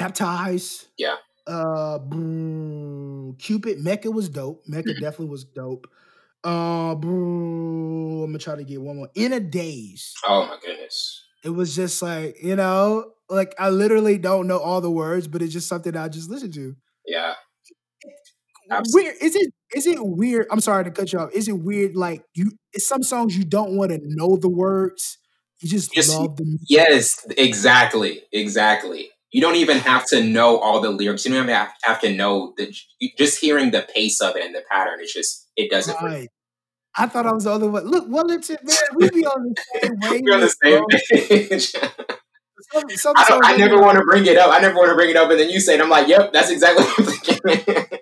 Baptized. 0.00 0.86
Yeah. 0.96 1.16
Uh, 1.46 1.98
Cupid, 3.38 3.80
Mecca 3.80 4.10
was 4.10 4.28
dope. 4.28 4.62
Mecca 4.66 4.90
mm-hmm. 4.90 5.00
definitely 5.02 5.28
was 5.28 5.44
dope. 5.44 5.86
Uh, 6.44 6.92
I'm 6.92 8.26
gonna 8.26 8.38
try 8.38 8.56
to 8.56 8.64
get 8.64 8.80
one 8.80 8.96
more. 8.96 9.10
In 9.14 9.32
a 9.34 9.40
daze. 9.40 10.14
Oh 10.26 10.46
my 10.46 10.56
goodness. 10.64 11.24
It 11.44 11.50
was 11.50 11.76
just 11.76 12.00
like 12.00 12.42
you 12.42 12.56
know 12.56 13.12
like 13.28 13.54
I 13.58 13.68
literally 13.68 14.16
don't 14.16 14.46
know 14.46 14.58
all 14.58 14.80
the 14.80 14.90
words, 14.90 15.28
but 15.28 15.42
it's 15.42 15.52
just 15.52 15.68
something 15.68 15.96
I 15.96 16.08
just 16.08 16.30
listen 16.30 16.50
to. 16.52 16.76
Yeah. 17.06 17.34
Absolutely. 18.70 19.10
Weird. 19.10 19.22
Is 19.22 19.36
it 19.36 19.52
is 19.74 19.86
it 19.86 19.98
weird? 20.00 20.46
I'm 20.50 20.60
sorry 20.60 20.84
to 20.84 20.90
cut 20.90 21.12
you 21.12 21.18
off. 21.18 21.30
Is 21.32 21.48
it 21.48 21.58
weird 21.58 21.94
like 21.94 22.24
you 22.34 22.52
some 22.76 23.02
songs 23.02 23.36
you 23.36 23.44
don't 23.44 23.76
want 23.76 23.90
to 23.90 23.98
know 24.02 24.36
the 24.36 24.48
words? 24.48 25.18
You 25.60 25.68
just, 25.68 25.92
just 25.92 26.16
love 26.16 26.36
them. 26.36 26.58
Yes, 26.68 27.26
exactly. 27.36 28.22
Exactly. 28.32 29.10
You 29.32 29.40
don't 29.40 29.56
even 29.56 29.78
have 29.78 30.06
to 30.08 30.24
know 30.24 30.58
all 30.58 30.80
the 30.80 30.90
lyrics. 30.90 31.24
You 31.24 31.32
don't 31.32 31.44
even 31.44 31.54
have, 31.54 31.72
have 31.84 32.00
to 32.00 32.12
know 32.12 32.52
that 32.56 32.74
just 33.16 33.40
hearing 33.40 33.70
the 33.70 33.86
pace 33.94 34.20
of 34.20 34.36
it 34.36 34.44
and 34.44 34.54
the 34.54 34.62
pattern, 34.70 34.98
it's 35.00 35.14
just 35.14 35.48
it 35.56 35.70
does 35.70 35.88
it 35.88 35.96
right. 36.02 36.28
I 36.96 37.06
thought 37.06 37.26
I 37.26 37.32
was 37.32 37.44
the 37.44 37.52
other 37.52 37.70
one. 37.70 37.84
Look, 37.84 38.06
Wellington, 38.08 38.56
man, 38.64 38.76
we 38.96 39.10
be 39.10 39.24
on 39.24 39.54
the 39.54 39.64
same 39.82 40.10
way. 40.10 40.20
We're 40.22 40.34
on 40.34 40.40
the 40.40 40.48
same 40.48 41.28
page. 41.28 41.72
Some, 42.98 43.14
I, 43.16 43.40
I 43.44 43.56
never 43.56 43.80
want 43.80 43.98
to 43.98 44.04
bring 44.04 44.26
it 44.26 44.36
up. 44.36 44.50
I 44.52 44.60
never 44.60 44.74
want 44.76 44.90
to 44.90 44.94
bring 44.94 45.10
it 45.10 45.16
up, 45.16 45.30
and 45.30 45.38
then 45.38 45.50
you 45.50 45.60
say 45.60 45.74
it. 45.74 45.80
I'm 45.80 45.88
like, 45.88 46.08
yep, 46.08 46.32
that's 46.32 46.50
exactly 46.50 46.84
what 46.84 46.98
I'm 46.98 47.04
thinking. 47.06 48.00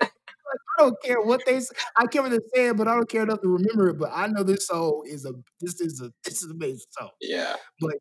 I 0.78 0.82
don't 0.82 0.96
care 1.02 1.20
what 1.20 1.44
they. 1.44 1.60
Say. 1.60 1.74
I 1.96 2.06
care 2.06 2.22
what 2.22 2.30
they 2.30 2.38
say, 2.54 2.72
but 2.72 2.88
I 2.88 2.94
don't 2.94 3.08
care 3.08 3.22
enough 3.22 3.40
to 3.42 3.48
remember 3.48 3.88
it. 3.90 3.98
But 3.98 4.10
I 4.14 4.26
know 4.28 4.42
this 4.42 4.66
song 4.66 5.02
is 5.06 5.24
a. 5.24 5.32
This 5.60 5.80
is 5.80 6.00
a. 6.00 6.10
This 6.24 6.42
is 6.42 6.50
amazing 6.50 6.86
song. 6.98 7.10
Yeah. 7.20 7.56
But 7.80 7.94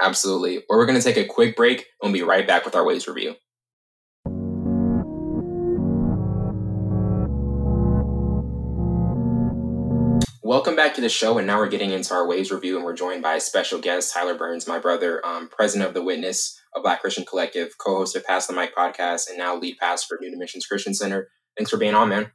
absolutely. 0.00 0.62
Or 0.68 0.78
we're 0.78 0.86
gonna 0.86 1.00
take 1.00 1.16
a 1.16 1.24
quick 1.24 1.56
break. 1.56 1.78
and 2.00 2.12
We'll 2.12 2.12
be 2.12 2.22
right 2.22 2.46
back 2.46 2.64
with 2.64 2.74
our 2.74 2.84
Waves 2.84 3.08
review. 3.08 3.36
Welcome 10.42 10.76
back 10.76 10.94
to 10.94 11.00
the 11.00 11.08
show, 11.08 11.38
and 11.38 11.46
now 11.46 11.58
we're 11.58 11.68
getting 11.68 11.90
into 11.90 12.14
our 12.14 12.24
Waves 12.24 12.52
review, 12.52 12.76
and 12.76 12.84
we're 12.84 12.94
joined 12.94 13.20
by 13.20 13.34
a 13.34 13.40
special 13.40 13.80
guest, 13.80 14.14
Tyler 14.14 14.36
Burns, 14.36 14.68
my 14.68 14.78
brother, 14.78 15.24
um, 15.26 15.48
president 15.48 15.88
of 15.88 15.94
the 15.94 16.04
Witness, 16.04 16.56
a 16.76 16.80
Black 16.80 17.00
Christian 17.00 17.24
Collective, 17.24 17.76
co-host 17.78 18.14
of 18.14 18.24
Pass 18.24 18.46
the 18.46 18.52
Mic 18.52 18.72
podcast, 18.72 19.28
and 19.28 19.38
now 19.38 19.56
lead 19.56 19.76
pastor 19.78 20.16
for 20.16 20.22
New 20.22 20.30
Dimensions 20.30 20.64
Christian 20.64 20.94
Center. 20.94 21.28
Thanks 21.58 21.70
for 21.70 21.78
being 21.78 21.94
on, 21.94 22.10
man. 22.10 22.30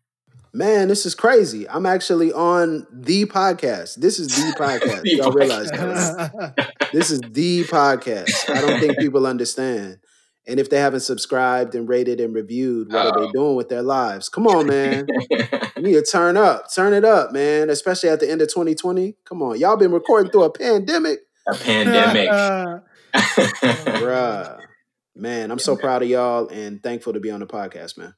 Man, 0.54 0.90
this 0.90 1.06
is 1.06 1.16
crazy. 1.16 1.68
I'm 1.70 1.86
actually 1.86 2.34
on 2.34 2.86
the 2.92 3.26
podcast. 3.26 3.96
This 3.96 4.20
is 4.20 4.28
the 4.28 4.54
podcast. 4.60 5.04
the 5.04 5.16
Y'all 5.16 5.32
podcast. 5.32 5.36
realize 5.36 5.72
that? 5.72 6.72
this 6.92 7.10
is 7.10 7.22
the 7.22 7.64
podcast. 7.64 8.50
I 8.50 8.60
don't 8.60 8.80
think 8.80 8.98
people 8.98 9.26
understand. 9.26 10.00
And 10.46 10.60
if 10.60 10.70
they 10.70 10.78
haven't 10.78 11.02
subscribed 11.02 11.74
and 11.74 11.88
rated 11.88 12.20
and 12.20 12.36
reviewed, 12.36 12.92
what 12.92 13.06
are 13.06 13.20
they 13.20 13.28
oh. 13.28 13.32
doing 13.32 13.56
with 13.56 13.70
their 13.70 13.84
lives? 13.84 14.28
Come 14.28 14.48
on, 14.48 14.68
man. 14.68 15.08
You 15.78 15.88
need 15.88 15.94
to 15.94 16.04
turn 16.04 16.38
up, 16.38 16.72
turn 16.72 16.94
it 16.94 17.04
up, 17.04 17.32
man. 17.32 17.72
Especially 17.72 18.10
at 18.10 18.20
the 18.20 18.30
end 18.30 18.40
of 18.44 18.50
2020. 18.50 19.16
Come 19.26 19.42
on, 19.42 19.60
y'all 19.60 19.78
been 19.78 19.92
recording 19.92 20.32
through 20.32 20.44
a 20.44 20.52
pandemic, 20.52 21.22
a 21.48 21.56
pandemic. 21.56 22.30
bruh. 23.16 24.60
Man, 25.16 25.50
I'm 25.50 25.58
so 25.58 25.76
proud 25.76 26.04
of 26.04 26.10
y'all 26.10 26.50
and 26.50 26.84
thankful 26.84 27.14
to 27.14 27.20
be 27.20 27.32
on 27.32 27.40
the 27.40 27.48
podcast, 27.48 27.98
man. 27.98 28.14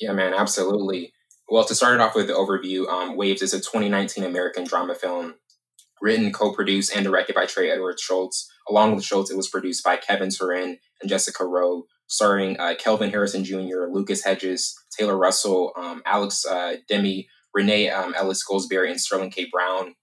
Yeah, 0.00 0.12
man, 0.12 0.32
absolutely. 0.32 1.12
Well, 1.48 1.64
to 1.64 1.74
start 1.74 1.94
it 1.94 2.00
off 2.00 2.14
with 2.14 2.26
the 2.26 2.32
overview, 2.32 2.88
um, 2.88 3.16
Waves 3.16 3.42
is 3.42 3.52
a 3.52 3.58
2019 3.58 4.24
American 4.24 4.64
drama 4.64 4.94
film 4.94 5.34
written, 6.00 6.32
co-produced, 6.32 6.94
and 6.94 7.04
directed 7.04 7.34
by 7.34 7.46
Trey 7.46 7.70
Edward 7.70 7.98
Shults. 7.98 8.46
Along 8.68 8.94
with 8.94 9.04
Shults, 9.04 9.30
it 9.30 9.36
was 9.36 9.48
produced 9.48 9.84
by 9.84 9.96
Kevin 9.96 10.28
Turen 10.28 10.78
and 11.00 11.08
Jessica 11.08 11.44
Rowe, 11.44 11.84
starring 12.06 12.58
uh, 12.58 12.74
Kelvin 12.78 13.10
Harrison 13.10 13.44
Jr., 13.44 13.86
Lucas 13.90 14.24
Hedges, 14.24 14.74
Taylor 14.96 15.18
Russell, 15.18 15.72
um, 15.76 16.02
Alex 16.06 16.46
uh, 16.46 16.76
Demie, 16.88 17.28
Renee 17.54 17.90
um, 17.90 18.14
Elise 18.18 18.44
Goldsberry, 18.46 18.90
and 18.90 19.00
Sterling 19.00 19.30
K. 19.30 19.46
Brown. 19.50 19.94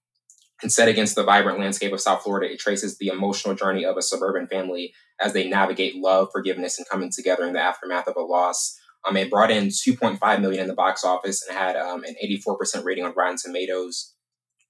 And 0.62 0.72
set 0.72 0.88
against 0.88 1.16
the 1.16 1.24
vibrant 1.24 1.58
landscape 1.58 1.92
of 1.92 2.00
South 2.00 2.22
Florida, 2.22 2.52
it 2.52 2.60
traces 2.60 2.98
the 2.98 3.08
emotional 3.08 3.56
journey 3.56 3.84
of 3.84 3.96
a 3.96 4.02
suburban 4.02 4.46
family 4.46 4.94
as 5.20 5.32
they 5.32 5.48
navigate 5.48 5.96
love, 5.96 6.28
forgiveness, 6.32 6.78
and 6.78 6.88
coming 6.88 7.10
together 7.10 7.44
in 7.44 7.52
the 7.52 7.60
aftermath 7.60 8.06
of 8.06 8.14
a 8.16 8.20
loss. 8.20 8.78
Um, 9.06 9.16
it 9.16 9.30
brought 9.30 9.50
in 9.50 9.68
2.5 9.68 10.40
million 10.40 10.62
in 10.62 10.68
the 10.68 10.74
box 10.74 11.04
office 11.04 11.46
and 11.46 11.56
had 11.56 11.76
um, 11.76 12.04
an 12.04 12.14
84% 12.24 12.84
rating 12.84 13.04
on 13.04 13.14
Rotten 13.16 13.36
Tomatoes. 13.36 14.14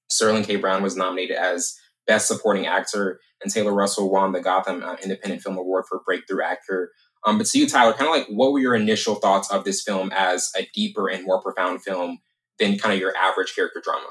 Sterling 0.08 0.44
K. 0.44 0.56
Brown 0.56 0.82
was 0.82 0.96
nominated 0.96 1.36
as 1.36 1.74
Best 2.06 2.28
Supporting 2.28 2.66
Actor, 2.66 3.20
and 3.42 3.52
Taylor 3.52 3.72
Russell 3.72 4.10
won 4.10 4.32
the 4.32 4.40
Gotham 4.40 4.82
uh, 4.82 4.96
Independent 5.02 5.42
Film 5.42 5.56
Award 5.56 5.84
for 5.88 6.02
Breakthrough 6.04 6.42
Actor. 6.42 6.90
Um, 7.24 7.38
but 7.38 7.46
to 7.48 7.58
you, 7.58 7.68
Tyler, 7.68 7.92
kind 7.92 8.08
of 8.08 8.16
like 8.16 8.26
what 8.28 8.52
were 8.52 8.58
your 8.58 8.74
initial 8.74 9.16
thoughts 9.16 9.50
of 9.50 9.64
this 9.64 9.82
film 9.82 10.10
as 10.14 10.50
a 10.56 10.68
deeper 10.74 11.08
and 11.08 11.24
more 11.24 11.40
profound 11.40 11.82
film 11.82 12.18
than 12.58 12.78
kind 12.78 12.94
of 12.94 13.00
your 13.00 13.16
average 13.16 13.54
character 13.54 13.80
drama? 13.82 14.06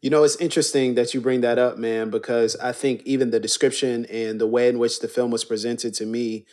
You 0.00 0.10
know, 0.10 0.24
it's 0.24 0.36
interesting 0.36 0.94
that 0.96 1.14
you 1.14 1.20
bring 1.20 1.42
that 1.42 1.58
up, 1.58 1.78
man, 1.78 2.10
because 2.10 2.56
I 2.56 2.72
think 2.72 3.02
even 3.04 3.30
the 3.30 3.38
description 3.38 4.06
and 4.06 4.40
the 4.40 4.48
way 4.48 4.68
in 4.68 4.78
which 4.78 4.98
the 4.98 5.08
film 5.08 5.30
was 5.30 5.44
presented 5.44 5.94
to 5.94 6.06
me 6.06 6.46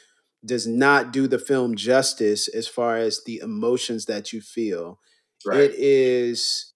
does 0.45 0.65
not 0.67 1.11
do 1.11 1.27
the 1.27 1.39
film 1.39 1.75
justice 1.75 2.47
as 2.47 2.67
far 2.67 2.97
as 2.97 3.23
the 3.25 3.39
emotions 3.39 4.05
that 4.05 4.31
you 4.31 4.41
feel. 4.41 4.99
Right. 5.45 5.61
It 5.61 5.75
is 5.75 6.73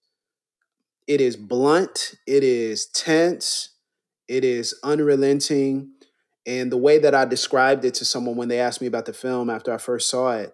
it 1.07 1.20
is 1.22 1.36
blunt, 1.36 2.16
it 2.26 2.43
is 2.43 2.86
tense, 2.88 3.70
it 4.28 4.43
is 4.45 4.74
unrelenting. 4.84 5.91
And 6.45 6.72
the 6.72 6.78
way 6.78 6.97
that 6.99 7.16
I 7.16 7.26
described 7.26 7.86
it 7.86 7.93
to 7.95 8.05
someone 8.05 8.36
when 8.36 8.49
they 8.49 8.59
asked 8.59 8.82
me 8.82 8.88
about 8.88 9.05
the 9.05 9.14
film 9.14 9.49
after 9.49 9.74
I 9.74 9.78
first 9.78 10.09
saw 10.09 10.34
it, 10.34 10.53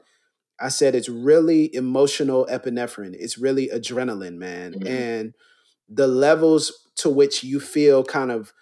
I 0.59 0.69
said 0.69 0.93
it's 0.95 1.09
really 1.09 1.73
emotional 1.73 2.45
epinephrine. 2.49 3.15
It's 3.17 3.37
really 3.37 3.69
adrenaline, 3.69 4.35
man. 4.37 4.73
Mhm. 4.73 4.87
And 4.87 5.33
the 5.87 6.07
levels 6.07 6.87
to 6.97 7.09
which 7.09 7.43
you 7.43 7.59
feel 7.59 8.03
kind 8.03 8.31
of 8.31 8.53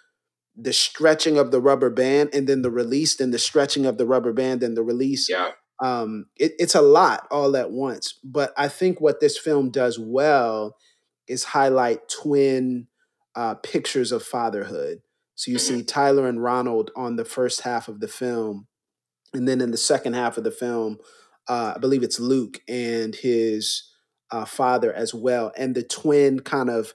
the 0.60 0.72
stretching 0.72 1.38
of 1.38 1.50
the 1.52 1.60
rubber 1.60 1.90
band 1.90 2.30
and 2.32 2.48
then 2.48 2.62
the 2.62 2.70
release, 2.70 3.16
then 3.16 3.30
the 3.30 3.38
stretching 3.38 3.86
of 3.86 3.96
the 3.96 4.06
rubber 4.06 4.32
band 4.32 4.62
and 4.62 4.76
the 4.76 4.82
release. 4.82 5.28
yeah. 5.28 5.50
Um, 5.80 6.26
it, 6.36 6.54
it's 6.58 6.74
a 6.74 6.82
lot 6.82 7.28
all 7.30 7.56
at 7.56 7.70
once. 7.70 8.18
But 8.24 8.52
I 8.56 8.66
think 8.66 9.00
what 9.00 9.20
this 9.20 9.38
film 9.38 9.70
does 9.70 9.96
well 9.96 10.76
is 11.28 11.44
highlight 11.44 12.08
twin 12.08 12.88
uh, 13.36 13.54
pictures 13.54 14.10
of 14.10 14.24
fatherhood. 14.24 15.02
So 15.36 15.52
you 15.52 15.58
see 15.60 15.84
Tyler 15.84 16.26
and 16.26 16.42
Ronald 16.42 16.90
on 16.96 17.14
the 17.14 17.24
first 17.24 17.60
half 17.60 17.86
of 17.86 18.00
the 18.00 18.08
film, 18.08 18.66
and 19.32 19.46
then 19.46 19.60
in 19.60 19.70
the 19.70 19.76
second 19.76 20.14
half 20.14 20.36
of 20.36 20.42
the 20.42 20.50
film, 20.50 20.98
uh, 21.48 21.74
I 21.76 21.78
believe 21.78 22.02
it's 22.02 22.18
Luke 22.18 22.60
and 22.66 23.14
his 23.14 23.84
uh, 24.32 24.44
father 24.44 24.92
as 24.92 25.14
well, 25.14 25.52
and 25.56 25.76
the 25.76 25.84
twin 25.84 26.40
kind 26.40 26.68
of 26.68 26.92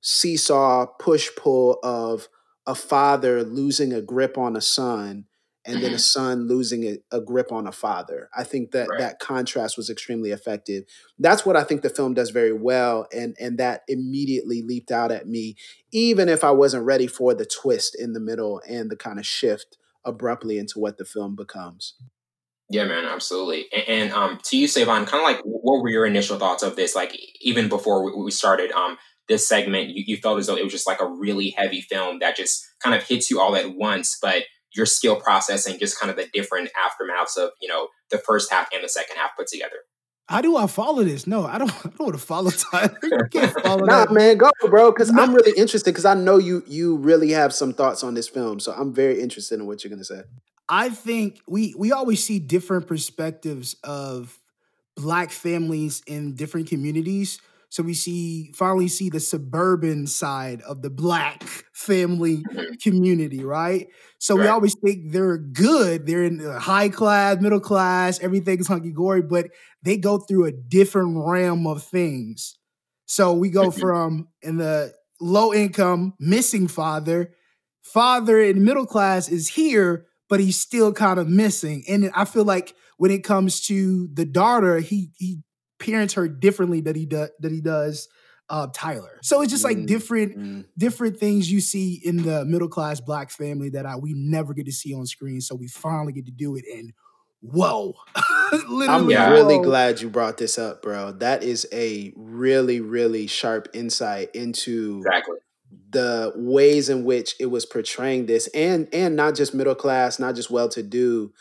seesaw 0.00 0.86
push 0.86 1.28
pull 1.36 1.78
of 1.82 2.28
a 2.66 2.74
father 2.74 3.42
losing 3.44 3.92
a 3.92 4.02
grip 4.02 4.38
on 4.38 4.56
a 4.56 4.60
son 4.60 5.26
and 5.64 5.80
then 5.82 5.92
a 5.92 5.96
Mhm. 5.96 6.00
son 6.00 6.48
losing 6.48 6.84
a, 6.84 6.98
a 7.12 7.20
grip 7.20 7.52
on 7.52 7.66
a 7.68 7.72
father. 7.72 8.28
I 8.36 8.42
think 8.44 8.72
that 8.72 8.88
Right. 8.88 8.98
that 8.98 9.20
contrast 9.20 9.76
was 9.76 9.90
extremely 9.90 10.30
effective. 10.32 10.84
That's 11.18 11.46
what 11.46 11.56
I 11.56 11.62
think 11.64 11.82
the 11.82 11.90
film 11.90 12.14
does 12.14 12.30
very 12.30 12.52
well, 12.52 13.06
and 13.12 13.36
and 13.38 13.58
that 13.58 13.82
immediately 13.88 14.62
leaped 14.62 14.90
out 14.90 15.12
at 15.12 15.28
me, 15.28 15.56
even 15.92 16.28
if 16.28 16.42
I 16.44 16.50
wasn't 16.50 16.84
ready 16.84 17.06
for 17.06 17.34
the 17.34 17.46
twist 17.46 17.94
in 17.94 18.12
the 18.12 18.20
middle 18.20 18.60
and 18.68 18.90
the 18.90 18.96
kind 18.96 19.18
of 19.20 19.26
shift 19.26 19.78
abruptly 20.04 20.58
into 20.58 20.80
what 20.80 20.98
the 20.98 21.04
film 21.04 21.36
becomes. 21.36 21.94
Yeah, 22.68 22.84
man, 22.86 23.04
absolutely. 23.04 23.66
And, 23.72 23.88
and 23.88 24.12
um, 24.12 24.38
to 24.44 24.56
you, 24.56 24.66
Savon, 24.66 25.04
kind 25.06 25.22
of 25.22 25.28
like 25.30 25.40
what 25.44 25.82
were 25.82 25.90
your 25.90 26.06
initial 26.06 26.38
thoughts 26.38 26.62
of 26.62 26.74
this? 26.74 26.96
Like 26.96 27.16
even 27.40 27.68
before 27.68 28.02
we, 28.04 28.12
we 28.24 28.30
started 28.30 28.72
um 28.72 28.96
this 29.32 29.48
segment, 29.48 29.88
you, 29.90 30.04
you 30.06 30.16
felt 30.18 30.38
as 30.38 30.46
though 30.46 30.56
it 30.56 30.62
was 30.62 30.72
just 30.72 30.86
like 30.86 31.00
a 31.00 31.06
really 31.08 31.54
heavy 31.56 31.80
film 31.80 32.18
that 32.20 32.36
just 32.36 32.64
kind 32.82 32.94
of 32.94 33.02
hits 33.02 33.30
you 33.30 33.40
all 33.40 33.56
at 33.56 33.74
once, 33.74 34.18
but 34.20 34.44
your 34.74 34.86
skill 34.86 35.16
processing 35.16 35.78
just 35.78 35.98
kind 35.98 36.10
of 36.10 36.16
the 36.16 36.28
different 36.32 36.70
aftermaths 36.76 37.36
of 37.36 37.50
you 37.60 37.68
know 37.68 37.88
the 38.10 38.18
first 38.18 38.50
half 38.52 38.68
and 38.72 38.84
the 38.84 38.88
second 38.88 39.16
half 39.16 39.30
put 39.36 39.46
together. 39.46 39.76
How 40.28 40.40
do 40.40 40.56
I 40.56 40.66
follow 40.66 41.02
this? 41.02 41.26
No, 41.26 41.44
I 41.46 41.58
don't. 41.58 41.70
I 41.84 41.88
don't 41.88 42.00
want 42.00 42.14
to 42.14 42.18
follow 42.18 42.50
Tyler. 42.50 42.96
You 43.02 43.18
can't 43.30 43.52
follow 43.64 43.84
Nah, 43.84 44.04
that. 44.04 44.12
man, 44.12 44.38
go, 44.38 44.50
bro, 44.68 44.92
because 44.92 45.10
I'm 45.10 45.34
really 45.34 45.52
interested 45.58 45.90
because 45.90 46.04
I 46.04 46.14
know 46.14 46.38
you 46.38 46.62
you 46.66 46.96
really 46.96 47.30
have 47.32 47.52
some 47.52 47.72
thoughts 47.74 48.02
on 48.04 48.14
this 48.14 48.28
film, 48.28 48.60
so 48.60 48.72
I'm 48.72 48.92
very 48.94 49.20
interested 49.20 49.58
in 49.58 49.66
what 49.66 49.82
you're 49.82 49.90
gonna 49.90 50.04
say. 50.04 50.22
I 50.68 50.88
think 50.90 51.40
we 51.48 51.74
we 51.76 51.90
always 51.92 52.22
see 52.24 52.38
different 52.38 52.86
perspectives 52.86 53.76
of 53.84 54.38
black 54.96 55.30
families 55.30 56.02
in 56.06 56.34
different 56.34 56.68
communities. 56.68 57.40
So 57.72 57.82
we 57.82 57.94
see 57.94 58.52
finally 58.54 58.88
see 58.88 59.08
the 59.08 59.20
suburban 59.20 60.06
side 60.06 60.60
of 60.62 60.82
the 60.82 60.90
black 60.90 61.42
family 61.72 62.48
Mhm. 62.52 62.78
community, 62.82 63.44
right? 63.44 63.88
So 64.18 64.36
we 64.36 64.46
always 64.48 64.76
think 64.84 65.12
they're 65.12 65.38
good, 65.38 66.06
they're 66.06 66.24
in 66.24 66.38
the 66.38 66.60
high 66.60 66.90
class, 66.90 67.40
middle 67.40 67.60
class, 67.60 68.20
everything's 68.20 68.68
hunky 68.68 68.92
gory, 68.92 69.22
but 69.22 69.46
they 69.82 69.96
go 69.96 70.18
through 70.18 70.46
a 70.46 70.52
different 70.52 71.16
realm 71.16 71.66
of 71.66 71.82
things. 71.82 72.58
So 73.06 73.32
we 73.32 73.50
go 73.50 73.70
Mhm. 73.74 73.92
from 73.92 74.28
in 74.42 74.58
the 74.58 74.94
low 75.20 75.54
income, 75.54 76.14
missing 76.20 76.68
father, 76.68 77.34
father 77.82 78.40
in 78.40 78.64
middle 78.64 78.86
class 78.86 79.28
is 79.30 79.48
here, 79.48 80.06
but 80.28 80.40
he's 80.40 80.60
still 80.60 80.92
kind 80.92 81.18
of 81.18 81.28
missing. 81.28 81.84
And 81.88 82.10
I 82.14 82.24
feel 82.24 82.44
like 82.44 82.74
when 82.98 83.10
it 83.10 83.24
comes 83.24 83.60
to 83.66 84.08
the 84.12 84.24
daughter, 84.24 84.78
he 84.80 85.10
he 85.18 85.42
parents 85.82 86.14
her 86.14 86.28
differently 86.28 86.80
that 86.82 86.96
he 86.96 87.06
does 87.06 87.30
that 87.40 87.52
he 87.52 87.60
does 87.60 88.08
uh, 88.48 88.66
Tyler. 88.74 89.18
So 89.22 89.40
it's 89.42 89.50
just 89.52 89.64
like 89.64 89.76
Mm, 89.78 89.86
different 89.86 90.36
mm. 90.36 90.64
different 90.76 91.18
things 91.18 91.50
you 91.50 91.60
see 91.60 92.00
in 92.04 92.22
the 92.22 92.44
middle 92.44 92.68
class 92.68 93.00
black 93.00 93.30
family 93.30 93.70
that 93.70 93.86
I 93.86 93.96
we 93.96 94.12
never 94.14 94.54
get 94.54 94.66
to 94.66 94.72
see 94.72 94.94
on 94.94 95.06
screen. 95.06 95.40
So 95.40 95.54
we 95.54 95.68
finally 95.68 96.12
get 96.12 96.26
to 96.26 96.32
do 96.32 96.56
it. 96.56 96.64
And 96.72 96.92
whoa, 97.40 97.94
I'm 98.88 99.08
Yeah. 99.08 99.30
really 99.30 99.58
glad 99.58 100.00
you 100.00 100.10
brought 100.10 100.38
this 100.38 100.58
up, 100.58 100.82
bro. 100.82 101.12
That 101.12 101.42
is 101.42 101.66
a 101.72 102.12
really, 102.16 102.80
really 102.80 103.26
sharp 103.26 103.68
insight 103.74 104.30
into 104.34 104.98
Exactly. 105.06 105.38
the 105.90 106.32
ways 106.36 106.88
in 106.88 107.04
which 107.04 107.34
it 107.40 107.46
was 107.46 107.64
portraying 107.66 108.26
this 108.26 108.48
and 108.48 108.88
and 108.92 109.16
not 109.16 109.34
just 109.34 109.54
middle 109.54 109.74
class, 109.74 110.18
not 110.18 110.34
just 110.34 110.50
well 110.50 110.68
to 110.70 110.82
do, 110.82 111.32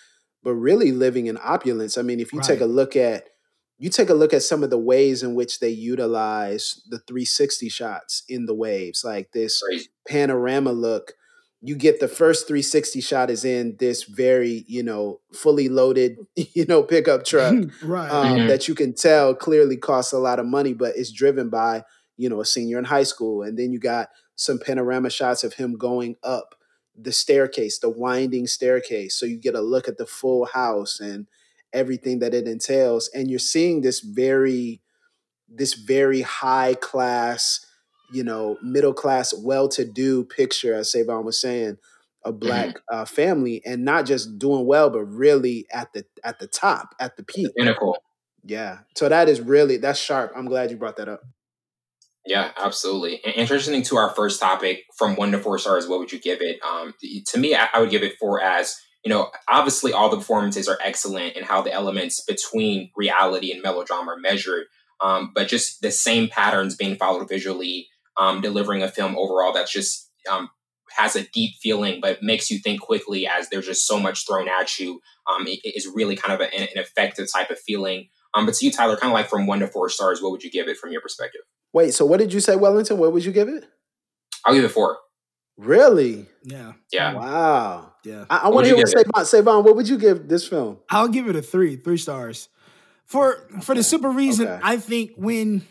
but 0.44 0.54
really 0.54 0.92
living 0.92 1.28
in 1.28 1.38
opulence. 1.44 1.98
I 1.98 2.04
mean, 2.04 2.20
if 2.20 2.32
you 2.34 2.40
take 2.42 2.62
a 2.62 2.66
look 2.66 2.96
at 2.96 3.26
you 3.82 3.90
take 3.90 4.10
a 4.10 4.14
look 4.14 4.32
at 4.34 4.44
some 4.44 4.64
of 4.64 4.70
the 4.70 4.78
ways 4.78 5.24
in 5.24 5.34
which 5.34 5.60
they 5.60 5.70
utilize 5.70 6.82
the 6.90 7.00
360 7.00 7.68
shots 7.70 8.24
in 8.30 8.46
the 8.46 8.54
waves, 8.54 9.04
like 9.04 9.32
this 9.32 9.62
Crazy. 9.62 9.88
panorama 10.08 10.72
look. 10.72 11.14
You 11.64 11.76
get 11.76 12.00
the 12.00 12.08
first 12.08 12.48
360 12.48 13.02
shot 13.02 13.30
is 13.30 13.44
in 13.46 13.76
this 13.80 14.04
very, 14.04 14.66
you 14.68 14.84
know, 14.84 15.20
fully 15.34 15.68
loaded, 15.70 16.18
you 16.36 16.66
know, 16.66 16.84
pickup 16.84 17.26
truck 17.26 17.56
right. 17.84 18.10
um, 18.10 18.38
Mhm. 18.38 18.48
that 18.50 18.68
you 18.68 18.76
can 18.76 18.94
tell 18.94 19.34
clearly 19.36 19.78
costs 19.78 20.14
a 20.14 20.20
lot 20.20 20.40
of 20.40 20.46
money, 20.46 20.74
but 20.74 20.96
it's 20.96 21.12
driven 21.12 21.50
by 21.50 21.84
you 22.18 22.30
know 22.30 22.40
a 22.42 22.46
senior 22.46 22.78
in 22.78 22.86
high 22.86 23.04
school, 23.04 23.42
and 23.42 23.58
then 23.58 23.72
you 23.72 23.80
got 23.80 24.10
some 24.36 24.60
panorama 24.60 25.10
shots 25.10 25.44
of 25.44 25.54
him 25.56 25.76
going 25.78 26.16
up 26.24 26.54
the 26.96 27.12
staircase, 27.12 27.80
the 27.80 27.90
winding 27.90 28.46
staircase, 28.46 29.16
so 29.16 29.26
you 29.26 29.38
get 29.40 29.56
a 29.56 29.62
look 29.62 29.88
at 29.88 29.98
the 29.98 30.06
full 30.06 30.46
house 30.46 31.00
and 31.00 31.26
everything 31.74 32.20
that 32.20 32.34
it 32.34 32.48
entails, 32.48 33.10
and 33.14 33.30
you're 33.30 33.40
seeing 33.40 33.82
this 33.82 34.00
very 34.00 34.82
this 35.54 35.74
very 35.74 36.22
high 36.22 36.76
class, 36.76 37.66
you 38.14 38.24
know, 38.24 38.58
middle 38.64 38.94
class, 38.94 39.34
well 39.34 39.68
to 39.70 39.84
do 39.86 40.24
picture, 40.24 40.74
as 40.74 40.92
Savon 40.92 41.26
was 41.26 41.40
saying, 41.40 41.78
a 42.24 42.32
black 42.32 42.80
uh, 42.92 43.06
family, 43.06 43.62
and 43.66 43.84
not 43.84 44.06
just 44.06 44.40
doing 44.40 44.66
well, 44.66 44.90
but 44.90 45.04
really 45.04 45.66
at 45.72 45.92
the 45.94 46.06
at 46.24 46.40
the 46.40 46.48
top, 46.48 46.96
at 47.00 47.18
the 47.18 47.24
peak. 47.24 47.50
Pinnacle. 47.58 47.98
Yeah. 48.44 48.80
So 48.96 49.10
that 49.10 49.30
is 49.30 49.42
really 49.42 49.78
that's 49.78 50.00
sharp. 50.00 50.34
I'm 50.36 50.46
glad 50.46 50.72
you 50.72 50.78
brought 50.78 50.98
that 50.98 51.10
up. 51.10 51.22
Yeah, 52.26 52.52
absolutely. 52.58 53.20
And 53.26 53.34
interesting 53.36 53.82
to 53.84 53.98
our 53.98 54.12
first 54.12 54.40
topic, 54.40 54.84
from 54.96 55.16
one 55.16 55.32
to 55.32 55.40
four 55.40 55.58
stars, 55.58 55.88
what 55.88 56.00
would 56.00 56.12
you 56.12 56.20
give 56.20 56.40
it? 56.42 56.60
Um, 56.64 56.94
to 57.26 57.38
me, 57.40 57.56
I, 57.56 57.68
I 57.74 57.80
would 57.80 57.90
give 57.90 58.04
it 58.04 58.14
four 58.20 58.42
as 58.42 58.80
you 59.04 59.10
know, 59.10 59.32
obviously 59.50 59.94
all 59.94 60.10
the 60.10 60.18
performances 60.18 60.68
are 60.68 60.78
excellent 60.84 61.36
and 61.36 61.46
how 61.46 61.62
the 61.62 61.74
elements 61.74 62.24
between 62.24 62.92
reality 62.96 63.52
and 63.52 63.62
melodrama 63.62 64.12
are 64.12 64.18
measured. 64.18 64.66
Um, 65.02 65.32
but 65.34 65.48
just 65.48 65.82
the 65.82 65.92
same 65.92 66.30
patterns 66.30 66.76
being 66.76 66.96
followed 66.96 67.28
visually, 67.28 67.88
um, 68.20 68.42
delivering 68.42 68.84
a 68.84 68.88
film 68.88 69.18
overall 69.18 69.54
that's 69.54 69.72
just 69.72 70.10
um, 70.30 70.50
has 70.96 71.16
a 71.16 71.24
deep 71.30 71.56
feeling, 71.62 72.00
but 72.00 72.22
makes 72.22 72.52
you 72.52 72.60
think 72.60 72.82
quickly 72.82 73.28
as 73.28 73.50
there's 73.50 73.66
just 73.66 73.88
so 73.88 74.00
much 74.00 74.28
thrown 74.28 74.48
at 74.48 74.78
you. 74.78 75.02
Um, 75.32 75.48
it, 75.48 75.60
it 75.64 75.76
is 75.76 75.88
really 75.94 76.16
kind 76.16 76.34
of 76.34 76.42
a, 76.42 76.54
an 76.54 76.68
effective 76.76 77.28
type 77.32 77.50
of 77.50 77.60
feeling. 77.60 78.10
Um, 78.34 78.46
but 78.46 78.56
to 78.56 78.66
you, 78.66 78.72
Tyler, 78.72 78.96
kind 78.96 79.12
of 79.12 79.16
like 79.16 79.30
from 79.30 79.48
one 79.48 79.60
to 79.60 79.68
four 79.68 79.90
stars, 79.90 80.22
what 80.22 80.32
would 80.32 80.44
you 80.44 80.52
give 80.52 80.68
it 80.68 80.78
from 80.78 80.92
your 80.92 81.02
perspective? 81.02 81.42
Wait, 81.74 81.94
so 81.94 82.06
what 82.06 82.20
did 82.20 82.34
you 82.34 82.40
say, 82.40 82.56
Wellington? 82.56 82.98
What 82.98 83.14
would 83.14 83.26
you 83.26 83.32
give 83.32 83.48
it? 83.48 83.66
I'll 84.46 84.54
give 84.54 84.64
it 84.64 84.70
four. 84.70 85.00
Really? 85.58 86.28
Yeah. 86.44 86.74
Yeah. 86.92 87.14
Wow. 87.14 87.91
Yeah. 88.04 88.26
I, 88.30 88.38
I 88.38 88.48
want 88.50 88.66
to 88.66 88.76
hear 88.76 88.78
what 88.78 88.90
Savon, 88.90 89.26
Savon, 89.26 89.64
what 89.64 89.76
would 89.76 89.88
you 89.88 89.98
give 89.98 90.28
this 90.28 90.48
film? 90.48 90.80
I'll 90.90 91.08
give 91.08 91.28
it 91.28 91.36
a 91.36 91.42
three, 91.42 91.76
three 91.76 91.98
stars. 91.98 92.50
For 93.06 93.48
for 93.62 93.76
the 93.76 93.84
simple 93.84 94.12
reason, 94.12 94.48
Okay. 94.48 94.60
I 94.64 94.78
think 94.78 95.12
when 95.18 95.62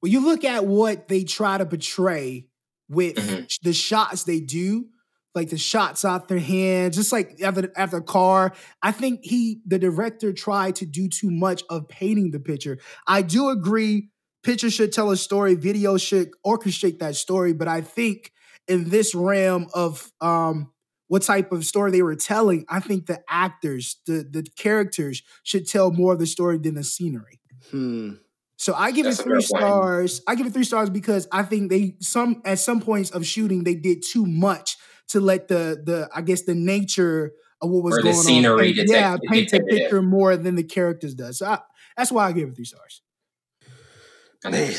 when 0.00 0.12
you 0.12 0.24
look 0.24 0.44
at 0.44 0.64
what 0.66 1.08
they 1.08 1.24
try 1.24 1.58
to 1.58 1.66
portray 1.66 2.46
with 2.88 3.16
Mhm. 3.16 3.48
the 3.62 3.72
shots 3.72 4.24
they 4.24 4.40
do, 4.40 4.86
like 5.34 5.50
the 5.50 5.58
shots 5.58 6.04
out 6.04 6.28
their 6.28 6.38
hands, 6.38 6.96
just 6.96 7.12
like 7.12 7.40
after 7.42 7.70
after 7.76 7.98
the 7.98 8.04
car, 8.04 8.52
I 8.82 8.92
think 8.92 9.20
he 9.22 9.60
the 9.66 9.78
director 9.78 10.32
tried 10.32 10.76
to 10.76 10.86
do 10.86 11.08
too 11.08 11.30
much 11.30 11.62
of 11.68 11.88
painting 11.88 12.30
the 12.30 12.40
picture. 12.40 12.78
I 13.06 13.22
do 13.22 13.48
agree, 13.50 14.10
picture 14.42 14.70
should 14.70 14.92
tell 14.92 15.10
a 15.10 15.16
story, 15.16 15.54
video 15.54 15.96
should 15.98 16.30
orchestrate 16.46 16.98
that 17.00 17.16
story, 17.16 17.52
but 17.52 17.68
I 17.68 17.80
think 17.82 18.32
in 18.68 18.88
this 18.90 19.14
realm 19.14 19.66
of 19.74 20.10
um 20.20 20.71
what 21.12 21.20
type 21.22 21.52
of 21.52 21.64
story 21.66 21.90
they 21.90 22.00
were 22.02 22.16
telling, 22.16 22.64
I 22.70 22.80
think 22.80 23.04
the 23.06 23.20
actors, 23.28 23.96
the 24.06 24.24
the 24.36 24.42
characters 24.56 25.22
should 25.42 25.68
tell 25.68 25.90
more 25.92 26.14
of 26.14 26.18
the 26.18 26.26
story 26.26 26.56
than 26.56 26.74
the 26.76 26.84
scenery. 26.84 27.38
Hmm. 27.70 28.12
So 28.56 28.72
I 28.74 28.92
give 28.92 29.04
That's 29.04 29.20
it 29.20 29.24
three 29.24 29.32
point. 29.34 29.44
stars. 29.44 30.22
I 30.26 30.34
give 30.36 30.46
it 30.46 30.52
three 30.54 30.64
stars 30.64 30.88
because 30.88 31.28
I 31.30 31.42
think 31.42 31.68
they 31.70 31.96
some 32.00 32.40
at 32.46 32.58
some 32.60 32.80
points 32.80 33.10
of 33.10 33.26
shooting 33.26 33.64
they 33.64 33.74
did 33.74 34.02
too 34.12 34.24
much 34.24 34.76
to 35.08 35.20
let 35.20 35.48
the 35.48 35.82
the 35.84 36.08
I 36.14 36.22
guess 36.22 36.42
the 36.42 36.54
nature 36.54 37.32
of 37.60 37.68
what 37.70 37.82
was 37.84 37.94
Or 37.94 38.02
the 38.02 38.02
going 38.12 38.16
scenery 38.16 38.68
on. 38.70 38.74
dictate- 38.76 38.88
yeah, 38.88 39.16
paint 39.30 39.50
the 39.50 39.56
it. 39.58 39.68
picture 39.68 40.00
more 40.00 40.36
than 40.38 40.54
the 40.54 40.64
characters 40.64 41.14
does. 41.14 41.38
So 41.38 41.46
I, 41.46 41.58
that's 41.96 42.10
why 42.10 42.26
I 42.28 42.32
give 42.32 42.48
it 42.48 42.56
three 42.56 42.64
stars. 42.64 43.02
Man, 44.44 44.72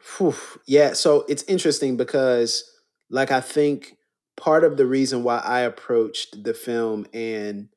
Phew. 0.00 0.34
yeah. 0.66 0.92
So 0.94 1.24
it's 1.28 1.42
interesting 1.44 1.96
because, 1.96 2.64
like, 3.08 3.30
I 3.30 3.40
think 3.40 3.96
part 4.36 4.64
of 4.64 4.76
the 4.76 4.86
reason 4.86 5.22
why 5.22 5.38
I 5.38 5.60
approached 5.60 6.42
the 6.44 6.54
film 6.54 7.06
and 7.12 7.68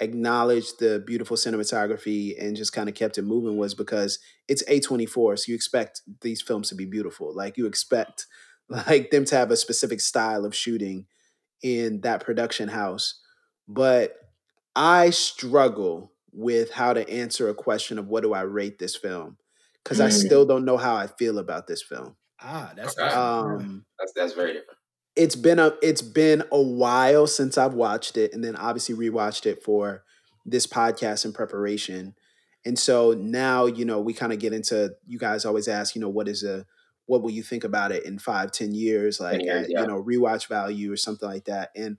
acknowledged 0.00 0.78
the 0.80 1.02
beautiful 1.06 1.36
cinematography 1.36 2.40
and 2.42 2.56
just 2.56 2.72
kind 2.72 2.88
of 2.88 2.94
kept 2.94 3.18
it 3.18 3.22
moving 3.22 3.56
was 3.56 3.74
because 3.74 4.18
it's 4.48 4.62
A24, 4.68 5.36
so 5.36 5.50
you 5.50 5.54
expect 5.56 6.02
these 6.22 6.42
films 6.42 6.68
to 6.70 6.74
be 6.74 6.84
beautiful. 6.86 7.34
Like 7.34 7.56
you 7.58 7.66
expect 7.66 8.26
like 8.68 9.10
them 9.10 9.24
to 9.26 9.36
have 9.36 9.50
a 9.50 9.56
specific 9.56 10.00
style 10.00 10.44
of 10.44 10.54
shooting 10.54 11.06
in 11.62 12.00
that 12.02 12.24
production 12.24 12.68
house. 12.68 13.20
But 13.68 14.16
I 14.76 15.10
struggle 15.10 16.12
with 16.32 16.70
how 16.72 16.92
to 16.92 17.08
answer 17.10 17.48
a 17.48 17.54
question 17.54 17.98
of 17.98 18.08
what 18.08 18.22
do 18.22 18.34
I 18.34 18.42
rate 18.42 18.78
this 18.78 18.96
film 18.96 19.38
because 19.82 20.00
I 20.00 20.08
Mm. 20.08 20.26
still 20.26 20.46
don't 20.46 20.64
know 20.64 20.76
how 20.76 20.96
I 20.96 21.06
feel 21.06 21.38
about 21.38 21.66
this 21.66 21.82
film. 21.82 22.16
Ah, 22.40 22.72
that's 22.76 22.96
Okay. 22.98 23.08
Um, 23.14 23.84
that's 23.98 24.12
that's 24.14 24.32
very 24.34 24.52
different. 24.52 24.77
It's 25.18 25.36
been 25.36 25.58
a 25.58 25.74
it's 25.82 26.00
been 26.02 26.44
a 26.52 26.62
while 26.62 27.26
since 27.26 27.58
I've 27.58 27.74
watched 27.74 28.16
it, 28.16 28.32
and 28.32 28.42
then 28.42 28.56
obviously 28.56 28.94
rewatched 28.94 29.44
it 29.44 29.62
for 29.62 30.04
this 30.46 30.66
podcast 30.66 31.24
in 31.24 31.32
preparation. 31.32 32.14
And 32.64 32.78
so 32.78 33.12
now, 33.12 33.66
you 33.66 33.84
know, 33.84 34.00
we 34.00 34.14
kind 34.14 34.32
of 34.32 34.38
get 34.38 34.52
into 34.52 34.94
you 35.06 35.18
guys 35.18 35.44
always 35.44 35.68
ask, 35.68 35.94
you 35.94 36.00
know, 36.00 36.08
what 36.08 36.28
is 36.28 36.42
a 36.44 36.64
what 37.06 37.22
will 37.22 37.30
you 37.30 37.42
think 37.42 37.64
about 37.64 37.92
it 37.92 38.04
in 38.04 38.18
five, 38.18 38.52
ten 38.52 38.74
years, 38.74 39.20
like 39.20 39.42
years, 39.42 39.64
at, 39.64 39.70
yeah. 39.70 39.80
you 39.80 39.86
know, 39.86 40.02
rewatch 40.02 40.46
value 40.46 40.92
or 40.92 40.96
something 40.96 41.28
like 41.28 41.44
that. 41.46 41.70
And 41.76 41.98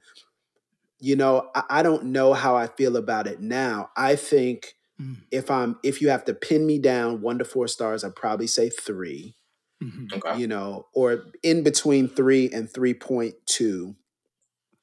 you 1.00 1.16
know, 1.16 1.50
I, 1.54 1.64
I 1.70 1.84
don't 1.84 2.06
know 2.06 2.34
how 2.34 2.56
I 2.56 2.68
feel 2.68 2.98
about 2.98 3.28
it 3.28 3.40
now. 3.40 3.90
I 3.96 4.16
think 4.16 4.76
Mm. 5.02 5.22
if 5.32 5.50
I'm 5.50 5.78
if 5.82 6.02
you 6.02 6.10
have 6.10 6.26
to 6.26 6.34
pin 6.34 6.66
me 6.66 6.78
down 6.78 7.22
one 7.22 7.40
to 7.40 7.46
four 7.46 7.70
stars, 7.70 8.04
I'd 8.04 8.18
probably 8.18 8.48
say 8.48 8.70
three 8.70 9.36
Mhm. 9.82 10.14
Okay. 10.14 10.40
you 10.40 10.48
know, 10.48 10.88
or 10.94 11.24
in 11.42 11.64
between 11.64 12.10
three 12.10 12.50
and 12.52 12.70
three 12.70 12.94
point 12.94 13.36
two. 13.46 13.96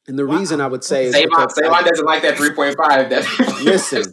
And 0.09 0.19
the 0.19 0.25
reason 0.25 0.61
I 0.61 0.69
would 0.69 0.85
say 0.85 1.07
is 1.07 1.15
Savon, 1.15 1.29
because 1.31 1.55
Savon 1.57 1.85
doesn't 1.85 2.07
like 2.07 2.23
that 2.23 2.37
3.5. 2.37 2.77
That 3.11 3.61
Listen. 3.65 4.05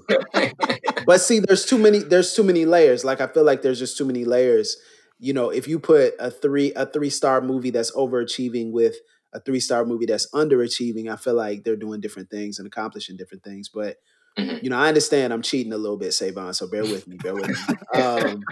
but 1.06 1.22
see, 1.22 1.40
there's 1.40 1.66
too 1.66 1.78
many. 1.78 2.00
There's 2.00 2.34
too 2.34 2.44
many 2.44 2.66
layers. 2.66 3.06
Like 3.06 3.22
I 3.22 3.28
feel 3.28 3.44
like 3.44 3.62
there's 3.62 3.78
just 3.80 3.98
too 3.98 4.06
many 4.06 4.26
layers. 4.26 4.76
You 5.20 5.34
know, 5.34 5.52
if 5.52 5.68
you 5.68 5.80
put 5.80 6.16
a 6.20 6.32
three 6.32 6.74
a 6.76 6.86
three 6.88 7.12
star 7.12 7.42
movie 7.42 7.70
that's 7.70 7.92
overachieving 7.96 8.72
with 8.72 8.96
a 9.34 9.40
three 9.40 9.60
star 9.60 9.86
movie 9.86 10.08
that's 10.08 10.30
underachieving, 10.32 11.12
I 11.12 11.16
feel 11.16 11.36
like 11.36 11.64
they're 11.64 11.76
doing 11.76 12.02
different 12.02 12.30
things 12.32 12.58
and 12.58 12.68
accomplishing 12.68 13.16
different 13.16 13.44
things. 13.44 13.70
But 13.70 13.98
Mhm. 14.38 14.64
you 14.64 14.70
know, 14.70 14.78
I 14.78 14.88
understand 14.88 15.32
I'm 15.32 15.42
cheating 15.44 15.74
a 15.74 15.78
little 15.78 15.98
bit, 15.98 16.12
Savon. 16.14 16.54
So 16.54 16.68
bear 16.68 16.84
with 16.84 17.08
me. 17.08 17.18
Bear 17.18 17.36
with 17.36 17.48
me. 17.50 17.76
Um, 18.02 18.44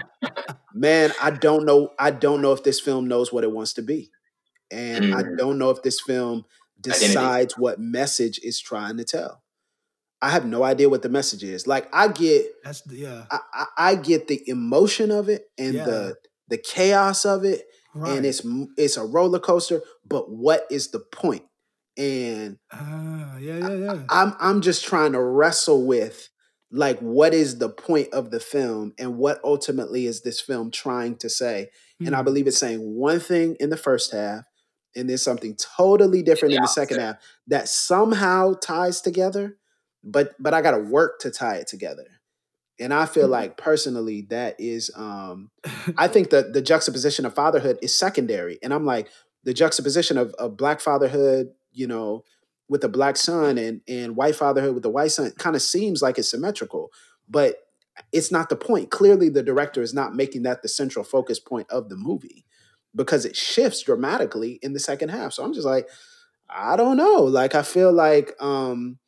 man, 0.74 1.12
I 1.20 1.30
don't 1.30 1.64
know. 1.64 1.90
I 1.98 2.10
don't 2.12 2.40
know 2.42 2.52
if 2.52 2.62
this 2.62 2.80
film 2.80 3.08
knows 3.08 3.32
what 3.32 3.44
it 3.44 3.50
wants 3.50 3.72
to 3.74 3.82
be, 3.82 4.10
and 4.70 5.14
I 5.14 5.22
Mm. 5.22 5.38
don't 5.38 5.58
know 5.58 5.70
if 5.70 5.82
this 5.82 6.00
film 6.00 6.44
Identity. 6.84 7.06
decides 7.08 7.58
what 7.58 7.80
message 7.80 8.38
it's 8.42 8.60
trying 8.60 8.96
to 8.98 9.04
tell. 9.04 9.42
I 10.20 10.30
have 10.30 10.46
no 10.46 10.62
idea 10.62 10.88
what 10.88 11.02
the 11.02 11.08
message 11.08 11.42
is. 11.42 11.66
Like 11.66 11.88
I 11.92 12.06
get, 12.08 12.46
That's 12.62 12.82
the, 12.82 12.96
yeah. 12.96 13.24
I, 13.30 13.38
I, 13.52 13.66
I 13.76 13.94
get 13.96 14.28
the 14.28 14.40
emotion 14.48 15.10
of 15.10 15.28
it 15.28 15.46
and 15.58 15.74
Yeah. 15.74 15.84
the 15.84 16.16
the 16.48 16.58
chaos 16.58 17.24
of 17.24 17.44
it, 17.44 17.66
Right. 17.94 18.16
and 18.16 18.24
it's 18.26 18.42
it's 18.76 18.96
a 18.96 19.04
roller 19.04 19.40
coaster. 19.40 19.82
But 20.06 20.30
what 20.30 20.66
is 20.70 20.88
the 20.92 21.00
point? 21.00 21.42
And 21.96 22.58
ah, 22.72 23.36
yeah, 23.38 23.58
yeah, 23.58 23.74
yeah. 23.74 23.98
I'm 24.08 24.34
I'm 24.40 24.60
just 24.60 24.84
trying 24.84 25.12
to 25.12 25.22
wrestle 25.22 25.86
with 25.86 26.28
like 26.70 26.98
what 27.00 27.34
is 27.34 27.58
the 27.58 27.68
point 27.68 28.12
of 28.14 28.30
the 28.30 28.40
film 28.40 28.94
and 28.98 29.18
what 29.18 29.40
ultimately 29.44 30.06
is 30.06 30.22
this 30.22 30.40
film 30.40 30.70
trying 30.70 31.16
to 31.16 31.28
say? 31.28 31.68
And 32.04 32.14
I 32.16 32.20
Mm. 32.20 32.24
believe 32.24 32.46
it's 32.46 32.58
saying 32.58 32.80
one 32.80 33.20
thing 33.20 33.56
in 33.60 33.70
the 33.70 33.76
first 33.76 34.12
half 34.12 34.44
and 34.96 35.08
then 35.08 35.18
something 35.18 35.56
totally 35.56 36.22
different 36.22 36.52
the 36.52 36.56
in 36.56 36.62
the 36.62 36.68
second 36.68 36.98
half 36.98 37.16
that 37.46 37.68
somehow 37.68 38.54
ties 38.54 39.00
together, 39.00 39.56
but 40.02 40.34
but 40.38 40.54
I 40.54 40.62
got 40.62 40.72
to 40.72 40.78
work 40.80 41.20
to 41.20 41.30
tie 41.30 41.56
it 41.56 41.66
together. 41.68 42.06
And 42.80 42.92
I 42.92 43.06
feel 43.06 43.28
Mhm. 43.28 43.30
like 43.30 43.56
personally 43.56 44.22
that 44.30 44.56
is 44.58 44.90
um 44.96 45.50
I 45.96 46.08
think 46.08 46.30
that 46.30 46.52
the 46.52 46.62
juxtaposition 46.62 47.26
of 47.26 47.34
fatherhood 47.34 47.78
is 47.82 47.96
secondary. 47.96 48.58
And 48.62 48.72
I'm 48.72 48.86
like, 48.86 49.08
the 49.44 49.52
juxtaposition 49.54 50.16
of, 50.18 50.32
of 50.38 50.56
black 50.56 50.80
fatherhood, 50.80 51.48
you 51.72 51.86
know, 51.86 52.24
with 52.68 52.84
a 52.84 52.88
black 52.88 53.16
son 53.16 53.58
and, 53.58 53.80
and 53.88 54.16
white 54.16 54.36
fatherhood 54.36 54.74
with 54.74 54.84
a 54.84 54.90
white 54.90 55.12
son 55.12 55.30
kind 55.38 55.56
of 55.56 55.62
seems 55.62 56.00
like 56.00 56.18
it's 56.18 56.30
symmetrical, 56.30 56.90
but 57.28 57.56
it's 58.12 58.32
not 58.32 58.48
the 58.48 58.56
point. 58.56 58.90
Clearly, 58.90 59.28
the 59.28 59.42
director 59.42 59.82
is 59.82 59.92
not 59.92 60.14
making 60.14 60.42
that 60.44 60.62
the 60.62 60.68
central 60.68 61.04
focus 61.04 61.38
point 61.38 61.70
of 61.70 61.88
the 61.88 61.96
movie 61.96 62.44
because 62.94 63.24
it 63.24 63.36
shifts 63.36 63.82
dramatically 63.82 64.58
in 64.62 64.72
the 64.72 64.78
second 64.78 65.10
half. 65.10 65.32
So 65.32 65.44
I'm 65.44 65.52
just 65.52 65.66
like, 65.66 65.88
I 66.48 66.76
don't 66.76 66.96
know. 66.96 67.22
Like 67.22 67.54
I 67.54 67.62
feel 67.62 67.92
like 67.92 68.32
um 68.40 68.98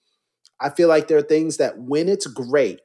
I 0.61 0.71
feel 0.71 0.89
like 0.89 1.09
there 1.09 1.19
are 1.19 1.23
things 1.23 1.59
that 1.59 1.79
when 1.79 2.09
it's 2.09 2.27
great, 2.27 2.81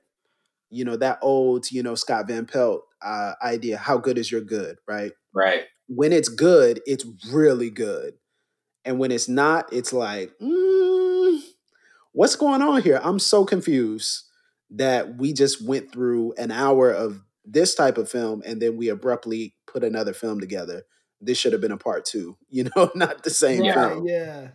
you 0.70 0.84
know, 0.84 0.98
that 0.98 1.20
old, 1.22 1.72
you 1.72 1.84
know, 1.84 1.96
Scott 1.96 2.28
Van 2.28 2.46
Pelt 2.46 2.82
uh, 3.02 3.34
idea, 3.44 3.78
how 3.78 3.98
good 3.98 4.18
is 4.18 4.32
your 4.32 4.42
good, 4.42 4.78
right? 4.88 5.12
right. 5.34 5.64
When 5.88 6.12
it's 6.12 6.30
good, 6.30 6.82
it's 6.86 7.06
really 7.32 7.70
good. 7.70 8.16
And 8.86 9.00
when 9.00 9.12
it's 9.12 9.28
not, 9.30 9.72
it's 9.74 9.94
like, 9.94 10.32
mm, 10.42 11.40
what's 12.14 12.36
going 12.36 12.62
on 12.62 12.82
here? 12.82 13.00
I'm 13.04 13.20
so 13.20 13.46
confused 13.46 14.24
that 14.72 15.18
we 15.18 15.34
just 15.34 15.66
went 15.66 15.92
through 15.92 16.34
an 16.38 16.52
hour 16.52 16.92
of 16.92 17.22
this 17.46 17.74
type 17.76 17.98
of 17.98 18.10
film 18.10 18.44
and 18.46 18.62
then 18.62 18.78
we 18.78 18.90
abruptly 18.90 19.56
put 19.68 19.84
another 19.84 20.14
film 20.14 20.40
together. 20.40 20.84
This 21.22 21.38
should 21.38 21.52
have 21.54 21.62
been 21.62 21.72
a 21.72 21.78
part 21.78 22.06
two, 22.06 22.38
you 22.50 22.70
know, 22.76 22.92
not 22.96 23.24
the 23.24 23.30
same 23.30 23.62
Right, 23.62 23.74
film. 23.74 24.08
yeah. 24.08 24.50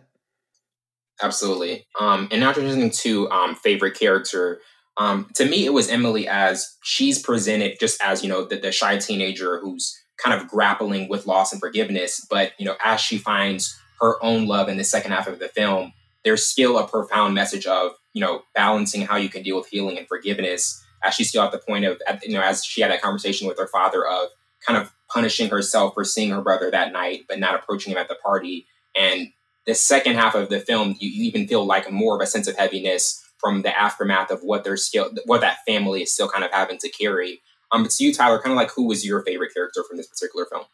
Absolutely. 1.21 1.85
Um, 1.99 2.27
and 2.31 2.41
now 2.41 2.51
transitioning 2.51 2.95
to 3.01 3.29
um, 3.29 3.55
favorite 3.55 3.97
character. 3.97 4.59
Um, 4.97 5.29
to 5.35 5.45
me, 5.45 5.65
it 5.65 5.73
was 5.73 5.89
Emily 5.89 6.27
as 6.27 6.75
she's 6.83 7.19
presented 7.21 7.77
just 7.79 8.01
as 8.03 8.21
you 8.23 8.29
know 8.29 8.45
the, 8.45 8.57
the 8.57 8.71
shy 8.71 8.97
teenager 8.97 9.59
who's 9.59 9.97
kind 10.21 10.39
of 10.39 10.47
grappling 10.47 11.07
with 11.09 11.25
loss 11.25 11.51
and 11.53 11.61
forgiveness. 11.61 12.25
But 12.29 12.51
you 12.57 12.65
know, 12.65 12.75
as 12.83 12.99
she 12.99 13.17
finds 13.17 13.77
her 14.01 14.23
own 14.23 14.47
love 14.47 14.69
in 14.69 14.77
the 14.77 14.83
second 14.83 15.11
half 15.11 15.27
of 15.27 15.39
the 15.39 15.47
film, 15.47 15.93
there's 16.23 16.45
still 16.45 16.77
a 16.77 16.87
profound 16.87 17.33
message 17.33 17.65
of 17.65 17.91
you 18.13 18.21
know 18.21 18.43
balancing 18.53 19.01
how 19.01 19.15
you 19.15 19.29
can 19.29 19.43
deal 19.43 19.57
with 19.57 19.67
healing 19.67 19.97
and 19.97 20.07
forgiveness. 20.07 20.81
As 21.03 21.13
she's 21.13 21.29
still 21.29 21.43
at 21.43 21.51
the 21.51 21.59
point 21.59 21.85
of 21.85 22.01
you 22.23 22.33
know 22.33 22.41
as 22.41 22.65
she 22.65 22.81
had 22.81 22.91
that 22.91 23.01
conversation 23.01 23.47
with 23.47 23.57
her 23.59 23.67
father 23.67 24.05
of 24.05 24.29
kind 24.65 24.81
of 24.81 24.91
punishing 25.13 25.49
herself 25.49 25.93
for 25.93 26.03
seeing 26.03 26.31
her 26.31 26.41
brother 26.41 26.71
that 26.71 26.91
night, 26.91 27.25
but 27.29 27.39
not 27.39 27.55
approaching 27.55 27.91
him 27.91 27.99
at 27.99 28.07
the 28.07 28.15
party 28.15 28.65
and 28.95 29.27
the 29.65 29.75
second 29.75 30.15
half 30.15 30.35
of 30.35 30.49
the 30.49 30.59
film, 30.59 30.95
you, 30.99 31.09
you 31.09 31.25
even 31.25 31.47
feel 31.47 31.65
like 31.65 31.91
more 31.91 32.15
of 32.15 32.21
a 32.21 32.27
sense 32.27 32.47
of 32.47 32.55
heaviness 32.55 33.23
from 33.39 33.63
the 33.63 33.77
aftermath 33.77 34.31
of 34.31 34.41
what 34.41 34.63
they're 34.63 34.77
still, 34.77 35.11
what 35.25 35.41
that 35.41 35.57
family 35.67 36.03
is 36.03 36.13
still 36.13 36.29
kind 36.29 36.43
of 36.43 36.51
having 36.51 36.77
to 36.79 36.89
carry. 36.89 37.41
Um, 37.71 37.83
but 37.83 37.91
to 37.91 38.03
you, 38.03 38.13
Tyler, 38.13 38.39
kind 38.39 38.51
of 38.51 38.57
like 38.57 38.71
who 38.71 38.87
was 38.87 39.05
your 39.05 39.23
favorite 39.23 39.53
character 39.53 39.83
from 39.87 39.97
this 39.97 40.07
particular 40.07 40.45
film? 40.45 40.65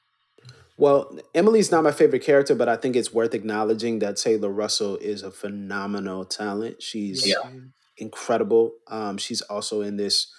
Well, 0.81 1.15
Emily's 1.35 1.69
not 1.71 1.83
my 1.83 1.91
favorite 1.91 2.23
character, 2.23 2.55
but 2.55 2.67
I 2.67 2.75
think 2.75 2.95
it's 2.95 3.13
worth 3.13 3.35
acknowledging 3.35 3.99
that 3.99 4.17
Taylor 4.17 4.49
Russell 4.49 4.97
is 4.97 5.21
a 5.21 5.29
phenomenal 5.29 6.25
talent. 6.25 6.81
She's 6.81 7.27
Yeah. 7.27 7.35
incredible. 7.97 8.71
Um, 8.87 9.19
she's 9.19 9.41
also 9.43 9.81
in 9.81 9.97
this 9.97 10.33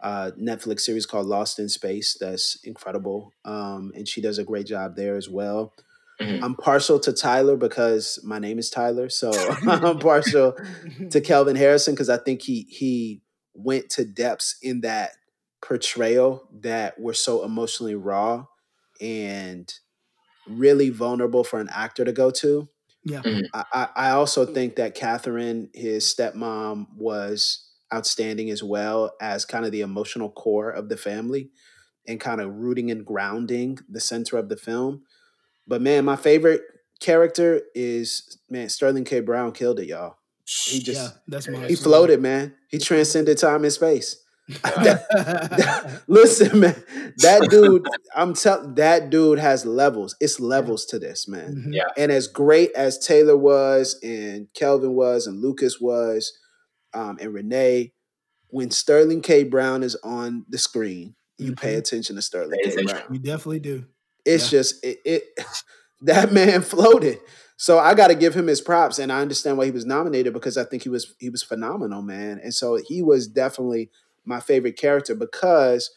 uh, 0.00 0.30
Netflix 0.40 0.82
series 0.82 1.04
called 1.04 1.26
Lost 1.26 1.58
in 1.58 1.68
Space. 1.68 2.16
That's 2.20 2.56
incredible, 2.62 3.32
um, 3.44 3.90
and 3.96 4.06
she 4.06 4.20
does 4.20 4.38
a 4.38 4.44
great 4.44 4.66
job 4.66 4.94
there 4.94 5.16
as 5.16 5.28
well. 5.28 5.74
Mhm. 6.20 6.44
I'm 6.44 6.54
partial 6.54 7.00
to 7.00 7.12
Tyler 7.12 7.56
because 7.56 8.20
my 8.22 8.38
name 8.38 8.60
is 8.60 8.70
Tyler, 8.70 9.08
so 9.08 9.32
I'm 9.66 9.98
partial 9.98 10.54
to 11.10 11.20
Kelvin 11.30 11.56
Harrison 11.56 11.94
because 11.94 12.08
I 12.08 12.18
think 12.18 12.42
he 12.42 12.68
he 12.70 13.22
went 13.54 13.90
to 13.90 14.04
depths 14.04 14.54
in 14.62 14.82
that 14.82 15.14
portrayal 15.60 16.48
that 16.60 17.00
were 17.00 17.14
so 17.14 17.42
emotionally 17.44 17.96
raw 17.96 18.46
and 19.00 19.74
really 20.48 20.90
vulnerable 20.90 21.44
for 21.44 21.60
an 21.60 21.68
actor 21.72 22.04
to 22.04 22.12
go 22.12 22.30
to. 22.30 22.68
Yeah. 23.04 23.22
Mhm. 23.22 23.44
I, 23.54 23.64
I 23.72 23.88
I 23.96 24.10
also 24.10 24.44
think 24.46 24.76
that 24.76 24.94
Catherine, 24.94 25.70
his 25.74 26.04
stepmom, 26.04 26.86
was 26.96 27.64
outstanding 27.92 28.50
as 28.50 28.62
well 28.62 29.12
as 29.20 29.44
kind 29.44 29.64
of 29.64 29.72
the 29.72 29.80
emotional 29.80 30.30
core 30.30 30.70
of 30.70 30.88
the 30.88 30.96
family 30.96 31.50
and 32.06 32.20
kind 32.20 32.40
of 32.40 32.54
rooting 32.54 32.90
and 32.90 33.04
grounding 33.06 33.78
the 33.88 34.00
center 34.00 34.36
of 34.36 34.48
the 34.48 34.56
film. 34.56 35.02
But 35.66 35.80
man, 35.82 36.04
my 36.04 36.16
favorite 36.16 36.62
character 37.00 37.62
is 37.74 38.38
man, 38.50 38.68
Sterling 38.68 39.04
K. 39.04 39.20
Brown 39.20 39.52
killed 39.52 39.80
it, 39.80 39.86
y'all. 39.86 40.16
He 40.46 40.80
just 40.80 41.00
yeah, 41.00 41.08
that's 41.28 41.48
my. 41.48 41.66
he 41.66 41.76
floated, 41.76 42.20
man. 42.20 42.54
He 42.68 42.78
transcended 42.78 43.36
time 43.38 43.64
and 43.64 43.72
space. 43.72 44.22
Floated. 44.48 46.00
Listen, 46.08 46.60
man, 46.60 46.82
that 47.18 47.48
dude, 47.50 47.86
I'm 48.14 48.34
telling 48.34 48.74
that 48.76 49.10
dude 49.10 49.38
has 49.38 49.64
levels. 49.66 50.16
It's 50.20 50.40
levels 50.40 50.86
to 50.86 50.98
this, 50.98 51.28
man. 51.28 51.64
Mhm. 51.68 51.74
Yeah. 51.74 51.88
And 51.96 52.10
as 52.10 52.26
great 52.28 52.70
as 52.74 52.98
Taylor 52.98 53.36
was, 53.36 53.98
and 54.02 54.48
Kelvin 54.54 54.94
was, 54.94 55.26
and 55.26 55.40
Lucas 55.40 55.80
was, 55.80 56.32
um, 56.94 57.18
and 57.20 57.32
Renee, 57.34 57.92
when 58.48 58.70
Sterling 58.70 59.20
K. 59.20 59.44
Brown 59.44 59.82
is 59.82 59.96
on 60.02 60.46
the 60.48 60.58
screen, 60.58 61.14
you 61.36 61.54
pay 61.54 61.74
Mhm. 61.74 61.78
attention 61.78 62.16
to 62.16 62.22
Sterling 62.22 62.58
Pay 62.64 62.70
K. 62.76 62.82
Brown. 62.84 63.02
You 63.12 63.18
definitely 63.18 63.60
do. 63.60 63.84
It's 64.24 64.44
Yeah. 64.44 64.58
just 64.58 64.84
it, 64.84 64.98
it 65.04 65.24
that 66.02 66.32
man 66.32 66.62
floated. 66.62 67.18
So 67.60 67.76
I 67.78 67.94
got 67.94 68.06
to 68.08 68.14
give 68.14 68.34
him 68.34 68.46
his 68.46 68.60
props, 68.60 69.00
and 69.00 69.10
I 69.12 69.20
understand 69.20 69.58
why 69.58 69.64
he 69.64 69.72
was 69.72 69.84
nominated 69.84 70.32
because 70.32 70.56
I 70.56 70.62
think 70.64 70.84
he 70.84 70.88
was 70.88 71.14
he 71.18 71.28
was 71.28 71.42
phenomenal, 71.42 72.02
man. 72.02 72.40
And 72.42 72.54
so 72.54 72.76
he 72.76 73.02
was 73.02 73.26
definitely 73.26 73.90
my 74.28 74.40
favorite 74.40 74.78
character 74.78 75.14
because 75.16 75.90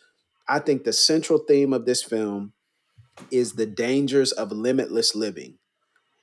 I 0.49 0.59
think 0.59 0.83
the 0.85 0.93
central 0.93 1.39
theme 1.39 1.73
of 1.73 1.85
this 1.85 2.03
film 2.03 2.53
is 3.31 3.53
the 3.53 3.65
dangers 3.65 4.31
of 4.31 4.51
limitless 4.51 5.15
living, 5.15 5.59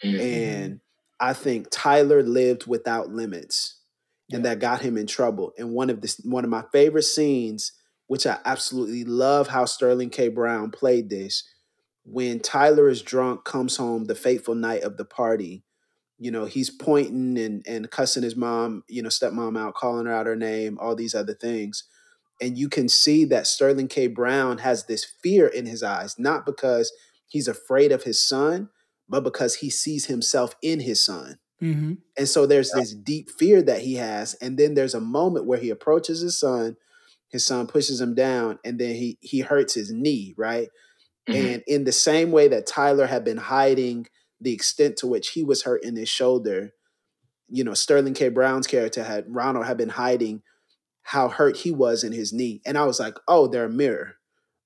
Mhm. 0.05 0.21
and 0.21 0.81
I 1.21 1.33
think 1.33 1.69
Tyler 1.71 2.23
lived 2.23 2.67
without 2.67 3.11
limits, 3.11 3.81
and 4.33 4.45
Yeah. 4.45 4.51
that 4.55 4.61
got 4.61 4.83
him 4.83 4.97
in 4.97 5.07
trouble. 5.07 5.53
And 5.59 5.73
one 5.73 5.91
of 5.91 6.01
the 6.01 6.15
one 6.25 6.45
of 6.45 6.51
my 6.51 6.65
favorite 6.73 7.03
scenes, 7.05 7.73
which 8.07 8.27
I 8.27 8.39
absolutely 8.45 9.05
love, 9.05 9.49
how 9.49 9.65
Sterling 9.65 10.11
K. 10.11 10.29
Brown 10.29 10.71
played 10.71 11.11
this 11.11 11.45
when 12.05 12.41
Tyler 12.41 12.89
is 12.89 13.03
drunk, 13.03 13.45
comes 13.45 13.77
home 13.77 14.07
the 14.07 14.15
fateful 14.15 14.55
night 14.55 14.83
of 14.83 14.97
the 14.97 15.05
party. 15.05 15.65
You 16.19 16.31
know, 16.33 16.47
he's 16.47 16.71
pointing 16.71 17.39
and, 17.39 17.65
and 17.67 17.91
cussing 17.91 18.23
his 18.25 18.37
mom, 18.37 18.85
you 18.89 19.03
know, 19.03 19.09
stepmom 19.11 19.59
out, 19.59 19.75
calling 19.75 20.07
her 20.07 20.13
out 20.13 20.27
her 20.27 20.37
name, 20.37 20.79
all 20.81 20.97
these 20.97 21.15
other 21.15 21.35
things. 21.35 21.85
And 22.41 22.57
you 22.59 22.69
can 22.69 22.89
see 22.89 23.25
that 23.27 23.47
Sterling 23.47 23.89
K. 23.89 24.07
Brown 24.07 24.59
has 24.59 24.87
this 24.87 25.05
fear 25.05 25.47
in 25.47 25.67
his 25.67 25.83
eyes, 25.83 26.19
not 26.19 26.47
because 26.47 26.93
he's 27.27 27.49
afraid 27.49 27.93
of 27.93 28.05
his 28.05 28.21
son, 28.21 28.71
but 29.09 29.25
because 29.25 29.57
he 29.57 29.71
sees 29.71 30.07
himself 30.07 30.55
in 30.63 30.81
his 30.81 31.05
son. 31.05 31.39
hmm 31.61 31.99
And 32.17 32.29
so 32.29 32.47
there's 32.47 32.73
this 32.73 32.95
deep 32.95 33.31
fear 33.31 33.63
that 33.63 33.83
he 33.83 33.95
has. 33.95 34.35
And 34.35 34.59
then 34.59 34.75
there's 34.75 34.95
a 34.95 35.01
moment 35.01 35.47
where 35.47 35.59
he 35.59 35.71
approaches 35.71 36.21
his 36.21 36.39
son, 36.39 36.77
his 37.29 37.47
son 37.47 37.67
pushes 37.67 38.01
him 38.01 38.15
down, 38.15 38.59
and 38.65 38.79
then 38.79 38.95
he 38.97 39.19
he 39.21 39.41
hurts 39.41 39.75
his 39.75 39.93
knee, 39.93 40.35
right? 40.37 40.69
Mhm. 41.29 41.53
And 41.53 41.63
in 41.67 41.85
the 41.85 41.93
same 41.93 42.33
way 42.33 42.49
that 42.49 42.67
Tyler 42.67 43.07
had 43.07 43.25
been 43.25 43.39
hiding 43.39 44.09
the 44.41 44.53
extent 44.53 44.99
to 44.99 45.07
which 45.07 45.31
he 45.31 45.45
was 45.45 45.65
hurt 45.65 45.85
in 45.85 45.97
his 45.97 46.09
shoulder, 46.09 46.73
you 47.49 47.65
know, 47.65 47.75
Sterling 47.75 48.15
K. 48.15 48.29
Brown's 48.29 48.67
character 48.67 49.05
had 49.05 49.25
Ronald 49.29 49.67
had 49.67 49.77
been 49.77 49.89
hiding 49.91 50.43
how 51.09 51.29
hurt 51.29 51.57
he 51.57 51.71
was 51.71 52.05
in 52.05 52.13
his 52.13 52.33
knee. 52.35 52.61
And 52.67 52.77
I 52.77 52.85
was 52.85 53.01
like, 53.01 53.17
oh, 53.27 53.47
they're 53.47 53.65
a 53.65 53.71
mirror. 53.71 54.17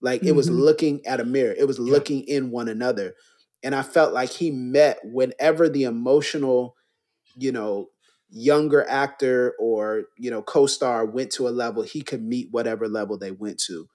Like 0.00 0.24
it 0.24 0.32
was 0.32 0.50
Mhm. 0.50 0.58
looking 0.58 1.06
at 1.06 1.20
a 1.20 1.24
mirror. 1.24 1.54
It 1.56 1.66
was 1.68 1.78
Yeah. 1.78 1.92
looking 1.92 2.22
in 2.24 2.50
one 2.50 2.68
another. 2.68 3.14
And 3.62 3.76
I 3.76 3.82
felt 3.82 4.12
like 4.12 4.30
he 4.30 4.50
met 4.50 4.98
whenever 5.04 5.68
the 5.68 5.84
emotional, 5.84 6.74
you 7.36 7.52
know, 7.52 7.90
younger 8.28 8.84
actor 8.88 9.54
or, 9.60 10.04
you 10.18 10.30
know, 10.32 10.42
co-star 10.42 11.06
went 11.06 11.30
to 11.32 11.46
a 11.46 11.50
level, 11.50 11.82
he 11.84 12.02
could 12.02 12.22
meet 12.24 12.48
whatever 12.50 12.88
level 12.88 13.16
they 13.16 13.30
went 13.30 13.60
to. 13.60 13.88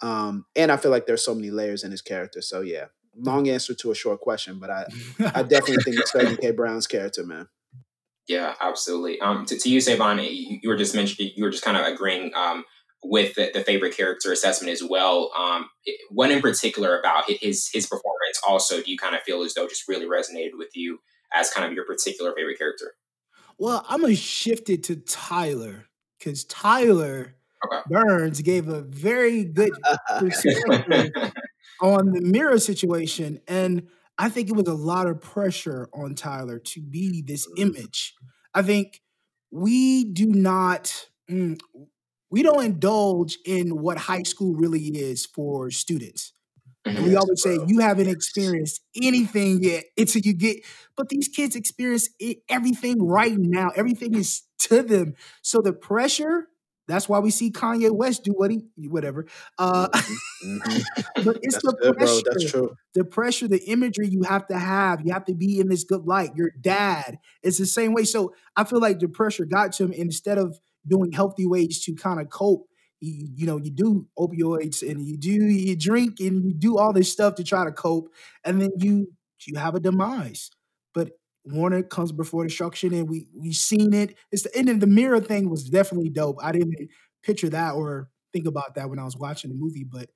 Um, 0.00 0.46
and 0.56 0.72
I 0.72 0.78
feel 0.78 0.90
like 0.90 1.06
there's 1.06 1.24
so 1.24 1.34
many 1.36 1.50
layers 1.52 1.84
in 1.84 1.92
his 1.92 2.02
character. 2.02 2.40
So 2.42 2.62
yeah, 2.62 2.86
long 3.16 3.48
answer 3.48 3.74
to 3.74 3.92
a 3.92 3.94
short 3.94 4.20
question, 4.20 4.58
but 4.58 4.70
I, 4.70 4.86
I 5.34 5.42
definitely 5.44 5.82
think 5.84 6.00
it's 6.00 6.10
Sterling 6.10 6.38
K. 6.42 6.50
Brown's 6.50 6.88
character, 6.88 7.24
man. 7.24 7.46
Yeah, 8.32 8.54
absolutely. 8.60 9.20
Um, 9.20 9.44
to, 9.46 9.58
to 9.58 9.68
you, 9.68 9.80
Savon, 9.80 10.18
you, 10.18 10.58
you 10.62 10.68
were 10.68 10.76
just 10.76 10.94
mentioning, 10.94 11.32
you 11.36 11.44
were 11.44 11.50
just 11.50 11.64
kind 11.64 11.76
of 11.76 11.84
agreeing 11.86 12.32
um, 12.34 12.64
with 13.02 13.34
the, 13.34 13.50
the 13.52 13.60
favorite 13.62 13.96
character 13.96 14.32
assessment 14.32 14.72
as 14.72 14.82
well. 14.82 15.30
Um, 15.36 15.68
it- 15.84 16.00
what 16.10 16.30
in 16.30 16.40
particular 16.40 16.98
about 16.98 17.24
his 17.28 17.68
his 17.72 17.86
performance 17.86 18.40
also 18.46 18.82
do 18.82 18.90
you 18.90 18.98
kind 18.98 19.14
of 19.14 19.22
feel 19.22 19.42
as 19.42 19.54
though 19.54 19.66
just 19.68 19.88
really 19.88 20.06
resonated 20.06 20.50
with 20.56 20.68
you 20.74 20.98
as 21.34 21.50
kind 21.50 21.66
of 21.66 21.72
your 21.72 21.84
particular 21.84 22.32
favorite 22.36 22.58
character? 22.58 22.94
well, 23.58 23.84
I'm 23.88 24.00
gonna 24.02 24.14
shift 24.14 24.70
it 24.70 24.82
to 24.84 24.96
Tyler 24.96 25.86
because 26.18 26.44
Tyler 26.44 27.36
Okay. 27.64 27.80
Burns 27.88 28.40
gave 28.42 28.68
a 28.68 28.80
very 28.82 29.44
good 29.44 29.70
perspective 30.18 31.12
on 31.80 32.10
the 32.12 32.20
mirror 32.20 32.58
situation. 32.58 33.40
And 33.46 33.88
I 34.18 34.28
think 34.28 34.48
it 34.48 34.56
was 34.56 34.68
a 34.68 34.74
lot 34.74 35.06
of 35.06 35.20
pressure 35.20 35.88
on 35.92 36.14
Tyler 36.14 36.58
to 36.58 36.80
be 36.80 37.22
this 37.22 37.48
image. 37.56 38.14
I 38.54 38.62
think 38.62 39.00
we 39.50 40.04
do 40.04 40.26
not, 40.26 41.08
mm, 41.30 41.58
we 42.30 42.42
don't 42.42 42.64
indulge 42.64 43.38
in 43.44 43.80
what 43.80 43.98
high 43.98 44.22
school 44.22 44.54
really 44.54 44.86
is 44.86 45.26
for 45.26 45.70
students. 45.70 46.32
And 46.84 47.04
we 47.04 47.14
always 47.14 47.42
say, 47.42 47.58
you 47.66 47.78
haven't 47.78 48.08
experienced 48.08 48.80
anything 49.00 49.62
yet 49.62 49.84
until 49.96 50.22
you 50.22 50.32
get, 50.32 50.64
but 50.96 51.08
these 51.08 51.28
kids 51.28 51.54
experience 51.54 52.08
it, 52.18 52.38
everything 52.48 53.06
right 53.06 53.36
now. 53.38 53.70
Everything 53.76 54.14
is 54.14 54.42
to 54.60 54.82
them. 54.82 55.14
So 55.42 55.60
the 55.60 55.72
pressure, 55.72 56.48
that's 56.88 57.08
why 57.08 57.18
we 57.20 57.30
see 57.30 57.50
Kanye 57.50 57.90
West 57.90 58.24
do 58.24 58.32
what 58.32 58.50
he, 58.50 58.64
whatever. 58.88 59.26
Uh, 59.58 59.88
Mhm. 60.44 60.82
but 61.24 61.38
it's 61.42 61.54
That's 61.54 61.64
the 61.64 61.76
good, 61.80 61.96
bro. 61.96 62.06
pressure 62.06 62.22
That's 62.26 62.50
true. 62.50 62.76
the 62.94 63.04
pressure, 63.04 63.48
the 63.48 63.62
imagery 63.70 64.08
you 64.08 64.22
have 64.24 64.46
to 64.48 64.58
have. 64.58 65.00
You 65.04 65.12
have 65.12 65.24
to 65.26 65.34
be 65.34 65.60
in 65.60 65.68
this 65.68 65.84
good 65.84 66.04
light. 66.06 66.30
Your 66.36 66.50
dad. 66.60 67.18
It's 67.42 67.58
the 67.58 67.66
same 67.66 67.92
way. 67.92 68.04
So 68.04 68.34
I 68.56 68.64
feel 68.64 68.80
like 68.80 68.98
the 68.98 69.08
pressure 69.08 69.44
got 69.44 69.72
to 69.74 69.84
him. 69.84 69.92
And 69.92 70.00
instead 70.02 70.38
of 70.38 70.58
doing 70.86 71.12
healthy 71.12 71.46
ways 71.46 71.82
to 71.84 71.94
kind 71.94 72.20
of 72.20 72.28
cope, 72.30 72.66
you, 73.00 73.28
you 73.34 73.46
know, 73.46 73.56
you 73.58 73.70
do 73.70 74.06
opioids 74.18 74.82
and 74.88 75.06
you 75.06 75.16
do 75.16 75.30
you 75.30 75.76
drink 75.76 76.20
and 76.20 76.44
you 76.44 76.52
do 76.54 76.78
all 76.78 76.92
this 76.92 77.10
stuff 77.12 77.36
to 77.36 77.44
try 77.44 77.64
to 77.64 77.72
cope, 77.72 78.08
and 78.44 78.60
then 78.60 78.70
you 78.78 79.12
you 79.46 79.56
have 79.58 79.74
a 79.74 79.80
demise. 79.80 80.50
But 81.44 81.54
Warner 81.54 81.82
comes 81.82 82.12
before 82.12 82.44
destruction, 82.44 82.94
and 82.94 83.08
we 83.08 83.26
we 83.34 83.52
seen 83.52 83.92
it. 83.94 84.16
It's 84.30 84.42
the 84.44 84.56
end 84.56 84.68
of 84.68 84.80
the 84.80 84.86
mirror 84.86 85.20
thing 85.20 85.50
was 85.50 85.64
definitely 85.68 86.10
dope. 86.10 86.38
I 86.42 86.52
didn't 86.52 86.74
picture 87.22 87.48
that 87.50 87.74
or 87.74 88.10
think 88.32 88.46
about 88.46 88.74
that 88.76 88.88
when 88.90 88.98
I 88.98 89.04
was 89.04 89.16
watching 89.16 89.50
the 89.50 89.56
movie, 89.56 89.84
but 89.84 90.08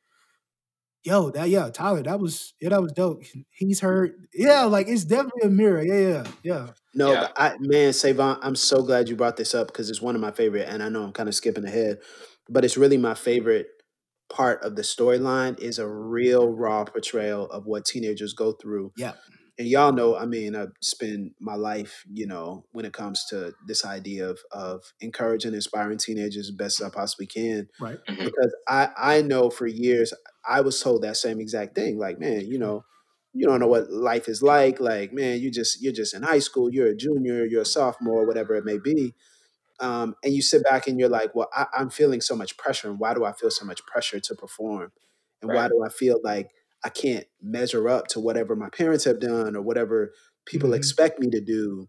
yo, 1.05 1.31
that 1.31 1.49
yeah, 1.49 1.71
Tyler, 1.71 2.03
that 2.03 2.21
was 2.21 2.55
yeah, 2.61 2.71
that 2.71 2.83
was 2.83 2.93
dope. 2.93 3.23
He's 3.51 3.81
hurt. 3.81 4.15
Yeah, 4.35 4.65
like 4.65 4.89
it's 4.89 5.05
definitely 5.05 5.43
a 5.45 5.51
mirror. 5.51 5.83
Yeah, 5.83 5.99
yeah, 5.99 6.25
yeah. 6.43 6.67
No, 6.95 7.13
Yeah. 7.13 7.21
but 7.23 7.33
I 7.37 7.57
man, 7.61 7.93
Savon, 7.93 8.39
I'm 8.43 8.57
so 8.57 8.83
glad 8.83 9.09
you 9.09 9.17
brought 9.17 9.37
this 9.37 9.55
up 9.55 9.69
because 9.69 9.91
it's 9.91 10.03
one 10.03 10.15
of 10.15 10.21
my 10.21 10.33
favorite, 10.33 10.69
and 10.69 10.83
I 10.83 10.89
know 10.89 11.03
I'm 11.05 11.13
kind 11.13 11.29
of 11.29 11.35
skipping 11.35 11.65
ahead, 11.65 11.99
but 12.49 12.65
it's 12.65 12.77
really 12.77 12.97
my 12.97 13.15
favorite 13.15 13.69
part 14.29 14.63
of 14.65 14.75
the 14.75 14.83
storyline 14.83 15.59
is 15.61 15.79
a 15.79 15.87
real 15.87 16.49
raw 16.49 16.85
portrayal 16.85 17.47
of 17.47 17.67
what 17.67 17.85
teenagers 17.85 18.33
go 18.33 18.53
through. 18.53 18.93
Yeah. 18.97 19.13
And 19.59 19.67
y'all 19.69 19.93
know, 19.93 20.17
I 20.17 20.27
mean, 20.27 20.55
I 20.55 20.67
spend 20.83 21.35
my 21.41 21.55
life, 21.55 22.05
you 22.13 22.27
know, 22.27 22.67
when 22.73 22.85
it 22.85 22.93
comes 22.93 23.25
to 23.31 23.55
this 23.67 23.85
idea 23.85 24.29
of 24.29 24.41
of 24.53 24.93
encouraging, 25.01 25.55
inspiring 25.55 25.99
teenagers 25.99 26.49
as 26.49 26.55
best 26.55 26.81
as 26.81 26.87
I 26.89 26.91
possibly 26.95 27.27
can. 27.27 27.69
Right. 27.79 27.99
Mhm. 28.09 28.31
Because 28.31 28.55
I 28.69 28.91
I 28.97 29.23
know 29.23 29.51
for 29.51 29.67
years 29.67 30.13
I 30.49 30.61
was 30.61 30.81
told 30.83 31.03
that 31.03 31.17
same 31.17 31.41
exact 31.41 31.75
thing. 31.75 31.99
Like, 31.99 32.19
man, 32.19 32.47
you 32.47 32.59
know, 32.59 32.85
you 33.33 33.47
don't 33.47 33.61
know 33.61 33.69
what 33.69 33.91
life 33.91 34.29
is 34.29 34.43
like. 34.43 34.81
Like, 34.81 35.13
man, 35.13 35.41
you 35.41 35.51
just 35.51 35.83
you're 35.83 35.93
just 35.93 36.15
in 36.15 36.23
high 36.23 36.39
school, 36.41 36.71
you're 36.73 36.89
a 36.89 36.97
junior, 36.97 37.45
you're 37.47 37.63
a 37.63 37.67
sophomore, 37.67 38.27
whatever 38.27 38.55
it 38.55 38.65
may 38.65 38.79
be. 38.79 39.15
Um, 39.81 40.17
and 40.25 40.33
you 40.35 40.41
sit 40.43 40.65
back 40.65 40.87
and 40.87 40.99
you're 40.99 41.09
like, 41.11 41.35
well, 41.35 41.49
I, 41.55 41.67
I'm 41.75 41.91
feeling 41.91 42.21
so 42.23 42.35
much 42.35 42.57
pressure, 42.57 42.89
and 42.91 42.99
why 42.99 43.15
do 43.15 43.25
I 43.25 43.33
feel 43.33 43.51
so 43.51 43.65
much 43.67 43.85
pressure 43.87 44.21
to 44.21 44.35
perform? 44.35 44.93
And 45.43 45.53
why 45.53 45.69
do 45.69 45.83
I 45.85 45.91
feel 45.91 46.19
like 46.25 46.53
I 46.87 46.89
can't 46.89 47.27
measure 47.43 47.89
up 47.89 48.07
to 48.09 48.21
whatever 48.21 48.55
my 48.55 48.69
parents 48.71 49.05
have 49.05 49.19
done 49.19 49.57
or 49.57 49.61
whatever 49.63 50.13
people 50.47 50.71
Mhm. 50.71 50.77
expect 50.77 51.19
me 51.19 51.29
to 51.31 51.41
do? 51.41 51.89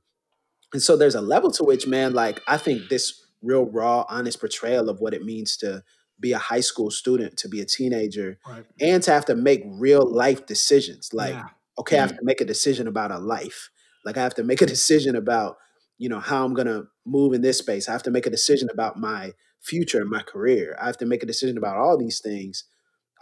And 0.73 0.81
so 0.81 0.97
there's 0.97 1.13
a 1.15 1.21
level 1.21 1.51
to 1.51 1.63
which, 1.63 1.85
man, 1.85 2.13
like 2.13 2.41
I 2.47 2.57
think 2.57 2.89
this 2.89 3.25
real 3.43 3.65
raw, 3.65 4.05
honest 4.09 4.39
portrayal 4.39 4.89
of 4.89 4.99
what 4.99 5.13
it 5.13 5.23
means 5.23 5.55
to 5.57 5.83
be 6.19 6.31
a 6.31 6.39
high 6.39 6.61
school 6.61 6.89
student, 6.89 7.37
to 7.37 7.47
be 7.47 7.61
a 7.61 7.65
teenager, 7.65 8.39
Right. 8.49 8.65
and 8.81 9.03
to 9.03 9.11
have 9.11 9.25
to 9.25 9.35
make 9.35 9.61
real 9.67 10.03
life 10.03 10.47
decisions. 10.47 11.13
Like, 11.13 11.35
yeah. 11.35 11.49
okay, 11.77 11.97
I 11.99 12.01
have 12.01 12.17
to 12.17 12.23
make 12.23 12.41
a 12.41 12.45
decision 12.45 12.87
about 12.87 13.11
a 13.11 13.19
life. 13.19 13.69
Like 14.03 14.17
I 14.17 14.23
have 14.23 14.33
to 14.35 14.43
make 14.43 14.61
a 14.63 14.65
decision 14.77 15.15
about, 15.15 15.57
you 15.99 16.09
know, 16.09 16.19
how 16.19 16.43
I'm 16.43 16.55
gonna 16.55 16.87
move 17.05 17.33
in 17.33 17.41
this 17.43 17.59
space. 17.59 17.87
I 17.87 17.91
have 17.91 18.03
to 18.03 18.11
make 18.11 18.25
a 18.25 18.31
decision 18.31 18.67
about 18.71 18.97
my 18.99 19.33
future 19.61 20.01
and 20.01 20.09
my 20.09 20.23
career. 20.23 20.75
I 20.81 20.87
have 20.87 20.97
to 20.97 21.05
make 21.05 21.21
a 21.21 21.27
decision 21.27 21.57
about 21.57 21.77
all 21.77 21.97
these 21.99 22.19
things. 22.19 22.63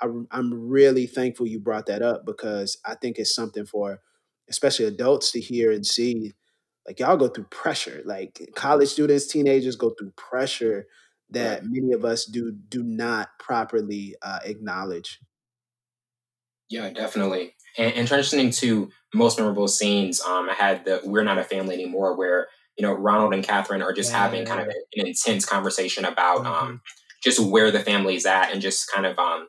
I, 0.01 0.07
I'm 0.31 0.69
really 0.69 1.07
thankful 1.07 1.47
you 1.47 1.59
brought 1.59 1.85
that 1.87 2.01
up 2.01 2.25
because 2.25 2.77
I 2.85 2.95
think 2.95 3.17
it's 3.17 3.33
something 3.35 3.65
for 3.65 4.01
especially 4.49 4.85
adults 4.85 5.31
to 5.31 5.39
hear 5.39 5.71
and 5.71 5.85
see. 5.85 6.33
Like 6.87 6.99
y'all 6.99 7.17
go 7.17 7.27
through 7.27 7.45
pressure. 7.45 8.01
Like 8.05 8.39
college 8.55 8.89
students, 8.89 9.27
teenagers 9.27 9.75
go 9.75 9.91
through 9.91 10.11
pressure 10.11 10.87
Right. 11.33 11.41
that 11.41 11.63
many 11.65 11.91
of 11.93 12.05
us 12.05 12.25
do 12.25 12.51
do 12.51 12.83
not 12.83 13.29
properly 13.39 14.15
uh, 14.21 14.39
acknowledge. 14.45 15.19
Yeah, 16.69 16.89
definitely. 16.89 17.53
And, 17.77 17.93
and 17.93 18.07
transitioning 18.07 18.55
to 18.59 18.89
most 19.13 19.37
memorable 19.37 19.67
scenes, 19.67 20.21
um, 20.21 20.49
I 20.49 20.53
had 20.53 20.85
the 20.85 21.01
"We're 21.03 21.23
Not 21.23 21.37
a 21.37 21.43
Family 21.43 21.75
Anymore," 21.75 22.17
where 22.17 22.47
you 22.77 22.83
know 22.85 22.93
Ronald 22.93 23.33
and 23.33 23.43
Catherine 23.43 23.81
are 23.81 23.93
just 23.93 24.11
having 24.11 24.45
kind 24.45 24.61
of 24.61 24.67
an, 24.67 25.07
intense 25.07 25.45
conversation 25.45 26.05
about 26.05 26.39
Mhm. 26.39 26.45
um, 26.45 26.81
just 27.23 27.39
where 27.39 27.71
the 27.71 27.79
family's 27.79 28.25
at 28.25 28.51
and 28.51 28.61
just 28.61 28.91
kind 28.91 29.05
of 29.05 29.17
um, 29.19 29.47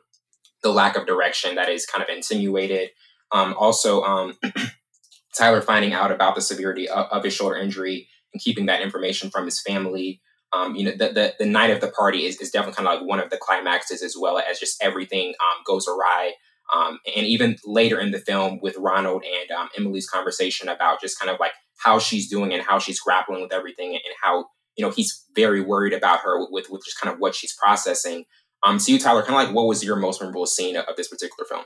the 0.67 0.73
lack 0.73 0.97
of 0.97 1.05
direction 1.05 1.55
that 1.55 1.69
is 1.69 1.85
kind 1.85 2.03
of 2.03 2.09
insinuated. 2.13 2.89
Um, 3.31 3.55
also, 3.57 4.03
um, 4.03 4.37
Tyler 5.37 5.61
finding 5.61 5.93
out 5.93 6.11
about 6.11 6.35
the 6.35 6.41
severity 6.41 6.89
of, 6.89 7.05
of 7.09 7.23
his 7.23 7.33
shoulder 7.33 7.55
injury 7.55 8.09
and 8.33 8.41
keeping 8.41 8.65
that 8.65 8.81
information 8.81 9.29
from 9.29 9.45
his 9.45 9.61
family. 9.61 10.21
Um, 10.51 10.75
you 10.75 10.83
know, 10.83 10.91
the, 10.91 11.13
the 11.13 11.33
the 11.39 11.45
night 11.45 11.71
of 11.71 11.79
the 11.79 11.89
party 11.89 12.25
is, 12.25 12.37
is 12.41 12.51
definitely 12.51 12.75
kind 12.75 12.87
of 12.87 12.99
like 12.99 13.09
one 13.09 13.19
of 13.19 13.29
the 13.29 13.37
climaxes, 13.37 14.01
as 14.01 14.15
well 14.19 14.39
as 14.39 14.59
just 14.59 14.81
everything 14.83 15.33
um, 15.39 15.63
goes 15.65 15.87
awry. 15.87 16.33
Um, 16.73 16.99
and 17.15 17.25
even 17.25 17.55
later 17.65 17.97
in 17.99 18.11
the 18.11 18.19
film, 18.19 18.59
with 18.61 18.75
Ronald 18.77 19.23
and 19.23 19.51
um, 19.51 19.69
Emily's 19.77 20.09
conversation 20.09 20.67
about 20.67 20.99
just 20.99 21.17
kind 21.17 21.29
of 21.29 21.39
like 21.39 21.53
how 21.77 21.97
she's 21.97 22.29
doing 22.29 22.53
and 22.53 22.63
how 22.63 22.79
she's 22.79 22.99
grappling 22.99 23.41
with 23.41 23.53
everything, 23.53 23.93
and 23.93 24.13
how 24.21 24.47
you 24.75 24.85
know 24.85 24.91
he's 24.91 25.23
very 25.33 25.61
worried 25.61 25.93
about 25.93 26.19
her 26.21 26.45
with 26.51 26.69
with 26.69 26.83
just 26.83 26.99
kind 26.99 27.13
of 27.13 27.19
what 27.19 27.35
she's 27.35 27.53
processing. 27.53 28.25
Um, 28.65 28.79
so 28.79 28.91
you, 28.91 28.99
Tyler, 28.99 29.21
kind 29.21 29.39
of 29.39 29.47
like 29.47 29.55
what 29.55 29.67
was 29.67 29.83
your 29.83 29.95
most 29.95 30.21
memorable 30.21 30.45
scene 30.45 30.75
of, 30.75 30.85
of 30.85 30.95
this 30.95 31.07
particular 31.07 31.45
film? 31.47 31.65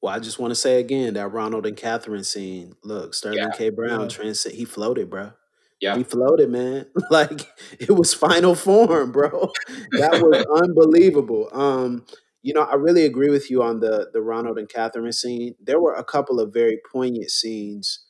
Well, 0.00 0.14
I 0.14 0.18
just 0.20 0.38
want 0.38 0.50
to 0.52 0.54
say 0.54 0.78
again 0.80 1.14
that 1.14 1.28
Ronald 1.28 1.66
and 1.66 1.76
Catherine 1.76 2.24
scene. 2.24 2.74
Look, 2.84 3.14
Sterling 3.14 3.38
Yeah, 3.38 3.50
K. 3.50 3.70
Brown, 3.70 4.02
Yeah. 4.02 4.08
transit. 4.08 4.54
He 4.54 4.64
floated, 4.64 5.10
bro. 5.10 5.32
yeah, 5.80 5.96
He 5.96 6.04
floated, 6.04 6.50
man. 6.50 6.86
Like 7.10 7.48
it 7.80 7.90
was 7.90 8.14
final 8.14 8.54
form, 8.54 9.12
bro. 9.12 9.50
That 9.92 10.20
was 10.20 10.44
unbelievable. 10.62 11.48
Um, 11.52 12.04
you 12.42 12.54
know, 12.54 12.62
I 12.62 12.74
really 12.76 13.04
agree 13.04 13.30
with 13.30 13.50
you 13.50 13.62
on 13.62 13.80
the 13.80 14.08
the 14.12 14.20
Ronald 14.22 14.58
and 14.58 14.68
Catherine 14.68 15.12
scene. 15.12 15.54
There 15.60 15.80
were 15.80 15.94
a 15.94 16.04
couple 16.04 16.38
of 16.38 16.52
very 16.52 16.78
poignant 16.92 17.30
scenes 17.30 18.04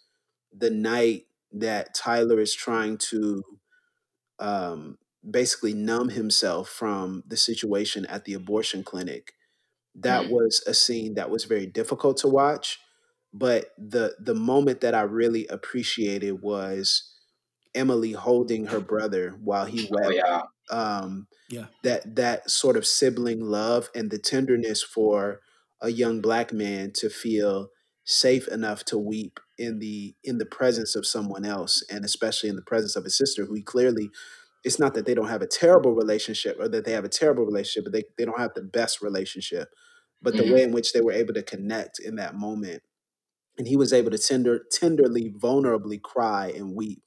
the 0.57 0.71
night 0.71 1.25
that 1.53 1.95
Tyler 1.95 2.39
is 2.41 2.55
trying 2.55 2.99
to 2.99 3.43
um, 4.39 4.99
basically 5.29 5.75
numb 5.75 6.11
himself 6.11 6.69
from 6.69 7.23
the 7.27 7.37
situation 7.37 8.07
at 8.07 8.25
the 8.25 8.35
abortion 8.35 8.85
clinic. 8.85 9.35
That 9.95 10.27
Mhm. 10.27 10.31
was 10.31 10.63
a 10.67 10.75
scene 10.75 11.15
that 11.15 11.31
was 11.31 11.45
very 11.45 11.67
difficult 11.67 12.19
to 12.19 12.29
watch, 12.29 12.79
but 13.33 13.71
the 13.79 14.17
the 14.21 14.35
moment 14.35 14.81
that 14.83 14.95
I 14.95 15.03
really 15.03 15.47
appreciated 15.49 16.43
was 16.43 17.15
Emily 17.75 18.13
holding 18.13 18.67
her 18.67 18.81
brother 18.81 19.39
while 19.43 19.67
he 19.67 19.83
oh 20.05 20.11
wept. 20.11 20.15
yeah, 20.15 20.43
Um, 20.71 21.29
Yeah. 21.49 21.69
that 21.83 22.17
that 22.17 22.51
sort 22.51 22.77
of 22.77 22.87
sibling 22.87 23.41
love 23.41 23.91
and 23.95 24.11
the 24.11 24.19
tenderness 24.19 24.83
for 24.83 25.41
a 25.81 25.91
young 25.91 26.21
black 26.21 26.53
man 26.53 26.93
to 26.95 27.09
feel 27.11 27.71
safe 28.05 28.49
enough 28.49 28.85
to 28.87 28.99
weep 28.99 29.41
in 29.59 29.79
the 29.79 30.17
in 30.25 30.39
the 30.39 30.47
presence 30.47 30.97
of 30.97 31.07
someone 31.07 31.45
else 31.45 31.85
and 31.91 32.05
especially 32.05 32.49
in 32.49 32.57
the 32.57 32.63
presence 32.63 32.97
of 32.97 33.05
his 33.05 33.17
sister 33.17 33.45
who 33.45 33.55
he 33.55 33.63
clearly 33.63 34.11
it's 34.69 34.79
not 34.79 34.95
that 34.95 35.07
they 35.07 35.15
don't 35.15 35.29
have 35.29 35.43
a 35.43 35.47
terrible 35.49 35.95
relationship 35.95 36.57
or 36.61 36.69
that 36.69 36.85
they 36.85 36.93
have 36.93 37.05
a 37.05 37.09
terrible 37.21 37.45
relationship 37.45 37.85
but 37.85 37.93
they, 37.95 38.05
they 38.19 38.25
don't 38.27 38.41
have 38.41 38.55
the 38.55 38.63
best 38.63 39.03
relationship 39.03 39.69
but 40.23 40.37
the 40.37 40.45
Mhm. 40.45 40.53
way 40.53 40.63
in 40.63 40.73
which 40.73 40.93
they 40.93 41.01
were 41.01 41.13
able 41.23 41.35
to 41.35 41.43
connect 41.43 41.99
in 42.01 42.17
that 42.17 42.35
moment 42.37 42.83
and 43.59 43.67
he 43.69 43.77
was 43.77 43.93
able 43.93 44.11
to 44.13 44.19
tender 44.19 44.61
tenderly 44.71 45.33
vulnerably 45.47 46.01
cry 46.01 46.53
and 46.57 46.77
weep 46.77 47.05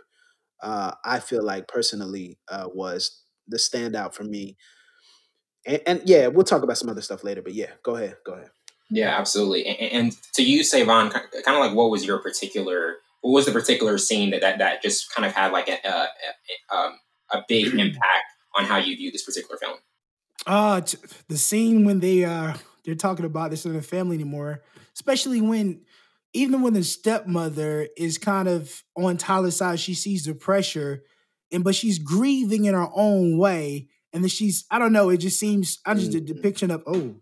uh, 0.64 0.94
i 1.06 1.20
feel 1.20 1.44
like 1.44 1.68
personally 1.68 2.38
uh, 2.50 2.68
was 2.74 3.24
the 3.48 3.58
standout 3.58 4.14
for 4.14 4.26
me 4.26 4.58
and, 5.68 5.82
and 5.88 6.02
yeah 6.06 6.28
we'll 6.28 6.44
talk 6.52 6.64
about 6.64 6.78
some 6.78 6.90
other 6.90 7.02
stuff 7.02 7.24
later 7.24 7.42
but 7.42 7.54
yeah 7.54 7.72
go 7.84 7.96
ahead 7.96 8.18
go 8.26 8.34
ahead 8.34 8.52
Yeah, 8.94 9.18
absolutely. 9.18 9.66
And, 9.68 9.92
and 9.98 10.18
to 10.36 10.44
you, 10.44 10.64
Savon, 10.66 11.12
kind 11.12 11.26
of 11.58 11.64
like 11.66 11.74
what 11.76 11.90
was 11.92 12.06
your 12.06 12.20
particular, 12.20 12.98
what 13.22 13.32
was 13.32 13.46
the 13.46 13.54
particular 13.54 13.98
scene 13.98 14.32
that 14.32 14.42
that, 14.42 14.60
that 14.60 14.82
just 14.84 15.14
kind 15.16 15.26
of 15.26 15.34
had 15.34 15.54
like 15.54 15.70
a 15.70 15.78
a, 15.88 15.96
a, 16.30 16.76
um, 16.78 17.00
a 17.32 17.44
big 17.48 17.74
impact 17.80 18.26
on 18.58 18.66
how 18.66 18.78
you 18.78 18.96
view 18.96 19.12
this 19.12 19.24
particular 19.24 19.58
film? 19.58 19.78
Uh 20.48 20.82
the 21.28 21.38
scene 21.38 21.86
when 21.86 22.00
they 22.00 22.24
uh 22.26 22.54
they're 22.84 22.96
talking 22.96 23.26
about 23.26 23.52
this 23.52 23.66
in 23.66 23.74
the 23.74 23.82
family 23.82 24.16
anymore, 24.16 24.64
especially 24.96 25.40
when 25.42 25.82
even 26.34 26.62
when 26.62 26.74
the 26.74 26.84
stepmother 26.84 27.88
is 27.98 28.18
kind 28.18 28.48
of 28.48 28.84
on 28.98 29.18
Tyler's 29.18 29.58
side, 29.58 29.80
she 29.80 29.94
sees 29.94 30.26
the 30.26 30.34
pressure, 30.34 31.04
and 31.52 31.64
but 31.64 31.76
she's 31.76 32.00
grieving 32.00 32.66
in 32.66 32.74
her 32.74 32.88
own 32.96 33.38
way, 33.38 33.90
and 34.14 34.24
then 34.24 34.30
she's 34.30 34.66
I 34.72 34.80
don't 34.80 34.94
know, 34.94 35.10
it 35.10 35.18
just 35.18 35.40
seems 35.40 35.80
I 35.86 35.94
just 35.94 36.12
the 36.12 36.22
Mhm. 36.22 36.26
depiction 36.28 36.72
of 36.72 36.84
oh. 36.88 37.16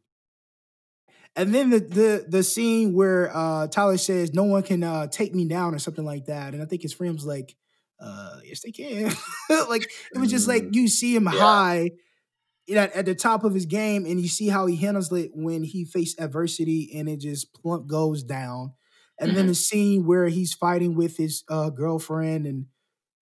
And 1.35 1.53
then 1.53 1.69
the 1.69 1.79
the 1.79 2.25
the 2.27 2.43
scene 2.43 2.93
where 2.93 3.35
uh 3.35 3.67
Tyler 3.67 3.97
says 3.97 4.33
no 4.33 4.43
one 4.43 4.63
can 4.63 4.83
uh 4.83 5.07
take 5.07 5.33
me 5.35 5.45
down 5.47 5.75
or 5.75 5.79
something 5.79 6.05
like 6.05 6.25
that, 6.25 6.53
and 6.53 6.61
I 6.63 6.65
think 6.65 6.81
his 6.81 6.93
friend's 6.93 7.25
like, 7.25 7.55
uh 7.99 8.39
yes 8.43 8.61
they 8.61 8.71
can. 8.71 9.11
like 9.69 9.83
it 10.13 10.19
was 10.19 10.29
just 10.29 10.47
like 10.47 10.65
Mm, 10.65 10.75
you 10.75 10.87
see 10.87 11.15
him 11.15 11.25
Yeah. 11.29 11.43
high 11.43 11.91
you 12.67 12.75
know, 12.75 12.83
at 12.93 13.05
the 13.05 13.15
top 13.15 13.43
of 13.43 13.53
his 13.53 13.65
game, 13.65 14.05
and 14.05 14.21
you 14.21 14.27
see 14.27 14.47
how 14.47 14.65
he 14.67 14.75
handles 14.75 15.11
it 15.11 15.31
when 15.33 15.63
he 15.63 15.85
faced 15.85 16.19
adversity, 16.19 16.91
and 16.95 17.09
it 17.09 17.17
just 17.19 17.53
plump 17.53 17.87
goes 17.87 18.23
down. 18.23 18.73
And 19.19 19.35
then 19.35 19.45
hmm 19.45 19.49
the 19.49 19.55
scene 19.55 20.05
where 20.05 20.27
he's 20.27 20.53
fighting 20.53 20.95
with 20.95 21.17
his 21.17 21.43
uh, 21.49 21.71
girlfriend, 21.71 22.45
and 22.45 22.67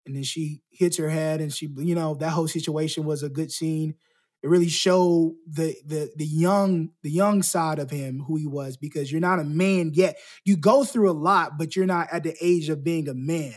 and 0.05 0.15
then 0.15 0.23
she 0.23 0.61
hits 0.71 0.97
her 0.97 1.09
head, 1.09 1.41
and 1.41 1.53
she, 1.53 1.69
you 1.77 1.95
know, 1.95 2.15
that 2.15 2.31
whole 2.31 2.47
situation 2.47 3.05
was 3.05 3.23
a 3.23 3.29
good 3.29 3.51
scene. 3.51 3.95
It 4.41 4.49
really 4.49 4.69
showed 4.69 5.35
the 5.47 5.75
the 5.85 6.11
the 6.17 6.25
young 6.25 6.91
the 7.03 7.11
young 7.11 7.43
side 7.43 7.79
of 7.79 7.89
him, 7.89 8.21
who 8.27 8.35
he 8.37 8.47
was, 8.47 8.77
because 8.77 9.11
you're 9.11 9.21
not 9.21 9.39
a 9.39 9.45
man 9.45 9.91
yet. 9.93 10.17
You 10.45 10.57
go 10.57 10.83
through 10.83 11.09
a 11.09 11.13
lot, 11.13 11.53
but 11.57 11.75
you're 11.75 11.85
not 11.85 12.09
at 12.11 12.23
the 12.23 12.35
age 12.41 12.69
of 12.69 12.83
being 12.83 13.07
a 13.07 13.13
man 13.13 13.55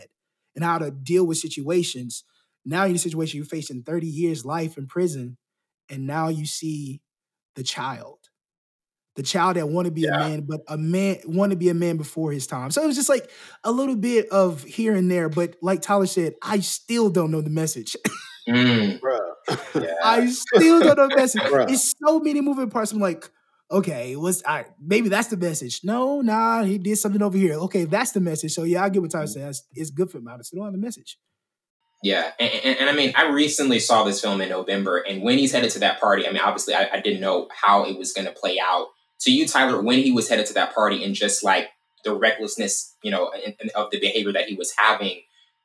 and 0.57 0.65
how 0.65 0.79
to 0.79 0.91
deal 0.91 1.25
with 1.25 1.37
situations. 1.37 2.25
Now 2.65 2.81
you're 2.81 2.89
in 2.89 2.95
a 2.97 2.99
situation 2.99 3.37
you're 3.37 3.45
facing 3.45 3.83
30 3.83 4.07
years 4.07 4.43
life 4.43 4.77
in 4.77 4.87
prison 4.87 5.37
and 5.89 6.05
now 6.05 6.27
you 6.27 6.45
see 6.45 7.01
the 7.55 7.63
child 7.63 8.19
the 9.15 9.23
child 9.23 9.55
that 9.55 9.67
want 9.67 9.85
to 9.85 9.91
be 9.91 10.05
a 10.05 10.11
man 10.11 10.41
but 10.41 10.61
a 10.67 10.77
man 10.77 11.17
want 11.25 11.51
to 11.51 11.55
be 11.57 11.69
a 11.69 11.73
man 11.73 11.97
before 11.97 12.31
his 12.31 12.45
time 12.45 12.69
so 12.69 12.83
it 12.83 12.87
was 12.87 12.95
just 12.95 13.09
like 13.09 13.31
a 13.63 13.71
little 13.71 13.95
bit 13.95 14.27
of 14.29 14.63
here 14.63 14.95
and 14.95 15.09
there 15.09 15.27
but 15.29 15.55
like 15.61 15.81
tyler 15.81 16.05
said 16.05 16.33
i 16.43 16.59
still 16.59 17.09
don't 17.09 17.31
know 17.31 17.41
the 17.41 17.49
message 17.49 17.95
Mm, 18.47 18.99
bruh. 19.01 19.19
yeah. 19.83 19.93
i 20.03 20.25
still 20.27 20.79
don't 20.81 20.97
know 20.97 21.07
the 21.09 21.15
message 21.15 21.41
bruh. 21.45 21.69
it's 21.71 21.95
so 22.05 22.19
many 22.19 22.41
moving 22.41 22.69
parts 22.69 22.91
i'm 22.91 22.99
like 22.99 23.29
okay 23.69 24.15
what's 24.15 24.43
I, 24.45 24.65
maybe 24.79 25.09
that's 25.09 25.27
the 25.27 25.37
message. 25.37 25.81
No 25.83 26.21
nah 26.21 26.63
he 26.63 26.77
did 26.77 26.97
something 26.97 27.21
over 27.21 27.37
here. 27.37 27.55
Okay 27.55 27.85
that's 27.85 28.11
the 28.11 28.19
message. 28.19 28.53
So 28.53 28.63
yeah 28.63 28.83
i 28.83 28.89
get 28.89 29.01
what 29.01 29.11
tyler 29.11 29.25
mm-hmm. 29.25 29.33
said. 29.33 29.49
It's, 29.49 29.63
it's 29.73 29.89
good 29.91 30.09
for 30.09 30.19
him 30.19 30.29
still 30.41 30.59
don't 30.59 30.67
have 30.67 30.73
the 30.73 30.79
message. 30.79 31.17
Yeah, 32.03 32.31
and, 32.39 32.51
and, 32.63 32.79
and 32.79 32.89
I 32.89 32.93
mean, 32.93 33.11
I 33.15 33.29
recently 33.29 33.79
saw 33.79 34.03
this 34.03 34.21
film 34.21 34.39
in 34.41 34.49
November, 34.49 34.97
and 34.97 35.23
when 35.23 35.39
he's 35.39 35.51
headed 35.51 35.71
to 35.71 35.79
that 35.79 35.99
party, 35.99 36.27
I 36.27 36.31
mean, 36.31 36.41
obviously, 36.41 36.75
I, 36.75 36.87
I 36.93 36.99
didn't 36.99 37.21
know 37.21 37.47
how 37.51 37.85
it 37.85 37.97
was 37.97 38.13
going 38.13 38.27
to 38.27 38.33
play 38.33 38.59
out. 38.59 38.89
To 39.21 39.31
you, 39.31 39.47
Tyler, 39.47 39.81
when 39.81 39.99
he 40.03 40.11
was 40.11 40.29
headed 40.29 40.45
to 40.47 40.53
that 40.53 40.75
party, 40.75 41.03
and 41.03 41.15
just 41.15 41.43
like 41.43 41.69
the 42.03 42.15
recklessness, 42.15 42.95
you 43.01 43.09
know, 43.09 43.31
in, 43.31 43.55
in- 43.59 43.71
of 43.75 43.89
the 43.89 43.99
behavior 43.99 44.31
that 44.33 44.47
he 44.47 44.53
was 44.53 44.73
having, 44.77 45.21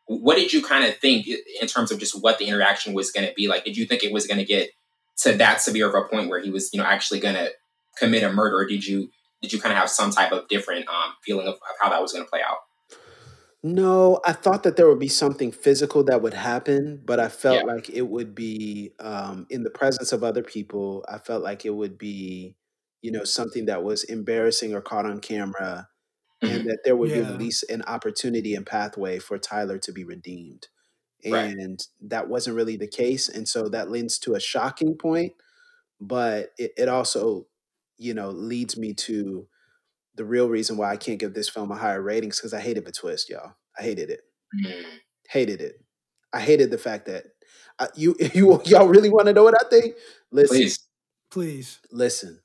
what 0.07 0.37
did 0.37 0.53
you 0.53 0.63
kind 0.63 0.85
of 0.85 0.97
think 0.97 1.27
in 1.61 1.69
terms 1.69 1.93
of 1.93 1.99
just 1.99 2.21
what 2.23 2.39
the 2.39 2.47
interaction 2.47 2.95
was 2.95 3.11
going 3.11 3.27
to 3.27 3.35
be 3.35 3.47
like? 3.47 3.65
Did 3.65 3.77
you 3.77 3.85
think 3.85 4.03
it 4.03 4.13
was 4.13 4.27
going 4.27 4.39
to 4.39 4.45
get 4.45 4.71
to 5.19 5.33
that 5.35 5.61
severe 5.61 5.89
of 5.89 5.95
a 5.95 6.09
point 6.09 6.31
where 6.31 6.41
he 6.41 6.51
was, 6.51 6.73
you 6.73 6.81
know, 6.81 6.87
actually 6.87 7.21
going 7.21 7.35
to 7.35 7.51
commit 7.99 8.23
a 8.23 8.33
murder? 8.33 8.59
Or 8.59 8.67
did 8.67 8.87
you 8.87 9.11
did 9.41 9.53
you 9.53 9.61
kind 9.61 9.73
of 9.73 9.79
have 9.79 9.91
some 9.91 10.11
type 10.11 10.33
of 10.33 10.49
different 10.49 10.89
um, 10.89 11.15
feeling 11.25 11.47
of, 11.49 11.55
of 11.55 11.61
how 11.81 11.91
that 11.91 12.01
was 12.01 12.13
going 12.13 12.25
to 12.25 12.31
play 12.31 12.41
out? 12.43 12.59
No, 13.65 14.21
I 14.25 14.33
thought 14.33 14.65
that 14.65 14.77
there 14.77 14.89
would 14.89 14.99
be 14.99 15.09
something 15.09 15.53
physical 15.53 16.03
that 16.05 16.21
would 16.21 16.35
happen, 16.35 17.01
but 17.05 17.21
I 17.21 17.29
Yeah. 17.49 17.63
felt 17.63 17.65
like 17.65 17.89
it 17.91 18.09
would 18.09 18.35
be 18.35 18.93
um, 18.99 19.47
in 19.51 19.63
the 19.63 19.71
presence 19.71 20.13
of 20.13 20.25
other 20.25 20.43
people. 20.43 21.05
I 21.09 21.19
felt 21.19 21.45
like 21.45 21.65
it 21.65 21.71
would 21.71 21.97
be, 21.97 22.57
you 23.03 23.13
know, 23.13 23.23
something 23.25 23.67
that 23.67 23.85
was 23.85 24.03
embarrassing 24.05 24.75
or 24.75 24.81
caught 24.81 25.07
on 25.07 25.21
camera, 25.21 25.89
and 26.43 26.67
that 26.67 26.81
there 26.85 26.97
would 26.97 27.13
be 27.13 27.21
at 27.21 27.29
least 27.29 27.65
an 27.71 27.83
opportunity 27.83 28.55
and 28.55 28.67
pathway 28.67 29.19
for 29.21 29.39
Tyler 29.39 29.79
to 29.79 29.93
be 29.93 30.05
redeemed. 30.05 30.69
Right. 31.25 31.55
And 31.57 31.81
that 32.01 32.29
wasn't 32.29 32.57
really 32.57 32.77
the 32.77 32.89
case. 32.89 33.29
And 33.29 33.49
so 33.49 33.69
that 33.69 33.91
lends 33.91 34.19
to 34.21 34.35
a 34.35 34.41
shocking 34.41 34.97
point, 34.97 35.35
but 36.01 36.53
it, 36.59 36.73
it 36.77 36.89
also, 36.89 37.47
you 38.03 38.15
know, 38.15 38.31
leads 38.31 38.77
me 38.77 38.95
to 38.95 39.47
the 40.17 40.25
real 40.25 40.49
reason 40.49 40.77
why 40.77 40.91
I 40.91 40.97
can't 40.97 41.19
give 41.19 41.35
this 41.35 41.49
film 41.49 41.71
a 41.71 41.77
higher 41.77 42.03
ratings 42.03 42.39
because 42.39 42.53
I 42.53 42.61
hated 42.61 42.85
the 42.85 42.93
twist, 42.93 43.31
y'all. 43.31 43.53
I 43.79 43.83
hated 43.83 44.11
it. 44.11 44.21
Mm. 44.65 44.85
Hated 45.29 45.61
it. 45.61 45.77
I 46.33 46.41
hated 46.41 46.71
the 46.71 46.79
fact 46.79 47.07
that 47.07 47.25
uh, 47.79 47.89
you 47.95 48.15
you 48.35 48.61
y'all 48.65 48.89
really 48.89 49.11
want 49.11 49.27
to 49.27 49.33
know 49.33 49.45
what 49.45 49.55
I 49.55 49.69
think. 49.69 49.95
Listen, 50.31 50.57
Please. 50.57 50.79
Please. 51.31 51.79
listen. 51.91 52.41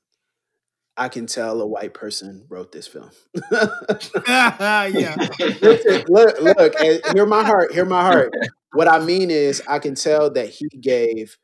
I 0.96 1.08
can 1.08 1.26
tell 1.26 1.60
a 1.60 1.66
white 1.66 1.94
person 1.94 2.44
wrote 2.48 2.72
this 2.72 2.88
film. 2.88 3.10
yeah. 3.52 5.14
Listen, 5.38 6.04
look, 6.08 6.40
look, 6.40 6.74
hear 7.14 7.24
my 7.24 7.44
heart, 7.44 7.72
hear 7.72 7.84
my 7.84 8.02
heart. 8.02 8.32
What 8.72 8.88
I 8.88 8.98
mean 8.98 9.30
is, 9.30 9.62
I 9.68 9.78
can 9.78 9.94
tell 9.94 10.28
that 10.30 10.48
he 10.48 10.68
gave, 10.80 11.38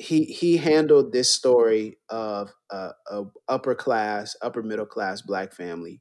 he 0.00 0.24
he 0.24 0.56
handled 0.56 1.12
this 1.12 1.30
story 1.30 1.98
of 2.08 2.52
a, 2.70 2.90
a 3.10 3.24
upper 3.48 3.74
class, 3.74 4.36
upper 4.42 4.62
middle 4.62 4.86
class 4.86 5.22
black 5.22 5.52
family. 5.52 6.00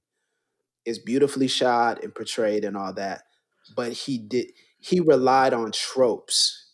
is 0.86 1.00
beautifully 1.00 1.48
shot 1.48 2.04
and 2.04 2.16
portrayed 2.16 2.66
and 2.66 2.78
all 2.78 2.94
that, 2.94 3.24
but 3.76 3.94
he 3.94 4.18
did 4.18 4.48
he 4.80 5.00
relied 5.00 5.54
on 5.54 5.72
tropes 5.72 6.72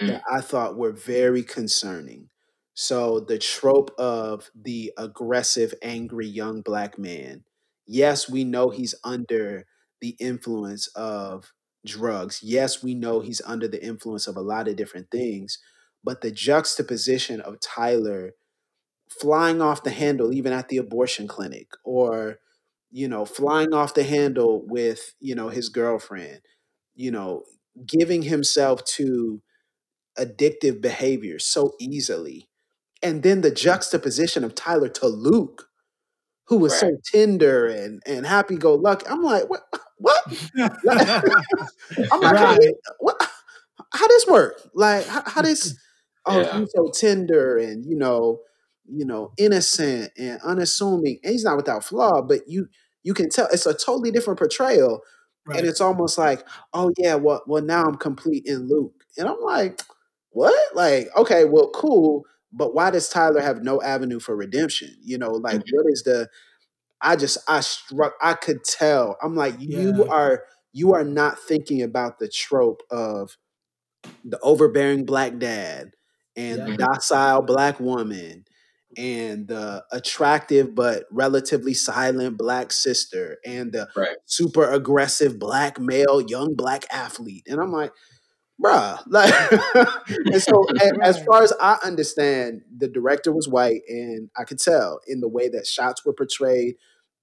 that 0.00 0.22
mm. 0.22 0.32
I 0.32 0.40
thought 0.40 0.76
were 0.76 0.92
very 0.92 1.42
concerning. 1.42 2.28
So 2.74 3.20
the 3.20 3.38
trope 3.38 3.92
of 3.98 4.50
the 4.54 4.92
aggressive, 4.98 5.74
angry 5.82 6.26
young 6.26 6.62
black 6.62 6.98
man. 6.98 7.44
Yes, 7.86 8.28
we 8.28 8.44
know 8.44 8.70
he's 8.70 8.94
under 9.04 9.66
the 10.00 10.16
influence 10.18 10.88
of 10.88 11.52
drugs. 11.86 12.40
Yes, 12.42 12.82
we 12.82 12.94
know 12.94 13.20
he's 13.20 13.40
under 13.46 13.68
the 13.68 13.84
influence 13.84 14.26
of 14.26 14.36
a 14.36 14.42
lot 14.42 14.68
of 14.68 14.76
different 14.76 15.10
things. 15.10 15.58
But 16.04 16.20
the 16.20 16.30
juxtaposition 16.30 17.40
of 17.40 17.60
Tyler 17.60 18.34
flying 19.08 19.62
off 19.62 19.82
the 19.82 19.90
handle 19.90 20.32
even 20.32 20.52
at 20.52 20.68
the 20.68 20.76
abortion 20.76 21.26
clinic 21.26 21.68
or 21.84 22.38
you 22.90 23.06
know 23.08 23.24
flying 23.24 23.72
off 23.72 23.94
the 23.94 24.02
handle 24.02 24.64
with 24.66 25.14
you 25.20 25.34
know 25.34 25.50
his 25.50 25.68
girlfriend 25.68 26.40
you 26.94 27.10
know 27.10 27.44
giving 27.86 28.22
himself 28.22 28.84
to 28.84 29.40
addictive 30.18 30.80
behavior 30.80 31.38
so 31.38 31.74
easily. 31.80 32.48
And 33.02 33.22
then 33.22 33.42
the 33.42 33.50
juxtaposition 33.50 34.44
of 34.44 34.54
Tyler 34.54 34.88
to 34.88 35.06
Luke 35.06 35.68
who 36.46 36.58
was 36.58 36.78
so 36.78 36.96
tender 37.06 37.66
and 37.66 38.02
and 38.06 38.26
happy 38.26 38.56
go 38.56 38.74
lucky 38.74 39.06
I'm 39.06 39.22
like 39.22 39.48
what? 39.48 39.62
What? 39.98 40.22
I'm 40.58 40.70
like 42.20 42.36
how, 42.36 42.50
right. 42.50 42.58
this- 42.60 42.74
what? 42.98 43.30
How 43.92 44.08
this 44.08 44.26
work? 44.26 44.60
Like 44.74 45.06
how, 45.06 45.22
how 45.26 45.42
this 45.42 45.78
oh 46.26 46.40
Yeah. 46.42 46.58
he's 46.58 46.72
so 46.74 46.90
tender 46.94 47.58
and 47.58 47.84
you 47.84 47.96
know 47.96 48.40
you 48.86 49.04
know 49.04 49.32
innocent 49.38 50.12
and 50.18 50.40
unassuming 50.44 51.18
and 51.22 51.32
he's 51.32 51.44
not 51.44 51.56
without 51.56 51.84
flaw 51.84 52.20
but 52.22 52.40
you 52.48 52.68
you 53.02 53.14
can 53.14 53.28
tell 53.30 53.48
it's 53.52 53.66
a 53.66 53.74
totally 53.74 54.10
different 54.10 54.38
portrayal 54.38 55.02
and 55.54 55.66
it's 55.66 55.80
almost 55.80 56.18
like 56.18 56.46
oh 56.74 56.92
yeah 56.98 57.14
well 57.14 57.42
well 57.46 57.62
now 57.62 57.84
i'm 57.84 57.96
complete 57.96 58.44
in 58.46 58.68
luke 58.68 59.04
and 59.18 59.28
i'm 59.28 59.40
like 59.42 59.80
what 60.30 60.74
like 60.76 61.08
okay 61.16 61.44
well 61.44 61.70
cool 61.70 62.24
but 62.52 62.74
why 62.74 62.90
does 62.90 63.08
tyler 63.08 63.40
have 63.40 63.62
no 63.62 63.80
avenue 63.82 64.20
for 64.20 64.36
redemption 64.36 64.90
you 65.02 65.16
know 65.18 65.30
like 65.32 65.60
Mhm. 65.60 65.72
what 65.72 65.86
is 65.88 66.02
the 66.02 66.28
i 67.00 67.16
just 67.16 67.38
i 67.48 67.60
struck 67.60 68.14
i 68.22 68.34
could 68.34 68.64
tell 68.64 69.16
i'm 69.22 69.34
like 69.34 69.54
you 69.58 70.06
are 70.10 70.44
you 70.72 70.94
are 70.94 71.04
not 71.04 71.38
thinking 71.38 71.82
about 71.82 72.18
the 72.18 72.28
trope 72.28 72.82
of 72.90 73.36
the 74.24 74.38
overbearing 74.40 75.04
black 75.04 75.38
dad 75.38 75.92
and 76.36 76.68
Yeah. 76.68 76.76
Docile 76.76 77.42
black 77.42 77.80
woman 77.80 78.44
and 78.96 79.48
the 79.48 79.84
attractive 79.92 80.74
but 80.74 81.04
relatively 81.10 81.74
silent 81.74 82.38
black 82.38 82.72
sister 82.72 83.38
and 83.44 83.72
the 83.72 83.88
Right. 83.96 84.16
super 84.24 84.70
aggressive 84.70 85.38
black 85.38 85.80
male 85.80 86.20
young 86.20 86.54
black 86.54 86.84
athlete 86.92 87.42
and 87.48 87.60
i'm 87.60 87.72
like 87.72 87.92
bruh 88.62 89.00
like 89.08 89.34
and 90.32 90.40
so 90.40 90.64
a- 90.80 91.04
as 91.04 91.22
far 91.24 91.42
as 91.42 91.52
i 91.60 91.76
understand 91.84 92.62
the 92.76 92.86
director 92.88 93.32
was 93.32 93.48
white 93.48 93.82
and 93.88 94.30
i 94.38 94.44
could 94.44 94.60
tell 94.60 95.00
in 95.08 95.20
the 95.20 95.28
way 95.28 95.48
that 95.48 95.66
shots 95.66 96.04
were 96.04 96.12
portrayed 96.12 96.76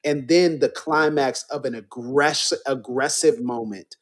and 0.03 0.27
then 0.27 0.59
the 0.59 0.69
climax 0.69 1.45
of 1.51 1.63
an 1.63 1.73
aggressive 1.75 2.59
aggressive 2.65 3.41
moment 3.41 3.95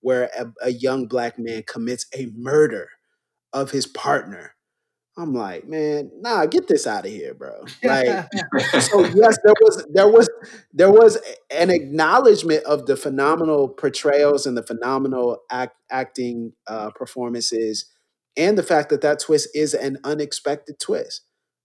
where 0.00 0.28
a, 0.38 0.52
a 0.62 0.70
young 0.70 1.06
black 1.06 1.38
man 1.38 1.62
commits 1.66 2.04
a 2.14 2.26
murder 2.36 2.88
of 3.54 3.70
his 3.70 3.86
partner. 3.86 4.53
I'm 5.16 5.32
like, 5.32 5.68
man, 5.68 6.10
nah, 6.20 6.44
get 6.46 6.66
this 6.66 6.86
out 6.86 7.06
of 7.06 7.12
here, 7.12 7.34
bro. 7.34 7.64
Like, 7.84 8.06
so 8.80 9.04
yes, 9.04 9.38
there 9.44 9.54
was 9.60 9.86
there 9.92 10.08
was 10.08 10.28
there 10.72 10.90
was 10.90 11.18
an 11.50 11.70
acknowledgement 11.70 12.64
of 12.64 12.86
the 12.86 12.96
phenomenal 12.96 13.68
portrayals 13.68 14.46
and 14.46 14.56
the 14.56 14.62
phenomenal 14.62 15.42
act, 15.50 15.76
acting 15.90 16.52
uh, 16.66 16.90
performances, 16.90 17.86
and 18.36 18.58
the 18.58 18.62
fact 18.62 18.90
that 18.90 19.02
that 19.02 19.20
twist 19.20 19.48
is 19.54 19.74
an 19.74 19.98
unexpected 20.02 20.80
twist. 20.80 21.22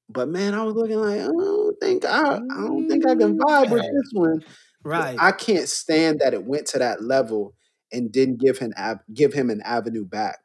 But 0.09 0.27
man, 0.27 0.53
I 0.53 0.63
was 0.63 0.75
looking 0.75 0.97
like, 0.97 1.19
I 1.19 1.27
don't 1.27 1.79
think 1.79 2.05
I, 2.05 2.35
I 2.35 2.37
don't 2.37 2.87
think 2.87 3.07
I 3.07 3.15
can 3.15 3.37
vibe 3.37 3.71
with 3.71 3.81
this 3.81 4.11
one. 4.13 4.43
But 4.83 4.89
right. 4.89 5.17
I 5.19 5.31
can't 5.31 5.67
stand 5.67 6.19
that 6.19 6.33
it 6.33 6.45
went 6.45 6.67
to 6.67 6.79
that 6.79 7.03
level 7.03 7.53
and 7.91 8.11
didn't 8.11 8.39
give 8.39 8.59
him 8.59 8.73
give 9.13 9.33
him 9.33 9.49
an 9.49 9.61
avenue 9.61 10.05
back. 10.05 10.39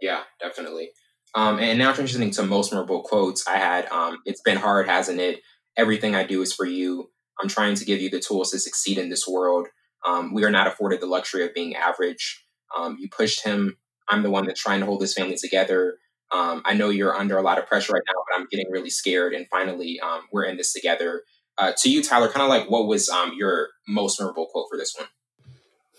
Yeah, 0.00 0.22
definitely. 0.40 0.90
Um, 1.34 1.58
and 1.58 1.78
now 1.78 1.92
transitioning 1.92 2.34
to 2.36 2.44
most 2.44 2.72
memorable 2.72 3.02
quotes, 3.02 3.46
I 3.46 3.56
had, 3.56 3.90
um, 3.90 4.18
"It's 4.24 4.40
been 4.40 4.56
hard, 4.56 4.88
hasn't 4.88 5.20
it? 5.20 5.40
Everything 5.76 6.14
I 6.14 6.24
do 6.24 6.42
is 6.42 6.52
for 6.52 6.64
you. 6.64 7.10
I'm 7.40 7.48
trying 7.48 7.74
to 7.74 7.84
give 7.84 8.00
you 8.00 8.08
the 8.08 8.20
tools 8.20 8.52
to 8.52 8.58
succeed 8.58 8.98
in 8.98 9.08
this 9.08 9.26
world. 9.26 9.66
Um, 10.06 10.32
we 10.32 10.44
are 10.44 10.50
not 10.50 10.66
afforded 10.66 11.00
the 11.00 11.06
luxury 11.06 11.44
of 11.44 11.52
being 11.52 11.74
average. 11.74 12.44
Um, 12.76 12.96
you 13.00 13.08
pushed 13.08 13.44
him. 13.44 13.76
I'm 14.08 14.22
the 14.22 14.30
one 14.30 14.46
that's 14.46 14.60
trying 14.60 14.80
to 14.80 14.86
hold 14.86 15.00
this 15.00 15.14
family 15.14 15.36
together. 15.36 15.98
Um, 16.32 16.62
I 16.64 16.74
know 16.74 16.90
you're 16.90 17.16
under 17.16 17.36
a 17.36 17.42
lot 17.42 17.58
of 17.58 17.66
pressure 17.66 17.94
right 17.94 18.02
now, 18.06 18.22
but 18.28 18.38
I'm 18.38 18.46
getting 18.50 18.70
really 18.70 18.90
scared. 18.90 19.34
And 19.34 19.46
finally, 19.50 19.98
um, 20.00 20.22
we're 20.32 20.44
in 20.44 20.56
this 20.56 20.72
together." 20.72 21.22
Uh, 21.56 21.72
to 21.78 21.88
you, 21.88 22.02
Tyler, 22.02 22.28
kind 22.28 22.42
of 22.42 22.48
like 22.48 22.68
what 22.68 22.86
was 22.86 23.08
your 23.36 23.68
most 23.86 24.20
memorable 24.20 24.46
quote 24.46 24.66
for 24.68 24.76
this 24.76 24.94
one? 24.96 25.08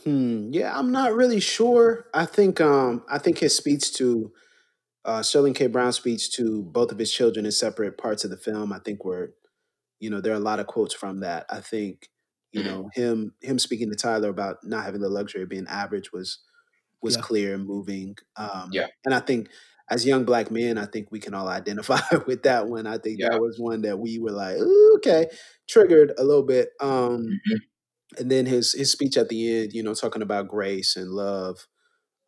Hmm. 0.03 0.53
Yeah, 0.53 0.77
I'm 0.77 0.91
not 0.91 1.15
really 1.15 1.39
sure. 1.39 2.05
I 2.13 2.25
think 2.25 2.61
I 2.61 3.17
think 3.17 3.39
his 3.39 3.55
speech 3.55 3.93
to 3.95 4.31
uh 5.05 5.23
Sterling 5.23 5.53
K. 5.53 5.67
Brown's 5.67 5.97
speech 5.97 6.31
to 6.33 6.63
both 6.63 6.91
of 6.91 6.99
his 6.99 7.11
children 7.13 7.45
in 7.45 7.51
separate 7.53 7.97
parts 7.97 8.23
of 8.25 8.31
the 8.31 8.37
film, 8.37 8.73
I 8.73 8.79
think 8.79 9.05
were, 9.05 9.35
you 9.99 10.09
know, 10.09 10.21
there 10.21 10.33
are 10.33 10.37
a 10.37 10.39
lot 10.39 10.59
of 10.59 10.67
quotes 10.67 10.93
from 10.93 11.21
that. 11.21 11.45
I 11.49 11.61
think, 11.61 12.09
you 12.51 12.63
Mhm. 12.63 12.65
know, 12.65 12.89
him 12.93 13.35
him 13.41 13.59
speaking 13.59 13.89
to 13.91 13.95
Tyler 13.97 14.29
about 14.29 14.57
not 14.63 14.85
having 14.85 15.01
the 15.01 15.09
luxury 15.09 15.43
of 15.43 15.49
being 15.49 15.67
average 15.67 16.11
was 16.13 16.43
was 17.01 17.15
Yeah. 17.15 17.17
clear 17.17 17.55
and 17.55 17.65
moving. 17.67 18.17
Um 18.37 18.71
Yeah. 18.71 18.87
and 19.05 19.13
I 19.15 19.19
think 19.21 19.49
as 19.91 20.05
young 20.05 20.25
black 20.25 20.51
men, 20.51 20.77
I 20.79 20.85
think 20.85 21.11
we 21.11 21.19
can 21.19 21.33
all 21.35 21.47
identify 21.59 22.01
with 22.27 22.43
that 22.43 22.67
one. 22.67 22.87
I 22.87 22.97
think 22.99 23.21
Yeah. 23.21 23.29
that 23.29 23.39
was 23.39 23.59
one 23.59 23.81
that 23.83 23.99
we 23.99 24.19
were 24.19 24.31
like, 24.31 24.57
okay, 24.97 25.27
triggered 25.69 26.13
a 26.17 26.23
little 26.23 26.45
bit. 26.45 26.69
Um 26.81 27.39
Mhm. 27.47 27.65
and 28.17 28.31
then 28.31 28.45
his 28.45 28.73
his 28.73 28.91
speech 28.91 29.17
at 29.17 29.29
the 29.29 29.57
end, 29.63 29.73
you 29.73 29.83
know, 29.83 29.93
talking 29.93 30.21
about 30.21 30.47
grace 30.47 30.95
and 30.95 31.11
love 31.11 31.67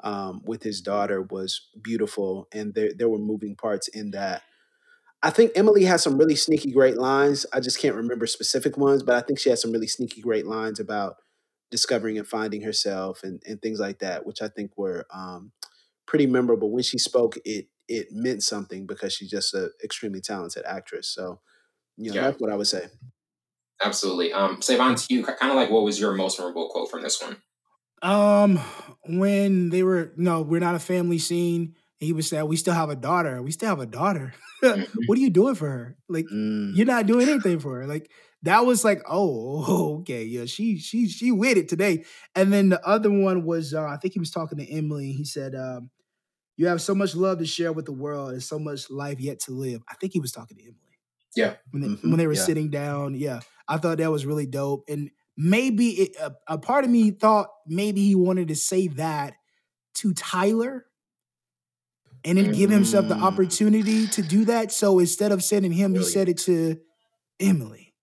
um, 0.02 0.42
with 0.46 0.64
his 0.64 0.82
daughter 0.82 1.22
was 1.22 1.70
beautiful, 1.82 2.48
and 2.54 2.74
there 2.74 2.92
there 2.96 3.10
were 3.10 3.18
moving 3.20 3.56
parts 3.56 3.88
in 3.88 4.12
that. 4.12 4.44
I 5.24 5.32
think 5.32 5.52
Emily 5.56 5.84
has 5.86 6.04
some 6.04 6.18
really 6.18 6.36
sneaky 6.36 6.72
great 6.72 6.98
lines. 6.98 7.46
I 7.52 7.60
just 7.60 7.80
can't 7.80 7.96
remember 7.96 8.28
specific 8.28 8.78
ones, 8.78 9.02
but 9.04 9.16
I 9.16 9.22
think 9.22 9.40
she 9.40 9.50
has 9.50 9.62
some 9.62 9.72
really 9.72 9.88
sneaky 9.88 10.22
great 10.22 10.46
lines 10.46 10.80
about 10.80 11.16
discovering 11.72 12.18
and 12.18 12.28
finding 12.28 12.62
herself 12.62 13.24
and, 13.24 13.42
and 13.46 13.62
things 13.62 13.80
like 13.80 14.00
that, 14.00 14.26
which 14.26 14.42
I 14.42 14.48
think 14.48 14.72
were 14.78 15.06
um, 15.14 15.52
pretty 16.06 16.28
memorable. 16.28 16.72
When 16.72 16.84
she 16.84 16.98
spoke, 17.00 17.36
it 17.46 17.68
it 17.88 18.08
meant 18.12 18.44
something 18.44 18.86
because 18.86 19.14
she's 19.14 19.30
just 19.32 19.54
an 19.54 19.72
extremely 19.84 20.22
talented 20.22 20.64
actress. 20.66 21.08
So, 21.08 21.40
you 21.98 22.12
know, 22.12 22.16
Yeah. 22.16 22.22
that's 22.22 22.40
what 22.40 22.52
I 22.52 22.56
would 22.56 22.68
say. 22.68 22.88
Absolutely. 23.84 24.34
Um, 24.34 24.62
Savon, 24.62 24.96
to 24.96 25.06
you, 25.10 25.24
kind 25.24 25.52
of 25.52 25.56
like 25.56 25.70
what 25.70 25.84
was 25.84 26.00
your 26.00 26.14
most 26.14 26.38
memorable 26.40 26.70
quote 26.70 26.90
from 26.92 27.02
this 27.04 27.22
one? 27.22 27.38
Um, 28.02 28.58
when 29.08 29.70
they 29.70 29.84
were 29.84 30.14
no, 30.18 30.42
we're 30.42 30.60
not 30.60 30.76
a 30.76 30.80
family 30.80 31.18
scene. 31.20 31.76
he 32.00 32.14
was 32.14 32.28
saying, 32.30 32.48
"We 32.48 32.58
still 32.58 32.76
have 32.76 32.90
a 32.92 32.96
daughter. 32.96 33.42
We 33.42 33.52
still 33.52 33.70
have 33.70 33.80
a 33.80 33.86
daughter. 33.88 34.34
Mhm. 34.64 34.88
what 35.06 35.18
are 35.18 35.22
you 35.22 35.30
doing 35.30 35.56
for 35.56 35.70
her? 35.70 35.98
Like, 36.10 36.26
Mm. 36.34 36.76
you're 36.76 36.86
not 36.86 37.06
doing 37.08 37.28
anything 37.30 37.60
for 37.60 37.78
her. 37.82 37.88
Like 37.88 38.12
that 38.44 38.66
was 38.66 38.84
like, 38.84 39.02
oh, 39.08 39.98
okay, 40.02 40.24
yeah, 40.24 40.46
she 40.46 40.78
she 40.80 41.08
she 41.08 41.32
with 41.32 41.58
it 41.58 41.70
today. 41.70 42.06
And 42.36 42.52
then 42.54 42.70
the 42.70 42.86
other 42.88 43.10
one 43.12 43.46
was, 43.46 43.74
uh, 43.74 43.84
I 43.86 43.98
think 43.98 44.14
he 44.14 44.20
was 44.20 44.32
talking 44.32 44.58
to 44.60 44.66
Emily. 44.72 45.12
He 45.12 45.26
said, 45.26 45.56
um, 45.56 45.90
"You 46.58 46.68
have 46.68 46.82
so 46.82 46.96
much 46.96 47.16
love 47.16 47.40
to 47.40 47.46
share 47.46 47.74
with 47.74 47.86
the 47.86 47.94
world 47.94 48.32
and 48.32 48.44
so 48.44 48.60
much 48.60 48.90
life 48.90 49.20
yet 49.20 49.40
to 49.42 49.52
live." 49.54 49.82
I 49.90 49.96
think 49.96 50.14
he 50.14 50.20
was 50.20 50.32
talking 50.32 50.58
to 50.58 50.64
Emily. 50.64 50.78
Yeah. 51.36 51.56
when 51.72 51.82
they, 51.84 51.90
Mhm, 51.90 52.02
when 52.04 52.18
they 52.18 52.28
were 52.28 52.34
yeah. 52.34 52.44
sitting 52.44 52.70
down. 52.72 53.16
Yeah, 53.16 53.42
I 53.68 53.78
thought 53.78 54.00
that 54.00 54.12
was 54.12 54.26
really 54.26 54.48
dope. 54.48 54.86
And 54.90 55.12
maybe 55.38 55.90
it, 55.90 56.16
a, 56.20 56.34
a 56.48 56.58
part 56.58 56.84
of 56.84 56.90
me 56.90 57.12
thought 57.12 57.48
maybe 57.68 58.04
he 58.04 58.16
wanted 58.16 58.50
to 58.50 58.56
say 58.56 58.88
that 58.90 59.36
to 59.96 60.14
Tyler. 60.14 60.86
And 62.26 62.38
then 62.38 62.52
give 62.52 62.70
himself 62.70 63.08
the 63.08 63.16
Mm. 63.16 63.24
opportunity 63.24 64.08
to 64.10 64.22
do 64.22 64.46
that. 64.46 64.72
So 64.74 65.00
instead 65.00 65.32
of 65.32 65.44
sending 65.44 65.72
him, 65.72 65.96
he 65.96 66.04
said 66.04 66.28
it 66.28 66.38
to 66.40 66.78
Emily. 67.40 67.94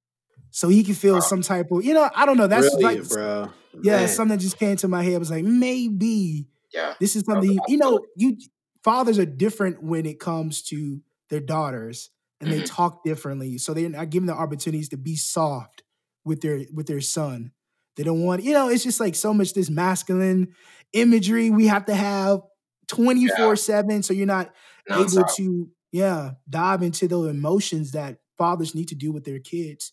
So 0.50 0.68
he 0.68 0.82
could 0.84 0.96
feel 0.96 1.14
Wow. 1.14 1.20
some 1.20 1.42
type 1.42 1.70
of, 1.72 1.84
you 1.84 1.94
know, 1.94 2.08
I 2.14 2.26
don't 2.26 2.36
know. 2.38 2.46
That's 2.46 2.74
Brilliant, 2.74 3.00
like, 3.02 3.08
bro. 3.10 3.52
yeah, 3.82 3.98
Man. 3.98 4.08
something 4.08 4.38
just 4.38 4.58
came 4.58 4.76
to 4.78 4.88
my 4.88 5.02
head. 5.02 5.14
I 5.14 5.18
was 5.18 5.30
like, 5.30 5.44
maybe 5.44 6.48
Yeah. 6.72 6.94
this 7.00 7.16
is 7.16 7.24
something 7.24 7.58
you 7.68 7.76
know. 7.78 8.06
You 8.16 8.38
fathers 8.84 9.18
are 9.18 9.26
different 9.26 9.82
when 9.82 10.06
it 10.06 10.20
comes 10.20 10.62
to 10.64 11.02
their 11.30 11.40
daughters, 11.40 12.10
and 12.40 12.50
they 12.52 12.60
Mhm. 12.60 12.66
talk 12.66 13.04
differently. 13.04 13.58
So 13.58 13.74
they're 13.74 13.90
not 13.90 14.10
given 14.10 14.26
the 14.26 14.34
opportunities 14.34 14.88
to 14.90 14.96
be 14.96 15.16
soft 15.16 15.83
with 16.24 16.40
their 16.40 16.64
with 16.72 16.86
their 16.86 17.00
son. 17.00 17.52
They 17.96 18.02
don't 18.02 18.22
want, 18.22 18.42
you 18.42 18.52
know. 18.52 18.68
It's 18.68 18.82
just 18.82 18.98
like 18.98 19.14
so 19.14 19.32
much 19.32 19.54
this 19.54 19.70
masculine 19.70 20.54
imagery 20.92 21.50
we 21.50 21.68
have 21.68 21.84
to 21.86 21.94
have 21.94 22.40
twenty 22.88 23.28
four 23.28 23.56
seven. 23.56 24.02
So 24.02 24.12
you're 24.12 24.26
not 24.26 24.52
able 24.90 25.04
Nonstop. 25.04 25.34
to, 25.36 25.68
yeah, 25.92 26.32
dive 26.48 26.82
into 26.82 27.06
the 27.06 27.20
emotions 27.24 27.92
that 27.92 28.18
fathers 28.36 28.74
need 28.74 28.88
to 28.88 28.96
do 28.96 29.12
with 29.12 29.24
their 29.24 29.38
kids. 29.38 29.92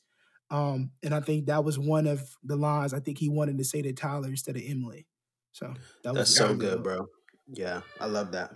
Um, 0.50 0.92
and 1.04 1.14
I 1.14 1.22
think 1.22 1.46
that 1.46 1.64
was 1.64 1.78
one 1.80 2.08
of 2.08 2.36
the 2.44 2.56
lines 2.56 2.94
I 2.94 3.00
think 3.00 3.20
he 3.20 3.30
wanted 3.30 3.58
to 3.60 3.64
say 3.64 3.82
to 3.84 3.94
Tyler 3.94 4.30
instead 4.30 4.56
of 4.56 4.64
Emily. 4.66 5.08
So 5.54 5.68
that 6.04 6.16
That's 6.16 6.18
was 6.18 6.36
so 6.36 6.56
good, 6.56 6.76
dope. 6.76 6.84
bro. 6.84 7.08
Yeah, 7.54 7.82
I 8.00 8.08
love 8.08 8.32
that. 8.32 8.52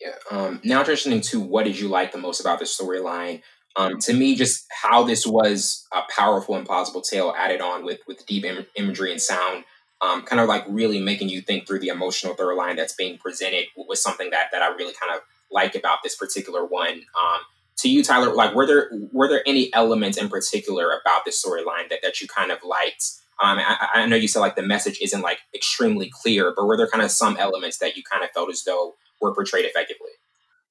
Yeah. 0.00 0.12
Um, 0.30 0.60
now 0.64 0.82
transitioning 0.82 1.26
to 1.30 1.40
what 1.40 1.64
did 1.64 1.78
you 1.78 1.88
like 1.88 2.12
the 2.12 2.18
most 2.18 2.40
about 2.40 2.58
the 2.58 2.64
storyline? 2.64 3.42
Um, 3.76 3.98
to 4.00 4.12
me, 4.12 4.36
just 4.36 4.66
how 4.70 5.02
this 5.02 5.26
was 5.26 5.86
a 5.92 6.02
powerful 6.14 6.54
and 6.54 6.64
plausible 6.64 7.02
tale 7.02 7.34
added 7.36 7.60
on 7.60 7.84
with 7.84 8.00
with 8.06 8.24
deep 8.26 8.44
Im- 8.44 8.66
imagery 8.76 9.10
and 9.10 9.20
sound, 9.20 9.64
um, 10.00 10.22
kind 10.22 10.40
of 10.40 10.48
like 10.48 10.64
really 10.68 11.00
making 11.00 11.28
you 11.28 11.40
think 11.40 11.66
through 11.66 11.80
the 11.80 11.88
emotional 11.88 12.34
through 12.34 12.56
line 12.56 12.76
that's 12.76 12.94
being 12.94 13.18
presented 13.18 13.66
was 13.76 14.02
something 14.02 14.30
that 14.30 14.48
that 14.52 14.62
I 14.62 14.68
really 14.68 14.94
kind 14.94 15.14
of 15.14 15.22
like 15.50 15.74
about 15.74 15.98
this 16.02 16.16
particular 16.16 16.64
one. 16.64 16.92
Um, 16.92 17.40
to 17.78 17.88
you, 17.88 18.04
Tyler, 18.04 18.32
like 18.32 18.54
were 18.54 18.66
there 18.66 18.90
were 19.12 19.28
there 19.28 19.42
any 19.46 19.72
elements 19.74 20.18
in 20.18 20.28
particular 20.28 20.90
about 21.00 21.24
this 21.24 21.42
storyline 21.44 21.88
that 21.90 22.00
that 22.02 22.20
you 22.20 22.28
kind 22.28 22.52
of 22.52 22.58
liked? 22.62 23.04
Um, 23.42 23.58
I, 23.58 23.88
I 23.94 24.06
know 24.06 24.14
you 24.14 24.28
said 24.28 24.40
like 24.40 24.54
the 24.54 24.62
message 24.62 25.00
isn't 25.02 25.20
like 25.20 25.38
extremely 25.54 26.10
clear, 26.22 26.52
but 26.54 26.64
were 26.66 26.76
there 26.76 26.88
kind 26.88 27.02
of 27.02 27.10
some 27.10 27.36
elements 27.36 27.78
that 27.78 27.96
you 27.96 28.04
kind 28.04 28.22
of 28.22 28.30
felt 28.30 28.50
as 28.50 28.62
though 28.62 28.94
were 29.20 29.34
portrayed 29.34 29.64
effectively? 29.64 30.10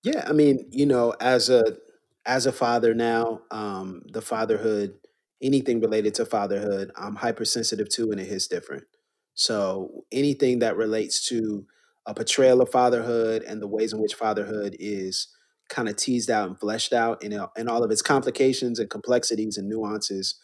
Yeah, 0.04 0.26
I 0.28 0.34
mean, 0.34 0.66
you 0.70 0.86
know, 0.86 1.14
as 1.20 1.50
a 1.50 1.78
as 2.26 2.46
a 2.46 2.52
father 2.52 2.94
now, 2.94 3.42
um, 3.52 4.04
the 4.12 4.22
fatherhood, 4.22 4.96
anything 5.42 5.82
related 5.82 6.14
to 6.16 6.26
fatherhood, 6.26 6.92
I'm 6.96 7.16
hypersensitive 7.16 7.90
to, 7.90 8.12
and 8.12 8.20
it 8.20 8.28
hits 8.28 8.48
different. 8.48 8.86
So 9.34 10.06
anything 10.12 10.60
that 10.60 10.78
relates 10.78 11.28
to 11.28 11.66
a 12.06 12.14
portrayal 12.14 12.62
of 12.62 12.70
fatherhood 12.70 13.44
and 13.44 13.62
the 13.62 13.68
ways 13.68 13.94
in 13.94 14.02
which 14.02 14.14
fatherhood 14.14 14.76
is 14.80 15.28
kind 15.70 15.90
of 15.90 15.96
teased 15.96 16.30
out 16.30 16.48
and 16.48 16.60
fleshed 16.60 16.94
out, 16.94 17.24
and 17.24 17.34
and 17.58 17.70
all 17.70 17.84
of 17.84 17.92
its 17.92 18.02
complications 18.02 18.80
and 18.80 18.90
complexities 18.90 19.58
and 19.58 19.68
nuances, 19.68 20.36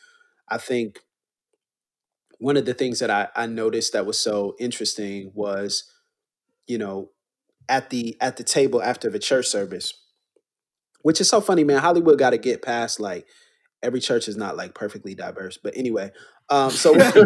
I 0.50 0.58
think 0.58 1.00
one 2.40 2.58
of 2.58 2.66
the 2.66 2.74
things 2.74 3.00
that 3.00 3.10
I, 3.10 3.28
I 3.36 3.46
noticed 3.46 3.94
that 3.94 4.06
was 4.06 4.20
so 4.20 4.56
interesting 4.60 5.32
was, 5.36 5.84
you 6.68 6.78
know, 6.78 7.10
at 7.68 7.90
the 7.90 8.18
at 8.22 8.38
the 8.38 8.44
table 8.44 8.82
after 8.82 9.10
the 9.10 9.20
church 9.20 9.46
service, 9.46 9.94
which 11.02 11.22
is 11.22 11.30
so 11.30 11.42
funny, 11.42 11.64
man. 11.64 11.80
Hollywood 11.80 12.20
got 12.20 12.32
to 12.32 12.38
get 12.38 12.62
past 12.62 13.00
like 13.00 13.28
every 13.82 14.00
church 14.00 14.28
is 14.28 14.36
not 14.38 14.58
like 14.58 14.74
perfectly 14.74 15.16
diverse, 15.16 15.58
but 15.58 15.76
anyway. 15.78 16.12
Um, 16.52 16.72
so 16.72 16.94
every 16.96 17.12
time 17.20 17.22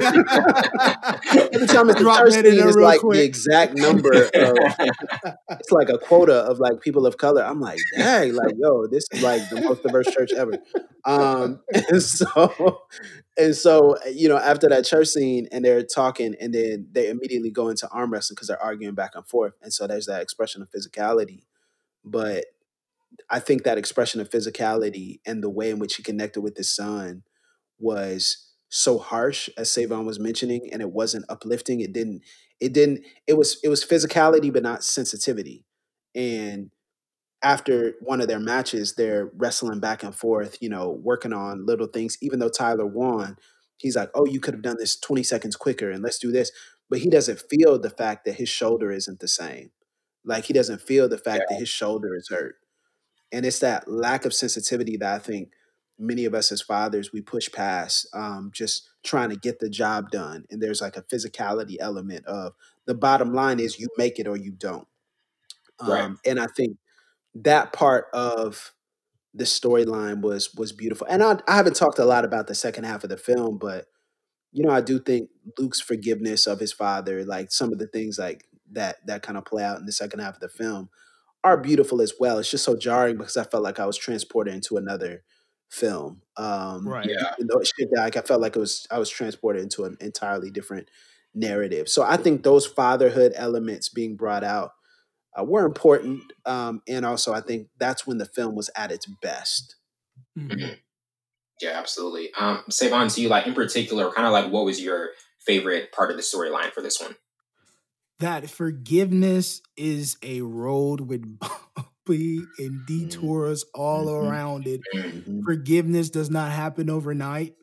it's 1.90 1.96
the 1.96 1.96
Drop 2.00 2.20
church 2.20 2.34
that 2.34 2.46
in 2.46 2.52
scene 2.52 2.60
there 2.60 2.68
is 2.68 2.76
real 2.76 2.86
like 2.86 3.00
quick. 3.00 3.18
the 3.18 3.24
exact 3.24 3.76
number 3.76 4.12
of 4.12 4.30
it's 4.34 5.72
like 5.72 5.88
a 5.90 5.98
quota 5.98 6.34
of 6.34 6.60
like 6.60 6.82
people 6.82 7.06
of 7.06 7.18
color. 7.18 7.42
I'm 7.42 7.62
like, 7.62 7.80
dang, 7.96 8.36
like 8.36 8.56
yo, 8.58 8.86
this 8.88 9.08
is 9.12 9.24
like 9.24 9.50
the 9.50 9.62
most 9.62 9.84
diverse 9.84 10.08
church 10.08 10.34
ever. 10.34 10.58
Um, 11.06 11.62
and 11.74 12.04
so 12.04 12.82
and 13.38 13.56
so 13.56 13.98
you 14.12 14.28
know 14.28 14.38
after 14.38 14.70
that 14.70 14.86
church 14.86 15.08
scene 15.08 15.48
and 15.52 15.64
they're 15.64 15.84
talking 15.84 16.36
and 16.40 16.54
then 16.54 16.88
they 16.92 17.10
immediately 17.10 17.50
go 17.50 17.70
into 17.70 17.88
arm 17.90 18.12
wrestling 18.12 18.36
because 18.36 18.48
they're 18.48 18.62
arguing 18.62 18.96
back 18.96 19.12
and 19.16 19.26
forth 19.26 19.54
and 19.62 19.74
so 19.74 19.88
there's 19.88 20.06
that 20.06 20.22
expression 20.22 20.62
of 20.62 20.70
physicality 20.70 21.44
but 22.06 22.46
i 23.30 23.40
think 23.40 23.64
that 23.64 23.78
expression 23.78 24.22
of 24.22 24.30
physicality 24.30 25.20
and 25.26 25.44
the 25.44 25.50
way 25.50 25.70
in 25.70 25.80
which 25.80 25.96
he 25.96 26.04
connected 26.04 26.42
with 26.42 26.58
his 26.58 26.74
son 26.74 27.24
was 27.80 28.50
so 28.70 28.98
harsh 28.98 29.50
as 29.58 29.70
Savon 29.70 30.06
was 30.06 30.20
mentioning 30.20 30.70
and 30.72 30.82
it 30.82 30.92
wasn't 30.92 31.26
uplifting 31.30 31.80
it 31.80 31.94
didn't 31.94 32.22
it 32.60 32.74
didn't 32.74 33.06
it 33.28 33.34
was 33.34 33.60
it 33.64 33.70
was 33.70 33.86
physicality 33.86 34.52
but 34.52 34.64
not 34.64 34.84
sensitivity 34.84 35.64
and 36.16 36.72
after 37.44 37.96
one 38.00 38.22
of 38.22 38.28
their 38.28 38.40
matches, 38.40 38.96
they're 38.96 39.30
wrestling 39.36 39.80
back 39.80 40.04
and 40.04 40.16
forth, 40.16 40.58
you 40.62 40.70
know, 40.70 40.90
working 41.04 41.34
on 41.34 41.66
little 41.66 41.88
things. 41.88 42.18
Even 42.22 42.40
though 42.40 42.50
Tyler 42.50 42.86
won, 42.86 43.38
he's 43.78 43.96
like, 43.98 44.10
"Oh, 44.16 44.26
you 44.26 44.40
could 44.40 44.54
have 44.54 44.64
done 44.64 44.78
this 44.80 44.98
20 44.98 45.24
seconds 45.24 45.56
quicker, 45.56 45.92
and 45.92 46.02
let's 46.04 46.20
do 46.20 46.32
this." 46.32 46.52
But 46.90 47.00
he 47.00 47.10
doesn't 47.10 47.42
feel 47.50 47.78
the 47.80 47.90
fact 47.90 48.26
that 48.26 48.36
his 48.36 48.50
shoulder 48.50 48.92
isn't 48.92 49.20
the 49.20 49.28
same. 49.28 49.72
Like 50.26 50.46
he 50.46 50.54
doesn't 50.54 50.82
feel 50.82 51.10
the 51.10 51.18
fact 51.18 51.44
that 51.50 51.60
his 51.60 51.70
shoulder 51.70 52.16
is 52.16 52.30
hurt, 52.30 52.56
and 53.34 53.46
it's 53.46 53.60
that 53.60 53.88
lack 53.88 54.26
of 54.26 54.34
sensitivity 54.34 54.96
that 54.98 55.14
I 55.14 55.20
think 55.20 55.50
many 56.00 56.26
of 56.26 56.34
us 56.34 56.52
as 56.52 56.62
fathers 56.62 57.12
we 57.12 57.22
push 57.22 57.52
past, 57.52 58.08
um, 58.14 58.52
just 58.54 58.88
trying 59.04 59.30
to 59.30 59.36
get 59.36 59.60
the 59.60 59.70
job 59.70 60.12
done. 60.12 60.46
And 60.50 60.62
there's 60.62 60.82
like 60.82 60.98
a 60.98 61.02
physicality 61.02 61.76
element 61.80 62.26
of 62.26 62.54
the 62.86 62.96
bottom 62.96 63.34
line 63.34 63.60
is 63.60 63.80
you 63.80 63.88
make 63.98 64.20
it 64.20 64.28
or 64.28 64.38
you 64.38 64.52
don't. 64.52 64.88
Right. 65.82 66.02
Um, 66.02 66.20
and 66.26 66.40
I 66.40 66.48
think 66.56 66.78
that 67.36 67.74
part 67.74 68.06
of 68.14 68.74
the 69.34 69.46
storyline 69.46 70.22
was 70.22 70.54
was 70.54 70.72
beautiful. 70.72 71.08
And 71.10 71.24
I, 71.24 71.40
I 71.48 71.56
haven't 71.56 71.76
talked 71.76 72.00
a 72.00 72.06
lot 72.06 72.26
about 72.26 72.48
the 72.48 72.56
second 72.56 72.84
half 72.84 73.04
of 73.04 73.10
the 73.10 73.18
film, 73.18 73.58
but 73.58 73.86
you 74.52 74.64
know, 74.64 74.72
I 74.72 74.82
do 74.82 75.00
think 75.00 75.30
Luke's 75.58 75.82
forgiveness 75.82 76.46
of 76.46 76.60
his 76.60 76.72
father, 76.72 77.26
like 77.26 77.52
some 77.52 77.74
of 77.74 77.80
the 77.80 77.88
things 77.88 78.20
like 78.20 78.46
that 78.72 78.98
that 79.08 79.24
kind 79.24 79.38
of 79.38 79.46
play 79.46 79.64
out 79.64 79.80
in 79.80 79.86
the 79.88 79.92
second 79.92 80.20
half 80.20 80.36
of 80.36 80.40
the 80.40 80.50
film, 80.50 80.90
are 81.44 81.58
beautiful 81.58 82.02
as 82.02 82.14
well. 82.20 82.38
It's 82.40 82.50
just 82.52 82.64
so 82.64 82.76
jarring 82.76 83.18
because 83.18 83.38
I 83.38 83.44
felt 83.44 83.64
like 83.64 83.80
I 83.80 83.86
was 83.86 83.98
transported 83.98 84.54
into 84.54 84.78
another 84.78 85.24
film. 85.70 86.22
Um, 86.38 86.88
Right. 86.88 87.08
Yeah. 87.10 87.34
you 87.40 87.46
know, 87.46 87.60
it 87.60 87.68
shit 87.68 87.90
that 87.92 88.02
like 88.02 88.18
I 88.18 88.22
felt 88.22 88.42
like 88.42 88.56
it 88.56 88.60
was 88.60 88.88
I 88.92 89.00
was 89.00 89.10
transported 89.10 89.62
into 89.64 89.84
an 89.86 89.98
entirely 90.00 90.52
different 90.52 90.90
narrative. 91.34 91.90
So 91.90 92.04
I 92.04 92.18
think 92.18 92.44
those 92.44 92.66
fatherhood 92.66 93.34
elements 93.36 93.90
being 93.90 94.16
brought 94.16 94.44
out 94.44 94.72
uh, 95.38 95.44
were 95.44 95.66
important, 95.66 96.22
um, 96.46 96.82
and 96.88 97.06
also 97.06 97.34
I 97.34 97.42
think 97.42 97.70
that's 97.80 98.06
when 98.06 98.20
the 98.20 98.26
film 98.26 98.56
was 98.56 98.70
at 98.76 98.92
its 98.92 99.08
best. 99.22 99.76
Mhm. 100.38 100.52
Mhm. 100.52 100.78
Yeah, 101.62 101.72
absolutely. 101.80 102.34
Um, 102.36 102.64
Savon, 102.70 103.08
to 103.10 103.22
you, 103.22 103.30
like 103.30 103.48
in 103.48 103.54
particular, 103.54 104.12
kind 104.12 104.28
of 104.28 104.34
like 104.34 104.52
what 104.52 104.66
was 104.66 104.82
your 104.82 105.12
favorite 105.46 105.92
part 105.92 106.12
of 106.12 106.18
the 106.18 106.24
storyline 106.24 106.72
for 106.72 106.82
this 106.82 107.00
one? 107.02 107.16
That 108.20 108.50
forgiveness 108.50 109.62
is 109.76 110.18
a 110.24 110.42
road 110.42 111.02
with 111.02 111.24
bumpy 112.08 112.40
and 112.60 112.86
detours 112.86 113.66
all 113.74 114.06
Mhm. 114.06 114.30
around 114.30 114.68
it. 114.68 114.82
Mm, 114.96 115.24
Mhm. 115.24 115.44
Forgiveness 115.44 116.10
does 116.10 116.30
not 116.30 116.52
happen 116.52 116.90
overnight. 116.90 117.56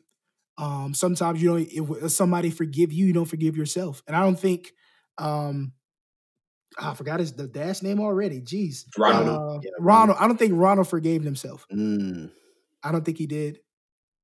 Um, 0.57 0.93
sometimes 0.93 1.41
you 1.41 1.49
don't. 1.49 2.01
If 2.03 2.11
somebody 2.11 2.49
forgive 2.51 2.91
you, 2.91 3.07
you 3.07 3.13
don't 3.13 3.25
forgive 3.25 3.55
yourself. 3.57 4.03
And 4.07 4.15
I 4.15 4.21
don't 4.21 4.39
think. 4.39 4.73
Um, 5.17 5.73
I 6.77 6.93
forgot 6.93 7.19
his 7.19 7.33
the 7.33 7.47
dad's 7.47 7.81
name 7.83 7.99
already. 7.99 8.41
Jeez, 8.41 8.85
Ronald. 8.97 9.65
Uh, 9.65 9.69
Ronald. 9.79 10.17
I 10.19 10.27
don't 10.27 10.37
think 10.37 10.53
Ronald 10.55 10.87
forgave 10.87 11.23
himself. 11.23 11.65
Mm. 11.71 12.31
I 12.83 12.91
don't 12.91 13.03
think 13.03 13.17
he 13.17 13.27
did. 13.27 13.59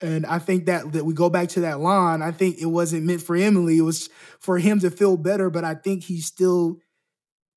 And 0.01 0.25
I 0.25 0.39
think 0.39 0.65
that 0.67 0.91
that 0.93 1.05
we 1.05 1.13
go 1.13 1.29
back 1.29 1.49
to 1.49 1.61
that 1.61 1.79
line. 1.79 2.21
I 2.21 2.31
think 2.31 2.57
it 2.59 2.67
wasn't 2.67 3.05
meant 3.05 3.21
for 3.21 3.35
Emily. 3.35 3.77
It 3.77 3.83
was 3.83 4.09
for 4.39 4.59
him 4.59 4.79
to 4.81 4.91
feel 4.91 5.17
better. 5.17 5.49
But 5.49 5.63
I 5.63 5.73
think 5.75 6.03
he 6.03 6.21
still 6.21 6.77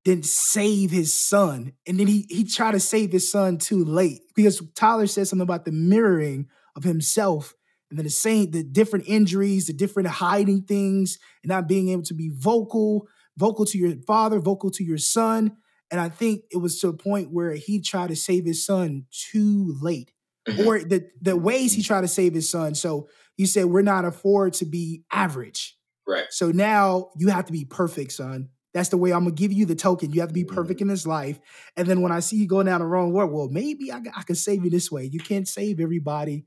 didn't 0.04 0.24
save 0.24 0.90
his 0.90 1.12
son. 1.12 1.72
And 1.86 2.00
then 2.00 2.06
he 2.06 2.26
he 2.30 2.44
tried 2.44 2.72
to 2.72 2.80
save 2.80 3.12
his 3.12 3.30
son 3.30 3.58
too 3.58 3.84
late 3.84 4.22
because 4.34 4.62
Tyler 4.74 5.06
said 5.06 5.28
something 5.28 5.42
about 5.42 5.64
the 5.64 5.72
mirroring 5.72 6.48
of 6.76 6.84
himself 6.84 7.54
and 7.90 7.98
then 7.98 8.04
the 8.04 8.10
same 8.10 8.50
the 8.50 8.62
different 8.62 9.06
injuries, 9.08 9.66
the 9.66 9.72
different 9.72 10.08
hiding 10.08 10.62
things, 10.62 11.18
and 11.42 11.50
not 11.50 11.68
being 11.68 11.88
able 11.90 12.04
to 12.04 12.14
be 12.14 12.30
vocal, 12.32 13.08
vocal 13.36 13.66
to 13.66 13.78
your 13.78 13.94
father, 14.06 14.38
vocal 14.38 14.70
to 14.70 14.84
your 14.84 14.98
son. 14.98 15.56
And 15.90 16.00
I 16.00 16.08
think 16.08 16.42
it 16.52 16.58
was 16.58 16.78
to 16.80 16.88
a 16.88 16.96
point 16.96 17.32
where 17.32 17.54
he 17.54 17.80
tried 17.80 18.08
to 18.08 18.16
save 18.16 18.44
his 18.44 18.64
son 18.64 19.06
too 19.10 19.76
late. 19.82 20.12
Or 20.66 20.78
the 20.78 21.08
the 21.20 21.36
ways 21.36 21.72
he 21.72 21.82
tried 21.82 22.02
to 22.02 22.08
save 22.08 22.34
his 22.34 22.50
son. 22.50 22.74
So 22.74 23.08
you 23.36 23.46
said, 23.46 23.66
We're 23.66 23.82
not 23.82 24.04
afford 24.04 24.54
to 24.54 24.66
be 24.66 25.04
average. 25.12 25.76
Right. 26.06 26.26
So 26.30 26.50
now 26.50 27.10
you 27.16 27.28
have 27.28 27.46
to 27.46 27.52
be 27.52 27.64
perfect, 27.64 28.12
son. 28.12 28.48
That's 28.72 28.88
the 28.90 28.96
way 28.96 29.12
I'm 29.12 29.24
gonna 29.24 29.34
give 29.34 29.52
you 29.52 29.66
the 29.66 29.74
token. 29.74 30.12
You 30.12 30.20
have 30.20 30.30
to 30.30 30.34
be 30.34 30.44
perfect 30.44 30.80
in 30.80 30.88
this 30.88 31.06
life. 31.06 31.40
And 31.76 31.88
then 31.88 32.02
when 32.02 32.12
I 32.12 32.20
see 32.20 32.36
you 32.36 32.46
going 32.46 32.66
down 32.66 32.80
the 32.80 32.86
wrong 32.86 33.12
road, 33.12 33.32
well, 33.32 33.48
maybe 33.48 33.92
I, 33.92 34.00
I 34.16 34.22
can 34.22 34.36
save 34.36 34.64
you 34.64 34.70
this 34.70 34.90
way. 34.90 35.08
You 35.10 35.20
can't 35.20 35.48
save 35.48 35.80
everybody. 35.80 36.46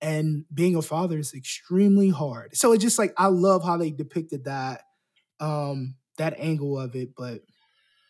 And 0.00 0.44
being 0.52 0.76
a 0.76 0.82
father 0.82 1.18
is 1.18 1.34
extremely 1.34 2.10
hard. 2.10 2.56
So 2.56 2.72
it's 2.72 2.84
just 2.84 2.98
like 2.98 3.14
I 3.16 3.26
love 3.26 3.64
how 3.64 3.76
they 3.76 3.90
depicted 3.90 4.44
that 4.44 4.82
um 5.40 5.96
that 6.18 6.34
angle 6.38 6.78
of 6.78 6.94
it, 6.94 7.10
but 7.16 7.42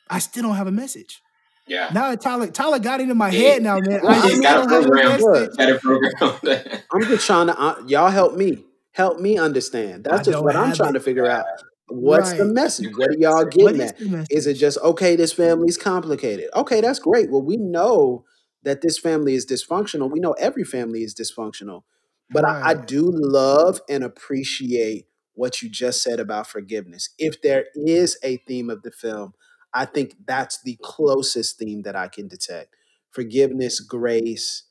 I 0.09 0.19
still 0.19 0.43
don't 0.43 0.57
have 0.57 0.67
a 0.67 0.73
message. 0.73 1.21
Yeah. 1.67 1.91
Now 1.93 2.11
that 2.11 2.21
Tyler 2.21 2.47
Tyler 2.49 2.79
got 2.79 3.01
it 3.01 3.09
in 3.11 3.17
my 3.17 3.31
Yeah. 3.31 3.39
head 3.51 3.63
now, 3.63 3.79
man. 3.81 4.01
Well, 4.03 4.13
I 4.13 4.15
I 4.15 4.19
still 4.21 4.33
mean, 4.33 4.43
got 4.43 4.57
a 4.57 4.69
don't 4.69 4.71
have 4.71 4.85
a 4.85 4.89
program. 4.89 5.21
message. 5.21 5.57
Got 5.57 5.71
a 5.71 5.79
program. 5.79 6.81
I'm 6.93 7.03
just 7.03 7.27
trying 7.27 7.47
to 7.49 7.59
uh, 7.61 7.83
y'all 7.87 8.11
help 8.11 8.35
me. 8.37 8.65
Help 8.93 9.21
me 9.21 9.37
understand. 9.39 10.07
I 10.09 10.17
That's 10.17 10.29
just 10.29 10.43
what 10.43 10.57
I'm 10.57 10.73
trying 10.75 10.91
it. 10.91 10.95
to 10.95 11.01
figure 11.01 11.27
out. 11.27 11.45
What's 11.89 12.33
the 12.33 12.45
message? 12.47 12.97
What 12.97 13.11
are 13.11 13.19
y'all 13.19 13.45
What 13.45 13.51
getting 13.53 13.81
is 13.81 13.93
at? 13.93 14.27
Is 14.31 14.47
it 14.47 14.55
just 14.55 14.79
okay? 14.79 15.17
This 15.17 15.33
family's 15.33 15.77
complicated. 15.77 16.49
Okay, 16.55 16.81
that's 16.81 16.99
great. 16.99 17.31
Well, 17.31 17.43
we 17.43 17.57
know 17.57 18.25
that 18.63 18.81
this 18.81 18.99
family 18.99 19.35
is 19.35 19.47
dysfunctional. 19.47 20.11
We 20.11 20.19
know 20.19 20.33
every 20.33 20.65
family 20.65 21.03
is 21.03 21.15
dysfunctional. 21.15 21.83
But 22.31 22.45
I, 22.45 22.71
I 22.71 22.75
do 22.75 23.09
love 23.13 23.81
and 23.89 24.03
appreciate 24.03 25.07
what 25.35 25.63
you 25.63 25.69
just 25.69 26.03
said 26.03 26.19
about 26.19 26.49
forgiveness. 26.49 27.11
If 27.19 27.41
there 27.43 27.67
is 27.77 28.19
a 28.25 28.39
theme 28.49 28.69
of 28.69 28.83
the 28.83 28.91
film, 28.91 29.35
I 29.77 29.87
think 29.87 30.17
that's 30.27 30.63
the 30.63 30.79
closest 30.83 31.59
theme 31.59 31.83
that 31.83 31.97
I 31.97 32.09
can 32.09 32.29
detect. 32.29 32.77
Forgiveness, 33.13 33.81
grace, 33.81 34.65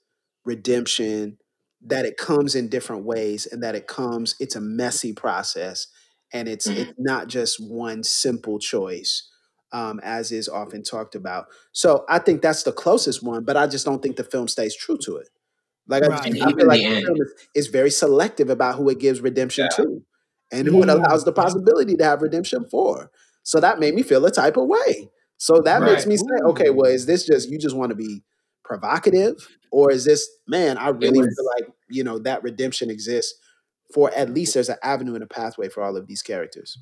redemption, 0.45 1.37
that 1.81 2.05
it 2.05 2.17
comes 2.17 2.55
in 2.55 2.69
different 2.69 3.05
ways 3.05 3.45
and 3.45 3.63
that 3.63 3.75
it 3.75 3.87
comes, 3.87 4.35
it's 4.39 4.55
a 4.55 4.61
messy 4.61 5.13
process 5.13 5.87
and 6.33 6.47
it's 6.49 6.69
Mhm. 6.69 6.77
it's 6.77 6.93
not 6.97 7.27
just 7.27 7.59
one 7.61 8.03
simple 8.03 8.59
choice 8.59 9.29
um, 9.73 9.99
as 10.03 10.31
is 10.31 10.49
often 10.49 10.83
talked 10.83 11.15
about 11.15 11.47
so 11.71 12.05
i 12.09 12.19
think 12.19 12.41
that's 12.41 12.63
the 12.63 12.71
closest 12.71 13.23
one 13.23 13.43
but 13.45 13.57
i 13.57 13.67
just 13.67 13.85
don't 13.85 14.01
think 14.01 14.15
the 14.15 14.23
film 14.23 14.47
stays 14.47 14.75
true 14.75 14.97
to 14.97 15.17
it 15.17 15.29
like 15.87 16.03
i, 16.03 16.07
Right. 16.09 16.33
I 16.43 16.51
even 16.51 16.55
feel 16.57 16.67
like 16.67 16.81
the 16.87 16.97
film 17.05 17.17
is, 17.21 17.33
is 17.55 17.67
very 17.67 17.91
selective 17.91 18.49
about 18.49 18.75
who 18.75 18.89
it 18.89 18.99
gives 18.99 19.21
redemption 19.21 19.69
Yeah. 19.69 19.75
to 19.75 20.03
and 20.51 20.67
who 20.67 20.83
it 20.83 20.89
Mm, 20.89 20.95
allows 21.09 21.25
the 21.25 21.33
possibility 21.33 21.95
to 21.95 22.03
have 22.03 22.21
redemption 22.21 22.65
for 22.71 23.11
so 23.45 23.59
that 23.61 23.79
made 23.79 23.93
me 23.93 24.03
feel 24.03 24.25
a 24.25 24.31
type 24.31 24.57
of 24.57 24.67
way. 24.67 25.09
So 25.37 25.61
that 25.61 25.81
makes 25.81 26.05
me 26.05 26.17
say 26.17 26.23
okay 26.47 26.69
well 26.69 26.91
is 26.91 27.05
this 27.05 27.25
just 27.25 27.49
you 27.49 27.57
just 27.57 27.75
want 27.75 27.91
to 27.91 27.95
be 27.95 28.23
provocative? 28.63 29.35
Or 29.71 29.91
is 29.91 30.05
this 30.05 30.27
man 30.47 30.77
i 30.77 30.89
It 30.89 30.95
really 30.95 31.21
feel 31.21 31.45
like 31.57 31.69
you 31.89 32.03
know 32.03 32.19
that 32.19 32.43
redemption 32.43 32.89
exists 32.89 33.39
for 33.93 34.11
at 34.13 34.29
least 34.29 34.55
there's 34.55 34.69
an 34.69 34.77
avenue 34.83 35.13
and 35.13 35.23
a 35.23 35.27
pathway 35.27 35.69
for 35.69 35.83
all 35.83 35.95
of 35.95 36.07
these 36.07 36.21
characters? 36.21 36.77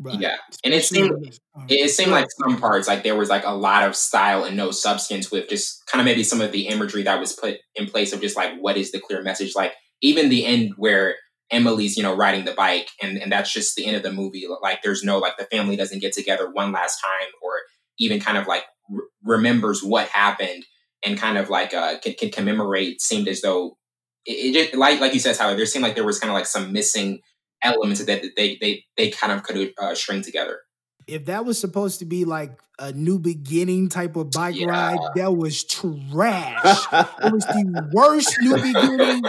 Right. 0.00 0.18
yeah. 0.18 0.36
And 0.64 0.74
it 0.74 0.84
seemed 0.84 1.12
when 1.12 1.24
it's 1.26 1.38
it, 1.68 1.74
it 1.74 1.90
seemed 1.90 2.10
like 2.10 2.26
some 2.30 2.58
parts 2.58 2.88
like 2.88 3.04
there 3.04 3.14
was 3.14 3.28
like 3.28 3.44
a 3.44 3.54
lot 3.54 3.84
of 3.84 3.94
style 3.94 4.42
and 4.42 4.56
no 4.56 4.72
substance 4.72 5.30
with 5.30 5.48
just 5.48 5.86
kind 5.86 6.00
of 6.00 6.06
maybe 6.06 6.24
some 6.24 6.40
of 6.40 6.50
the 6.50 6.66
imagery 6.66 7.04
that 7.04 7.20
was 7.20 7.34
put 7.34 7.58
in 7.76 7.86
place 7.86 8.12
of 8.12 8.20
just 8.20 8.36
like 8.36 8.58
what 8.58 8.76
is 8.76 8.90
the 8.90 8.98
clear 8.98 9.22
message? 9.22 9.54
Like 9.54 9.74
even 10.00 10.28
the 10.28 10.44
end 10.44 10.72
where 10.76 11.16
emily's 11.52 11.96
you 11.96 12.02
know 12.02 12.16
riding 12.16 12.44
the 12.44 12.52
bike 12.52 12.88
and 13.00 13.18
and 13.18 13.30
that's 13.30 13.52
just 13.52 13.76
the 13.76 13.86
end 13.86 13.96
of 13.96 14.02
the 14.02 14.12
movie. 14.12 14.46
Like 14.62 14.82
there's 14.82 15.04
no 15.04 15.18
like 15.18 15.36
the 15.36 15.44
family 15.44 15.76
doesn't 15.76 16.00
get 16.00 16.12
together 16.12 16.50
one 16.50 16.72
last 16.72 17.00
time 17.00 17.28
or 17.42 17.52
even 17.98 18.18
kind 18.18 18.38
of 18.38 18.46
like 18.46 18.64
re- 18.90 19.06
remembers 19.22 19.82
what 19.82 20.08
happened 20.08 20.64
and 21.04 21.18
kind 21.18 21.38
of 21.38 21.50
like 21.50 21.74
uh 21.74 21.98
can, 22.00 22.14
can 22.14 22.30
commemorate 22.30 23.00
seemed 23.00 23.28
as 23.28 23.42
though 23.42 23.76
it, 24.24 24.32
it 24.32 24.52
just 24.54 24.74
like 24.74 25.00
like 25.00 25.14
you 25.14 25.20
said 25.20 25.36
Tyler 25.36 25.56
there 25.56 25.66
seemed 25.66 25.84
like 25.84 25.94
there 25.94 26.04
was 26.04 26.18
kind 26.18 26.30
of 26.30 26.34
like 26.34 26.46
some 26.46 26.72
missing 26.72 27.20
elements 27.62 28.04
that 28.04 28.22
they 28.36 28.58
they 28.60 28.84
they 28.96 29.10
kind 29.10 29.32
of 29.32 29.42
could 29.42 29.72
uh, 29.78 29.94
string 29.94 30.22
together. 30.22 30.60
If 31.06 31.24
that 31.26 31.44
was 31.44 31.58
supposed 31.58 31.98
to 31.98 32.04
be 32.04 32.24
like 32.24 32.58
a 32.78 32.92
new 32.92 33.18
beginning 33.18 33.88
type 33.88 34.16
of 34.16 34.30
bike 34.30 34.54
yeah. 34.56 34.66
ride, 34.66 34.98
that 35.16 35.36
was 35.36 35.64
trash. 35.64 36.86
It 37.24 37.32
was 37.32 37.44
the 37.44 37.90
worst 37.92 38.36
new 38.40 38.56
beginning 38.56 39.22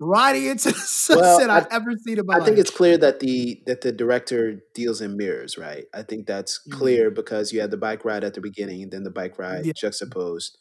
riding 0.00 0.46
into 0.46 0.68
the 0.70 0.74
well 1.12 1.40
sunset 1.40 1.50
I, 1.50 1.58
I've 1.58 1.66
ever 1.70 1.92
seen 1.98 2.18
in 2.18 2.26
my 2.26 2.36
I 2.36 2.44
think 2.44 2.58
it's 2.58 2.70
clear 2.70 2.96
that 2.98 3.20
the 3.20 3.62
that 3.66 3.80
the 3.82 3.92
director 3.92 4.60
deals 4.74 5.00
in 5.00 5.16
mirrors 5.16 5.58
right? 5.58 5.84
I 5.94 6.02
think 6.02 6.26
that's 6.26 6.60
Mm. 6.68 6.72
clear 6.78 7.10
because 7.10 7.52
you 7.52 7.60
had 7.60 7.70
the 7.70 7.76
bike 7.76 8.04
ride 8.04 8.24
at 8.24 8.34
the 8.34 8.40
beginning 8.40 8.82
and 8.82 8.92
then 8.92 9.04
the 9.04 9.10
bike 9.10 9.38
ride 9.38 9.64
Yeah. 9.66 9.72
juxtaposed. 9.76 10.56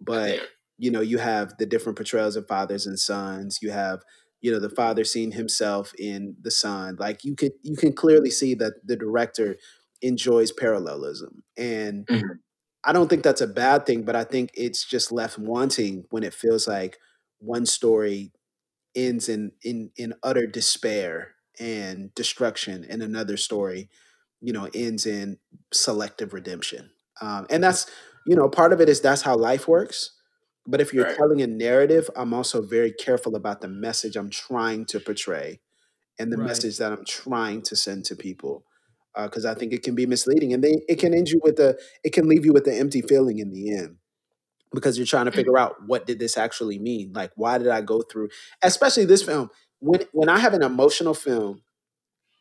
But 0.00 0.40
you 0.78 0.90
know 0.90 1.00
you 1.00 1.18
have 1.18 1.56
the 1.58 1.66
different 1.66 1.96
portrayals 1.96 2.36
of 2.36 2.46
fathers 2.48 2.86
and 2.86 2.98
sons. 2.98 3.58
You 3.62 3.70
have 3.70 4.02
you 4.42 4.52
know 4.52 4.60
the 4.60 4.70
father 4.70 5.04
seeing 5.04 5.32
himself 5.32 5.92
in 5.98 6.36
the 6.42 6.50
son 6.50 6.96
like 6.98 7.24
you 7.24 7.34
could 7.34 7.52
you 7.62 7.76
can 7.76 7.92
clearly 7.94 8.30
see 8.30 8.54
that 8.54 8.74
the 8.86 8.96
director 8.96 9.56
enjoys 10.02 10.52
parallelism. 10.52 11.42
And 11.56 12.06
Mhm. 12.10 12.40
i 12.84 12.92
don't 12.92 13.08
think 13.08 13.22
that's 13.24 13.40
a 13.40 13.46
bad 13.46 13.86
thing 13.86 14.02
but 14.04 14.14
i 14.16 14.24
think 14.24 14.50
it's 14.54 14.84
just 14.84 15.10
left 15.12 15.38
wanting 15.38 16.04
when 16.10 16.22
it 16.22 16.34
feels 16.34 16.68
like 16.68 16.98
one 17.38 17.66
story 17.66 18.32
ends 18.96 19.28
in 19.28 19.52
in 19.62 19.90
in 19.96 20.14
utter 20.24 20.46
despair 20.46 21.34
and 21.60 22.14
destruction 22.14 22.86
and 22.88 23.02
another 23.02 23.36
story 23.38 23.90
you 24.42 24.52
know 24.52 24.68
ends 24.74 25.06
in 25.06 25.38
selective 25.72 26.34
redemption. 26.34 26.90
Um, 27.22 27.46
and 27.50 27.64
that's 27.64 27.86
you 28.26 28.36
know 28.36 28.48
part 28.48 28.72
of 28.72 28.80
it 28.80 28.88
is 28.88 29.00
that's 29.00 29.22
how 29.22 29.36
life 29.36 29.68
works 29.68 30.12
but 30.66 30.80
if 30.80 30.92
you're 30.92 31.06
right. 31.06 31.16
telling 31.16 31.42
a 31.42 31.46
narrative 31.46 32.10
i'm 32.16 32.34
also 32.34 32.62
very 32.62 32.92
careful 32.92 33.36
about 33.36 33.60
the 33.62 33.68
message 33.68 34.16
i'm 34.16 34.30
trying 34.30 34.84
to 34.86 35.00
portray 35.00 35.60
and 36.18 36.32
the 36.32 36.38
Right. 36.38 36.46
message 36.48 36.78
that 36.78 36.92
i'm 36.92 37.04
trying 37.04 37.62
to 37.62 37.76
send 37.76 38.04
to 38.06 38.16
people 38.16 38.64
because 39.16 39.44
i 39.46 39.54
think 39.54 39.72
it 39.72 39.82
can 39.82 39.94
be 39.94 40.06
misleading 40.06 40.52
and 40.52 40.64
then 40.64 40.76
it 40.88 40.96
can 40.98 41.14
end 41.14 41.28
you 41.28 41.40
with 41.44 41.58
a 41.60 41.78
it 42.04 42.12
can 42.12 42.28
leave 42.28 42.44
you 42.44 42.52
with 42.52 42.66
an 42.66 42.74
empty 42.74 43.02
feeling 43.02 43.38
in 43.38 43.52
the 43.52 43.76
end 43.76 43.96
because 44.72 44.98
you're 44.98 45.06
trying 45.06 45.26
to 45.26 45.32
Mhm. 45.32 45.36
figure 45.36 45.58
out 45.58 45.76
what 45.86 46.06
did 46.06 46.18
this 46.18 46.36
actually 46.36 46.78
mean 46.78 47.12
like 47.12 47.32
why 47.36 47.58
did 47.58 47.68
i 47.68 47.80
go 47.80 48.02
through 48.02 48.28
especially 48.62 49.04
this 49.04 49.22
film 49.22 49.50
when 49.80 50.00
when 50.12 50.28
i 50.28 50.38
have 50.38 50.54
an 50.54 50.62
emotional 50.62 51.14
film 51.14 51.62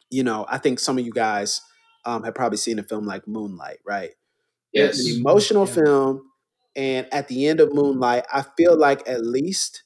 you 0.09 0.23
know 0.23 0.45
i 0.49 0.57
think 0.57 0.79
some 0.79 0.97
of 0.97 1.05
you 1.05 1.11
guys 1.11 1.61
um, 2.05 2.23
have 2.23 2.35
probably 2.35 2.57
seen 2.57 2.79
a 2.79 2.83
film 2.83 3.05
like 3.05 3.27
moonlight 3.27 3.79
right 3.85 4.11
it's 4.73 4.99
an 4.99 5.07
yes 5.07 5.07
emotional 5.07 5.65
Yeah. 5.65 5.73
film 5.75 6.23
and 6.75 7.07
at 7.13 7.27
the 7.27 7.47
end 7.47 7.59
of 7.59 7.73
moonlight 7.73 8.25
i 8.33 8.43
feel 8.57 8.77
like 8.77 9.07
at 9.07 9.25
least 9.25 9.83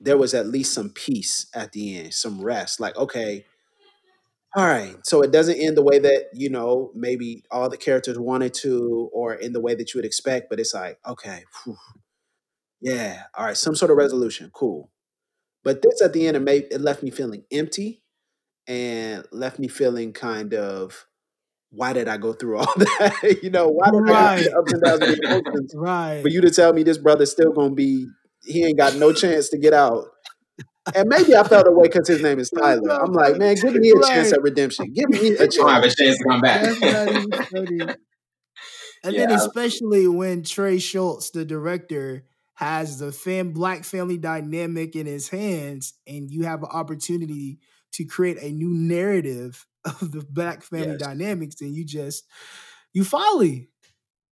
there 0.00 0.18
was 0.18 0.34
at 0.34 0.46
least 0.46 0.72
some 0.74 0.90
peace 0.90 1.46
at 1.54 1.72
the 1.72 1.98
end 1.98 2.14
some 2.14 2.42
rest 2.42 2.80
like 2.80 2.96
okay 2.96 3.44
all 4.56 4.66
right 4.66 4.96
so 5.04 5.22
it 5.22 5.30
doesn't 5.30 5.60
end 5.60 5.76
the 5.76 5.82
way 5.82 5.98
that 5.98 6.24
you 6.34 6.50
know 6.50 6.90
maybe 6.94 7.44
all 7.50 7.68
the 7.68 7.76
characters 7.76 8.18
wanted 8.18 8.52
to 8.52 9.08
or 9.12 9.34
in 9.34 9.52
the 9.52 9.60
way 9.60 9.74
that 9.74 9.94
you 9.94 9.98
would 9.98 10.04
expect 10.04 10.48
but 10.50 10.58
it's 10.58 10.74
like 10.74 10.98
okay 11.06 11.44
phew, 11.62 11.76
yeah 12.80 13.24
all 13.34 13.46
right 13.46 13.56
some 13.56 13.74
sort 13.74 13.90
of 13.90 13.96
resolution 13.96 14.50
cool. 14.52 14.90
But 15.62 15.82
this 15.82 16.00
at 16.00 16.14
the 16.14 16.26
end 16.26 16.36
it 16.36 16.40
made 16.40 16.68
it 16.70 16.80
left 16.80 17.02
me 17.02 17.10
feeling 17.10 17.44
empty 17.52 18.02
and 18.66 19.24
left 19.30 19.58
me 19.58 19.68
feeling 19.68 20.12
kind 20.12 20.54
of 20.54 21.06
why 21.70 21.92
did 21.92 22.08
i 22.08 22.16
go 22.16 22.32
through 22.32 22.58
all 22.58 22.72
that? 22.76 23.40
You 23.42 23.50
know 23.50 23.68
why 23.68 23.90
did 23.90 24.10
i 24.10 24.42
go 24.42 24.60
ups 24.60 24.72
and 24.72 24.82
downs 24.82 25.02
of 25.02 25.18
emotions? 25.22 25.74
For 26.22 26.28
you 26.28 26.40
to 26.40 26.50
tell 26.50 26.72
me 26.72 26.82
this 26.82 26.98
brother's 26.98 27.30
still 27.30 27.52
gonna 27.52 27.74
be 27.74 28.06
he 28.42 28.64
ain't 28.64 28.78
got 28.78 28.96
no 28.96 29.12
chance 29.12 29.50
to 29.50 29.58
get 29.58 29.74
out 29.74 30.06
and 30.94 31.08
maybe 31.08 31.36
i 31.36 31.42
felt 31.44 31.66
away 31.66 31.88
because 31.88 32.08
his 32.08 32.22
name 32.22 32.38
is 32.38 32.50
tyler 32.58 32.90
i'm 32.90 33.12
like 33.12 33.36
man 33.36 33.54
give 33.54 33.74
me 33.74 33.90
a 33.90 34.06
chance 34.06 34.32
at 34.32 34.42
redemption 34.42 34.92
give 34.92 35.08
me 35.08 35.18
a 35.18 35.44
you 35.44 35.48
don't 35.48 35.70
have 35.70 35.82
a 35.82 35.86
chance 35.86 35.96
chance 35.98 36.18
to 36.18 36.24
come 36.24 36.40
back 36.40 36.62
That's 36.62 37.52
not. 37.52 37.96
And 39.02 39.16
then 39.16 39.30
yeah 39.30 39.36
especially 39.36 40.06
when 40.06 40.42
Trey 40.42 40.76
Shults, 40.76 41.32
the 41.32 41.44
director, 41.44 42.24
has 42.54 42.98
the 42.98 43.12
fam 43.12 43.52
black 43.52 43.84
family 43.84 44.18
dynamic 44.18 44.94
in 44.94 45.06
his 45.06 45.28
hands, 45.28 45.94
and 46.06 46.30
you 46.30 46.44
have 46.44 46.62
an 46.62 46.68
opportunity 46.70 47.58
to 47.92 48.04
create 48.04 48.36
a 48.42 48.50
new 48.50 48.68
narrative 48.68 49.66
of 49.84 50.12
the 50.12 50.24
black 50.28 50.62
family 50.62 50.88
yes 50.88 51.00
dynamics, 51.00 51.60
and 51.60 51.74
you 51.74 51.84
just 51.84 52.24
you 52.92 53.04
folly. 53.04 53.68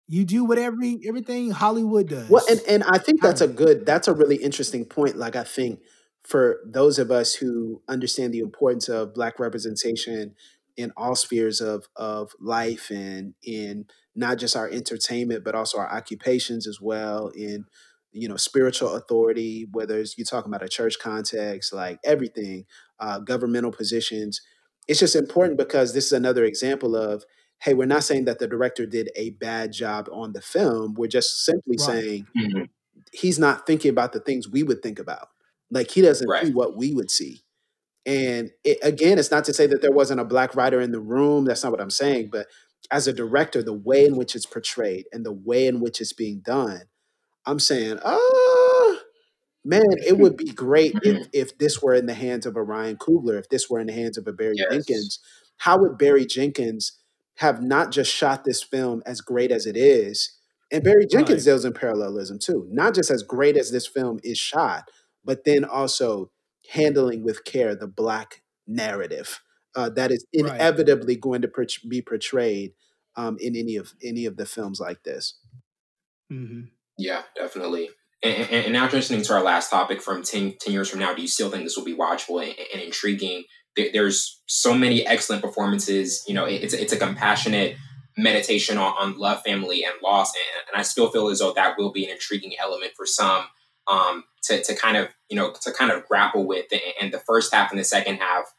You 0.08 0.24
do 0.24 0.44
whatever 0.44 0.76
everything 1.04 1.50
Hollywood 1.50 2.08
does. 2.08 2.30
Well, 2.30 2.44
and 2.48 2.60
and 2.68 2.84
I 2.84 2.98
think 2.98 3.20
that's 3.20 3.40
a 3.40 3.48
good 3.48 3.84
that's 3.84 4.06
a 4.06 4.14
really 4.14 4.36
interesting 4.36 4.84
point. 4.84 5.16
Like 5.16 5.34
I 5.34 5.42
think 5.42 5.80
for 6.26 6.60
those 6.64 6.98
of 6.98 7.10
us 7.10 7.34
who 7.34 7.82
understand 7.88 8.32
the 8.34 8.40
importance 8.40 8.88
of 8.88 9.14
black 9.14 9.38
representation 9.38 10.34
in 10.76 10.92
all 10.96 11.14
spheres 11.14 11.60
of 11.60 11.86
of 11.96 12.32
life 12.40 12.90
and 12.90 13.34
in 13.42 13.86
not 14.14 14.38
just 14.38 14.56
our 14.56 14.68
entertainment 14.68 15.44
but 15.44 15.54
also 15.54 15.78
our 15.78 15.90
occupations 15.92 16.66
as 16.66 16.80
well 16.80 17.28
in 17.28 17.64
you 18.12 18.28
know 18.28 18.36
spiritual 18.36 18.94
authority 18.94 19.66
whether 19.72 19.98
it's 19.98 20.16
you're 20.18 20.24
talking 20.24 20.50
about 20.50 20.62
a 20.64 20.68
church 20.68 20.98
context 20.98 21.72
like 21.72 21.98
everything 22.04 22.64
uh, 23.00 23.18
governmental 23.18 23.72
positions 23.72 24.40
it's 24.88 25.00
just 25.00 25.16
important 25.16 25.58
because 25.58 25.94
this 25.94 26.06
is 26.06 26.12
another 26.12 26.44
example 26.44 26.96
of 26.96 27.24
hey, 27.60 27.72
we're 27.72 27.86
not 27.86 28.04
saying 28.04 28.26
that 28.26 28.38
the 28.38 28.46
director 28.46 28.84
did 28.84 29.10
a 29.16 29.30
bad 29.30 29.72
job 29.72 30.08
on 30.12 30.34
the 30.34 30.42
film. 30.42 30.92
We're 30.94 31.06
just 31.08 31.42
simply 31.42 31.76
Right. 31.78 31.86
saying 31.86 32.26
Mhm. 32.36 32.68
he's 33.12 33.38
not 33.38 33.66
thinking 33.66 33.90
about 33.90 34.12
the 34.12 34.20
things 34.20 34.48
we 34.48 34.62
would 34.62 34.82
think 34.82 34.98
about. 34.98 35.28
Like 35.70 35.90
he 35.90 36.00
doesn't 36.02 36.28
Right. 36.28 36.46
see 36.46 36.52
what 36.52 36.76
we 36.76 36.92
would 36.94 37.10
see. 37.10 37.42
And 38.06 38.50
it, 38.64 38.78
again, 38.82 39.18
it's 39.18 39.30
not 39.32 39.44
to 39.46 39.54
say 39.54 39.66
that 39.66 39.82
there 39.82 39.92
wasn't 39.92 40.20
a 40.20 40.24
black 40.24 40.54
writer 40.56 40.80
in 40.80 40.92
the 40.92 41.00
room. 41.00 41.44
That's 41.44 41.62
not 41.64 41.72
what 41.72 41.80
I'm 41.80 41.90
saying. 41.90 42.30
But 42.32 42.46
as 42.90 43.08
a 43.08 43.12
director, 43.12 43.62
the 43.62 43.72
way 43.74 44.04
in 44.06 44.16
which 44.16 44.36
it's 44.36 44.46
portrayed 44.46 45.06
and 45.12 45.26
the 45.26 45.32
way 45.32 45.66
in 45.66 45.80
which 45.80 46.00
it's 46.00 46.12
being 46.12 46.40
done, 46.40 46.82
I'm 47.46 47.60
saying, 47.60 47.98
oh, 48.04 49.00
man, 49.64 49.82
it 50.06 50.18
would 50.18 50.36
be 50.36 50.52
great 50.52 50.98
if 51.02 51.18
Mhm. 51.18 51.30
if 51.32 51.58
this 51.58 51.82
were 51.82 51.94
in 51.94 52.06
the 52.06 52.14
hands 52.14 52.46
of 52.46 52.56
a 52.56 52.62
Ryan 52.62 52.96
Coogler, 52.98 53.38
if 53.38 53.48
this 53.48 53.70
were 53.70 53.80
in 53.80 53.88
the 53.88 53.92
hands 53.94 54.18
of 54.18 54.26
a 54.28 54.32
Barry 54.32 54.56
Yes. 54.56 54.70
Jenkins. 54.70 55.20
How 55.58 55.78
would 55.78 55.98
Barry 55.98 56.26
Jenkins 56.26 56.92
have 57.38 57.62
not 57.62 57.92
just 57.92 58.12
shot 58.12 58.44
this 58.44 58.62
film 58.62 59.02
as 59.06 59.20
great 59.20 59.52
as 59.52 59.66
it 59.66 59.76
is? 59.76 60.32
And 60.72 60.84
Barry 60.84 61.06
Jenkins 61.06 61.44
Right. 61.46 61.50
deals 61.52 61.64
in 61.64 61.72
parallelism 61.74 62.38
too, 62.40 62.66
not 62.70 62.94
just 62.94 63.10
as 63.10 63.22
great 63.22 63.56
as 63.56 63.70
this 63.70 63.86
film 63.86 64.20
is 64.24 64.38
shot, 64.38 64.90
but 65.26 65.44
then 65.44 65.64
also 65.64 66.30
handling 66.72 67.24
with 67.24 67.44
care 67.44 67.74
the 67.76 67.88
black 67.88 68.42
narrative 68.66 69.42
uh, 69.76 69.90
that 69.90 70.12
is 70.12 70.26
Right. 70.38 70.60
inevitably 70.60 71.16
going 71.16 71.42
to 71.42 71.48
port- 71.48 71.78
be 71.88 72.02
portrayed 72.02 72.74
um, 73.16 73.38
in 73.40 73.56
any 73.56 73.76
of 73.76 73.94
any 74.02 74.26
of 74.26 74.36
the 74.38 74.46
films 74.46 74.80
like 74.80 75.04
this. 75.04 75.38
hmm 76.30 76.62
Yeah, 76.98 77.22
definitely. 77.36 77.90
And, 78.22 78.34
and, 78.34 78.64
and 78.66 78.72
now 78.72 78.88
transitioning 78.88 79.26
to 79.26 79.34
our 79.34 79.42
last 79.42 79.70
topic 79.70 80.02
from 80.02 80.22
10, 80.22 80.56
10 80.60 80.72
years 80.72 80.90
from 80.90 81.00
now, 81.00 81.14
do 81.14 81.22
you 81.22 81.28
still 81.28 81.50
think 81.50 81.64
this 81.64 81.76
will 81.76 81.84
be 81.84 81.94
watchable 81.96 82.42
and, 82.42 82.54
and 82.72 82.82
intriguing? 82.82 83.44
There, 83.76 83.90
there's 83.92 84.42
so 84.46 84.74
many 84.74 85.06
excellent 85.06 85.42
performances. 85.42 86.24
You 86.26 86.34
know, 86.34 86.46
it, 86.46 86.62
it's, 86.64 86.74
it's 86.74 86.92
a 86.94 86.98
compassionate 86.98 87.76
meditation 88.16 88.78
on, 88.78 88.94
on 88.98 89.18
love, 89.18 89.42
family, 89.42 89.84
and 89.84 89.94
loss. 90.02 90.32
And, 90.34 90.68
and 90.72 90.80
I 90.80 90.82
still 90.82 91.10
feel 91.10 91.28
as 91.28 91.40
though 91.40 91.52
that 91.52 91.76
will 91.78 91.92
be 91.92 92.04
an 92.06 92.10
intriguing 92.12 92.54
element 92.58 92.92
for 92.96 93.06
some 93.06 93.44
um, 93.88 94.24
to, 94.44 94.62
to 94.62 94.74
kind 94.74 94.96
of, 94.96 95.08
you 95.28 95.36
know, 95.36 95.52
to 95.62 95.72
kind 95.72 95.90
of 95.90 96.06
grapple 96.06 96.46
with. 96.46 96.66
And, 97.00 97.12
the 97.12 97.18
first 97.20 97.54
half 97.54 97.70
and 97.70 97.78
the 97.78 97.84
second 97.84 98.16
half, 98.16 98.52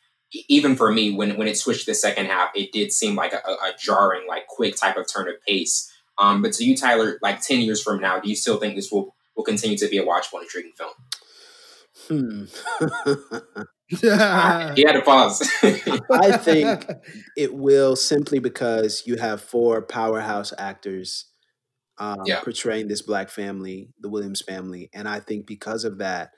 even 0.50 0.76
for 0.76 0.92
me, 0.92 1.14
when, 1.14 1.38
when 1.38 1.48
it 1.48 1.58
switched 1.58 1.86
to 1.86 1.92
the 1.92 1.96
second 1.96 2.28
half, 2.28 2.50
it 2.56 2.72
did 2.72 2.92
seem 2.92 3.16
like 3.16 3.34
a, 3.34 3.42
a 3.48 3.52
a 3.52 3.74
jarring, 3.80 4.28
like 4.28 4.48
quick 4.48 4.76
type 4.76 4.98
of 4.98 5.06
turn 5.12 5.28
of 5.28 5.36
pace. 5.48 5.92
Um, 6.18 6.42
but 6.42 6.54
to 6.54 6.66
you, 6.66 6.76
Tyler, 6.76 7.20
like 7.22 7.42
10 7.42 7.62
years 7.62 7.82
from 7.82 8.02
now, 8.02 8.20
do 8.20 8.30
you 8.30 8.36
still 8.36 8.58
think 8.58 8.76
this 8.76 8.92
will, 8.92 9.16
will 9.36 9.44
continue 9.44 9.78
to 9.78 9.88
be 9.88 9.98
a 9.98 10.06
watchable 10.06 10.36
and 10.36 10.44
intriguing 10.44 10.74
film? 10.78 10.94
Hmm. 12.08 12.46
He 13.90 14.06
had 14.06 14.76
to 14.76 15.02
pause. 15.02 15.42
I 15.64 16.38
think 16.38 16.86
it 17.38 17.54
will 17.54 17.96
simply 17.96 18.40
because 18.40 19.04
you 19.06 19.16
have 19.16 19.42
four 19.42 19.82
powerhouse 19.82 20.52
actors 20.58 21.26
um, 22.00 22.18
Yeah. 22.26 22.42
portraying 22.42 22.88
this 22.88 23.02
black 23.02 23.30
family, 23.30 23.90
the 24.00 24.10
Williams 24.10 24.42
family, 24.42 24.90
and 24.94 25.08
I 25.08 25.20
think 25.20 25.46
because 25.48 25.84
of 25.86 25.98
that, 26.00 26.32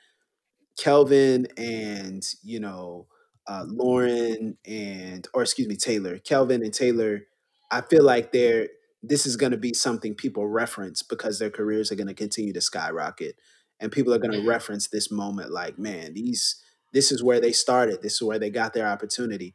Kelvin 0.77 1.48
and 1.57 2.23
you 2.44 2.60
know 2.60 3.07
uh, 3.48 3.65
Lauren 3.68 4.57
and 4.65 5.27
or 5.34 5.41
excuse 5.41 5.68
me 5.68 5.76
Taylor, 5.76 6.19
Kelvin 6.19 6.64
and 6.64 6.73
Taylor, 6.73 7.22
I 7.72 7.81
feel 7.81 8.03
like 8.03 8.31
they're 8.31 8.69
this 9.03 9.26
is 9.26 9.36
going 9.38 9.52
to 9.52 9.57
be 9.57 9.73
something 9.73 10.14
people 10.15 10.48
reference 10.48 11.03
because 11.03 11.40
their 11.40 11.49
careers 11.49 11.91
are 11.91 11.95
going 11.95 12.07
to 12.07 12.14
continue 12.14 12.53
to 12.53 12.61
skyrocket, 12.61 13.36
and 13.80 13.91
people 13.91 14.14
are 14.14 14.19
going 14.19 14.31
to 14.34 14.48
reference 14.48 14.88
this 14.88 15.11
moment 15.11 15.52
like, 15.52 15.77
man, 15.77 16.14
these 16.14 16.61
this 16.94 17.11
is 17.11 17.23
where 17.23 17.40
they 17.40 17.52
started, 17.52 18.02
this 18.02 18.15
is 18.15 18.22
where 18.22 18.40
they 18.40 18.49
got 18.49 18.73
their 18.73 18.88
opportunity, 18.88 19.53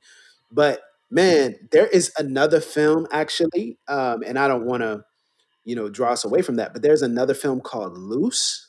but 0.53 0.83
man, 1.11 1.57
there 1.73 1.87
is 1.87 2.13
another 2.19 2.61
film 2.61 3.07
actually, 3.13 3.79
um, 3.89 4.23
and 4.27 4.39
I 4.39 4.49
don't 4.49 4.67
want 4.67 4.83
to 4.83 5.05
you 5.65 5.77
know 5.77 5.89
draw 5.89 6.12
us 6.12 6.24
away 6.24 6.43
from 6.43 6.57
that, 6.57 6.73
but 6.73 6.82
there's 6.82 7.03
another 7.03 7.35
film 7.35 7.61
called 7.61 7.97
Luce 7.99 8.69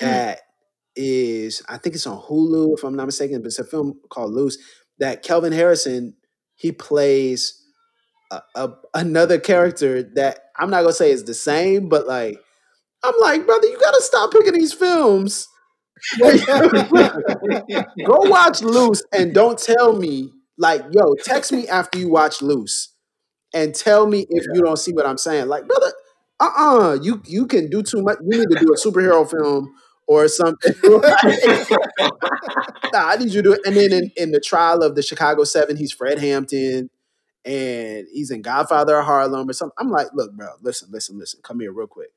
Hmm. 0.00 0.06
that 0.06 0.40
is 0.96 1.62
I 1.68 1.78
think 1.78 1.94
it's 1.96 2.06
on 2.06 2.20
Hulu 2.22 2.76
if 2.78 2.84
I'm 2.84 2.96
not 2.96 3.06
mistaken, 3.06 3.40
but 3.42 3.48
it's 3.48 3.58
a 3.58 3.64
film 3.64 4.00
called 4.10 4.32
Luce 4.32 4.58
that 4.98 5.22
Kelvin 5.22 5.52
Harrison 5.52 6.14
he 6.56 6.72
plays 6.72 7.60
a, 8.30 8.42
a, 8.56 8.70
another 8.94 9.38
character 9.40 10.02
that 10.14 10.40
I'm 10.58 10.70
not 10.70 10.82
gonna 10.82 10.92
say 10.92 11.10
is 11.10 11.24
the 11.24 11.34
same, 11.34 11.88
but 11.88 12.06
like 12.06 12.38
I'm 13.04 13.14
like, 13.20 13.46
brother, 13.46 13.66
you 13.68 13.78
gotta 13.80 14.02
stop 14.02 14.32
picking 14.32 14.54
these 14.54 14.72
films. 14.72 15.48
Go 16.20 18.18
watch 18.30 18.62
Luce 18.62 19.02
and 19.12 19.34
don't 19.34 19.58
tell 19.58 19.94
me 19.96 20.32
like, 20.58 20.82
yo, 20.92 21.14
text 21.24 21.52
me 21.52 21.68
after 21.68 21.98
you 21.98 22.08
watch 22.08 22.42
Luce 22.42 22.93
and 23.54 23.74
tell 23.74 24.06
me 24.06 24.26
if 24.28 24.44
you 24.52 24.62
don't 24.62 24.76
see 24.78 24.92
what 24.92 25.06
I'm 25.06 25.16
saying. 25.16 25.46
Like, 25.48 25.66
brother, 25.66 25.92
uh-uh, 26.40 26.98
you 27.00 27.22
you 27.24 27.46
can 27.46 27.70
do 27.70 27.82
too 27.82 28.02
much. 28.02 28.18
You 28.28 28.40
need 28.40 28.48
to 28.50 28.60
do 28.60 28.72
a 28.72 28.76
superhero 28.76 29.28
film 29.28 29.74
or 30.06 30.28
something. 30.28 30.74
Nah, 32.92 33.08
I 33.08 33.16
need 33.16 33.32
you 33.32 33.42
to 33.42 33.48
do 33.48 33.52
it. 33.54 33.60
And 33.66 33.74
then 33.74 33.92
in, 33.92 34.10
in 34.16 34.30
the 34.30 34.38
trial 34.38 34.84
of 34.84 34.94
the 34.94 35.02
Chicago 35.02 35.42
Seven, 35.42 35.76
he's 35.76 35.90
Fred 35.90 36.20
Hampton 36.20 36.90
and 37.44 38.06
he's 38.12 38.30
in 38.30 38.40
Godfather 38.40 38.98
of 38.98 39.04
Harlem 39.04 39.48
or 39.48 39.52
something. 39.52 39.74
I'm 39.78 39.90
like, 39.90 40.08
look, 40.14 40.32
bro, 40.34 40.48
listen, 40.62 40.90
listen, 40.92 41.18
listen. 41.18 41.40
Come 41.42 41.58
here 41.58 41.72
real 41.72 41.88
quick. 41.88 42.10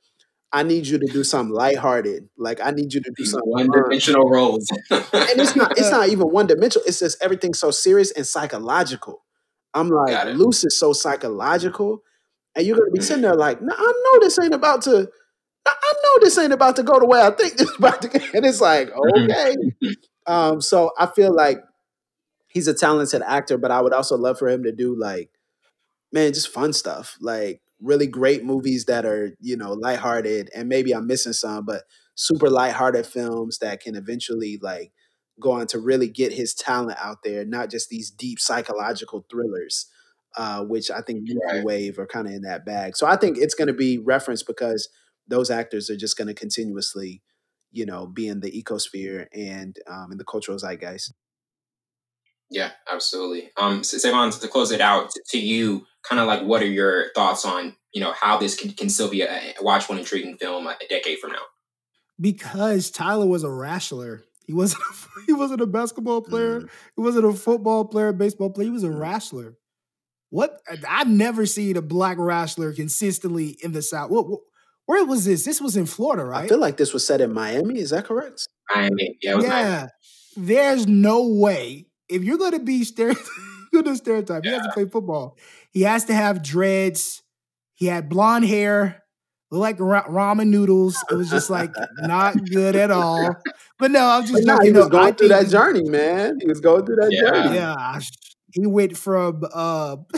I 0.52 0.62
need 0.62 0.86
you 0.86 1.00
to 1.00 1.08
do 1.08 1.24
something 1.24 1.54
lighthearted. 1.54 2.30
Like 2.38 2.60
I 2.64 2.72
need 2.72 2.94
you 2.94 3.02
to 3.02 3.10
do 3.10 3.16
These 3.18 3.32
something 3.32 3.52
one 3.52 3.72
dimensional 3.72 4.30
roles. 4.30 4.68
And 4.92 5.10
it's 5.12 5.56
not 5.56 5.78
it's 5.78 5.92
not 5.92 6.10
even 6.10 6.28
one 6.28 6.48
dimensional. 6.48 6.86
It's 6.88 7.00
just 7.00 7.22
everything's 7.24 7.60
so 7.60 7.72
serious 7.72 8.12
and 8.12 8.26
psychological. 8.26 9.24
I'm 9.80 9.90
like. 9.90 10.36
Luce 10.36 10.64
is 10.66 10.80
so 10.80 10.94
psychological. 10.94 12.04
And 12.56 12.66
you're 12.66 12.78
gonna 12.78 12.92
be 12.92 13.02
sitting 13.02 13.22
there 13.22 13.36
like, 13.36 13.62
no, 13.62 13.74
I 13.78 13.94
know 14.06 14.20
this 14.20 14.40
ain't 14.40 14.54
about 14.54 14.82
to 14.84 15.10
I 15.68 15.94
know 16.04 16.20
this 16.22 16.38
ain't 16.38 16.54
about 16.54 16.76
to 16.78 16.84
go 16.84 17.00
the 17.00 17.06
way 17.06 17.22
I 17.22 17.32
think 17.32 17.58
this 17.58 17.70
is 17.70 17.78
about 17.78 18.02
to 18.02 18.08
go. 18.08 18.20
And 18.34 18.46
it's 18.46 18.62
like, 18.62 18.90
Mhm. 18.92 19.30
okay. 19.30 19.56
Um, 20.26 20.62
so 20.62 20.92
I 20.98 21.08
feel 21.08 21.34
like 21.36 21.60
he's 22.48 22.68
a 22.68 22.74
talented 22.74 23.22
actor, 23.22 23.58
but 23.58 23.72
I 23.72 23.82
would 23.82 23.94
also 23.94 24.18
love 24.18 24.40
for 24.40 24.50
him 24.50 24.64
to 24.64 24.72
do 24.72 24.96
like, 25.00 25.30
man, 26.12 26.34
just 26.34 26.50
fun 26.50 26.74
stuff. 26.74 27.18
Like 27.22 27.62
really 27.82 28.08
great 28.08 28.44
movies 28.46 28.86
that 28.86 29.06
are, 29.06 29.36
you 29.42 29.58
know, 29.58 29.74
lighthearted. 29.74 30.50
And 30.56 30.70
maybe 30.70 30.94
I'm 30.94 31.08
missing 31.08 31.34
some, 31.34 31.66
but 31.66 31.84
super 32.16 32.50
lighthearted 32.50 33.06
films 33.06 33.60
that 33.60 33.82
can 33.82 33.96
eventually 33.96 34.60
like 34.62 34.92
go 35.40 35.52
on 35.52 35.68
to 35.68 35.80
really 35.80 36.08
get 36.08 36.34
his 36.34 36.54
talent 36.54 36.98
out 37.02 37.24
there, 37.24 37.46
not 37.46 37.70
just 37.70 37.90
these 37.90 38.10
deep 38.10 38.40
psychological 38.40 39.26
thrillers. 39.30 39.88
Uh, 40.36 40.64
which 40.64 40.92
I 40.92 41.02
think 41.02 41.22
Youth 41.24 41.42
Right. 41.48 41.64
Wave 41.64 41.98
are 41.98 42.06
kind 42.06 42.28
of 42.28 42.34
in 42.34 42.44
that 42.44 42.64
bag. 42.64 42.96
So 42.96 43.08
I 43.08 43.16
think 43.16 43.40
it's 43.40 43.56
going 43.56 43.70
to 43.70 43.74
be 43.74 43.98
referenced 43.98 44.46
because 44.46 44.88
those 45.28 45.50
actors 45.50 45.90
are 45.90 45.96
just 45.96 46.16
going 46.16 46.28
to 46.28 46.34
continuously, 46.36 47.24
you 47.72 47.88
know, 47.88 48.06
be 48.06 48.28
in 48.28 48.42
the 48.42 48.52
ecosphere 48.52 49.26
and 49.34 49.76
um, 49.90 50.12
in 50.12 50.20
the 50.20 50.26
cultural 50.26 50.60
zeitgeist. 50.60 51.14
Yeah, 52.52 52.72
absolutely. 52.92 53.50
Um, 53.58 53.84
so 53.84 53.98
Savon, 53.98 54.30
to 54.30 54.48
close 54.48 54.72
it 54.72 54.82
out, 54.82 55.10
to, 55.10 55.22
to 55.30 55.40
you, 55.40 55.88
kind 56.08 56.20
of 56.20 56.28
like, 56.28 56.44
what 56.44 56.62
are 56.62 56.68
your 56.68 57.12
thoughts 57.16 57.44
on, 57.44 57.76
you 57.92 58.02
know, 58.02 58.12
how 58.12 58.38
this 58.38 58.54
can, 58.54 58.72
can 58.74 58.90
still 58.90 59.10
be 59.10 59.22
a, 59.24 59.56
a 59.60 59.64
watchable, 59.64 59.98
intriguing 59.98 60.38
film 60.38 60.68
a, 60.68 60.72
a 60.72 60.88
decade 60.88 61.18
from 61.18 61.32
now? 61.32 61.46
because 62.20 62.90
Tyler 62.92 63.26
was 63.26 63.44
a 63.44 63.52
wrestler. 63.52 64.24
He 64.48 64.54
wasn't. 64.54 64.82
A, 64.82 65.22
he 65.28 65.34
wasn't 65.34 65.62
a 65.62 65.68
basketball 65.68 66.22
player. 66.22 66.62
Mm. 66.62 66.70
He 66.96 67.02
wasn't 67.02 67.26
a 67.26 67.34
football 67.34 67.86
player, 67.86 68.12
baseball 68.14 68.50
player. 68.50 68.66
He 68.66 68.72
was 68.72 68.84
a 68.84 68.88
Mm. 68.90 69.00
wrestler. 69.00 69.56
What 70.30 70.60
I've 70.90 71.08
never 71.08 71.46
seen 71.46 71.78
a 71.78 71.82
black 71.82 72.18
wrestler 72.20 72.74
consistently 72.74 73.58
in 73.64 73.72
the 73.74 73.82
South. 73.82 74.10
What, 74.10 74.28
what- 74.28 74.42
where 74.88 75.04
was 75.06 75.26
this? 75.26 75.44
This 75.44 75.60
was 75.60 75.76
in 75.76 75.86
Florida, 75.86 76.24
right? 76.24 76.46
I 76.46 76.48
feel 76.48 76.60
like 76.60 76.78
this 76.78 76.94
was 76.94 77.06
set 77.06 77.20
in 77.20 77.34
Miami. 77.34 77.78
Is 77.80 77.90
that 77.90 78.06
correct? 78.06 78.48
I 78.70 78.90
mean, 78.90 79.16
yeah, 79.22 79.32
it 79.32 79.36
was 79.36 79.44
nice. 79.46 79.52
yeah. 79.66 79.88
There's 80.38 80.88
no 80.88 81.28
way 81.28 81.88
if 82.08 82.24
you're 82.24 82.38
going 82.38 82.54
to 82.54 82.60
be 82.60 82.86
stereotype, 82.86 83.26
you're 83.74 83.84
gonna 83.84 83.98
stereotype. 83.98 84.46
He 84.46 84.50
has 84.52 84.66
to 84.66 84.72
play 84.72 84.86
football. 84.86 85.38
He 85.72 85.82
has 85.82 86.06
to 86.06 86.14
have 86.14 86.42
dreads. 86.42 87.22
He 87.74 87.88
had 87.88 88.08
blonde 88.08 88.46
hair, 88.46 89.04
looked 89.52 89.62
like 89.62 89.80
ra- 89.80 90.06
ramen 90.08 90.48
noodles. 90.48 90.98
It 91.12 91.16
was 91.16 91.30
just 91.30 91.50
like 91.50 91.72
not 92.00 92.36
good 92.50 92.76
at 92.76 92.92
all. 92.92 93.30
But 93.80 93.92
no, 93.92 94.06
I'm 94.08 94.26
just 94.26 94.46
nah, 94.46 94.56
joking. 94.56 94.66
he 94.68 94.72
No, 94.74 94.80
was 94.82 94.90
going 94.90 95.08
I 95.08 95.12
through 95.12 95.28
that 95.30 95.48
journey, 95.50 95.84
man. 95.90 96.40
He 96.42 96.48
was 96.48 96.60
going 96.60 96.86
through 96.86 96.96
that 96.98 97.12
Yeah. 97.12 97.30
journey. 97.44 97.56
Yeah, 97.56 98.00
he 98.54 98.66
went 98.66 98.98
from 98.98 99.44
uh 99.54 99.98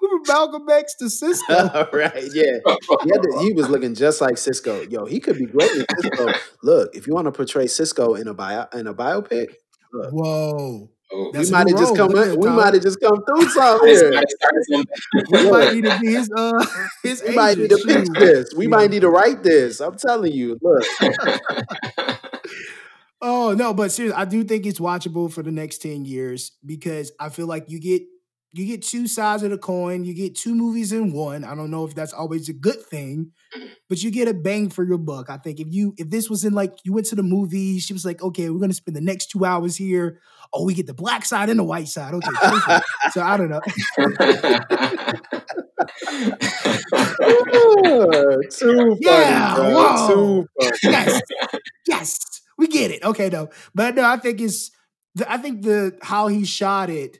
from 0.00 0.22
Malcolm 0.28 0.68
X 0.70 0.94
to 0.96 1.06
Sisqó. 1.06 1.92
right. 1.92 2.12
Yeah. 2.32 2.58
He, 3.02 3.10
to- 3.10 3.38
he 3.40 3.52
was 3.54 3.68
looking 3.68 3.94
just 3.94 4.20
like 4.20 4.34
Sisqó. 4.34 4.90
Yo, 4.90 5.04
he 5.06 5.20
could 5.20 5.38
be 5.38 5.46
great 5.46 5.70
in 5.72 5.84
Sisqó. 5.86 6.34
Look, 6.62 6.94
if 6.94 7.06
you 7.06 7.14
want 7.14 7.24
to 7.26 7.32
portray 7.32 7.64
Sisqó 7.64 8.18
in 8.20 8.28
a 8.28 8.34
bio 8.34 8.66
in 8.74 8.86
a 8.86 8.94
biopic, 8.94 9.54
look, 9.92 10.12
Whoa. 10.12 10.90
Oh, 11.12 11.30
we 11.32 11.50
might 11.50 11.68
have 11.68 11.78
just 11.78 11.96
come. 11.96 12.10
Look 12.10 12.26
in- 12.26 12.32
at 12.32 12.38
we 12.38 12.48
might 12.50 12.74
have 12.74 12.82
just 12.82 13.00
come 13.00 13.22
through 13.24 13.48
something 13.50 13.88
here. 13.88 14.10
might 14.10 14.24
have 14.24 14.24
started 14.68 14.88
We 15.30 15.50
might 15.50 15.74
need 15.74 15.84
to 15.84 15.98
be 16.00 16.06
his 16.14 16.30
uh 16.36 16.66
his 17.02 17.22
We 17.26 17.34
might 17.34 17.58
need 17.58 17.70
to 17.70 17.78
fix 17.78 18.08
this. 18.18 18.54
We 18.56 18.64
Yeah. 18.64 18.70
might 18.70 18.90
need 18.90 19.00
to 19.02 19.08
write 19.10 19.42
this. 19.44 19.80
I'm 19.80 19.96
telling 19.96 20.32
you. 20.32 20.58
Look, 20.60 20.82
Oh 23.22 23.54
no, 23.54 23.72
but 23.72 23.90
seriously, 23.90 24.20
I 24.20 24.24
do 24.26 24.44
think 24.44 24.66
it's 24.66 24.78
watchable 24.78 25.32
for 25.32 25.42
the 25.42 25.50
next 25.50 25.78
10 25.78 26.04
years 26.04 26.52
because 26.64 27.12
I 27.18 27.30
feel 27.30 27.46
like 27.46 27.64
you 27.70 27.80
get 27.80 28.02
you 28.56 28.66
get 28.66 28.82
two 28.82 29.06
sides 29.06 29.42
of 29.42 29.50
the 29.50 29.58
coin. 29.58 30.04
You 30.04 30.14
get 30.14 30.34
two 30.34 30.54
movies 30.54 30.92
in 30.92 31.12
one. 31.12 31.44
I 31.44 31.54
don't 31.54 31.70
know 31.70 31.84
if 31.84 31.94
that's 31.94 32.12
always 32.12 32.48
a 32.48 32.52
good 32.54 32.80
thing, 32.82 33.32
mm-hmm. 33.56 33.66
but 33.88 34.02
you 34.02 34.10
get 34.10 34.28
a 34.28 34.34
bang 34.34 34.70
for 34.70 34.84
your 34.84 34.98
buck. 34.98 35.30
I 35.30 35.36
think 35.38 35.60
if 35.60 35.68
you 35.70 35.94
if 35.98 36.10
this 36.10 36.30
was 36.30 36.44
in 36.44 36.54
like 36.54 36.72
you 36.84 36.92
went 36.92 37.06
to 37.08 37.16
the 37.16 37.22
movie, 37.22 37.78
she 37.78 37.92
was 37.92 38.04
like, 38.04 38.22
okay, 38.22 38.50
we're 38.50 38.60
gonna 38.60 38.72
spend 38.74 38.96
the 38.96 39.00
next 39.00 39.30
two 39.30 39.44
hours 39.44 39.76
here. 39.76 40.20
Oh, 40.52 40.64
we 40.64 40.74
get 40.74 40.86
the 40.86 40.94
black 40.94 41.24
side 41.24 41.50
and 41.50 41.58
the 41.58 41.64
white 41.64 41.88
side. 41.88 42.14
Okay, 42.14 42.30
so 43.12 43.20
I 43.22 43.36
don't 43.36 43.50
know. 43.50 43.60
too 48.50 48.96
Yeah, 49.00 49.54
funny, 49.54 49.54
bro. 49.54 50.06
Too 50.06 50.48
funny. 50.60 50.78
yes, 50.82 51.20
yes, 51.86 52.40
we 52.58 52.68
get 52.68 52.90
it. 52.90 53.02
Okay, 53.04 53.28
no, 53.28 53.48
but 53.74 53.94
no, 53.94 54.04
I 54.04 54.16
think 54.16 54.40
it's 54.40 54.70
I 55.28 55.38
think 55.38 55.62
the 55.62 55.98
how 56.02 56.28
he 56.28 56.44
shot 56.44 56.90
it. 56.90 57.18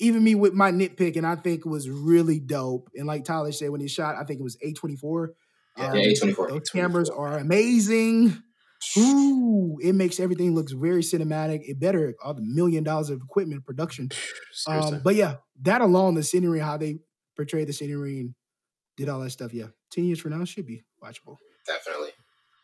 Even 0.00 0.22
me 0.22 0.34
with 0.34 0.54
my 0.54 0.70
nitpick, 0.70 1.16
and 1.16 1.26
I 1.26 1.34
think 1.34 1.60
it 1.66 1.68
was 1.68 1.90
really 1.90 2.38
dope. 2.38 2.88
And 2.94 3.06
like 3.06 3.24
Tyler 3.24 3.50
said, 3.52 3.70
when 3.70 3.80
he 3.80 3.88
shot, 3.88 4.14
I 4.16 4.24
think 4.24 4.38
it 4.40 4.44
was 4.44 4.56
A 4.62 4.72
twenty 4.72 4.96
four. 4.96 5.32
Yeah, 5.76 5.94
Yeah, 5.94 6.12
A24. 6.12 6.48
Those 6.48 6.70
cameras 6.70 7.10
are 7.10 7.38
amazing. 7.38 8.42
Ooh, 8.96 9.78
it 9.82 9.94
makes 9.94 10.20
everything 10.20 10.54
looks 10.54 10.72
very 10.72 11.02
cinematic. 11.02 11.60
It 11.64 11.80
better 11.80 12.14
all 12.22 12.34
the 12.34 12.42
million 12.42 12.84
dollars 12.84 13.10
of 13.10 13.20
equipment 13.20 13.64
production. 13.64 14.10
Um, 14.66 15.00
but 15.04 15.14
yeah, 15.14 15.36
that 15.62 15.82
alone, 15.82 16.14
the 16.16 16.24
scenery, 16.24 16.58
how 16.58 16.76
they 16.76 16.98
portrayed 17.36 17.68
the 17.68 17.72
scenery 17.72 18.18
and 18.18 18.34
did 18.96 19.08
all 19.08 19.20
that 19.20 19.30
stuff. 19.30 19.54
Yeah, 19.54 19.68
ten 19.92 20.04
years 20.04 20.18
from 20.18 20.36
now 20.36 20.44
should 20.44 20.66
be 20.66 20.82
watchable. 21.02 21.36
Definitely. 21.64 22.10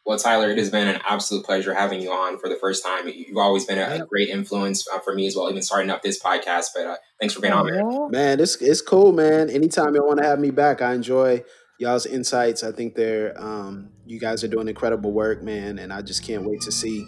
Well, 0.07 0.19
Tyler, 0.19 0.51
it 0.51 0.59
has 0.59 0.71
been 0.71 0.87
an 0.87 1.01
absolute 1.09 1.47
pleasure 1.47 1.73
having 1.73 2.03
you 2.03 2.11
on 2.11 2.39
for 2.39 2.51
the 2.51 2.57
first 2.57 2.85
time. 2.85 3.09
You've 3.09 3.39
always 3.39 3.65
been 3.65 3.79
a, 3.79 3.85
a 3.85 3.97
Yep. 3.99 4.09
great 4.09 4.29
influence 4.29 4.87
uh, 4.87 4.99
for 4.99 5.15
me 5.15 5.27
as 5.27 5.35
well, 5.35 5.49
even 5.49 5.63
starting 5.63 5.91
up 5.91 6.03
this 6.03 6.23
podcast. 6.23 6.67
But 6.75 6.87
uh, 6.87 6.97
thanks 7.19 7.33
for 7.35 7.41
being 7.41 7.55
on, 7.55 7.67
man. 7.73 8.11
Man, 8.11 8.41
it's 8.41 8.57
it's 8.57 8.83
cool, 8.83 9.13
man. 9.13 9.49
Anytime 9.49 9.95
y'all 9.95 10.07
want 10.07 10.19
to 10.21 10.27
have 10.27 10.39
me 10.39 10.51
back, 10.51 10.83
I 10.83 10.93
enjoy 10.93 11.43
y'all's 11.79 12.05
insights. 12.05 12.63
I 12.63 12.73
think 12.73 12.95
they're 12.97 13.33
um, 13.41 13.89
you 14.05 14.21
guys 14.21 14.45
are 14.45 14.49
doing 14.49 14.69
incredible 14.69 15.11
work, 15.13 15.43
man, 15.43 15.79
and 15.79 15.91
I 15.91 16.03
just 16.03 16.23
can't 16.23 16.45
wait 16.45 16.61
to 16.63 16.73
see. 16.73 17.07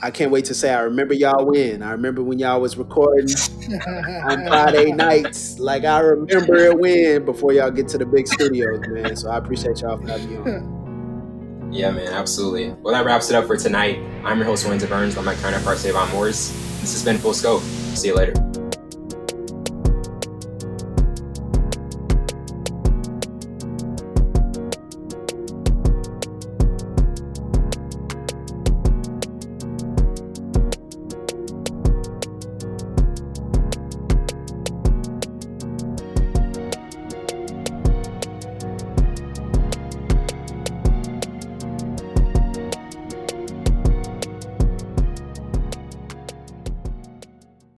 I 0.00 0.12
can't 0.12 0.30
wait 0.30 0.44
to 0.44 0.54
say 0.54 0.72
I 0.72 0.82
remember 0.82 1.14
y'all 1.14 1.44
when. 1.44 1.82
I 1.82 1.90
remember 1.90 2.22
when 2.22 2.38
y'all 2.38 2.60
was 2.60 2.76
recording 2.76 3.26
on 4.24 4.46
Friday 4.46 4.92
nights. 4.92 5.58
Like 5.58 5.84
I 5.84 5.98
remember 5.98 6.54
it 6.54 6.78
when 6.78 7.24
before 7.24 7.52
y'all 7.52 7.72
get 7.72 7.88
to 7.88 7.98
the 7.98 8.06
big 8.06 8.28
studios, 8.28 8.78
man. 8.90 9.16
So 9.16 9.28
I 9.28 9.38
appreciate 9.38 9.80
y'all 9.80 10.00
for 10.00 10.06
having 10.06 10.30
me 10.30 10.36
on. 10.52 10.77
Yeah, 11.70 11.90
man, 11.90 12.08
absolutely. 12.08 12.70
Well, 12.70 12.94
that 12.94 13.04
wraps 13.04 13.30
it 13.30 13.36
up 13.36 13.46
for 13.46 13.56
tonight. 13.56 13.98
I'm 14.24 14.38
your 14.38 14.46
host, 14.46 14.66
Lorenzo 14.66 14.88
Burns. 14.88 15.16
I'm 15.16 15.24
my 15.24 15.34
counterpart, 15.36 15.78
Savon 15.78 16.10
Morris. 16.12 16.50
This 16.80 16.92
has 16.92 17.04
been 17.04 17.18
Full 17.18 17.34
Scope. 17.34 17.62
See 17.62 18.08
you 18.08 18.14
later. 18.14 18.32